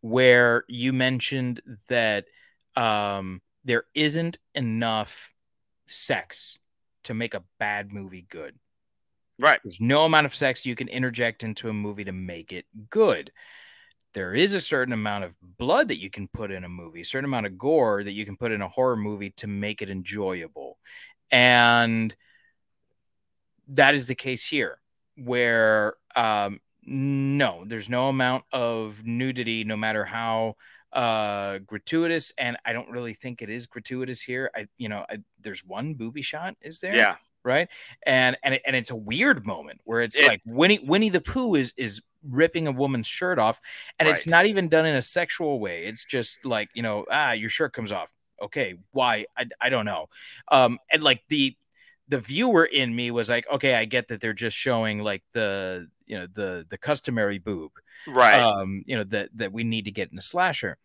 where 0.00 0.64
you 0.66 0.92
mentioned 0.92 1.60
that 1.88 2.24
um, 2.74 3.40
there 3.64 3.84
isn't 3.94 4.38
enough 4.54 5.32
sex 5.90 6.58
to 7.04 7.14
make 7.14 7.34
a 7.34 7.44
bad 7.58 7.92
movie 7.92 8.26
good. 8.28 8.54
Right. 9.38 9.60
There's 9.62 9.80
no 9.80 10.04
amount 10.04 10.26
of 10.26 10.34
sex 10.34 10.66
you 10.66 10.74
can 10.74 10.88
interject 10.88 11.44
into 11.44 11.68
a 11.68 11.72
movie 11.72 12.04
to 12.04 12.12
make 12.12 12.52
it 12.52 12.66
good 12.90 13.30
there 14.14 14.34
is 14.34 14.54
a 14.54 14.60
certain 14.60 14.92
amount 14.92 15.24
of 15.24 15.36
blood 15.40 15.88
that 15.88 16.00
you 16.00 16.10
can 16.10 16.28
put 16.28 16.50
in 16.50 16.64
a 16.64 16.68
movie, 16.68 17.02
a 17.02 17.04
certain 17.04 17.26
amount 17.26 17.46
of 17.46 17.58
gore 17.58 18.02
that 18.02 18.12
you 18.12 18.24
can 18.24 18.36
put 18.36 18.52
in 18.52 18.62
a 18.62 18.68
horror 18.68 18.96
movie 18.96 19.30
to 19.30 19.46
make 19.46 19.82
it 19.82 19.90
enjoyable. 19.90 20.78
And 21.30 22.14
that 23.68 23.94
is 23.94 24.06
the 24.06 24.14
case 24.14 24.44
here, 24.44 24.80
where 25.16 25.94
um, 26.16 26.60
no, 26.84 27.64
there's 27.66 27.88
no 27.88 28.08
amount 28.08 28.44
of 28.50 29.04
nudity, 29.04 29.64
no 29.64 29.76
matter 29.76 30.04
how 30.04 30.56
uh 30.92 31.58
gratuitous 31.58 32.32
and 32.38 32.56
i 32.64 32.72
don't 32.72 32.88
really 32.88 33.12
think 33.12 33.42
it 33.42 33.50
is 33.50 33.66
gratuitous 33.66 34.20
here. 34.20 34.50
I 34.56 34.68
you 34.76 34.88
know 34.88 35.04
I, 35.08 35.18
there's 35.40 35.64
one 35.64 35.94
booby 35.94 36.22
shot 36.22 36.56
is 36.62 36.80
there? 36.80 36.96
Yeah. 36.96 37.16
Right? 37.44 37.68
And 38.04 38.36
and, 38.42 38.54
it, 38.54 38.62
and 38.66 38.74
it's 38.74 38.90
a 38.90 38.96
weird 38.96 39.46
moment 39.46 39.80
where 39.84 40.02
it's 40.02 40.18
it, 40.18 40.26
like 40.26 40.42
winnie 40.44 40.80
winnie 40.82 41.08
the 41.08 41.20
pooh 41.20 41.54
is 41.54 41.72
is 41.76 42.02
ripping 42.28 42.66
a 42.66 42.72
woman's 42.72 43.06
shirt 43.06 43.38
off 43.38 43.60
and 43.98 44.06
right. 44.06 44.16
it's 44.16 44.26
not 44.26 44.46
even 44.46 44.68
done 44.68 44.86
in 44.86 44.96
a 44.96 45.02
sexual 45.02 45.60
way. 45.60 45.84
It's 45.84 46.04
just 46.04 46.44
like 46.44 46.68
you 46.74 46.82
know 46.82 47.04
ah 47.10 47.32
your 47.32 47.50
shirt 47.50 47.72
comes 47.72 47.92
off. 47.92 48.12
Okay 48.40 48.74
why? 48.92 49.26
I, 49.36 49.46
I 49.60 49.68
don't 49.68 49.86
know. 49.86 50.08
Um 50.50 50.78
and 50.90 51.02
like 51.02 51.22
the 51.28 51.56
the 52.08 52.18
viewer 52.18 52.64
in 52.64 52.94
me 52.94 53.10
was 53.10 53.28
like 53.28 53.46
okay 53.52 53.74
i 53.74 53.84
get 53.84 54.08
that 54.08 54.20
they're 54.20 54.32
just 54.32 54.56
showing 54.56 55.00
like 55.00 55.22
the 55.32 55.86
you 56.06 56.18
know 56.18 56.26
the 56.32 56.66
the 56.70 56.78
customary 56.78 57.38
boob 57.38 57.70
right. 58.06 58.40
um 58.40 58.82
you 58.86 58.96
know 58.96 59.04
that 59.04 59.28
that 59.34 59.52
we 59.52 59.64
need 59.64 59.84
to 59.84 59.90
get 59.90 60.10
in 60.10 60.18
a 60.18 60.22
slasher. 60.22 60.78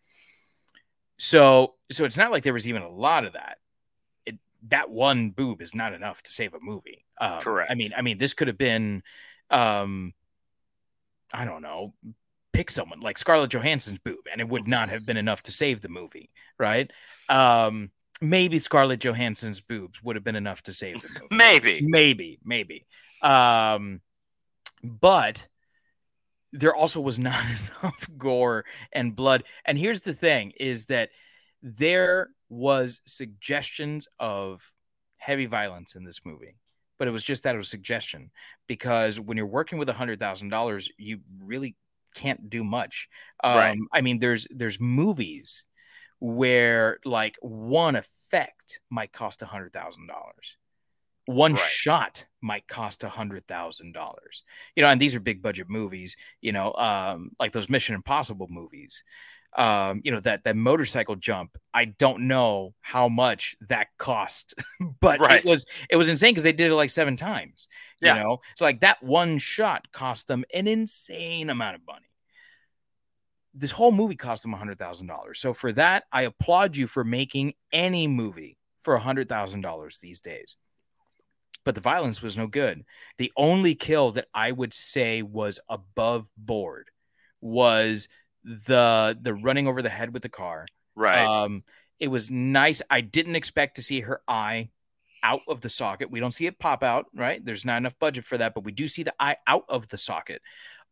So 1.18 1.74
so 1.90 2.04
it's 2.04 2.16
not 2.16 2.30
like 2.30 2.42
there 2.42 2.52
was 2.52 2.68
even 2.68 2.82
a 2.82 2.88
lot 2.88 3.24
of 3.24 3.32
that. 3.32 3.58
It, 4.26 4.38
that 4.68 4.90
one 4.90 5.30
boob 5.30 5.62
is 5.62 5.74
not 5.74 5.92
enough 5.92 6.22
to 6.22 6.32
save 6.32 6.54
a 6.54 6.60
movie. 6.60 7.04
Um, 7.20 7.40
correct. 7.42 7.70
i 7.70 7.76
mean 7.76 7.92
i 7.96 8.02
mean 8.02 8.18
this 8.18 8.34
could 8.34 8.48
have 8.48 8.58
been 8.58 9.02
um 9.50 10.12
I 11.32 11.44
don't 11.44 11.62
know, 11.62 11.94
pick 12.52 12.70
someone 12.70 13.00
like 13.00 13.18
Scarlett 13.18 13.50
Johansson's 13.50 13.98
boob, 13.98 14.20
and 14.30 14.40
it 14.40 14.48
would 14.48 14.68
not 14.68 14.88
have 14.88 15.04
been 15.04 15.16
enough 15.16 15.42
to 15.44 15.52
save 15.52 15.80
the 15.80 15.88
movie, 15.88 16.30
right? 16.58 16.88
Um, 17.28 17.90
maybe 18.28 18.58
Scarlett 18.58 19.00
Johansson's 19.00 19.60
boobs 19.60 20.02
would 20.02 20.16
have 20.16 20.24
been 20.24 20.36
enough 20.36 20.62
to 20.62 20.72
save 20.72 21.02
the 21.02 21.08
movie. 21.20 21.26
maybe, 21.30 21.80
maybe, 21.82 22.38
maybe. 22.44 22.86
Um, 23.22 24.00
but 24.82 25.46
there 26.52 26.74
also 26.74 27.00
was 27.00 27.18
not 27.18 27.42
enough 27.82 28.08
gore 28.16 28.64
and 28.92 29.14
blood. 29.14 29.44
And 29.64 29.78
here's 29.78 30.02
the 30.02 30.14
thing: 30.14 30.52
is 30.58 30.86
that 30.86 31.10
there 31.62 32.30
was 32.48 33.00
suggestions 33.06 34.06
of 34.18 34.72
heavy 35.16 35.46
violence 35.46 35.94
in 35.94 36.04
this 36.04 36.20
movie 36.24 36.56
but 36.98 37.08
it 37.08 37.10
was 37.10 37.24
just 37.24 37.42
that 37.42 37.54
it 37.54 37.58
was 37.58 37.68
suggestion 37.68 38.30
because 38.66 39.20
when 39.20 39.36
you're 39.36 39.46
working 39.46 39.78
with 39.78 39.88
a 39.88 39.92
hundred 39.92 40.20
thousand 40.20 40.48
dollars, 40.48 40.88
you 40.96 41.20
really 41.42 41.76
can't 42.14 42.48
do 42.48 42.62
much. 42.62 43.08
Um, 43.42 43.56
right. 43.56 43.78
I 43.92 44.00
mean, 44.00 44.18
there's 44.18 44.46
there's 44.50 44.80
movies 44.80 45.66
where 46.26 46.98
like 47.04 47.36
one 47.40 47.96
effect 47.96 48.80
might 48.90 49.12
cost 49.12 49.42
a 49.42 49.46
hundred 49.46 49.72
thousand 49.72 50.06
dollars. 50.06 50.56
One 51.26 51.52
right. 51.52 51.62
shot 51.62 52.26
might 52.40 52.66
cost 52.66 53.04
a 53.04 53.08
hundred 53.08 53.46
thousand 53.46 53.92
dollars. 53.92 54.42
You 54.76 54.82
know, 54.82 54.88
and 54.88 55.00
these 55.00 55.14
are 55.14 55.20
big 55.20 55.42
budget 55.42 55.68
movies, 55.68 56.16
you 56.40 56.52
know, 56.52 56.72
um, 56.74 57.30
like 57.38 57.52
those 57.52 57.68
Mission 57.68 57.94
Impossible 57.94 58.48
movies 58.50 59.04
um, 59.56 60.00
you 60.04 60.10
know 60.10 60.20
that 60.20 60.44
that 60.44 60.56
motorcycle 60.56 61.16
jump. 61.16 61.56
I 61.72 61.86
don't 61.86 62.26
know 62.26 62.74
how 62.80 63.08
much 63.08 63.56
that 63.68 63.88
cost, 63.98 64.54
but 65.00 65.20
right. 65.20 65.38
it 65.40 65.44
was 65.44 65.64
it 65.88 65.96
was 65.96 66.08
insane 66.08 66.32
because 66.32 66.42
they 66.42 66.52
did 66.52 66.70
it 66.70 66.74
like 66.74 66.90
seven 66.90 67.16
times. 67.16 67.68
Yeah. 68.00 68.14
You 68.14 68.20
know, 68.20 68.40
so 68.56 68.64
like 68.64 68.80
that 68.80 69.02
one 69.02 69.38
shot 69.38 69.90
cost 69.92 70.26
them 70.26 70.44
an 70.52 70.66
insane 70.66 71.50
amount 71.50 71.76
of 71.76 71.82
money. 71.86 72.06
This 73.54 73.72
whole 73.72 73.92
movie 73.92 74.16
cost 74.16 74.42
them 74.42 74.52
hundred 74.52 74.78
thousand 74.78 75.06
dollars. 75.06 75.40
So 75.40 75.54
for 75.54 75.72
that, 75.72 76.04
I 76.12 76.22
applaud 76.22 76.76
you 76.76 76.86
for 76.86 77.04
making 77.04 77.54
any 77.72 78.06
movie 78.06 78.58
for 78.80 78.94
a 78.94 79.00
hundred 79.00 79.28
thousand 79.28 79.60
dollars 79.60 79.98
these 80.00 80.20
days. 80.20 80.56
But 81.64 81.74
the 81.74 81.80
violence 81.80 82.20
was 82.20 82.36
no 82.36 82.46
good. 82.46 82.84
The 83.16 83.32
only 83.36 83.74
kill 83.74 84.10
that 84.12 84.26
I 84.34 84.52
would 84.52 84.74
say 84.74 85.22
was 85.22 85.60
above 85.68 86.28
board 86.36 86.90
was 87.40 88.08
the 88.44 89.16
the 89.20 89.34
running 89.34 89.66
over 89.66 89.82
the 89.82 89.88
head 89.88 90.12
with 90.12 90.22
the 90.22 90.28
car. 90.28 90.66
Right. 90.94 91.24
Um, 91.24 91.64
it 91.98 92.08
was 92.08 92.30
nice. 92.30 92.82
I 92.90 93.00
didn't 93.00 93.36
expect 93.36 93.76
to 93.76 93.82
see 93.82 94.00
her 94.00 94.20
eye 94.28 94.70
out 95.22 95.40
of 95.48 95.62
the 95.62 95.70
socket. 95.70 96.10
We 96.10 96.20
don't 96.20 96.34
see 96.34 96.46
it 96.46 96.58
pop 96.58 96.82
out, 96.84 97.06
right? 97.14 97.42
There's 97.42 97.64
not 97.64 97.78
enough 97.78 97.98
budget 97.98 98.24
for 98.24 98.36
that, 98.36 98.54
but 98.54 98.64
we 98.64 98.72
do 98.72 98.86
see 98.86 99.02
the 99.02 99.14
eye 99.18 99.36
out 99.46 99.64
of 99.68 99.88
the 99.88 99.96
socket. 99.96 100.42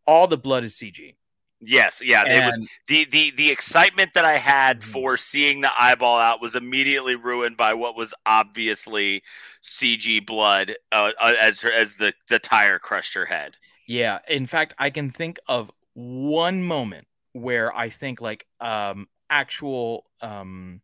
All 0.06 0.26
the 0.26 0.38
blood 0.38 0.64
is 0.64 0.74
CG. 0.74 1.14
Yes. 1.62 2.00
Yeah. 2.02 2.24
It 2.26 2.44
was 2.44 2.68
the 2.88 3.04
the 3.06 3.30
the 3.32 3.50
excitement 3.50 4.14
that 4.14 4.24
I 4.24 4.36
had 4.38 4.80
Mhm. 4.80 4.84
for 4.84 5.16
seeing 5.16 5.60
the 5.60 5.72
eyeball 5.78 6.18
out 6.18 6.40
was 6.40 6.54
immediately 6.54 7.14
ruined 7.16 7.56
by 7.56 7.74
what 7.74 7.96
was 7.96 8.12
obviously 8.26 9.22
CG 9.62 10.20
blood 10.20 10.76
uh, 10.92 11.12
uh, 11.20 11.34
as 11.40 11.64
as 11.64 11.96
the 11.96 12.12
the 12.28 12.38
tire 12.38 12.78
crushed 12.78 13.14
her 13.14 13.26
head. 13.26 13.56
Yeah, 13.86 14.18
in 14.28 14.46
fact, 14.46 14.74
I 14.78 14.90
can 14.90 15.10
think 15.10 15.38
of 15.48 15.70
one 15.94 16.62
moment 16.62 17.06
where 17.32 17.74
I 17.76 17.88
think 17.88 18.20
like 18.20 18.46
um 18.60 19.08
actual 19.30 20.06
um 20.20 20.80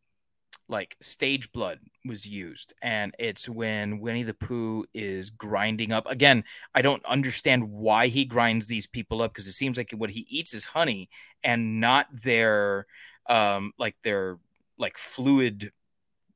like 0.68 0.96
stage 1.00 1.52
blood 1.52 1.80
was 2.08 2.26
used 2.26 2.74
and 2.82 3.14
it's 3.18 3.48
when 3.48 4.00
Winnie 4.00 4.24
the 4.24 4.34
Pooh 4.34 4.84
is 4.94 5.30
grinding 5.30 5.92
up. 5.92 6.06
Again 6.06 6.44
I 6.74 6.82
don't 6.82 7.04
understand 7.06 7.70
why 7.70 8.08
he 8.08 8.24
grinds 8.24 8.66
these 8.66 8.86
people 8.86 9.22
up 9.22 9.32
because 9.32 9.46
it 9.46 9.52
seems 9.52 9.76
like 9.78 9.92
what 9.92 10.10
he 10.10 10.26
eats 10.28 10.54
is 10.54 10.64
honey 10.64 11.08
and 11.44 11.80
not 11.80 12.06
their 12.12 12.86
um 13.28 13.72
like 13.78 13.96
their 14.02 14.38
like 14.78 14.98
fluid 14.98 15.72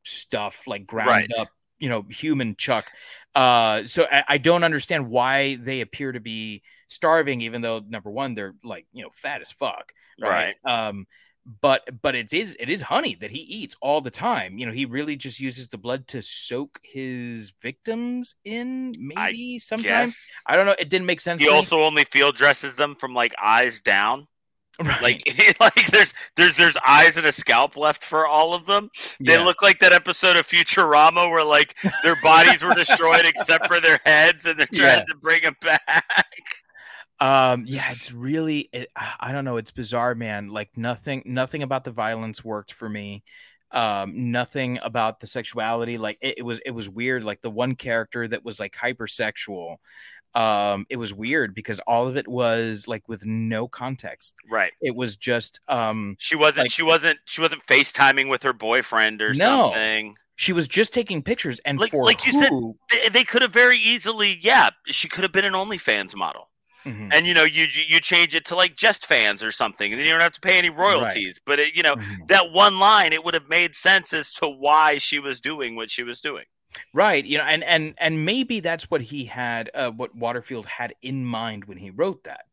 stuff 0.04 0.66
like 0.66 0.86
ground 0.86 1.08
Right. 1.08 1.38
up 1.38 1.48
you 1.78 1.88
know 1.88 2.02
human 2.10 2.54
chuck. 2.56 2.90
Uh 3.34 3.84
so 3.84 4.06
I, 4.10 4.24
I 4.28 4.38
don't 4.38 4.64
understand 4.64 5.08
why 5.08 5.56
they 5.56 5.80
appear 5.80 6.12
to 6.12 6.20
be 6.20 6.62
starving 6.88 7.40
even 7.40 7.62
though 7.62 7.80
number 7.88 8.10
one 8.10 8.34
they're 8.34 8.54
like 8.62 8.86
you 8.92 9.02
know 9.02 9.10
fat 9.12 9.40
as 9.40 9.50
fuck 9.52 9.92
right, 10.20 10.54
um 10.64 11.06
but 11.61 11.82
but 12.03 12.14
it 12.14 12.32
is 12.32 12.57
it 12.61 12.68
is 12.68 12.80
honey 12.80 13.16
that 13.16 13.30
he 13.32 13.40
eats 13.40 13.74
all 13.82 14.01
the 14.01 14.11
time 14.12 14.59
you 14.59 14.64
know 14.66 14.70
he 14.72 14.84
really 14.84 15.16
just 15.16 15.40
uses 15.40 15.66
the 15.68 15.76
blood 15.78 16.07
to 16.07 16.22
soak 16.22 16.78
his 16.84 17.53
victims 17.61 18.36
in 18.45 18.95
maybe 18.97 19.59
sometimes 19.59 20.16
i 20.47 20.55
don't 20.55 20.66
know 20.66 20.74
it 20.78 20.88
didn't 20.88 21.07
make 21.07 21.20
sense 21.20 21.40
He 21.40 21.47
to 21.49 21.53
me. 21.53 21.57
also 21.59 21.80
only 21.82 22.05
field 22.05 22.36
dresses 22.36 22.76
them 22.76 22.95
from 22.95 23.12
like 23.14 23.34
eyes 23.43 23.80
down. 23.80 24.28
Right. 24.80 25.03
Like 25.03 25.57
like 25.61 25.86
there's 25.88 26.14
there's 26.36 26.57
there's 26.57 26.76
eyes 26.86 27.18
and 27.18 27.26
a 27.26 27.32
scalp 27.32 27.76
left 27.76 28.03
for 28.03 28.26
all 28.26 28.55
of 28.55 28.64
them. 28.64 28.88
They 29.20 29.34
Yeah. 29.34 29.45
look 29.45 29.61
like 29.61 29.80
that 29.80 29.93
episode 29.93 30.36
of 30.36 30.49
Futurama 30.49 31.30
where 31.30 31.45
like 31.45 31.74
their 32.03 32.16
bodies 32.22 32.62
were 32.62 32.72
destroyed 32.74 33.26
except 33.26 33.66
for 33.66 33.80
their 33.80 33.99
heads, 34.07 34.47
and 34.47 34.59
they're 34.59 34.66
trying 34.74 35.01
Yeah. 35.01 35.05
to 35.05 35.14
bring 35.20 35.43
them 35.43 35.57
back. 35.61 35.82
um 37.22 37.64
yeah 37.66 37.84
it's 37.90 38.12
really 38.12 38.68
it, 38.72 38.88
i 39.20 39.30
don't 39.32 39.44
know 39.44 39.56
it's 39.56 39.70
bizarre 39.70 40.14
man 40.14 40.48
like 40.48 40.70
nothing 40.76 41.22
nothing 41.24 41.62
about 41.62 41.84
the 41.84 41.90
violence 41.90 42.44
worked 42.44 42.72
for 42.72 42.88
me 42.88 43.22
um 43.70 44.30
nothing 44.32 44.78
about 44.82 45.20
the 45.20 45.26
sexuality 45.26 45.98
like 45.98 46.18
it, 46.20 46.38
it 46.38 46.42
was 46.42 46.58
it 46.66 46.72
was 46.72 46.88
weird 46.90 47.22
like 47.24 47.40
the 47.40 47.50
one 47.50 47.74
character 47.74 48.26
that 48.26 48.44
was 48.44 48.58
like 48.58 48.74
hypersexual 48.74 49.76
um 50.34 50.86
it 50.90 50.96
was 50.96 51.12
weird 51.14 51.54
because 51.54 51.78
all 51.80 52.08
of 52.08 52.16
it 52.16 52.26
was 52.26 52.88
like 52.88 53.06
with 53.08 53.24
no 53.26 53.68
context 53.68 54.34
Right. 54.50 54.72
it 54.80 54.94
was 54.96 55.16
just 55.16 55.60
um 55.68 56.16
She 56.18 56.36
wasn't. 56.36 56.64
Like- 56.64 56.72
she 56.72 56.82
wasn't. 56.82 57.18
She 57.26 57.40
wasn't 57.42 57.66
FaceTiming 57.66 58.30
with 58.30 58.42
her 58.42 58.54
boyfriend 58.54 59.20
or 59.20 59.34
No. 59.34 59.64
something. 59.66 60.16
she 60.36 60.54
was 60.54 60.66
just 60.68 60.94
taking 60.94 61.22
pictures 61.22 61.60
and 61.66 61.78
Like- 61.78 61.90
for 61.90 62.02
like 62.04 62.26
you 62.26 62.32
said- 62.40 62.50
They, 62.90 63.08
they 63.10 63.24
could 63.24 63.42
have 63.42 63.52
very 63.52 63.78
easily. 63.78 64.38
Yeah, 64.40 64.70
she 64.86 65.06
could 65.08 65.22
have 65.22 65.32
been 65.32 65.44
an 65.44 65.52
OnlyFans 65.52 66.16
model, 66.16 66.48
Mhm. 66.85 67.11
and 67.12 67.26
you 67.26 67.35
know, 67.35 67.45
you 67.45 67.66
you 67.89 68.01
change 68.01 68.35
it 68.35 68.45
to 68.47 68.55
like 68.55 68.76
Just 68.76 69.07
Fans 69.07 69.43
or 69.45 69.53
something, 69.53 69.93
and 69.93 69.99
then 70.01 70.07
you 70.07 70.12
don't 70.12 70.20
have 70.20 70.33
to 70.35 70.41
pay 70.41 70.59
any 70.59 70.70
royalties. 70.70 71.41
But 71.45 71.59
it, 71.59 71.74
you 71.76 71.83
know, 71.83 71.95
Mhm. 71.97 72.28
that 72.28 72.51
one 72.53 72.78
line, 72.78 73.12
it 73.12 73.24
would 73.24 73.35
have 73.35 73.49
made 73.49 73.74
sense 73.74 74.12
as 74.12 74.33
to 74.35 74.49
why 74.49 74.99
she 74.99 75.18
was 75.18 75.41
doing 75.41 75.76
what 75.76 75.91
she 75.91 76.03
was 76.03 76.20
doing. 76.20 76.45
right 76.95 77.26
you 77.26 77.37
know 77.37 77.45
and 77.45 77.62
and 77.64 77.95
and 77.99 78.24
maybe 78.24 78.59
that's 78.61 78.91
what 78.91 79.03
he 79.03 79.26
had 79.26 79.70
uh, 79.74 79.91
what 79.91 80.14
waterfield 80.16 80.64
had 80.64 80.95
in 81.03 81.22
mind 81.22 81.66
when 81.66 81.76
he 81.76 81.91
wrote 81.91 82.24
that 82.24 82.47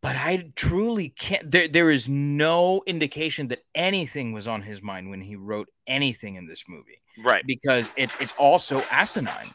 but 0.00 0.16
i 0.16 0.50
truly 0.56 1.10
can't 1.10 1.50
there, 1.50 1.68
there 1.68 1.90
is 1.90 2.08
no 2.08 2.82
indication 2.86 3.48
that 3.48 3.62
anything 3.74 4.32
was 4.32 4.48
on 4.48 4.62
his 4.62 4.82
mind 4.82 5.10
when 5.10 5.20
he 5.20 5.36
wrote 5.36 5.68
anything 5.86 6.36
in 6.36 6.46
this 6.46 6.64
movie 6.68 7.02
Right. 7.22 7.44
because 7.46 7.92
it's 7.96 8.16
it's 8.18 8.32
also 8.38 8.82
asinine 8.90 9.50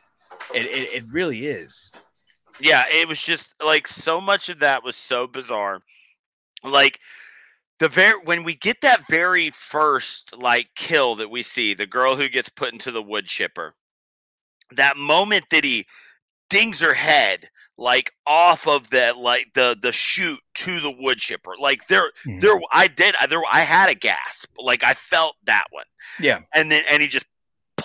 it, 0.53 0.67
it, 0.67 0.93
it 0.93 1.03
really 1.09 1.47
is 1.47 1.91
Yeah, 2.59 2.85
it 2.91 3.07
was 3.07 3.21
just 3.21 3.55
like 3.63 3.87
so 3.87 4.21
much 4.21 4.49
of 4.49 4.59
that 4.59 4.83
was 4.83 4.95
so 4.95 5.27
bizarre. 5.27 5.81
Like 6.63 6.99
the 7.79 7.89
very 7.89 8.19
when 8.23 8.43
we 8.43 8.55
get 8.55 8.81
that 8.81 9.07
very 9.09 9.51
first 9.51 10.35
like 10.37 10.69
kill 10.75 11.15
that 11.17 11.29
we 11.29 11.43
see, 11.43 11.73
the 11.73 11.85
girl 11.87 12.15
who 12.15 12.29
gets 12.29 12.49
put 12.49 12.73
into 12.73 12.91
the 12.91 13.01
wood 13.03 13.27
chipper. 13.27 13.75
That 14.71 14.97
moment 14.97 15.45
that 15.51 15.63
he 15.63 15.85
dings 16.49 16.81
her 16.81 16.93
head 16.93 17.49
like 17.77 18.11
off 18.27 18.67
of 18.67 18.89
that 18.91 19.17
like 19.17 19.53
the 19.53 19.77
the 19.81 19.91
chute 19.91 20.39
to 20.55 20.79
the 20.79 20.91
wood 20.91 21.19
chipper. 21.19 21.55
Like 21.59 21.87
there 21.87 22.11
Mhm. 22.25 22.41
there 22.41 22.59
I 22.73 22.87
did 22.87 23.15
I 23.19 23.27
there 23.27 23.41
I 23.51 23.61
had 23.61 23.89
a 23.89 23.95
gasp. 23.95 24.51
Like 24.59 24.83
I 24.83 24.93
felt 24.93 25.35
that 25.45 25.65
one 25.71 25.85
yeah 26.19 26.41
and 26.53 26.71
then 26.71 26.83
and 26.89 27.01
he 27.01 27.07
just 27.07 27.25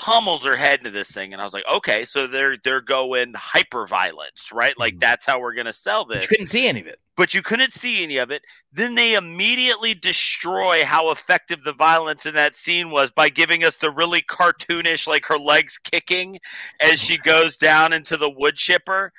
pummels 0.02 0.42
her 0.44 0.56
head 0.56 0.78
into 0.78 0.90
this 0.90 1.10
thing 1.10 1.34
and 1.34 1.42
i 1.42 1.44
was 1.44 1.52
like 1.52 1.64
okay 1.70 2.06
so 2.06 2.26
they're 2.26 2.56
they're 2.64 2.80
going 2.80 3.34
hyper 3.34 3.86
violence 3.86 4.50
right? 4.50 4.72
Like 4.78 4.94
Mhm. 4.94 5.00
that's 5.00 5.26
how 5.26 5.38
we're 5.40 5.52
gonna 5.54 5.72
sell 5.74 6.06
but 6.06 6.14
this. 6.14 6.22
you 6.24 6.28
couldn't 6.28 6.46
see 6.46 6.66
any 6.66 6.80
of 6.80 6.86
it. 6.86 6.98
But 7.16 7.34
you 7.34 7.42
couldn't 7.42 7.72
see 7.72 8.02
any 8.02 8.16
of 8.16 8.30
it. 8.30 8.42
Then 8.72 8.94
they 8.94 9.14
immediately 9.14 9.92
destroy 9.92 10.84
how 10.86 11.10
effective 11.10 11.62
the 11.64 11.74
violence 11.74 12.24
in 12.24 12.34
that 12.36 12.54
scene 12.54 12.90
was 12.90 13.10
by 13.10 13.28
giving 13.28 13.62
us 13.62 13.76
the 13.76 13.90
really 13.90 14.22
cartoonish 14.22 15.06
like 15.06 15.26
her 15.26 15.38
legs 15.38 15.76
kicking 15.76 16.38
as 16.80 16.98
she 16.98 17.18
goes 17.24 17.58
down 17.58 17.92
into 17.92 18.16
the 18.16 18.30
wood 18.30 18.56
chipper. 18.56 19.12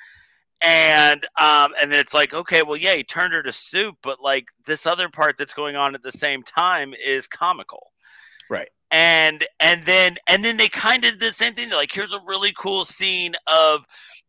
And 0.60 1.24
um 1.38 1.72
and 1.80 1.92
then 1.92 2.00
it's 2.00 2.14
like 2.14 2.34
okay 2.34 2.62
well 2.62 2.76
yeah 2.76 2.94
he 2.94 3.04
turned 3.04 3.32
her 3.34 3.42
to 3.44 3.52
soup 3.52 3.96
but 4.02 4.20
like 4.20 4.46
this 4.66 4.84
other 4.86 5.08
part 5.08 5.36
that's 5.38 5.54
going 5.54 5.76
on 5.76 5.94
at 5.94 6.02
the 6.02 6.12
same 6.12 6.42
time 6.42 6.92
is 6.94 7.28
comical. 7.28 7.92
Right 8.50 8.70
and 8.92 9.44
and 9.58 9.82
then 9.84 10.18
and 10.28 10.44
then 10.44 10.58
they 10.58 10.68
kind 10.68 11.04
of 11.04 11.12
did 11.12 11.20
the 11.20 11.32
same 11.32 11.54
thing. 11.54 11.68
They're 11.68 11.78
like, 11.78 11.92
here's 11.92 12.12
a 12.12 12.20
really 12.26 12.52
cool 12.56 12.84
scene 12.84 13.34
of 13.46 13.84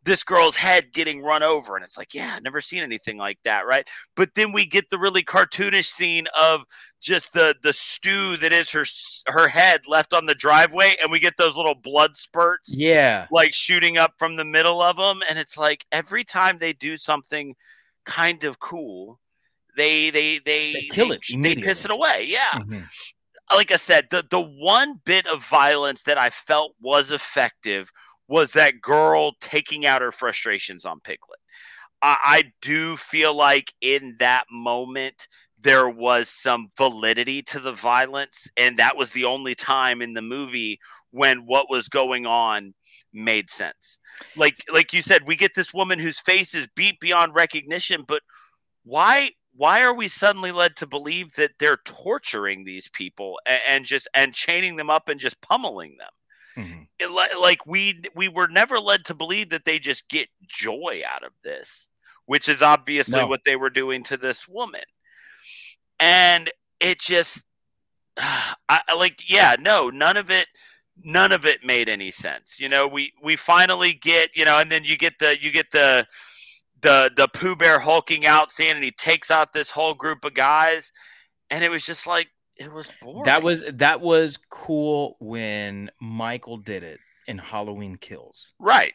this 0.05 0.24
girl's 0.24 0.55
head 0.55 0.91
getting 0.93 1.22
run 1.22 1.43
over, 1.43 1.76
and 1.76 1.84
it's 1.84 1.97
like, 1.97 2.14
yeah, 2.14 2.38
never 2.41 2.59
seen 2.61 2.84
anything 2.84 3.18
like 3.18 3.38
that, 3.43 3.66
right? 3.66 3.88
But 4.16 4.36
then 4.36 4.51
we 4.51 4.66
get 4.66 4.89
the 4.89 4.97
really 4.97 5.24
cartoonish 5.24 5.86
scene 5.86 6.28
of 6.39 6.61
just 7.01 7.34
the 7.34 7.55
the 7.61 7.74
stew 7.74 8.38
that 8.38 8.53
is 8.53 8.70
her 8.72 8.86
her 9.28 9.47
head 9.49 9.82
left 9.86 10.14
on 10.14 10.26
the 10.26 10.36
driveway, 10.36 10.95
and 11.01 11.11
we 11.11 11.20
get 11.20 11.36
those 11.38 11.57
little 11.57 11.76
blood 11.76 12.16
spurts, 12.16 12.74
yeah 12.74 13.28
like 13.32 13.53
shooting 13.53 13.97
up 13.97 14.14
from 14.18 14.38
the 14.38 14.45
middle 14.45 14.82
of 14.82 14.95
them, 14.95 15.22
and 15.30 15.38
it's 15.38 15.57
like 15.57 15.86
every 15.91 16.24
time 16.24 16.57
they 16.57 16.72
do 16.72 16.95
something 16.95 17.53
kind 18.05 18.45
of 18.45 18.59
cool. 18.59 19.20
They 19.76 20.09
they 20.11 20.38
they, 20.38 20.74
They 20.74 20.88
kill 20.91 21.11
it 21.11 21.22
They 21.36 21.55
piss 21.55 21.84
it 21.84 21.91
away. 21.91 22.26
Yeah 22.28 22.59
Mhm. 22.59 22.88
Like 23.56 23.72
I 23.72 23.78
said, 23.78 24.08
the 24.10 24.24
the 24.30 24.41
one 24.41 24.99
bit 25.06 25.28
of 25.28 25.45
violence 25.45 26.04
that 26.04 26.18
I 26.18 26.30
felt 26.30 26.76
was 26.82 27.12
effective 27.12 27.91
was 28.28 28.51
that 28.51 28.82
girl 28.82 29.34
taking 29.42 29.86
out 29.86 30.01
her 30.01 30.12
frustrations 30.12 30.86
on 30.86 31.00
Piglet. 31.01 31.39
I, 32.01 32.17
I 32.24 32.43
do 32.62 32.97
feel 32.97 33.36
like 33.36 33.74
in 33.82 34.16
that 34.20 34.46
moment 34.51 35.28
there 35.62 35.88
was 35.88 36.30
some 36.30 36.70
validity 36.78 37.42
to 37.42 37.59
the 37.59 37.71
violence, 37.71 38.47
and 38.58 38.78
that 38.78 38.97
was 38.97 39.12
the 39.12 39.24
only 39.24 39.55
time 39.55 40.01
in 40.01 40.13
the 40.13 40.21
movie 40.21 40.80
when 41.12 41.46
what 41.46 41.70
was 41.70 41.88
going 41.88 42.25
on 42.25 42.74
made 43.13 43.50
sense. 43.50 44.00
Like 44.36 44.55
like 44.71 44.93
you 44.93 45.01
said, 45.01 45.25
we 45.25 45.36
get 45.36 45.55
this 45.55 45.74
woman 45.74 46.00
whose 46.00 46.20
face 46.20 46.54
is 46.54 46.67
beat 46.75 47.00
beyond 47.00 47.36
recognition, 47.36 48.04
but 48.08 48.21
why 48.84 49.32
why 49.55 49.82
are 49.84 49.93
we 49.93 50.08
suddenly 50.08 50.51
led 50.51 50.75
to 50.75 50.88
believe 50.88 51.34
that 51.34 51.51
they're 51.59 51.78
torturing 51.86 52.63
these 52.63 52.89
people 52.89 53.39
and, 53.46 53.59
and 53.67 53.86
just 53.86 54.08
and 54.16 54.34
chaining 54.34 54.75
them 54.75 54.89
up 54.89 55.09
and 55.09 55.20
just 55.20 55.39
pummeling 55.42 55.97
them 55.97 56.09
Mhm. 56.55 56.88
It 57.00 57.09
like 57.09 57.66
we 57.66 58.00
we 58.16 58.28
were 58.28 58.47
never 58.47 58.80
led 58.80 59.05
to 59.05 59.16
believe 59.16 59.50
that 59.50 59.66
they 59.66 59.80
just 59.80 60.08
get 60.08 60.30
joy 60.47 61.01
out 61.08 61.24
of 61.24 61.32
this 61.43 61.89
which 62.25 62.47
is 62.47 62.62
obviously 62.62 63.20
No. 63.20 63.28
what 63.28 63.43
they 63.43 63.55
were 63.55 63.71
doing 63.71 64.04
to 64.04 64.17
this 64.17 64.47
woman 64.47 64.84
and 66.00 66.51
it 66.80 67.00
just 67.00 67.46
I 68.17 68.82
like 68.96 69.28
yeah 69.28 69.55
no 69.59 69.89
none 69.89 70.17
of 70.17 70.30
it 70.30 70.47
none 71.04 71.32
of 71.32 71.46
it 71.46 71.66
made 71.66 71.89
any 71.89 72.12
sense 72.12 72.59
you 72.59 72.70
know 72.70 72.88
we 72.88 73.13
we 73.24 73.36
finally 73.36 73.93
get 73.93 74.30
you 74.36 74.46
know 74.46 74.59
and 74.59 74.71
then 74.71 74.84
you 74.84 74.96
get 74.97 75.17
the 75.20 75.36
you 75.42 75.51
get 75.51 75.71
the 75.71 76.05
the 76.84 77.12
the 77.16 77.28
Pooh 77.28 77.55
Bear 77.55 77.80
hulking 77.80 78.26
out 78.28 78.51
scene, 78.51 78.76
and 78.76 78.84
he 78.84 78.92
takes 78.92 79.32
out 79.32 79.54
this 79.54 79.72
whole 79.72 79.96
group 79.96 80.24
of 80.24 80.36
guys, 80.36 80.92
and 81.50 81.64
it 81.64 81.70
was 81.70 81.84
just 81.84 82.05
like 82.05 82.28
it 82.55 82.72
was 82.72 82.92
boring. 83.01 83.24
that 83.24 83.42
was 83.42 83.64
that 83.74 84.00
was 84.00 84.38
cool 84.51 85.18
when 85.20 85.89
michael 86.00 86.55
did 86.58 86.84
it 86.84 87.00
in 87.26 87.39
halloween 87.39 87.96
kills 87.96 88.54
right. 88.60 88.93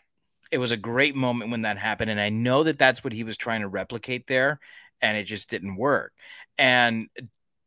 it 0.52 0.58
was 0.58 0.70
a 0.70 0.76
great 0.76 1.16
moment 1.16 1.50
when 1.50 1.62
that 1.62 1.76
happened 1.76 2.08
and 2.08 2.20
i 2.20 2.28
know 2.28 2.62
that 2.62 2.78
that's 2.78 3.02
what 3.02 3.12
he 3.12 3.24
was 3.24 3.36
trying 3.36 3.62
to 3.62 3.66
replicate 3.66 4.28
there 4.28 4.60
and 5.00 5.16
it 5.16 5.24
just 5.24 5.50
didn't 5.50 5.76
work. 5.76 6.12
And 6.56 7.08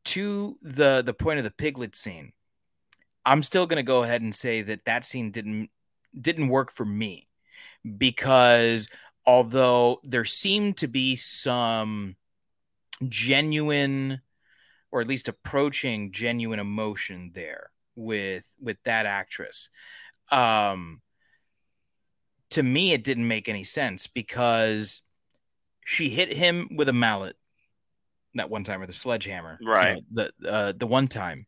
to 0.05 0.57
the 0.61 1.01
the 1.05 1.13
point 1.13 1.39
of 1.39 1.43
the 1.43 1.51
piglet 1.51 1.95
scene, 1.95 2.33
I'm 3.25 3.43
still 3.43 3.67
going 3.67 3.77
to 3.77 3.83
go 3.83 4.03
ahead 4.03 4.21
and 4.21 4.33
say 4.33 4.61
that 4.63 4.85
that 4.85 5.05
scene 5.05 5.31
didn't 5.31 5.69
didn't 6.19 6.49
work 6.49 6.71
for 6.71 6.85
me 6.85 7.27
because 7.97 8.87
although 9.25 9.99
there 10.03 10.25
seemed 10.25 10.77
to 10.77 10.87
be 10.87 11.15
some 11.15 12.15
genuine 13.07 14.21
or 14.91 15.01
at 15.01 15.07
least 15.07 15.27
approaching 15.27 16.11
genuine 16.11 16.59
emotion 16.59 17.31
there 17.33 17.71
with 17.95 18.55
with 18.59 18.77
that 18.83 19.05
actress 19.05 19.69
um 20.31 21.01
to 22.49 22.63
me 22.63 22.93
it 22.93 23.03
didn't 23.03 23.27
make 23.27 23.49
any 23.49 23.63
sense 23.63 24.07
because 24.07 25.01
she 25.85 26.09
hit 26.09 26.33
him 26.33 26.69
with 26.75 26.89
a 26.89 26.93
mallet 26.93 27.35
that 28.35 28.49
one 28.49 28.63
time 28.63 28.81
or 28.81 28.85
the 28.87 28.93
sledgehammer 28.93 29.57
you 29.59 29.67
Right. 29.67 29.95
know, 29.95 30.01
the 30.41 30.49
uh, 30.49 30.73
the 30.77 30.87
one 30.87 31.07
time 31.07 31.45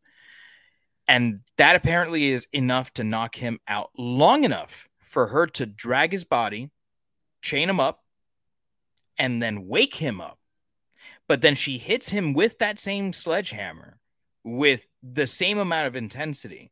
and 1.08 1.42
that 1.58 1.76
apparently 1.76 2.30
is 2.30 2.48
enough 2.54 2.94
to 2.94 3.04
knock 3.04 3.36
him 3.36 3.60
out 3.68 3.90
long 3.98 4.44
enough 4.44 4.88
for 5.00 5.28
her 5.28 5.48
to 5.48 5.66
drag 5.66 6.12
his 6.12 6.26
body 6.26 6.72
chain 7.44 7.70
him 7.70 7.80
up 7.80 8.04
and 9.20 9.44
then 9.44 9.68
wake 9.68 9.94
him 9.96 10.20
up. 10.20 10.40
But 11.28 11.42
then 11.42 11.56
she 11.56 11.78
hits 11.78 12.10
him 12.10 12.34
with 12.34 12.58
that 12.60 12.80
same 12.80 13.14
sledgehammer 13.14 14.00
with 14.44 14.90
the 15.04 15.28
same 15.28 15.60
amount 15.60 15.88
of 15.88 15.96
intensity 15.96 16.72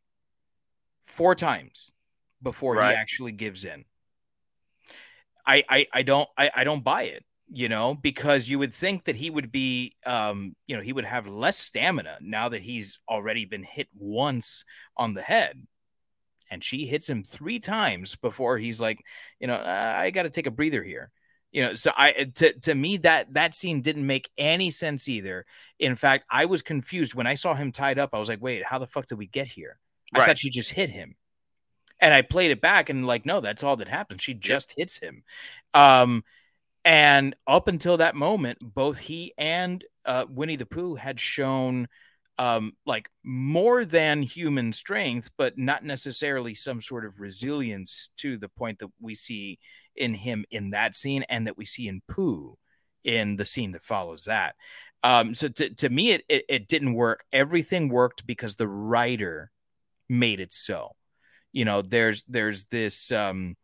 four 1.03 1.35
times 1.35 1.91
before 2.41 2.75
Right. 2.75 2.91
he 2.91 2.95
actually 2.95 3.33
gives 3.33 3.65
in. 3.65 3.85
I 5.45 5.63
i, 5.69 5.87
I 5.93 6.01
don't 6.03 6.29
I, 6.37 6.51
I 6.55 6.63
don't 6.63 6.83
buy 6.83 7.03
it 7.03 7.25
you 7.49 7.67
know 7.67 7.95
because 7.95 8.47
you 8.47 8.59
would 8.59 8.73
think 8.73 9.05
that 9.05 9.15
he 9.15 9.29
would 9.29 9.51
be 9.51 9.95
um 10.05 10.55
you 10.67 10.75
know 10.75 10.81
he 10.83 10.93
would 10.93 11.05
have 11.05 11.27
less 11.27 11.57
stamina 11.57 12.17
now 12.21 12.47
that 12.49 12.61
he's 12.61 12.99
already 13.09 13.45
been 13.45 13.63
hit 13.63 13.87
once 13.95 14.63
on 14.95 15.13
the 15.15 15.21
head 15.21 15.65
and 16.51 16.63
she 16.63 16.85
hits 16.85 17.09
him 17.09 17.23
three 17.23 17.59
times 17.59 18.15
before 18.15 18.59
he's 18.59 18.79
like 18.79 19.03
you 19.39 19.47
know 19.47 19.55
"Uh, 19.55 19.95
i 19.97 20.11
got 20.11 20.23
to 20.23 20.29
take 20.29 20.47
a 20.47 20.51
breather 20.51 20.83
here. 20.83 21.11
You 21.51 21.63
know 21.63 21.73
so 21.73 21.91
i 21.97 22.31
to, 22.35 22.53
to 22.61 22.75
me 22.75 22.97
that 22.97 23.33
that 23.33 23.55
scene 23.55 23.81
didn't 23.81 24.05
make 24.07 24.29
any 24.37 24.71
sense 24.71 25.09
either. 25.09 25.45
In 25.79 25.95
fact 25.95 26.25
i 26.29 26.45
was 26.45 26.61
confused. 26.61 27.15
When 27.15 27.27
i 27.27 27.35
saw 27.35 27.55
him 27.55 27.71
tied 27.71 27.99
up 27.99 28.11
i 28.13 28.19
was 28.19 28.29
like 28.29 28.41
wait 28.41 28.63
how 28.65 28.79
the 28.79 28.87
fuck 28.87 29.07
did 29.07 29.17
we 29.17 29.27
get 29.27 29.47
here? 29.47 29.79
I 30.13 30.19
Right. 30.19 30.27
thought 30.27 30.37
she 30.37 30.49
just 30.51 30.71
hit 30.73 30.89
him. 30.89 31.15
And 31.99 32.13
i 32.13 32.21
played 32.21 32.51
it 32.51 32.61
back 32.61 32.89
and 32.89 33.05
like 33.07 33.25
no 33.25 33.41
that's 33.41 33.63
all 33.63 33.77
that 33.77 33.87
happened. 33.87 34.21
She 34.21 34.33
just 34.33 34.73
hits 34.77 34.97
him. 34.97 35.23
Um 35.73 36.23
and 36.85 37.35
up 37.47 37.67
until 37.67 37.97
that 37.97 38.15
moment 38.15 38.57
both 38.61 38.97
he 38.97 39.33
and 39.37 39.83
uh, 40.05 40.25
winnie 40.29 40.55
the 40.55 40.65
pooh 40.65 40.95
had 40.95 41.19
shown 41.19 41.87
um 42.37 42.73
like 42.85 43.09
more 43.23 43.85
than 43.85 44.21
human 44.21 44.71
strength 44.71 45.29
but 45.37 45.57
not 45.57 45.83
necessarily 45.83 46.53
some 46.53 46.79
sort 46.81 47.05
of 47.05 47.19
resilience 47.19 48.09
to 48.17 48.37
the 48.37 48.49
point 48.49 48.79
that 48.79 48.89
we 48.99 49.13
see 49.13 49.59
in 49.95 50.13
him 50.13 50.45
in 50.51 50.71
that 50.71 50.95
scene 50.95 51.23
and 51.29 51.47
that 51.47 51.57
we 51.57 51.65
see 51.65 51.87
in 51.87 52.01
pooh 52.07 52.57
in 53.03 53.35
the 53.35 53.45
scene 53.45 53.71
that 53.71 53.83
follows 53.83 54.25
that. 54.25 54.55
Um 55.03 55.33
so 55.33 55.47
to, 55.49 55.69
to 55.75 55.89
me 55.89 56.11
it, 56.11 56.23
it 56.29 56.45
it 56.47 56.67
didn't 56.67 56.93
work. 56.93 57.25
Everything 57.33 57.89
worked 57.89 58.25
because 58.25 58.55
the 58.55 58.67
writer 58.67 59.51
made 60.07 60.39
it 60.39 60.53
so. 60.53 60.91
You 61.51 61.65
know 61.65 61.81
there's 61.81 62.23
there's 62.23 62.65
this 62.65 63.11
um 63.11 63.55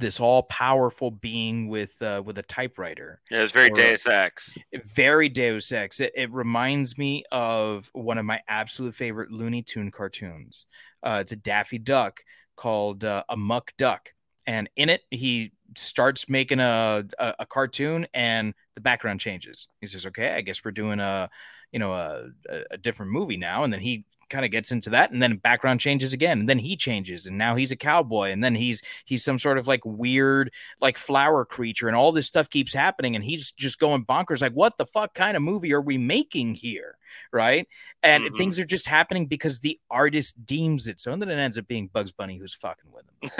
this 0.00 0.18
all 0.20 0.42
powerful 0.44 1.10
being 1.10 1.68
with 1.68 2.00
uh 2.02 2.22
with 2.24 2.36
a 2.38 2.42
typewriter 2.42 3.20
Yeah, 3.30 3.38
it 3.38 3.42
was 3.42 3.52
very 3.52 3.70
Or- 3.70 3.74
Deus 3.74 4.06
Ex. 4.06 4.56
very 4.94 5.28
Deus 5.28 5.70
Ex. 5.72 6.00
It, 6.00 6.12
it 6.14 6.32
reminds 6.32 6.98
me 6.98 7.24
of 7.30 7.90
one 7.92 8.18
of 8.18 8.24
my 8.24 8.40
absolute 8.48 8.94
favorite 8.94 9.30
Looney 9.30 9.62
Tune 9.62 9.90
cartoons. 9.90 10.66
Uh, 11.02 11.18
it's 11.20 11.32
a 11.32 11.36
Daffy 11.36 11.78
Duck 11.78 12.20
called 12.56 13.04
uh, 13.04 13.24
A 13.28 13.36
Muck 13.36 13.72
Duck, 13.78 14.12
and 14.46 14.68
in 14.76 14.88
it 14.88 15.02
he 15.10 15.52
starts 15.76 16.28
making 16.28 16.60
a, 16.60 17.04
a 17.18 17.34
a 17.40 17.46
cartoon, 17.46 18.06
and 18.14 18.54
the 18.74 18.80
background 18.80 19.20
changes. 19.20 19.68
He 19.80 19.86
says, 19.86 20.06
"Okay, 20.06 20.30
I 20.32 20.40
guess 20.40 20.64
we're 20.64 20.70
doing 20.70 21.00
a 21.00 21.28
you 21.72 21.78
know 21.78 21.92
a- 21.92 22.30
a 22.70 22.78
different 22.78 23.12
movie 23.12 23.36
now," 23.36 23.64
and 23.64 23.72
then 23.72 23.80
he 23.80 24.06
kind 24.34 24.44
of 24.44 24.50
gets 24.50 24.72
into 24.72 24.90
that 24.90 25.12
and 25.12 25.22
then 25.22 25.36
background 25.36 25.78
changes 25.78 26.12
again 26.12 26.40
and 26.40 26.48
then 26.48 26.58
he 26.58 26.76
changes 26.76 27.24
and 27.24 27.38
now 27.38 27.54
he's 27.54 27.70
a 27.70 27.76
cowboy 27.76 28.30
and 28.30 28.42
then 28.42 28.52
he's 28.56 28.82
he's 29.04 29.22
some 29.22 29.38
sort 29.38 29.58
of 29.58 29.68
like 29.68 29.80
weird 29.84 30.52
like 30.80 30.98
flower 30.98 31.44
creature 31.44 31.86
and 31.86 31.96
all 31.96 32.10
this 32.10 32.26
stuff 32.26 32.50
keeps 32.50 32.74
happening 32.74 33.14
and 33.14 33.24
he's 33.24 33.52
just 33.52 33.78
going 33.78 34.04
bonkers 34.04 34.42
like 34.42 34.50
what 34.52 34.76
the 34.76 34.86
fuck 34.86 35.14
kind 35.14 35.36
of 35.36 35.42
movie 35.44 35.72
are 35.72 35.80
we 35.80 35.96
making 35.96 36.52
here? 36.54 36.96
Right? 37.32 37.68
And 38.02 38.24
Mhm. 38.24 38.36
things 38.36 38.58
are 38.58 38.64
just 38.64 38.88
happening 38.88 39.26
because 39.26 39.60
the 39.60 39.78
artist 39.88 40.44
deems 40.44 40.88
it 40.88 41.00
so 41.00 41.12
and 41.12 41.22
then 41.22 41.30
it 41.30 41.38
ends 41.38 41.56
up 41.56 41.68
being 41.68 41.86
bugs 41.86 42.10
bunny 42.10 42.36
who's 42.36 42.54
fucking 42.54 42.90
with 42.90 43.04
him. 43.22 43.30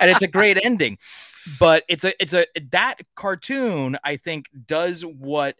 And 0.00 0.10
it's 0.10 0.22
a 0.22 0.26
great 0.26 0.58
ending. 0.64 0.98
But 1.60 1.84
it's 1.88 2.02
a 2.02 2.12
it's 2.20 2.34
a 2.34 2.44
that 2.70 2.96
cartoon 3.14 3.98
i 4.04 4.16
think 4.16 4.46
does 4.66 5.02
what 5.02 5.56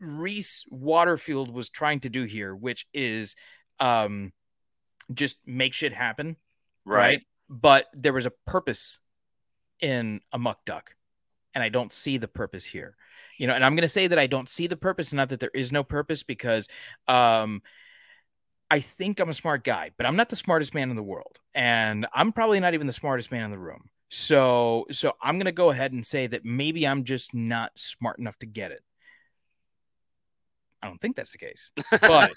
Rhys 0.00 0.64
waterfield 0.70 1.52
was 1.52 1.68
trying 1.68 2.00
to 2.00 2.08
do 2.08 2.24
here 2.24 2.54
which 2.54 2.86
is 2.94 3.34
um 3.80 4.32
just 5.12 5.38
make 5.46 5.74
shit 5.74 5.92
happen 5.92 6.36
right. 6.84 7.22
but 7.48 7.86
there 7.94 8.12
was 8.12 8.26
a 8.26 8.32
purpose 8.46 9.00
in 9.80 10.20
a 10.32 10.38
muck 10.38 10.64
duck 10.64 10.94
and 11.54 11.64
i 11.64 11.68
don't 11.68 11.92
see 11.92 12.18
the 12.18 12.28
purpose 12.28 12.64
here. 12.64 12.96
You 13.38 13.46
know 13.46 13.54
and 13.54 13.64
i'm 13.64 13.74
going 13.74 13.82
to 13.82 13.88
say 13.88 14.08
that 14.08 14.18
i 14.18 14.26
don't 14.26 14.48
see 14.48 14.66
the 14.66 14.76
purpose 14.76 15.12
not 15.12 15.28
that 15.28 15.40
there 15.40 15.50
is 15.54 15.70
no 15.70 15.84
purpose 15.84 16.22
because 16.24 16.68
um 17.06 17.62
i 18.70 18.80
think 18.80 19.20
i'm 19.20 19.28
a 19.28 19.34
smart 19.34 19.62
guy 19.62 19.92
but 19.96 20.06
i'm 20.06 20.16
not 20.16 20.28
the 20.28 20.36
smartest 20.36 20.74
man 20.74 20.90
in 20.90 20.96
the 20.96 21.02
world 21.02 21.38
and 21.54 22.06
i'm 22.12 22.32
probably 22.32 22.58
not 22.58 22.74
even 22.74 22.86
the 22.86 22.92
smartest 22.92 23.30
man 23.30 23.44
in 23.44 23.50
the 23.50 23.58
room. 23.58 23.90
So 24.10 24.86
so 24.90 25.12
i'm 25.22 25.36
going 25.36 25.46
to 25.46 25.52
go 25.52 25.70
ahead 25.70 25.92
and 25.92 26.04
say 26.04 26.26
that 26.26 26.44
maybe 26.44 26.86
i'm 26.86 27.04
just 27.04 27.32
not 27.32 27.78
smart 27.78 28.18
enough 28.18 28.38
to 28.38 28.46
get 28.46 28.72
it 28.72 28.82
i 30.82 30.86
don't 30.86 31.00
think 31.00 31.16
that's 31.16 31.32
the 31.32 31.38
case 31.38 31.70
but 32.02 32.32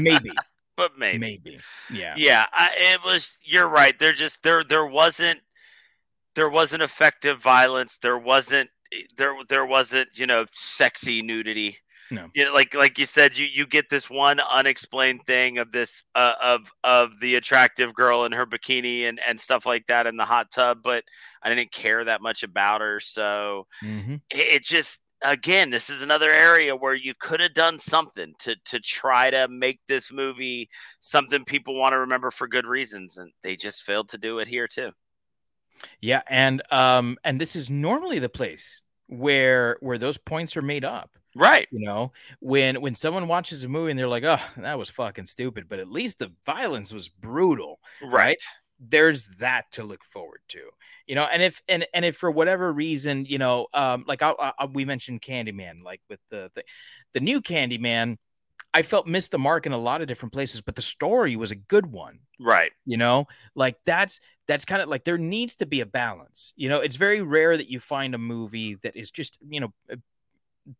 maybe 0.00 0.30
but 0.76 0.92
maybe. 0.98 1.18
maybe 1.18 1.58
yeah 1.90 2.14
Yeah, 2.16 2.46
I, 2.52 2.70
it 2.94 3.00
was. 3.04 3.36
You're 3.44 3.68
right. 3.68 3.98
There 3.98 4.12
just 4.14 4.42
there 4.42 4.64
there 4.64 4.86
wasn't 4.86 5.40
there 6.34 6.48
wasn't 6.48 6.82
effective 6.82 7.42
violence. 7.42 7.98
There 8.00 8.18
wasn't 8.18 8.70
there 9.16 9.34
there 9.48 9.66
wasn't 9.66 10.08
you 10.14 10.26
know 10.26 10.46
sexy 10.54 11.20
nudity. 11.22 11.76
No. 12.10 12.28
You 12.34 12.46
know, 12.46 12.54
like 12.54 12.74
like 12.74 12.98
you 12.98 13.06
said, 13.06 13.36
you 13.36 13.46
you 13.46 13.66
get 13.66 13.88
this 13.90 14.08
one 14.08 14.40
unexplained 14.40 15.20
thing 15.26 15.58
of 15.58 15.72
this 15.72 16.02
uh, 16.14 16.34
of 16.42 16.60
of 16.84 17.20
the 17.20 17.34
attractive 17.36 17.94
girl 17.94 18.24
in 18.24 18.32
her 18.32 18.46
bikini 18.46 19.02
and 19.08 19.20
and 19.26 19.38
stuff 19.38 19.66
like 19.66 19.86
that 19.88 20.06
in 20.06 20.16
the 20.16 20.24
hot 20.24 20.50
tub, 20.50 20.78
but 20.82 21.04
I 21.42 21.48
didn't 21.50 21.72
care 21.72 22.04
that 22.04 22.22
much 22.22 22.42
about 22.42 22.80
her. 22.80 22.98
So 23.00 23.66
Mhm. 23.84 24.20
it, 24.30 24.56
it 24.56 24.64
just 24.64 25.00
again 25.24 25.70
this 25.70 25.88
is 25.90 26.02
another 26.02 26.30
area 26.30 26.74
where 26.74 26.94
you 26.94 27.14
could 27.18 27.40
have 27.40 27.54
done 27.54 27.78
something 27.78 28.34
to 28.38 28.56
to 28.64 28.80
try 28.80 29.30
to 29.30 29.48
make 29.48 29.80
this 29.88 30.12
movie 30.12 30.68
something 31.00 31.44
people 31.44 31.74
want 31.78 31.92
to 31.92 31.98
remember 31.98 32.30
for 32.30 32.48
good 32.48 32.66
reasons 32.66 33.16
and 33.16 33.32
they 33.42 33.56
just 33.56 33.82
failed 33.82 34.08
to 34.08 34.18
do 34.18 34.38
it 34.38 34.48
here 34.48 34.68
too 34.68 34.90
Yeah, 36.00 36.22
and 36.28 36.62
um 36.70 37.18
and 37.24 37.40
this 37.40 37.56
is 37.56 37.70
normally 37.70 38.18
the 38.18 38.28
place 38.28 38.82
where 39.06 39.76
where 39.80 39.98
those 39.98 40.18
points 40.18 40.56
are 40.56 40.62
made 40.62 40.84
up. 40.84 41.10
right 41.34 41.68
You 41.70 41.80
know, 41.86 42.12
when 42.40 42.80
when 42.82 42.94
someone 42.94 43.28
watches 43.28 43.64
a 43.64 43.68
movie 43.68 43.90
and 43.90 43.98
they're 43.98 44.08
like, 44.08 44.24
"Oh, 44.24 44.38
that 44.58 44.78
was 44.78 44.90
fucking 44.90 45.26
stupid," 45.26 45.68
but 45.68 45.78
at 45.80 45.88
least 45.90 46.18
the 46.18 46.32
violence 46.44 46.92
was 46.92 47.08
brutal. 47.08 47.80
right 48.00 48.40
There's 48.86 49.26
that 49.38 49.70
to 49.72 49.84
look 49.84 50.04
forward 50.04 50.40
to. 50.48 50.60
You 51.06 51.14
know, 51.14 51.24
and 51.24 51.42
if 51.42 51.62
and 51.68 51.86
and 51.94 52.04
if 52.04 52.16
for 52.16 52.30
whatever 52.30 52.72
reason, 52.72 53.24
you 53.24 53.38
know, 53.38 53.66
um 53.74 54.04
like 54.06 54.22
I, 54.22 54.34
I 54.38 54.66
we 54.66 54.84
mentioned 54.84 55.22
Candyman 55.22 55.82
like 55.82 56.00
with 56.08 56.20
the 56.30 56.50
the, 56.54 56.64
the 57.14 57.20
new 57.20 57.40
Candyman, 57.40 58.16
I 58.74 58.82
felt 58.82 59.06
missed 59.06 59.30
the 59.30 59.38
mark 59.38 59.66
in 59.66 59.72
a 59.72 59.78
lot 59.78 60.00
of 60.00 60.08
different 60.08 60.32
places, 60.32 60.60
but 60.62 60.74
the 60.76 60.82
story 60.82 61.36
was 61.36 61.50
a 61.50 61.56
good 61.56 61.86
one 61.86 62.20
right 62.42 62.72
you 62.84 62.96
know 62.96 63.26
like 63.54 63.76
that's 63.86 64.20
that's 64.48 64.64
kind 64.64 64.82
of 64.82 64.88
like 64.88 65.04
there 65.04 65.18
needs 65.18 65.56
to 65.56 65.66
be 65.66 65.80
a 65.80 65.86
balance 65.86 66.52
you 66.56 66.68
know 66.68 66.80
it's 66.80 66.96
very 66.96 67.22
rare 67.22 67.56
that 67.56 67.70
you 67.70 67.78
find 67.78 68.14
a 68.14 68.18
movie 68.18 68.74
that 68.82 68.96
is 68.96 69.10
just 69.10 69.38
you 69.48 69.60
know 69.60 69.72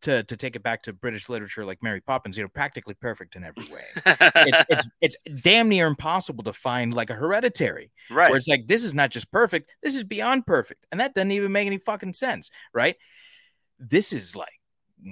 to 0.00 0.22
to 0.24 0.36
take 0.36 0.54
it 0.54 0.62
back 0.62 0.82
to 0.82 0.92
british 0.92 1.28
literature 1.28 1.64
like 1.64 1.82
mary 1.82 2.00
poppins 2.00 2.36
you 2.36 2.44
know 2.44 2.48
practically 2.48 2.94
perfect 2.94 3.34
in 3.34 3.44
every 3.44 3.64
way. 3.64 3.82
It's 4.06 4.64
it's 4.68 4.88
it's 5.00 5.16
damn 5.42 5.68
near 5.68 5.86
impossible 5.86 6.44
to 6.44 6.52
find 6.52 6.94
like 6.94 7.10
a 7.10 7.14
hereditary 7.14 7.90
right. 8.10 8.30
where 8.30 8.36
it's 8.36 8.48
like 8.48 8.66
this 8.66 8.84
is 8.84 8.94
not 8.94 9.10
just 9.10 9.30
perfect 9.32 9.68
this 9.82 9.94
is 9.94 10.04
beyond 10.04 10.46
perfect 10.46 10.86
and 10.92 11.00
that 11.00 11.14
doesn't 11.14 11.32
even 11.32 11.52
make 11.52 11.66
any 11.66 11.78
fucking 11.78 12.12
sense 12.12 12.50
right? 12.72 12.96
This 13.78 14.12
is 14.12 14.36
like 14.36 14.60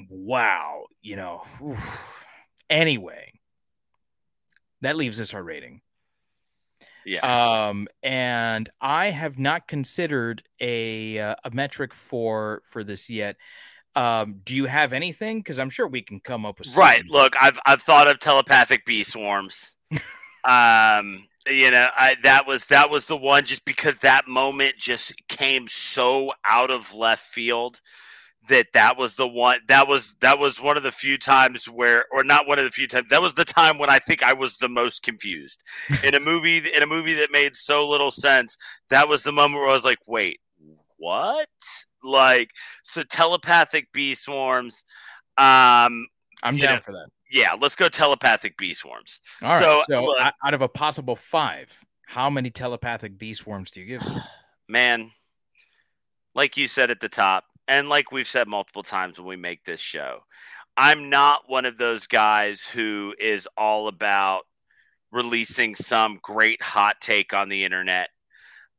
wow 0.09 0.85
you 1.03 1.17
know 1.17 1.43
oof. 1.63 2.25
anyway 2.71 3.33
that 4.83 4.97
leaves 4.97 5.21
us 5.21 5.35
our 5.35 5.43
rating. 5.43 5.83
Yeah. 7.05 7.67
Um 7.69 7.89
and 8.03 8.69
i 8.81 9.07
have 9.07 9.39
not 9.39 9.67
considered 9.67 10.43
a 10.61 11.19
uh, 11.19 11.35
a 11.45 11.51
metric 11.51 11.93
for 11.93 12.63
for 12.65 12.85
this 12.85 13.11
yet 13.11 13.37
Um, 13.97 14.41
do 14.45 14.55
you 14.55 14.67
have 14.67 14.93
anything? 14.93 15.39
Because 15.39 15.59
I'm 15.59 15.71
sure 15.71 15.89
we 15.89 16.03
can 16.03 16.21
come 16.21 16.47
up 16.47 16.59
with 16.59 16.69
something. 16.69 16.89
Right. 16.89 17.05
Look, 17.09 17.35
I've 17.41 17.59
I've 17.67 17.83
thought 17.83 18.09
of 18.09 18.21
telepathic 18.21 18.85
bee 18.87 19.03
swarms. 19.03 19.75
um, 20.45 21.27
you 21.49 21.71
know, 21.71 21.89
I 21.97 22.17
that 22.23 22.47
was 22.47 22.67
that 22.67 22.91
was 22.91 23.07
the 23.07 23.17
one 23.17 23.45
just 23.45 23.65
because 23.65 23.99
that 23.99 24.29
moment 24.29 24.77
just 24.77 25.13
came 25.29 25.67
so 25.69 26.33
out 26.47 26.71
of 26.71 26.95
left 26.95 27.25
field 27.25 27.81
that 28.49 28.67
that 28.73 28.97
was 28.97 29.15
the 29.15 29.27
one 29.27 29.59
that 29.69 29.87
was 29.87 30.17
that 30.21 30.39
was 30.39 30.61
one 30.61 30.77
of 30.77 30.83
the 30.83 30.93
few 30.93 31.19
times 31.19 31.67
where 31.67 32.05
or 32.11 32.25
not 32.25 32.47
one 32.47 32.59
of 32.59 32.65
the 32.65 32.71
few 32.71 32.87
times 32.87 33.07
that 33.11 33.23
was 33.23 33.35
the 33.35 33.45
time 33.45 33.79
when 33.79 33.91
I 33.91 33.99
think 33.99 34.23
I 34.23 34.33
was 34.33 34.57
the 34.57 34.69
most 34.69 35.03
confused 35.03 35.63
in 36.03 36.15
a 36.15 36.21
movie 36.21 36.59
in 36.59 36.83
a 36.83 36.87
movie 36.87 37.15
that 37.15 37.31
made 37.31 37.55
so 37.55 37.89
little 37.89 38.11
sense 38.11 38.57
that 38.89 39.09
was 39.09 39.23
the 39.23 39.33
moment 39.33 39.61
where 39.61 39.71
I 39.71 39.75
was 39.75 39.85
like 39.85 39.99
wait 40.07 40.41
what 40.97 41.49
like 42.03 42.51
so 42.83 43.03
telepathic 43.03 43.93
bee 43.93 44.15
swarms 44.15 44.85
um 45.39 46.07
I'm 46.43 46.57
down 46.57 46.77
know, 46.77 46.81
for 46.81 46.93
that. 46.93 47.09
yeah 47.31 47.51
let's 47.61 47.77
go 47.77 47.89
telepathic 47.89 48.57
bee 48.57 48.75
swarms 48.75 49.21
All 49.43 49.49
right. 49.61 49.63
So, 49.63 49.79
So, 49.89 50.05
look- 50.05 50.19
out 50.45 50.55
of 50.55 50.63
a 50.63 50.69
possible 50.69 51.17
five, 51.17 51.79
how 52.07 52.31
many 52.31 52.51
telepathic 52.51 53.19
bee 53.19 53.35
swarms 53.35 53.71
do 53.71 53.81
you 53.81 53.87
give 53.87 54.03
this? 54.03 54.23
man, 54.69 55.11
like 56.35 56.57
you 56.57 56.67
said 56.69 56.91
at 56.91 57.01
the 57.01 57.09
top, 57.09 57.45
and 57.69 57.89
like 57.89 58.11
we've 58.13 58.27
said 58.29 58.49
multiple 58.49 58.83
times 58.83 59.19
when 59.19 59.27
we 59.29 59.37
make 59.37 59.65
this 59.65 59.81
show, 59.81 60.21
I'm 60.77 61.11
not 61.11 61.43
one 61.49 61.67
of 61.67 61.77
those 61.79 62.07
guys 62.07 62.63
who 62.65 63.15
is 63.21 63.47
all 63.57 63.89
about 63.89 64.43
releasing 65.13 65.75
some 65.75 66.19
great 66.23 66.63
hot 66.63 66.97
take 67.01 67.33
on 67.35 67.49
the 67.49 67.65
internet. 67.65 68.09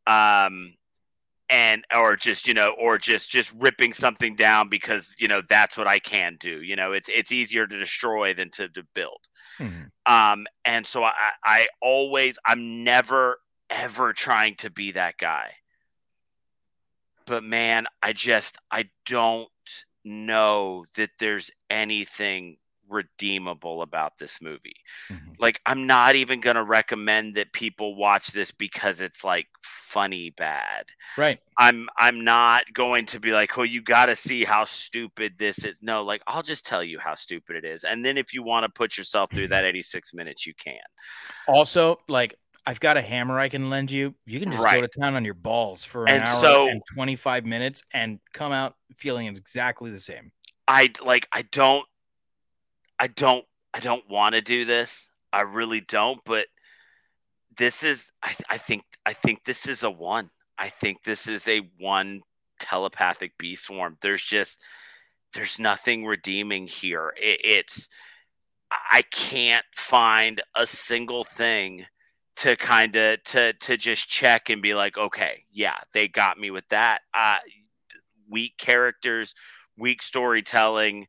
Um, 0.08 0.74
and 1.52 1.84
or 1.96 2.16
just 2.16 2.48
you 2.48 2.54
know 2.56 2.74
or 2.80 2.98
just 2.98 3.30
just 3.30 3.54
ripping 3.60 3.94
something 3.94 4.36
down 4.36 4.70
because 4.70 5.16
you 5.20 5.28
know 5.28 5.42
that's 5.50 5.78
what 5.78 5.88
i 5.88 6.00
can 6.00 6.38
do 6.40 6.62
you 6.64 6.76
know 6.76 6.94
it's 6.94 7.10
it's 7.10 7.32
easier 7.32 7.68
to 7.68 7.78
destroy 7.78 8.34
than 8.34 8.50
to, 8.52 8.70
to 8.70 8.84
build 8.96 9.20
Mhm. 9.60 9.92
um 10.08 10.48
and 10.66 10.88
so 10.88 11.04
i 11.04 11.14
i 11.44 11.68
always 11.82 12.40
i'm 12.46 12.84
never 12.84 13.40
ever 13.70 14.14
trying 14.14 14.56
to 14.56 14.70
be 14.72 14.92
that 14.92 15.18
guy 15.18 15.52
but 17.26 17.44
man 17.44 17.86
i 18.02 18.14
just 18.14 18.58
i 18.72 18.90
don't 19.06 19.50
know 20.04 20.86
that 20.96 21.12
there's 21.20 21.52
anything 21.70 22.58
redeemable 22.92 23.82
about 23.82 24.18
this 24.18 24.40
movie 24.42 24.76
Mhm. 25.10 25.36
like 25.40 25.60
i'm 25.66 25.88
not 25.88 26.16
even 26.16 26.40
going 26.42 26.56
to 26.58 26.64
recommend 26.64 27.36
that 27.36 27.54
people 27.54 27.96
watch 27.96 28.28
this 28.28 28.52
because 28.52 29.02
it's 29.02 29.24
like 29.24 29.48
funny 29.64 30.30
bad 30.32 30.86
Right. 31.18 31.40
i'm 31.58 31.88
i'm 31.98 32.24
not 32.24 32.64
going 32.74 33.06
to 33.08 33.20
be 33.20 33.32
like 33.32 33.58
oh 33.58 33.64
you 33.64 33.82
got 33.82 34.06
to 34.08 34.16
see 34.16 34.44
how 34.44 34.66
stupid 34.66 35.38
this 35.38 35.60
is 35.64 35.78
no 35.82 36.04
like 36.04 36.22
i'll 36.28 36.44
just 36.44 36.66
tell 36.66 36.84
you 36.84 37.00
how 37.00 37.16
stupid 37.16 37.56
it 37.56 37.66
is 37.66 37.84
and 37.84 38.04
then 38.06 38.18
if 38.18 38.34
you 38.34 38.44
want 38.44 38.64
to 38.66 38.70
put 38.70 38.98
yourself 38.98 39.32
through 39.32 39.48
that 39.48 39.66
86 39.72 40.14
minutes 40.14 40.46
you 40.46 40.54
can 40.54 40.80
Also, 41.48 42.00
like 42.08 42.36
I've 42.66 42.80
got 42.80 42.96
a 42.96 43.02
hammer 43.02 43.40
I 43.40 43.50
can 43.50 43.72
lend 43.72 43.90
you. 43.90 44.14
You 44.28 44.40
can 44.40 44.52
just 44.52 44.64
go 44.64 44.82
to 44.82 44.88
town 45.00 45.16
on 45.16 45.26
your 45.26 45.34
balls 45.34 45.84
for 45.84 46.06
an 46.06 46.12
And 46.18 46.24
hour 46.24 46.42
so- 46.42 46.68
and 46.68 46.80
25 46.94 47.44
minutes 47.44 47.82
and 47.92 48.20
come 48.34 48.52
out 48.52 48.76
feeling 48.96 49.26
exactly 49.28 49.90
the 49.90 50.00
same. 50.00 50.32
I 50.68 50.92
like 51.04 51.28
I 51.34 51.42
don't 51.42 51.86
I 53.02 53.08
don't 53.08 53.44
I 53.74 53.80
don't 53.80 54.08
want 54.08 54.36
to 54.36 54.42
do 54.42 54.64
this. 54.64 55.10
I 55.34 55.42
really 55.42 55.82
don't, 55.82 56.22
but 56.24 56.46
this 57.58 57.82
is 57.82 58.12
I 58.22 58.36
I 58.48 58.58
think 58.60 58.84
I 59.08 59.14
think 59.14 59.44
this 59.44 59.68
is 59.68 59.82
a 59.82 59.90
one. 59.90 60.30
I 60.60 60.70
think 60.70 61.04
this 61.04 61.26
is 61.26 61.48
a 61.48 61.62
one 61.80 62.22
telepathic 62.60 63.40
bee 63.40 63.56
swarm. 63.56 63.98
There's 64.02 64.24
just 64.24 64.60
there's 65.34 65.58
nothing 65.58 66.06
redeeming 66.06 66.68
here. 66.68 67.12
It, 67.18 67.40
it's 67.44 67.90
I 68.92 69.02
can't 69.02 69.66
find 69.76 70.44
a 70.56 70.68
single 70.68 71.24
thing 71.24 71.88
to 72.36 72.56
kind 72.56 72.96
of 72.96 73.24
to 73.24 73.54
to 73.54 73.78
just 73.78 74.10
check 74.10 74.52
and 74.52 74.62
be 74.62 74.76
like, 74.76 75.00
okay, 75.00 75.46
yeah, 75.52 75.78
they 75.94 76.08
got 76.08 76.38
me 76.38 76.52
with 76.52 76.68
that. 76.70 77.00
Uh, 77.16 77.38
weak 78.30 78.58
characters, 78.60 79.34
weak 79.76 80.04
storytelling. 80.04 81.08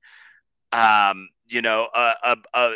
Um, 0.73 1.29
you 1.53 1.63
know, 1.63 1.89
a, 1.95 2.15
a, 2.25 2.37
a 2.55 2.75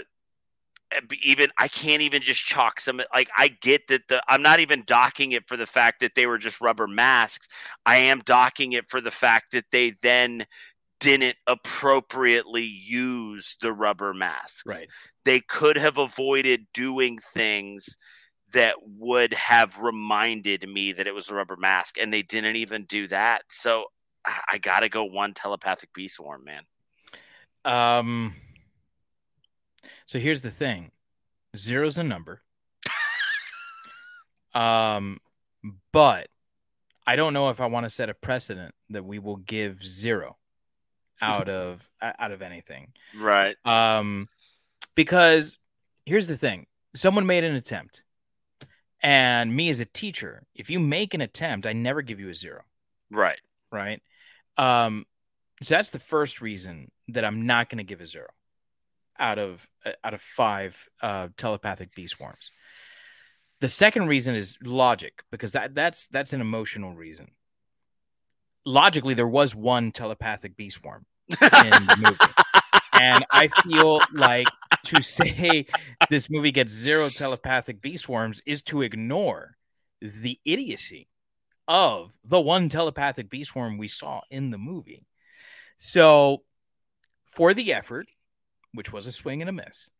even 1.22 1.50
I 1.58 1.68
can't 1.68 2.02
even 2.02 2.22
just 2.22 2.44
chalk 2.44 2.80
some 2.80 3.00
like 3.12 3.28
I 3.36 3.48
get 3.48 3.88
that 3.88 4.08
the 4.08 4.22
I'm 4.28 4.42
not 4.42 4.60
even 4.60 4.84
docking 4.86 5.32
it 5.32 5.48
for 5.48 5.56
the 5.56 5.66
fact 5.66 6.00
that 6.00 6.14
they 6.14 6.26
were 6.26 6.38
just 6.38 6.60
rubber 6.60 6.86
masks. 6.86 7.48
I 7.84 7.96
am 7.96 8.22
docking 8.24 8.72
it 8.72 8.88
for 8.88 9.00
the 9.00 9.10
fact 9.10 9.52
that 9.52 9.64
they 9.72 9.94
then 10.02 10.46
didn't 11.00 11.36
appropriately 11.46 12.64
use 12.64 13.56
the 13.60 13.72
rubber 13.72 14.14
masks. 14.14 14.62
Right. 14.64 14.88
They 15.24 15.40
could 15.40 15.76
have 15.76 15.98
avoided 15.98 16.66
doing 16.72 17.18
things 17.34 17.96
that 18.52 18.76
would 18.80 19.34
have 19.34 19.78
reminded 19.78 20.66
me 20.68 20.92
that 20.92 21.06
it 21.06 21.14
was 21.14 21.28
a 21.28 21.34
rubber 21.34 21.56
mask 21.56 21.98
and 21.98 22.12
they 22.12 22.22
didn't 22.22 22.56
even 22.56 22.84
do 22.84 23.08
that. 23.08 23.42
So 23.50 23.86
I, 24.24 24.40
I 24.52 24.58
got 24.58 24.80
to 24.80 24.88
go 24.88 25.04
one 25.04 25.34
telepathic 25.34 25.92
beast 25.92 26.16
swarm, 26.16 26.44
man. 26.44 26.62
Um 27.64 28.34
so 30.06 30.18
here's 30.18 30.42
the 30.42 30.50
thing. 30.50 30.90
Zero's 31.56 31.98
a 31.98 32.04
number. 32.04 32.42
um 34.54 35.18
but 35.92 36.28
I 37.06 37.16
don't 37.16 37.32
know 37.32 37.50
if 37.50 37.60
I 37.60 37.66
want 37.66 37.84
to 37.84 37.90
set 37.90 38.08
a 38.10 38.14
precedent 38.14 38.74
that 38.90 39.04
we 39.04 39.18
will 39.18 39.36
give 39.36 39.84
zero 39.84 40.36
out 41.20 41.48
of 41.60 41.88
out 42.02 42.32
of 42.32 42.42
anything. 42.42 42.92
Right. 43.18 43.56
Um, 43.64 44.28
because 44.94 45.58
here's 46.04 46.26
the 46.26 46.36
thing: 46.36 46.66
someone 46.94 47.26
made 47.26 47.44
an 47.44 47.54
attempt, 47.54 48.02
and 49.02 49.54
me 49.54 49.68
as 49.68 49.80
a 49.80 49.84
teacher, 49.84 50.42
if 50.54 50.68
you 50.70 50.78
make 50.80 51.14
an 51.14 51.20
attempt, 51.20 51.66
I 51.66 51.72
never 51.72 52.02
give 52.02 52.18
you 52.20 52.28
a 52.28 52.34
zero, 52.34 52.62
Right. 53.10 53.40
right? 53.70 54.02
Um, 54.56 55.06
so 55.62 55.74
that's 55.76 55.90
the 55.90 55.98
first 55.98 56.40
reason 56.40 56.90
that 57.08 57.24
I'm 57.24 57.42
not 57.42 57.68
going 57.70 57.78
to 57.78 57.84
give 57.84 58.00
a 58.00 58.06
zero 58.06 58.28
out 59.18 59.38
of 59.38 59.66
uh, 59.84 59.92
out 60.04 60.14
of 60.14 60.20
five 60.20 60.88
uh, 61.02 61.28
telepathic 61.36 61.94
bee 61.94 62.06
swarms. 62.06 62.50
The 63.60 63.68
second 63.68 64.08
reason 64.08 64.34
is 64.34 64.58
logic 64.62 65.22
because 65.30 65.52
that 65.52 65.74
that's 65.74 66.06
that's 66.08 66.32
an 66.32 66.40
emotional 66.40 66.94
reason. 66.94 67.30
Logically, 68.64 69.14
there 69.14 69.28
was 69.28 69.54
one 69.54 69.92
telepathic 69.92 70.56
bee 70.56 70.70
swarm 70.70 71.06
in 71.30 71.36
the 71.40 71.96
movie. 72.04 72.32
and 73.00 73.24
I 73.30 73.48
feel 73.48 74.00
like 74.12 74.48
to 74.84 75.02
say 75.02 75.66
this 76.10 76.30
movie 76.30 76.52
gets 76.52 76.72
zero 76.72 77.08
telepathic 77.08 77.80
bee 77.80 77.96
swarms 77.96 78.42
is 78.46 78.62
to 78.62 78.82
ignore 78.82 79.56
the 80.00 80.38
idiocy 80.44 81.08
of 81.68 82.12
the 82.24 82.40
one 82.40 82.68
telepathic 82.68 83.28
bee 83.30 83.44
swarm 83.44 83.78
we 83.78 83.88
saw 83.88 84.20
in 84.30 84.50
the 84.50 84.58
movie. 84.58 85.04
So, 85.78 86.42
for 87.26 87.54
the 87.54 87.72
effort, 87.74 88.06
which 88.76 88.92
was 88.92 89.06
a 89.06 89.12
swing 89.12 89.40
and 89.40 89.48
a 89.48 89.52
miss, 89.52 89.90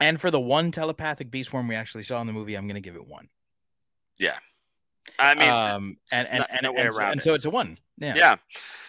and 0.00 0.20
for 0.20 0.30
the 0.30 0.40
one 0.40 0.70
telepathic 0.70 1.30
bee 1.30 1.42
swarm 1.42 1.68
we 1.68 1.74
actually 1.74 2.04
saw 2.04 2.20
in 2.20 2.26
the 2.26 2.32
movie, 2.32 2.54
I'm 2.54 2.66
going 2.66 2.74
to 2.74 2.80
give 2.80 2.96
it 2.96 3.06
one. 3.06 3.28
Yeah. 4.18 4.38
I 5.18 5.34
mean, 5.34 5.48
um, 5.48 5.96
and 6.12 6.28
and 6.30 6.46
and, 6.50 6.60
no 6.62 6.74
and, 6.74 6.92
so, 6.92 6.98
around 6.98 7.12
and 7.12 7.22
so 7.22 7.34
it's 7.34 7.44
a 7.44 7.50
one. 7.50 7.76
Yeah. 7.98 8.14
yeah. 8.14 8.36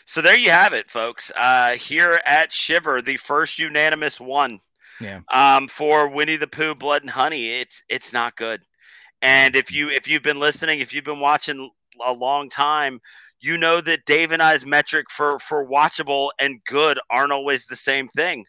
So 0.05 0.21
there 0.21 0.37
you 0.37 0.51
have 0.51 0.73
it, 0.73 0.91
folks. 0.91 1.31
Uh, 1.35 1.71
here 1.71 2.21
at 2.25 2.51
Shiver, 2.51 3.01
the 3.01 3.17
first 3.17 3.59
unanimous 3.59 4.19
one. 4.19 4.59
Yeah. 4.99 5.21
Um, 5.33 5.67
for 5.67 6.07
Winnie 6.07 6.37
the 6.37 6.47
Pooh, 6.47 6.75
Blood 6.75 7.01
and 7.01 7.09
Honey, 7.09 7.59
it's 7.59 7.83
it's 7.89 8.13
not 8.13 8.35
good. 8.35 8.61
And 9.21 9.55
if 9.55 9.71
you 9.71 9.89
if 9.89 10.07
you've 10.07 10.23
been 10.23 10.39
listening, 10.39 10.79
if 10.79 10.93
you've 10.93 11.05
been 11.05 11.19
watching 11.19 11.69
a 12.05 12.11
long 12.11 12.49
time, 12.49 12.99
you 13.39 13.57
know 13.57 13.81
that 13.81 14.05
Dave 14.05 14.31
and 14.31 14.41
I's 14.41 14.65
metric 14.65 15.07
for 15.09 15.39
for 15.39 15.67
watchable 15.67 16.29
and 16.39 16.61
good 16.65 16.99
aren't 17.09 17.31
always 17.31 17.65
the 17.65 17.75
same 17.75 18.07
thing. 18.09 18.45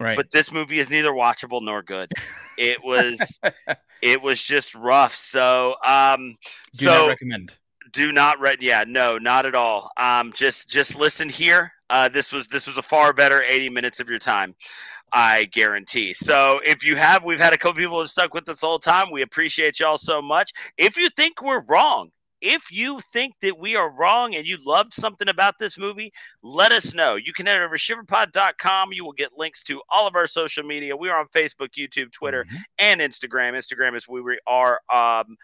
Right. 0.00 0.16
But 0.16 0.30
this 0.30 0.52
movie 0.52 0.78
is 0.78 0.90
neither 0.90 1.10
watchable 1.12 1.62
nor 1.62 1.82
good. 1.82 2.12
It 2.56 2.82
was 2.84 3.18
it 4.02 4.22
was 4.22 4.40
just 4.42 4.74
rough. 4.74 5.14
So 5.14 5.74
um 5.84 6.36
Do 6.76 6.84
so 6.84 6.90
not 6.90 7.08
recommend. 7.08 7.56
do 7.92 8.12
not 8.12 8.38
read 8.38 8.58
yeah 8.60 8.84
no 8.86 9.16
not 9.18 9.46
at 9.46 9.54
all 9.54 9.90
um 9.96 10.32
just 10.34 10.68
just 10.68 10.94
listen 10.96 11.28
here 11.28 11.72
uh 11.90 12.08
this 12.08 12.30
was 12.32 12.46
this 12.48 12.66
was 12.66 12.76
a 12.76 12.82
far 12.82 13.12
better 13.14 13.42
80 13.42 13.70
minutes 13.70 13.98
of 13.98 14.10
your 14.10 14.18
time 14.18 14.54
i 15.14 15.44
guarantee 15.46 16.12
so 16.12 16.60
if 16.66 16.84
you 16.84 16.96
have 16.96 17.24
we've 17.24 17.40
had 17.40 17.54
a 17.54 17.56
couple 17.56 17.74
people 17.80 17.94
who 17.94 18.00
have 18.00 18.10
stuck 18.10 18.34
with 18.34 18.46
us 18.50 18.60
the 18.60 18.66
whole 18.66 18.78
time 18.78 19.10
we 19.10 19.22
appreciate 19.22 19.80
y'all 19.80 19.96
so 19.96 20.20
much 20.20 20.52
if 20.76 20.98
you 20.98 21.08
think 21.08 21.40
we're 21.40 21.62
wrong 21.62 22.10
if 22.40 22.70
you 22.70 23.00
think 23.12 23.34
that 23.42 23.58
we 23.58 23.76
are 23.76 23.90
wrong 23.90 24.34
and 24.34 24.46
you 24.46 24.58
loved 24.64 24.94
something 24.94 25.28
about 25.28 25.58
this 25.58 25.76
movie, 25.78 26.12
let 26.42 26.72
us 26.72 26.94
know. 26.94 27.16
You 27.16 27.32
can 27.32 27.46
head 27.46 27.60
over 27.60 27.76
to 27.76 27.82
shiverpod.com. 27.82 28.92
You 28.92 29.04
will 29.04 29.12
get 29.12 29.36
links 29.36 29.62
to 29.64 29.82
all 29.88 30.06
of 30.06 30.14
our 30.14 30.26
social 30.26 30.62
media. 30.64 30.96
We 30.96 31.08
are 31.08 31.18
on 31.18 31.26
Facebook, 31.28 31.70
YouTube, 31.76 32.12
Twitter, 32.12 32.44
Mhm. 32.44 32.62
and 32.78 33.00
Instagram. 33.00 33.54
Instagram 33.54 33.96
is 33.96 34.06
where 34.06 34.22
we 34.22 34.38
are. 34.46 34.80
Um, 34.92 35.36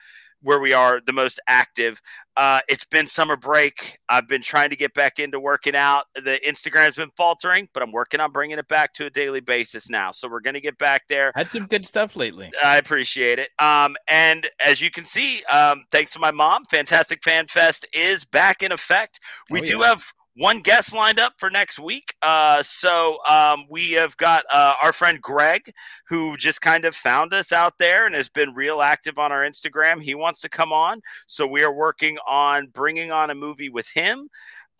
where 0.44 0.60
we 0.60 0.72
are 0.72 1.00
the 1.04 1.12
most 1.12 1.40
active. 1.48 2.00
Uh, 2.36 2.60
it's 2.68 2.84
been 2.84 3.06
summer 3.06 3.36
break. 3.36 3.98
I've 4.08 4.28
been 4.28 4.42
trying 4.42 4.70
to 4.70 4.76
get 4.76 4.92
back 4.94 5.18
into 5.18 5.40
working 5.40 5.74
out. 5.74 6.04
The 6.14 6.40
Instagram's 6.46 6.96
been 6.96 7.10
faltering, 7.16 7.68
but 7.72 7.82
I'm 7.82 7.92
working 7.92 8.20
on 8.20 8.30
bringing 8.30 8.58
it 8.58 8.68
back 8.68 8.92
to 8.94 9.06
a 9.06 9.10
daily 9.10 9.40
basis 9.40 9.88
now. 9.88 10.12
So 10.12 10.28
we're 10.28 10.40
going 10.40 10.54
to 10.54 10.60
get 10.60 10.76
back 10.78 11.02
there. 11.08 11.32
Had 11.34 11.48
some 11.48 11.66
good 11.66 11.86
stuff 11.86 12.14
lately. 12.14 12.52
I 12.62 12.76
appreciate 12.76 13.38
it. 13.38 13.50
Um, 13.58 13.96
and 14.08 14.48
as 14.64 14.80
you 14.80 14.90
can 14.90 15.04
see, 15.04 15.42
um, 15.44 15.84
thanks 15.90 16.12
to 16.12 16.18
my 16.18 16.30
mom, 16.30 16.64
Fantastic 16.70 17.22
Fan 17.22 17.46
Fest 17.46 17.86
is 17.94 18.24
back 18.24 18.62
in 18.62 18.70
effect. 18.72 19.20
We 19.50 19.60
Oh, 19.60 19.64
do 19.64 19.82
have 19.82 20.04
one 20.36 20.60
guest 20.60 20.94
lined 20.94 21.20
up 21.20 21.34
for 21.38 21.50
next 21.50 21.78
week. 21.78 22.14
Uh, 22.22 22.62
so 22.62 23.18
um, 23.28 23.66
we 23.70 23.92
have 23.92 24.16
got 24.16 24.44
uh, 24.52 24.74
our 24.82 24.92
friend 24.92 25.20
Greg, 25.20 25.72
who 26.08 26.36
just 26.36 26.60
kind 26.60 26.84
of 26.84 26.94
found 26.96 27.32
us 27.32 27.52
out 27.52 27.74
there 27.78 28.06
and 28.06 28.14
has 28.14 28.28
been 28.28 28.54
real 28.54 28.82
active 28.82 29.18
on 29.18 29.30
our 29.32 29.42
Instagram. 29.42 30.02
He 30.02 30.14
wants 30.14 30.40
to 30.40 30.48
come 30.48 30.72
on. 30.72 31.00
So 31.26 31.46
we 31.46 31.62
are 31.62 31.72
working 31.72 32.18
on 32.28 32.66
bringing 32.68 33.12
on 33.12 33.30
a 33.30 33.34
movie 33.34 33.68
with 33.68 33.88
him. 33.94 34.28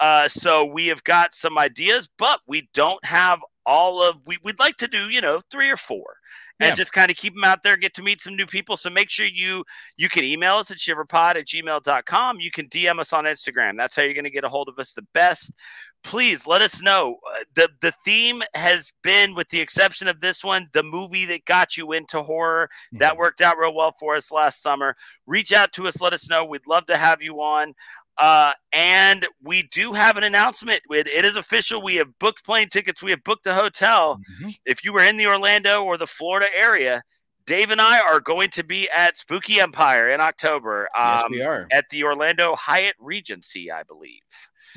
Uh, 0.01 0.29
so 0.29 0.65
we 0.65 0.89
have 0.89 1.05
got 1.05 1.35
some 1.35 1.57
ideas, 1.57 2.09
but 2.19 2.41
we 2.47 2.69
don't 2.75 3.05
have 3.05 3.39
all 3.67 4.03
of 4.07 4.17
we, 4.27 4.37
we'd 4.43 4.59
like 4.59 4.77
to 4.77 4.89
do, 4.89 5.09
you 5.09 5.21
know, 5.21 5.41
three 5.51 5.71
or 5.71 5.77
four 5.77 6.05
and 6.61 6.69
Yeah. 6.71 6.75
just 6.75 6.93
kind 6.93 7.11
of 7.11 7.17
keep 7.17 7.35
them 7.35 7.45
out 7.45 7.63
there, 7.63 7.77
get 7.77 7.95
to 7.95 8.03
meet 8.03 8.21
some 8.21 8.37
new 8.37 8.47
people. 8.47 8.77
So 8.77 8.89
make 8.91 9.11
sure 9.11 9.27
you 9.27 9.65
you 9.97 10.09
can 10.09 10.25
email 10.25 10.55
us 10.57 10.71
at 10.71 10.79
shiverpod 10.79 11.37
at 11.37 11.47
gmail.com. 11.47 12.41
You 12.41 12.51
can 12.51 12.69
DM 12.69 12.99
us 13.01 13.13
on 13.13 13.25
Instagram. 13.25 13.77
That's 13.77 13.97
how 13.97 14.03
you're 14.03 14.15
going 14.15 14.25
to 14.25 14.31
get 14.31 14.45
a 14.45 14.49
hold 14.49 14.69
of 14.69 14.79
us 14.79 14.93
the 14.93 15.03
best. 15.15 15.53
Please 16.05 16.47
let 16.47 16.61
us 16.61 16.81
know. 16.83 17.17
Uh, 17.33 17.45
The 17.55 17.69
the 17.81 17.93
theme 18.05 18.43
has 18.55 18.93
been, 19.03 19.35
with 19.35 19.49
the 19.49 19.61
exception 19.61 20.07
of 20.07 20.21
this 20.21 20.45
one, 20.45 20.69
the 20.75 20.83
movie 20.83 21.25
that 21.27 21.45
got 21.47 21.77
you 21.77 21.93
into 21.93 22.23
horror. 22.23 22.69
That 22.93 23.17
worked 23.17 23.41
out 23.41 23.57
real 23.59 23.75
well 23.75 23.95
for 23.99 24.15
us 24.17 24.31
last 24.31 24.63
summer. 24.63 24.97
Reach 25.27 25.53
out 25.53 25.73
to 25.73 25.89
us, 25.89 26.01
let 26.01 26.13
us 26.13 26.29
know. 26.29 26.45
We'd 26.45 26.67
love 26.67 26.87
to 26.87 26.97
have 26.99 27.23
you 27.23 27.41
on. 27.41 27.75
Uh, 28.19 28.53
and 28.73 29.27
we 29.43 29.65
do 29.73 29.93
have 29.93 30.17
an 30.17 30.25
announcement. 30.25 30.81
It, 30.91 31.09
it 31.09 31.25
is 31.25 31.37
official. 31.37 31.83
We 31.83 31.97
have 31.97 32.17
booked 32.21 32.45
plane 32.45 32.69
tickets. 32.69 33.03
We 33.03 33.11
have 33.11 33.25
booked 33.25 33.47
a 33.47 33.55
hotel. 33.55 34.21
Mhm. 34.41 34.55
If 34.65 34.85
you 34.85 34.93
were 34.93 35.03
in 35.05 35.17
the 35.17 35.27
Orlando 35.27 35.83
or 35.85 35.99
the 35.99 36.07
Florida 36.07 36.47
area, 36.57 37.03
Dave 37.47 37.71
and 37.71 37.81
I 37.81 38.01
are 38.01 38.21
going 38.21 38.49
to 38.51 38.63
be 38.65 38.89
at 38.91 39.17
Spooky 39.17 39.61
Empire 39.61 40.09
in 40.11 40.21
October. 40.21 40.89
Yes, 40.97 41.25
um, 41.25 41.33
we 41.33 41.43
are. 41.43 41.67
At 41.73 41.85
the 41.91 42.05
Orlando 42.05 42.55
Hyatt 42.57 42.95
Regency, 42.99 43.71
I 43.71 43.83
believe, 43.83 44.23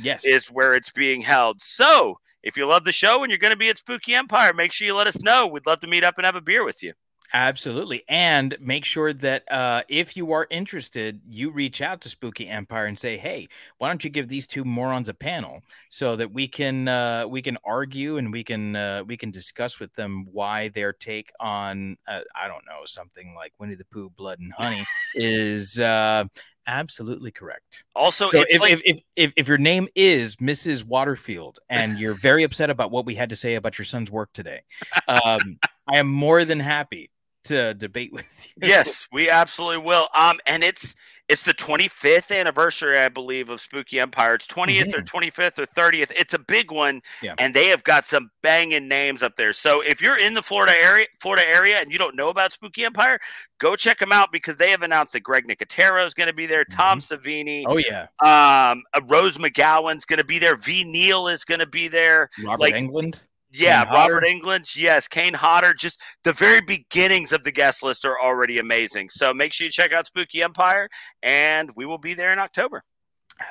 Yes. 0.01 0.25
is 0.25 0.47
where 0.47 0.75
it's 0.75 0.91
being 0.91 1.21
held. 1.21 1.61
So 1.61 2.19
if 2.43 2.57
you 2.57 2.65
love 2.65 2.83
the 2.85 2.91
show 2.91 3.23
and 3.23 3.31
you're 3.31 3.37
going 3.39 3.53
to 3.53 3.57
be 3.57 3.69
at 3.69 3.77
Spooky 3.77 4.15
Empire, 4.15 4.51
make 4.53 4.71
sure 4.73 4.85
you 4.85 4.95
let 4.95 5.07
us 5.07 5.21
know. 5.21 5.47
We'd 5.47 5.65
love 5.65 5.79
to 5.81 5.87
meet 5.87 6.03
up 6.03 6.15
and 6.17 6.25
have 6.25 6.35
a 6.35 6.41
beer 6.41 6.65
with 6.65 6.81
you. 6.83 6.93
Absolutely. 7.33 8.03
And 8.07 8.55
make 8.59 8.85
sure 8.85 9.11
that 9.13 9.43
uh, 9.51 9.83
if 9.89 10.15
you 10.15 10.31
are 10.31 10.47
interested, 10.49 11.19
you 11.29 11.49
reach 11.49 11.81
out 11.81 12.01
to 12.01 12.09
Spooky 12.09 12.47
Empire 12.47 12.85
and 12.85 12.97
say, 12.97 13.17
hey, 13.17 13.47
why 13.77 13.89
don't 13.89 14.03
you 14.03 14.09
give 14.09 14.27
these 14.27 14.47
two 14.47 14.63
morons 14.63 15.09
a 15.09 15.13
panel 15.13 15.61
so 15.89 16.15
that 16.15 16.31
we 16.31 16.47
can 16.47 16.87
uh, 16.87 17.25
we 17.27 17.41
can 17.41 17.57
argue 17.65 18.17
and 18.17 18.31
we 18.31 18.43
can 18.43 18.75
uh, 18.75 19.03
we 19.05 19.17
can 19.17 19.31
discuss 19.31 19.79
with 19.79 19.93
them 19.95 20.25
why 20.31 20.69
their 20.69 20.93
take 20.93 21.31
on 21.39 21.97
uh, 22.07 22.21
I 22.35 22.47
don't 22.47 22.65
know 22.65 22.85
something 22.85 23.33
like 23.35 23.53
Winnie 23.59 23.75
the 23.75 23.85
Pooh, 23.85 24.09
Blood 24.09 24.39
and 24.39 24.53
Honey 24.53 24.85
is 25.13 25.79
uh, 25.79 26.23
absolutely 26.65 27.31
correct. 27.31 27.83
Also, 27.95 28.31
So 28.31 28.45
if, 28.47 28.61
like, 28.61 28.73
if, 28.73 28.81
if, 28.85 28.99
if, 29.15 29.33
if 29.35 29.47
your 29.47 29.57
name 29.57 29.87
is 29.95 30.37
Mrs. 30.37 30.85
Waterfield 30.85 31.59
and 31.69 31.97
you're 31.97 32.13
very 32.13 32.43
upset 32.43 32.69
about 32.69 32.91
what 32.91 33.05
we 33.05 33.15
had 33.15 33.29
to 33.29 33.35
say 33.35 33.55
about 33.55 33.77
your 33.77 33.85
son's 33.85 34.11
work 34.11 34.31
today, 34.33 34.61
um, 35.07 35.59
I 35.87 35.97
am 35.97 36.07
more 36.07 36.45
than 36.45 36.59
happy 36.59 37.09
to 37.47 37.73
debate 37.73 38.13
with 38.13 38.47
you. 38.57 38.67
yes, 38.67 39.07
we 39.11 39.29
absolutely 39.29 39.83
will. 39.85 40.07
Um, 40.15 40.37
and 40.45 40.63
it's 40.63 40.95
it's 41.29 41.41
the 41.41 41.53
25th 41.53 42.33
anniversary, 42.33 42.97
I 42.97 43.09
believe, 43.09 43.49
of 43.49 43.59
Spooky 43.59 43.99
Empire. 43.99 44.35
It's 44.35 44.47
20th 44.47 44.93
or 44.93 45.01
25th 45.01 45.59
or 45.59 45.65
30th. 45.65 46.09
It's 46.15 46.33
a 46.33 46.39
big 46.39 46.71
one, 46.71 47.01
Yeah. 47.21 47.33
and 47.37 47.53
they 47.53 47.67
have 47.67 47.83
got 47.83 48.05
some 48.05 48.31
banging 48.43 48.87
names 48.87 49.21
up 49.21 49.35
there. 49.35 49.51
So 49.51 49.81
if 49.81 50.01
you're 50.01 50.17
in 50.17 50.35
the 50.35 50.41
Florida 50.41 50.71
area, 50.81 51.05
Florida 51.19 51.45
area, 51.45 51.79
and 51.81 51.91
you 51.91 51.97
don't 51.97 52.15
know 52.15 52.29
about 52.29 52.53
Spooky 52.53 52.85
Empire, 52.85 53.19
go 53.59 53.75
check 53.75 53.99
them 53.99 54.13
out 54.13 54.29
because 54.31 54.55
they 54.55 54.71
have 54.71 54.83
announced 54.83 55.11
that 55.11 55.19
Greg 55.19 55.45
Nicotero 55.45 56.07
is 56.07 56.13
going 56.13 56.27
to 56.27 56.33
be 56.33 56.45
there, 56.45 56.63
Tom 56.63 56.99
Savini, 56.99 57.65
Oh 57.67 57.75
yeah, 57.75 58.03
um, 58.23 58.83
uh, 58.93 59.01
Rose 59.09 59.35
McGowan's 59.37 60.05
going 60.05 60.19
to 60.19 60.25
be 60.25 60.39
there, 60.39 60.55
Ve 60.55 60.85
Neill 60.85 61.27
is 61.27 61.43
going 61.43 61.59
to 61.59 61.65
be 61.65 61.89
there. 61.89 62.29
Robert 62.41 62.61
Like- 62.61 62.75
Englund. 62.75 63.21
Yeah, 63.51 63.85
Kane 63.85 63.93
Robert 63.93 64.25
Hodder. 64.25 64.27
Englund. 64.27 64.75
Yes, 64.75 65.07
Kane 65.07 65.33
Hodder. 65.33 65.73
Just 65.73 66.01
the 66.23 66.33
very 66.33 66.61
beginnings 66.61 67.31
of 67.31 67.43
the 67.43 67.51
guest 67.51 67.81
list 67.83 68.05
are 68.05 68.19
already 68.19 68.59
amazing. 68.59 69.09
So 69.09 69.33
make 69.33 69.53
sure 69.53 69.65
you 69.65 69.71
check 69.71 69.93
out 69.93 70.05
Spooky 70.05 70.43
Empire, 70.43 70.89
and 71.23 71.71
we 71.75 71.85
will 71.85 71.97
be 71.97 72.13
there 72.13 72.33
in 72.33 72.39
October. 72.39 72.83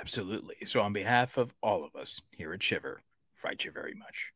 Absolutely. 0.01 0.57
So 0.67 0.81
on 0.81 0.93
behalf 0.93 1.39
of 1.39 1.55
all 1.63 1.85
of 1.85 1.95
us 1.95 2.21
here 2.31 2.53
at 2.53 2.63
Shiver, 2.63 3.03
fight 3.35 3.65
you 3.65 3.71
very 3.71 3.95
much. 3.95 4.33